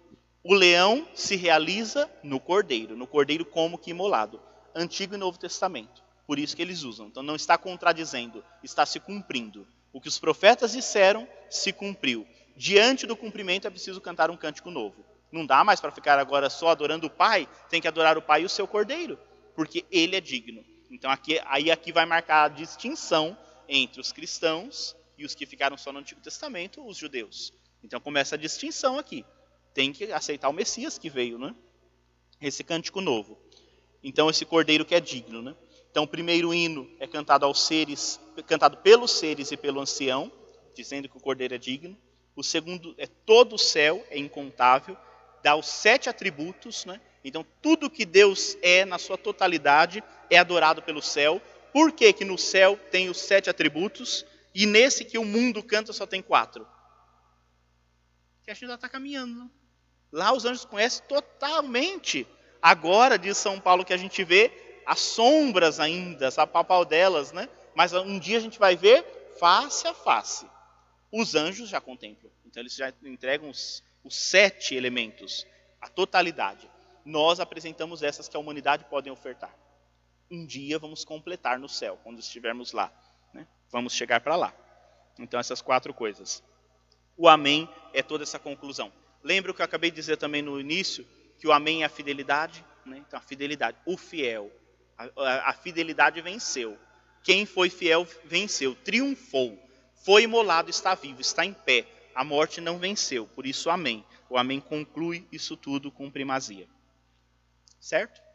O 0.44 0.54
leão 0.54 1.08
se 1.16 1.36
realiza 1.36 2.10
no 2.24 2.40
cordeiro, 2.40 2.96
no 2.96 3.08
cordeiro 3.08 3.46
como 3.46 3.78
que 3.78 3.92
imolado. 3.92 4.40
Antigo 4.76 5.16
e 5.16 5.18
Novo 5.18 5.40
Testamento. 5.40 6.04
Por 6.28 6.40
isso 6.40 6.56
que 6.56 6.62
eles 6.62 6.84
usam. 6.84 7.08
Então 7.08 7.24
não 7.24 7.36
está 7.36 7.58
contradizendo, 7.58 8.44
está 8.64 8.86
se 8.86 9.00
cumprindo. 9.00 9.68
O 9.94 10.02
que 10.02 10.08
os 10.08 10.20
profetas 10.20 10.74
disseram 10.74 11.28
se 11.50 11.72
cumpriu. 11.72 12.28
Diante 12.56 13.08
do 13.08 13.16
cumprimento 13.16 13.68
é 13.68 13.70
preciso 13.70 14.02
cantar 14.02 14.30
um 14.30 14.38
cântico 14.38 14.70
novo. 14.70 15.06
Não 15.36 15.46
dá 15.46 15.66
mais 15.66 15.82
para 15.82 15.92
ficar 15.92 16.18
agora 16.18 16.50
só 16.50 16.70
adorando 16.70 17.08
o 17.08 17.10
Pai, 17.10 17.46
tem 17.70 17.82
que 17.82 17.88
adorar 17.90 18.18
o 18.18 18.22
Pai 18.22 18.44
e 18.44 18.46
o 18.46 18.50
seu 18.50 18.66
Cordeiro, 18.66 19.20
porque 19.54 19.86
ele 19.92 20.16
é 20.16 20.22
digno. 20.22 20.64
Então 20.90 21.12
aqui, 21.12 21.42
aí 21.44 21.70
aqui 21.70 21.92
vai 21.92 22.06
marcar 22.06 22.46
a 22.46 22.48
distinção 22.48 23.38
entre 23.68 24.00
os 24.00 24.14
cristãos 24.14 24.96
e 25.18 25.26
os 25.26 25.36
que 25.36 25.46
ficaram 25.46 25.78
só 25.78 25.92
no 25.92 26.00
Antigo 26.00 26.22
Testamento, 26.22 26.88
os 26.88 26.96
judeus. 26.96 27.52
Então 27.84 28.00
começa 28.00 28.36
a 28.36 28.38
distinção 28.38 28.98
aqui. 28.98 29.26
Tem 29.74 29.92
que 29.92 30.10
aceitar 30.14 30.48
o 30.48 30.54
Messias 30.54 30.98
que 30.98 31.10
veio, 31.10 31.38
né? 31.38 31.54
Esse 32.40 32.64
cântico 32.64 33.02
novo. 33.02 33.38
Então 34.02 34.30
esse 34.30 34.46
cordeiro 34.46 34.86
que 34.86 34.96
é 34.96 35.02
digno, 35.02 35.42
né? 35.42 35.54
Então, 35.92 36.04
o 36.04 36.08
primeiro 36.08 36.54
hino 36.54 36.90
é 37.00 37.08
cantado 37.08 37.46
aos 37.46 37.62
seres, 37.66 38.20
cantado 38.48 38.76
pelos 38.78 39.12
seres 39.12 39.50
e 39.54 39.56
pelo 39.56 39.80
ancião, 39.80 40.30
dizendo 40.76 41.08
que 41.08 41.16
o 41.16 41.22
cordeiro 41.22 41.56
é 41.56 41.58
digno. 41.58 41.98
O 42.36 42.44
segundo 42.44 42.94
é 42.98 43.08
todo 43.08 43.56
o 43.56 43.58
céu, 43.58 44.06
é 44.10 44.18
incontável, 44.18 44.98
dá 45.46 45.56
os 45.56 45.68
sete 45.68 46.10
atributos, 46.10 46.86
né? 46.86 47.00
Então, 47.24 47.46
tudo 47.62 47.88
que 47.88 48.04
Deus 48.04 48.58
é 48.64 48.84
na 48.84 48.98
sua 48.98 49.16
totalidade 49.16 50.04
é 50.28 50.40
adorado 50.40 50.82
pelo 50.82 51.04
céu. 51.04 51.40
Por 51.72 51.92
que, 51.92 52.12
que 52.14 52.26
no 52.26 52.36
céu 52.36 52.76
tem 52.90 53.10
os 53.10 53.20
sete 53.20 53.48
atributos 53.48 54.26
e 54.56 54.66
nesse 54.66 55.06
que 55.06 55.20
o 55.20 55.24
mundo 55.24 55.62
canta 55.62 55.94
só 55.94 56.08
tem 56.08 56.20
quatro? 56.20 56.68
Que 58.44 58.50
a 58.50 58.54
gente 58.56 58.66
já 58.66 58.74
está 58.74 58.90
caminhando. 58.90 59.44
Né? 59.44 59.50
Lá 60.12 60.34
os 60.34 60.46
anjos 60.46 60.66
conhecem 60.66 61.06
totalmente. 61.08 62.28
Agora, 62.60 63.16
diz 63.16 63.38
São 63.38 63.60
Paulo, 63.60 63.86
que 63.86 63.94
a 63.94 63.98
gente 63.98 64.24
vê 64.24 64.52
as 64.84 65.00
sombras 65.00 65.80
ainda, 65.80 66.32
sabe, 66.32 66.52
papal 66.52 66.84
delas, 66.84 67.32
né? 67.32 67.48
Mas 67.76 67.94
um 67.94 68.18
dia 68.18 68.40
a 68.40 68.42
gente 68.42 68.58
vai 68.58 68.76
ver 68.76 69.06
face 69.40 69.88
a 69.88 69.94
face. 69.94 70.48
Os 71.12 71.36
anjos 71.36 71.70
já 71.70 71.80
contemplam. 71.80 72.32
Então 72.48 72.64
eles 72.64 72.76
já 72.76 72.92
entregam 73.04 73.48
os, 73.48 73.84
os 74.06 74.16
sete 74.16 74.76
elementos, 74.76 75.46
a 75.82 75.90
totalidade. 75.90 76.70
Nós 77.04 77.40
apresentamos 77.40 78.04
essas 78.04 78.30
que 78.30 78.38
a 78.38 78.40
humanidade 78.40 78.86
pode 78.86 79.10
ofertar. 79.10 79.54
Um 80.30 80.46
dia 80.46 80.80
vamos 80.80 81.04
completar 81.04 81.60
no 81.60 81.68
céu, 81.68 82.00
quando 82.04 82.20
estivermos 82.20 82.72
lá. 82.72 82.92
Né? 83.34 83.48
Vamos 83.72 83.94
chegar 83.94 84.22
para 84.22 84.36
lá. 84.36 84.54
Então, 85.18 85.40
essas 85.40 85.62
quatro 85.62 85.94
coisas. 85.94 86.44
O 87.18 87.28
Amém 87.28 87.68
é 87.94 88.04
toda 88.04 88.24
essa 88.24 88.38
conclusão. 88.38 88.92
Lembra 89.24 89.52
o 89.52 89.54
que 89.54 89.62
eu 89.62 89.66
acabei 89.66 89.90
de 89.90 89.96
dizer 89.96 90.18
também 90.18 90.42
no 90.42 90.60
início? 90.60 91.06
Que 91.40 91.48
o 91.48 91.52
Amém 91.52 91.84
é 91.84 91.86
a 91.86 91.90
fidelidade. 91.90 92.64
Né? 92.86 93.04
Então, 93.08 93.18
a 93.18 93.22
fidelidade, 93.22 93.78
o 93.86 93.98
fiel. 93.98 94.52
A, 94.98 95.10
a, 95.16 95.50
a 95.50 95.54
fidelidade 95.54 96.22
venceu. 96.22 96.78
Quem 97.24 97.46
foi 97.46 97.70
fiel 97.70 98.08
venceu, 98.26 98.76
triunfou. 98.76 99.60
Foi 100.04 100.24
imolado, 100.24 100.70
está 100.70 100.94
vivo, 100.94 101.22
está 101.22 101.44
em 101.44 101.54
pé. 101.54 101.88
A 102.16 102.24
morte 102.24 102.62
não 102.62 102.80
venceu. 102.80 103.28
Por 103.28 103.46
isso, 103.46 103.70
Amém. 103.70 104.06
O 104.30 104.38
Amém 104.38 104.60
conclui 104.62 105.28
isso 105.32 105.58
tudo 105.58 105.92
com 105.92 106.10
primazia. 106.10 106.66
Certo? 107.80 108.26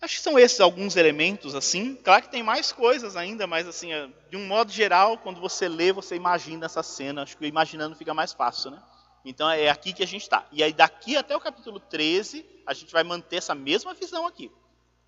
Acho 0.00 0.16
que 0.16 0.22
são 0.22 0.38
esses 0.38 0.60
alguns 0.60 0.96
elementos 0.96 1.54
assim. 1.54 1.94
Claro 1.94 2.24
que 2.24 2.30
tem 2.30 2.42
mais 2.42 2.70
coisas 2.70 3.16
ainda, 3.16 3.46
mas 3.46 3.66
assim, 3.66 3.92
é, 3.92 4.08
de 4.28 4.36
um 4.36 4.46
modo 4.46 4.70
geral, 4.70 5.16
quando 5.18 5.40
você 5.40 5.68
lê, 5.68 5.92
você 5.92 6.14
imagina 6.14 6.66
essa 6.66 6.82
cena. 6.82 7.22
Acho 7.22 7.36
que 7.36 7.46
imaginando 7.46 7.96
fica 7.96 8.12
mais 8.12 8.32
fácil, 8.32 8.72
né? 8.72 8.82
Então 9.24 9.50
é 9.50 9.68
aqui 9.68 9.92
que 9.92 10.02
a 10.02 10.06
gente 10.06 10.22
está. 10.22 10.46
E 10.52 10.62
aí 10.62 10.72
daqui 10.72 11.16
até 11.16 11.34
o 11.34 11.40
capítulo 11.40 11.80
13, 11.80 12.44
a 12.66 12.74
gente 12.74 12.92
vai 12.92 13.02
manter 13.02 13.36
essa 13.36 13.54
mesma 13.54 13.94
visão 13.94 14.26
aqui. 14.26 14.50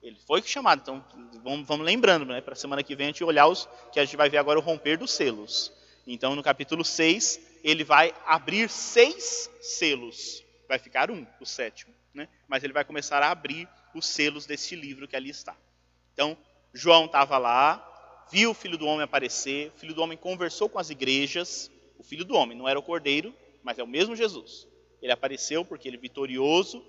Ele 0.03 0.19
foi 0.27 0.43
chamado, 0.43 0.81
então 0.81 1.05
vamos, 1.43 1.67
vamos 1.67 1.85
lembrando, 1.85 2.25
né? 2.25 2.41
Para 2.41 2.55
a 2.55 2.57
semana 2.57 2.83
que 2.83 2.97
vem 2.97 3.07
a 3.07 3.11
gente 3.11 3.23
olhar 3.23 3.47
os 3.47 3.69
que 3.93 4.01
a 4.01 4.05
gente 4.05 4.17
vai 4.17 4.31
ver 4.31 4.39
agora 4.39 4.59
o 4.59 4.63
romper 4.63 4.97
dos 4.97 5.11
selos. 5.11 5.73
Então 6.07 6.35
no 6.35 6.43
capítulo 6.43 6.85
6, 6.85 7.41
ele 7.63 7.85
vai 7.85 8.15
abrir 8.27 8.69
seis 8.69 9.51
selos. 9.61 10.45
Vai 10.69 10.79
ficar 10.79 11.11
um, 11.11 11.27
o 11.41 11.47
sétimo, 11.47 11.95
né? 12.13 12.29
Mas 12.47 12.63
ele 12.63 12.73
vai 12.73 12.85
começar 12.85 13.23
a 13.23 13.31
abrir 13.31 13.69
os 13.95 14.07
selos 14.07 14.47
deste 14.47 14.77
livro 14.77 15.09
que 15.09 15.17
ali 15.17 15.31
está. 15.31 15.57
Então, 16.13 16.37
João 16.73 17.07
estava 17.07 17.39
lá, 17.39 18.27
viu 18.31 18.51
o 18.51 18.55
filho 18.55 18.77
do 18.77 18.87
homem 18.87 19.03
aparecer, 19.03 19.73
o 19.75 19.79
filho 19.79 19.95
do 19.95 20.03
homem 20.03 20.19
conversou 20.19 20.69
com 20.69 20.79
as 20.79 20.91
igrejas, 20.91 21.71
o 21.99 22.03
filho 22.03 22.25
do 22.25 22.35
homem 22.35 22.57
não 22.57 22.69
era 22.69 22.79
o 22.79 22.83
cordeiro, 22.83 23.35
mas 23.63 23.79
é 23.79 23.83
o 23.83 23.87
mesmo 23.87 24.15
Jesus. 24.15 24.67
Ele 25.01 25.13
apareceu 25.13 25.65
porque 25.65 25.89
ele 25.89 25.97
vitorioso, 25.97 26.85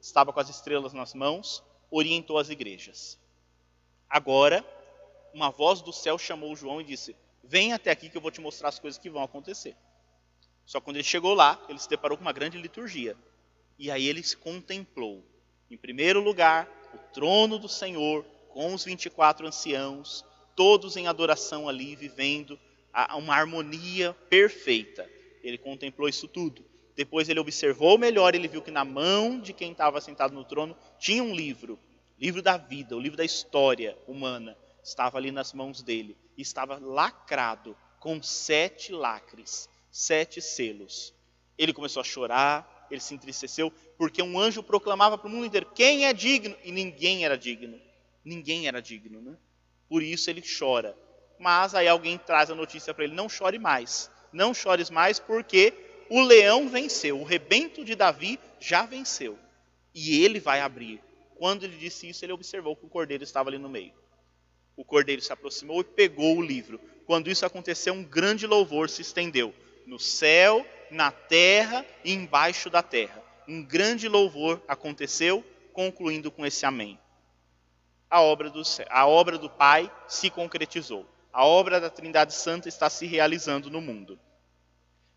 estava 0.00 0.32
com 0.32 0.40
as 0.40 0.48
estrelas 0.48 0.92
nas 0.92 1.14
mãos, 1.14 1.62
orientou 1.90 2.38
as 2.38 2.48
igrejas. 2.50 3.18
Agora, 4.08 4.64
uma 5.34 5.50
voz 5.50 5.82
do 5.82 5.92
céu 5.92 6.16
chamou 6.18 6.56
João 6.56 6.80
e 6.80 6.84
disse: 6.84 7.14
Vem 7.42 7.72
até 7.72 7.90
aqui 7.90 8.08
que 8.08 8.16
eu 8.16 8.20
vou 8.20 8.30
te 8.30 8.40
mostrar 8.40 8.68
as 8.68 8.78
coisas 8.78 8.98
que 8.98 9.10
vão 9.10 9.22
acontecer. 9.22 9.76
Só 10.68 10.82
quando 10.82 10.96
ele 10.96 11.04
chegou 11.04 11.32
lá, 11.32 11.58
ele 11.66 11.78
se 11.78 11.88
deparou 11.88 12.18
com 12.18 12.20
uma 12.20 12.32
grande 12.32 12.58
liturgia. 12.58 13.16
E 13.78 13.90
aí 13.90 14.06
ele 14.06 14.22
se 14.22 14.36
contemplou 14.36 15.24
em 15.70 15.78
primeiro 15.78 16.20
lugar, 16.20 16.68
o 16.92 16.98
trono 17.14 17.58
do 17.58 17.70
Senhor, 17.70 18.22
com 18.50 18.74
os 18.74 18.84
24 18.84 19.46
anciãos, 19.46 20.22
todos 20.54 20.94
em 20.94 21.06
adoração 21.06 21.70
ali, 21.70 21.96
vivendo 21.96 22.60
uma 23.16 23.34
harmonia 23.34 24.14
perfeita. 24.28 25.08
Ele 25.42 25.56
contemplou 25.56 26.06
isso 26.06 26.28
tudo. 26.28 26.62
Depois 26.94 27.30
ele 27.30 27.40
observou 27.40 27.96
melhor, 27.96 28.34
ele 28.34 28.46
viu 28.46 28.60
que 28.60 28.70
na 28.70 28.84
mão 28.84 29.40
de 29.40 29.54
quem 29.54 29.72
estava 29.72 30.02
sentado 30.02 30.34
no 30.34 30.44
trono 30.44 30.76
tinha 30.98 31.22
um 31.22 31.34
livro, 31.34 31.78
livro 32.18 32.42
da 32.42 32.58
vida, 32.58 32.94
o 32.94 33.00
livro 33.00 33.16
da 33.16 33.24
história 33.24 33.96
humana, 34.06 34.54
estava 34.84 35.16
ali 35.16 35.30
nas 35.30 35.54
mãos 35.54 35.80
dele. 35.80 36.14
Estava 36.36 36.78
lacrado 36.78 37.74
com 37.98 38.22
sete 38.22 38.92
lacres, 38.92 39.66
sete 39.98 40.40
selos. 40.40 41.12
Ele 41.58 41.72
começou 41.72 42.00
a 42.00 42.04
chorar, 42.04 42.86
ele 42.88 43.00
se 43.00 43.14
entristeceu, 43.14 43.72
porque 43.96 44.22
um 44.22 44.38
anjo 44.38 44.62
proclamava 44.62 45.18
para 45.18 45.26
o 45.26 45.30
mundo 45.30 45.46
inteiro: 45.46 45.68
quem 45.74 46.06
é 46.06 46.12
digno? 46.12 46.56
E 46.62 46.70
ninguém 46.70 47.24
era 47.24 47.36
digno. 47.36 47.80
Ninguém 48.24 48.68
era 48.68 48.80
digno, 48.80 49.20
né? 49.20 49.36
Por 49.88 50.00
isso 50.00 50.30
ele 50.30 50.40
chora. 50.40 50.96
Mas 51.38 51.74
aí 51.74 51.88
alguém 51.88 52.16
traz 52.16 52.48
a 52.48 52.54
notícia 52.54 52.94
para 52.94 53.04
ele: 53.04 53.14
não 53.14 53.28
chore 53.28 53.58
mais. 53.58 54.08
Não 54.32 54.54
chores 54.54 54.88
mais, 54.88 55.18
porque 55.18 55.74
o 56.08 56.20
leão 56.20 56.68
venceu, 56.68 57.20
o 57.20 57.24
rebento 57.24 57.84
de 57.84 57.96
Davi 57.96 58.38
já 58.60 58.86
venceu. 58.86 59.36
E 59.92 60.24
ele 60.24 60.38
vai 60.38 60.60
abrir. 60.60 61.02
Quando 61.34 61.64
ele 61.64 61.76
disse 61.76 62.08
isso, 62.08 62.24
ele 62.24 62.32
observou 62.32 62.76
que 62.76 62.86
o 62.86 62.88
cordeiro 62.88 63.24
estava 63.24 63.50
ali 63.50 63.58
no 63.58 63.68
meio. 63.68 63.92
O 64.76 64.84
cordeiro 64.84 65.22
se 65.22 65.32
aproximou 65.32 65.80
e 65.80 65.84
pegou 65.84 66.36
o 66.36 66.42
livro. 66.42 66.80
Quando 67.04 67.28
isso 67.28 67.44
aconteceu, 67.44 67.94
um 67.94 68.04
grande 68.04 68.46
louvor 68.46 68.88
se 68.88 69.02
estendeu 69.02 69.52
no 69.88 69.98
céu 69.98 70.66
na 70.90 71.10
terra 71.10 71.84
e 72.04 72.12
embaixo 72.12 72.68
da 72.68 72.82
terra. 72.82 73.22
Um 73.48 73.64
grande 73.64 74.06
louvor 74.06 74.62
aconteceu, 74.68 75.42
concluindo 75.72 76.30
com 76.30 76.44
esse 76.44 76.66
amém. 76.66 76.98
A 78.10 78.20
obra 78.20 78.50
do, 78.50 78.62
a 78.90 79.06
obra 79.06 79.38
do 79.38 79.48
Pai 79.48 79.90
se 80.06 80.28
concretizou. 80.28 81.06
A 81.32 81.46
obra 81.46 81.80
da 81.80 81.88
Trindade 81.88 82.34
Santa 82.34 82.68
está 82.68 82.90
se 82.90 83.06
realizando 83.06 83.70
no 83.70 83.80
mundo. 83.80 84.18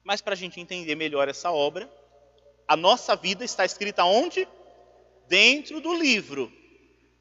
Mas 0.03 0.21
para 0.21 0.33
a 0.33 0.37
gente 0.37 0.59
entender 0.59 0.95
melhor 0.95 1.27
essa 1.27 1.51
obra, 1.51 1.91
a 2.65 2.77
nossa 2.77 3.13
vida 3.15 3.43
está 3.43 3.65
escrita 3.65 4.05
onde? 4.05 4.47
Dentro 5.27 5.81
do 5.81 5.93
livro. 5.93 6.51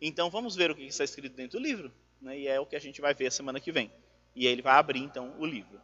Então 0.01 0.31
vamos 0.31 0.55
ver 0.55 0.71
o 0.71 0.77
que 0.77 0.85
está 0.85 1.03
escrito 1.03 1.35
dentro 1.35 1.59
do 1.59 1.65
livro. 1.65 1.93
Né? 2.21 2.39
E 2.39 2.49
é 2.49 2.61
o 2.61 2.67
que 2.67 2.77
a 2.77 2.81
gente 2.81 3.01
vai 3.01 3.13
ver 3.13 3.33
semana 3.33 3.59
que 3.59 3.73
vem. 3.73 3.91
E 4.37 4.47
aí 4.47 4.53
ele 4.53 4.63
vai 4.63 4.75
abrir 4.75 5.01
então 5.01 5.35
o 5.39 5.45
livro. 5.45 5.81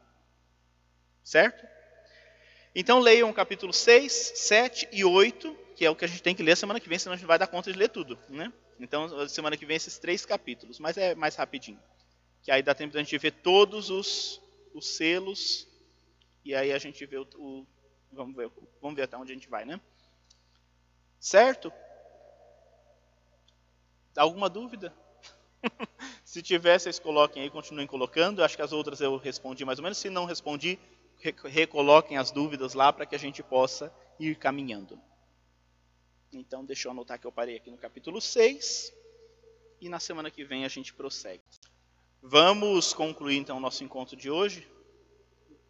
Certo? 1.27 1.67
Então 2.73 3.01
leiam 3.01 3.29
o 3.29 3.35
capítulo 3.35 3.73
6, 3.73 4.13
7 4.37 4.89
e 4.93 5.05
8, 5.05 5.53
que 5.75 5.85
é 5.85 5.91
o 5.91 5.97
que 5.97 6.05
a 6.05 6.09
gente 6.09 6.23
tem 6.23 6.37
que 6.37 6.43
ler 6.43 6.57
semana 6.57 6.79
que 6.79 6.89
vem, 6.89 7.01
senão 7.01 7.15
a 7.15 7.17
gente 7.17 7.27
vai 7.27 7.37
dar 7.37 7.49
conta 7.49 7.73
de 7.73 7.77
ler 7.77 7.89
tudo. 7.89 8.17
Né? 8.29 8.53
Então, 8.79 9.29
semana 9.29 9.57
que 9.57 9.67
vem, 9.67 9.77
esses 9.77 9.99
três 9.99 10.25
capítulos, 10.25 10.79
mas 10.79 10.97
é 10.97 11.17
mais 11.17 11.35
rapidinho. 11.35 11.81
Que 12.45 12.53
aí 12.53 12.63
dá 12.63 12.77
tempo 12.77 12.95
da 12.95 13.01
gente 13.01 13.19
ver 13.19 13.33
todos 13.33 13.91
os, 13.91 14.41
os 14.73 14.97
selos, 14.97 15.67
e 16.45 16.55
aí 16.55 16.73
a 16.73 16.79
gente 16.79 17.05
vê 17.05 17.17
o, 17.17 17.27
o. 17.35 17.67
vamos, 18.13 18.37
ver, 18.37 18.49
vamos 18.81 18.95
ver 18.95 19.03
até 19.03 19.17
onde 19.17 19.33
a 19.33 19.35
gente 19.35 19.49
vai, 19.49 19.65
né? 19.65 19.81
Certo? 21.19 21.73
Alguma 24.17 24.49
dúvida? 24.49 24.95
Se 26.25 26.41
tiver, 26.41 26.79
vocês 26.79 27.01
coloquem 27.01 27.43
aí, 27.43 27.51
continuem 27.51 27.89
colocando. 27.89 28.45
Acho 28.45 28.55
que 28.55 28.63
as 28.63 28.73
outras 28.73 29.01
eu 29.01 29.17
respondi 29.17 29.65
mais 29.65 29.81
ou 29.81 29.83
menos. 29.83 29.99
Se 29.99 30.09
não 30.09 30.25
respondi, 30.25 30.79
recoloquem 31.45 32.17
as 32.17 32.31
dúvidas 32.31 32.75
lá 32.75 32.93
para 32.93 33.07
que 33.07 33.15
a 33.15 33.19
gente 33.19 33.43
possa 33.43 33.93
ir 34.19 34.37
caminhando. 34.37 35.01
Então, 36.33 36.65
deixa 36.65 36.89
eu 36.89 36.93
anotar 36.93 37.19
que 37.19 37.27
eu 37.27 37.33
parei 37.33 37.57
aqui 37.57 37.71
no 37.71 37.79
capítulo 37.79 38.21
6 38.21 38.93
e 39.81 39.89
na 39.89 40.01
semana 40.01 40.31
que 40.31 40.45
vem 40.45 40.65
a 40.65 40.69
gente 40.69 40.93
prossegue. 40.93 41.43
Vamos 42.23 42.93
concluir 42.93 43.37
então 43.37 43.57
o 43.57 43.61
nosso 43.61 43.85
encontro 43.85 44.17
de 44.17 44.31
hoje, 44.31 44.67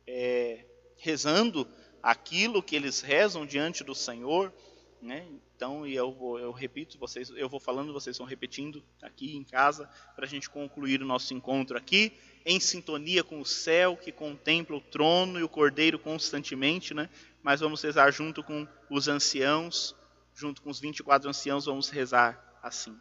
é, 0.07 0.65
rezando 0.97 1.69
aquilo 2.03 2.63
que 2.63 2.75
eles 2.75 3.01
rezam 3.01 3.45
diante 3.45 3.85
do 3.85 3.95
Senhor, 3.95 4.53
né? 5.01 5.27
Então, 5.55 5.87
e 5.87 5.95
eu, 5.95 6.13
vou, 6.13 6.39
eu 6.39 6.53
repito, 6.53 6.99
vocês, 6.99 7.31
eu 7.31 7.49
vou 7.49 7.61
falando, 7.61 7.93
vocês 7.93 8.19
vão 8.19 8.27
repetindo 8.27 8.83
aqui 9.03 9.37
em 9.37 9.45
casa, 9.45 9.89
para 10.15 10.25
a 10.25 10.29
gente 10.29 10.51
concluir 10.51 11.03
o 11.03 11.07
nosso 11.07 11.33
encontro 11.33 11.77
aqui, 11.77 12.13
em 12.45 12.61
sintonia 12.61 13.25
com 13.25 13.41
o 13.41 13.47
céu 13.47 13.97
que 13.97 14.13
contempla 14.13 14.77
o 14.77 14.81
trono 14.81 15.39
e 15.39 15.43
o 15.43 15.49
cordeiro 15.49 15.99
constantemente, 15.99 16.95
né? 16.95 17.09
Mas 17.43 17.61
vamos 17.61 17.83
rezar 17.83 18.11
junto 18.11 18.43
com 18.43 18.67
os 18.91 19.09
anciãos, 19.09 19.95
junto 20.35 20.61
com 20.61 20.71
os 20.71 20.79
24 20.79 21.29
anciãos, 21.29 21.65
vamos 21.65 21.89
rezar 21.89 22.59
assim: 22.63 22.97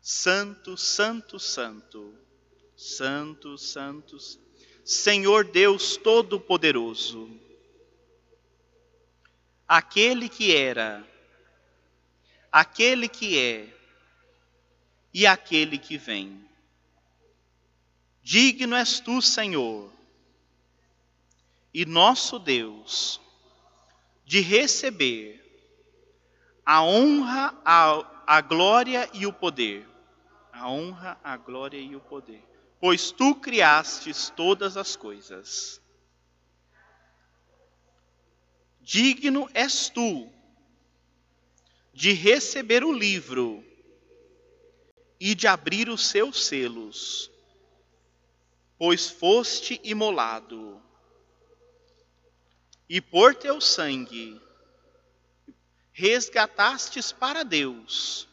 Santo, 0.00 0.76
Santo, 0.76 1.38
Santo, 1.38 2.14
Santo, 2.76 3.56
Santos, 3.56 4.38
Senhor 4.84 5.44
Deus 5.44 5.96
Todo-Poderoso, 5.96 7.30
aquele 9.68 10.28
que 10.28 10.54
era 10.54 11.06
aquele 12.52 13.08
que 13.08 13.38
é 13.38 13.74
e 15.14 15.26
aquele 15.26 15.78
que 15.78 15.96
vem. 15.96 16.46
Digno 18.22 18.76
és 18.76 19.00
tu, 19.00 19.20
Senhor, 19.20 19.90
e 21.74 21.86
nosso 21.86 22.38
Deus, 22.38 23.20
de 24.24 24.40
receber 24.40 25.40
a 26.64 26.82
honra, 26.84 27.58
a, 27.64 28.24
a 28.26 28.40
glória 28.40 29.08
e 29.12 29.26
o 29.26 29.32
poder. 29.32 29.88
A 30.52 30.70
honra, 30.70 31.18
a 31.24 31.36
glória 31.36 31.78
e 31.78 31.96
o 31.96 32.00
poder. 32.00 32.44
Pois 32.78 33.10
tu 33.10 33.34
criastes 33.34 34.30
todas 34.36 34.76
as 34.76 34.94
coisas. 34.94 35.80
Digno 38.80 39.48
és 39.54 39.88
tu 39.88 40.30
de 41.92 42.12
receber 42.12 42.84
o 42.84 42.92
livro 42.92 43.64
e 45.20 45.34
de 45.34 45.46
abrir 45.46 45.88
os 45.88 46.06
seus 46.06 46.44
selos, 46.44 47.30
pois 48.78 49.08
foste 49.08 49.80
imolado 49.84 50.82
e 52.88 53.00
por 53.00 53.34
teu 53.34 53.60
sangue 53.60 54.40
resgatastes 55.92 57.12
para 57.12 57.42
Deus 57.42 58.28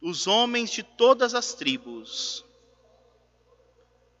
os 0.00 0.26
homens 0.26 0.70
de 0.70 0.82
todas 0.82 1.34
as 1.34 1.54
tribos, 1.54 2.44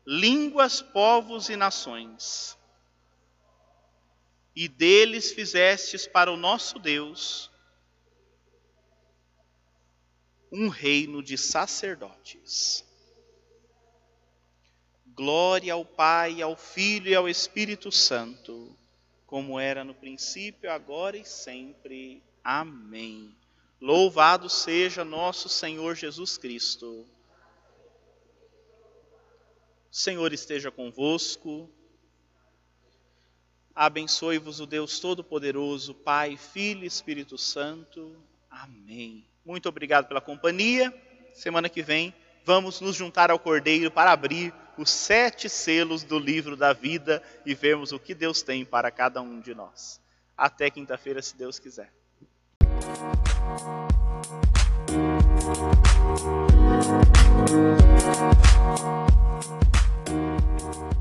línguas, 0.04 0.82
povos 0.82 1.48
e 1.48 1.56
nações, 1.56 2.57
e 4.60 4.66
deles 4.66 5.30
fizestes 5.30 6.04
para 6.04 6.32
o 6.32 6.36
nosso 6.36 6.80
Deus 6.80 7.48
um 10.50 10.66
reino 10.66 11.22
de 11.22 11.38
sacerdotes. 11.38 12.84
Glória 15.06 15.72
ao 15.72 15.84
Pai, 15.84 16.42
ao 16.42 16.56
Filho 16.56 17.08
e 17.08 17.14
ao 17.14 17.28
Espírito 17.28 17.92
Santo, 17.92 18.76
como 19.28 19.60
era 19.60 19.84
no 19.84 19.94
princípio, 19.94 20.72
agora 20.72 21.16
e 21.16 21.24
sempre. 21.24 22.20
Amém. 22.42 23.32
Louvado 23.80 24.50
seja 24.50 25.04
nosso 25.04 25.48
Senhor 25.48 25.94
Jesus 25.94 26.36
Cristo. 26.36 27.06
O 29.88 29.94
Senhor 29.94 30.32
esteja 30.32 30.68
convosco. 30.72 31.70
Abençoe-vos 33.78 34.58
o 34.58 34.66
Deus 34.66 34.98
Todo-Poderoso, 34.98 35.94
Pai, 35.94 36.36
Filho 36.36 36.82
e 36.82 36.88
Espírito 36.88 37.38
Santo. 37.38 38.12
Amém. 38.50 39.24
Muito 39.46 39.68
obrigado 39.68 40.08
pela 40.08 40.20
companhia. 40.20 40.92
Semana 41.32 41.68
que 41.68 41.80
vem 41.80 42.12
vamos 42.44 42.80
nos 42.80 42.96
juntar 42.96 43.30
ao 43.30 43.38
Cordeiro 43.38 43.88
para 43.88 44.10
abrir 44.10 44.52
os 44.76 44.90
sete 44.90 45.48
selos 45.48 46.02
do 46.02 46.18
livro 46.18 46.56
da 46.56 46.72
vida 46.72 47.22
e 47.46 47.54
vermos 47.54 47.92
o 47.92 48.00
que 48.00 48.16
Deus 48.16 48.42
tem 48.42 48.64
para 48.64 48.90
cada 48.90 49.22
um 49.22 49.38
de 49.38 49.54
nós. 49.54 50.00
Até 50.36 50.68
quinta-feira, 50.70 51.22
se 51.22 51.36
Deus 51.36 51.60
quiser. 51.60 51.92
Música 60.18 60.97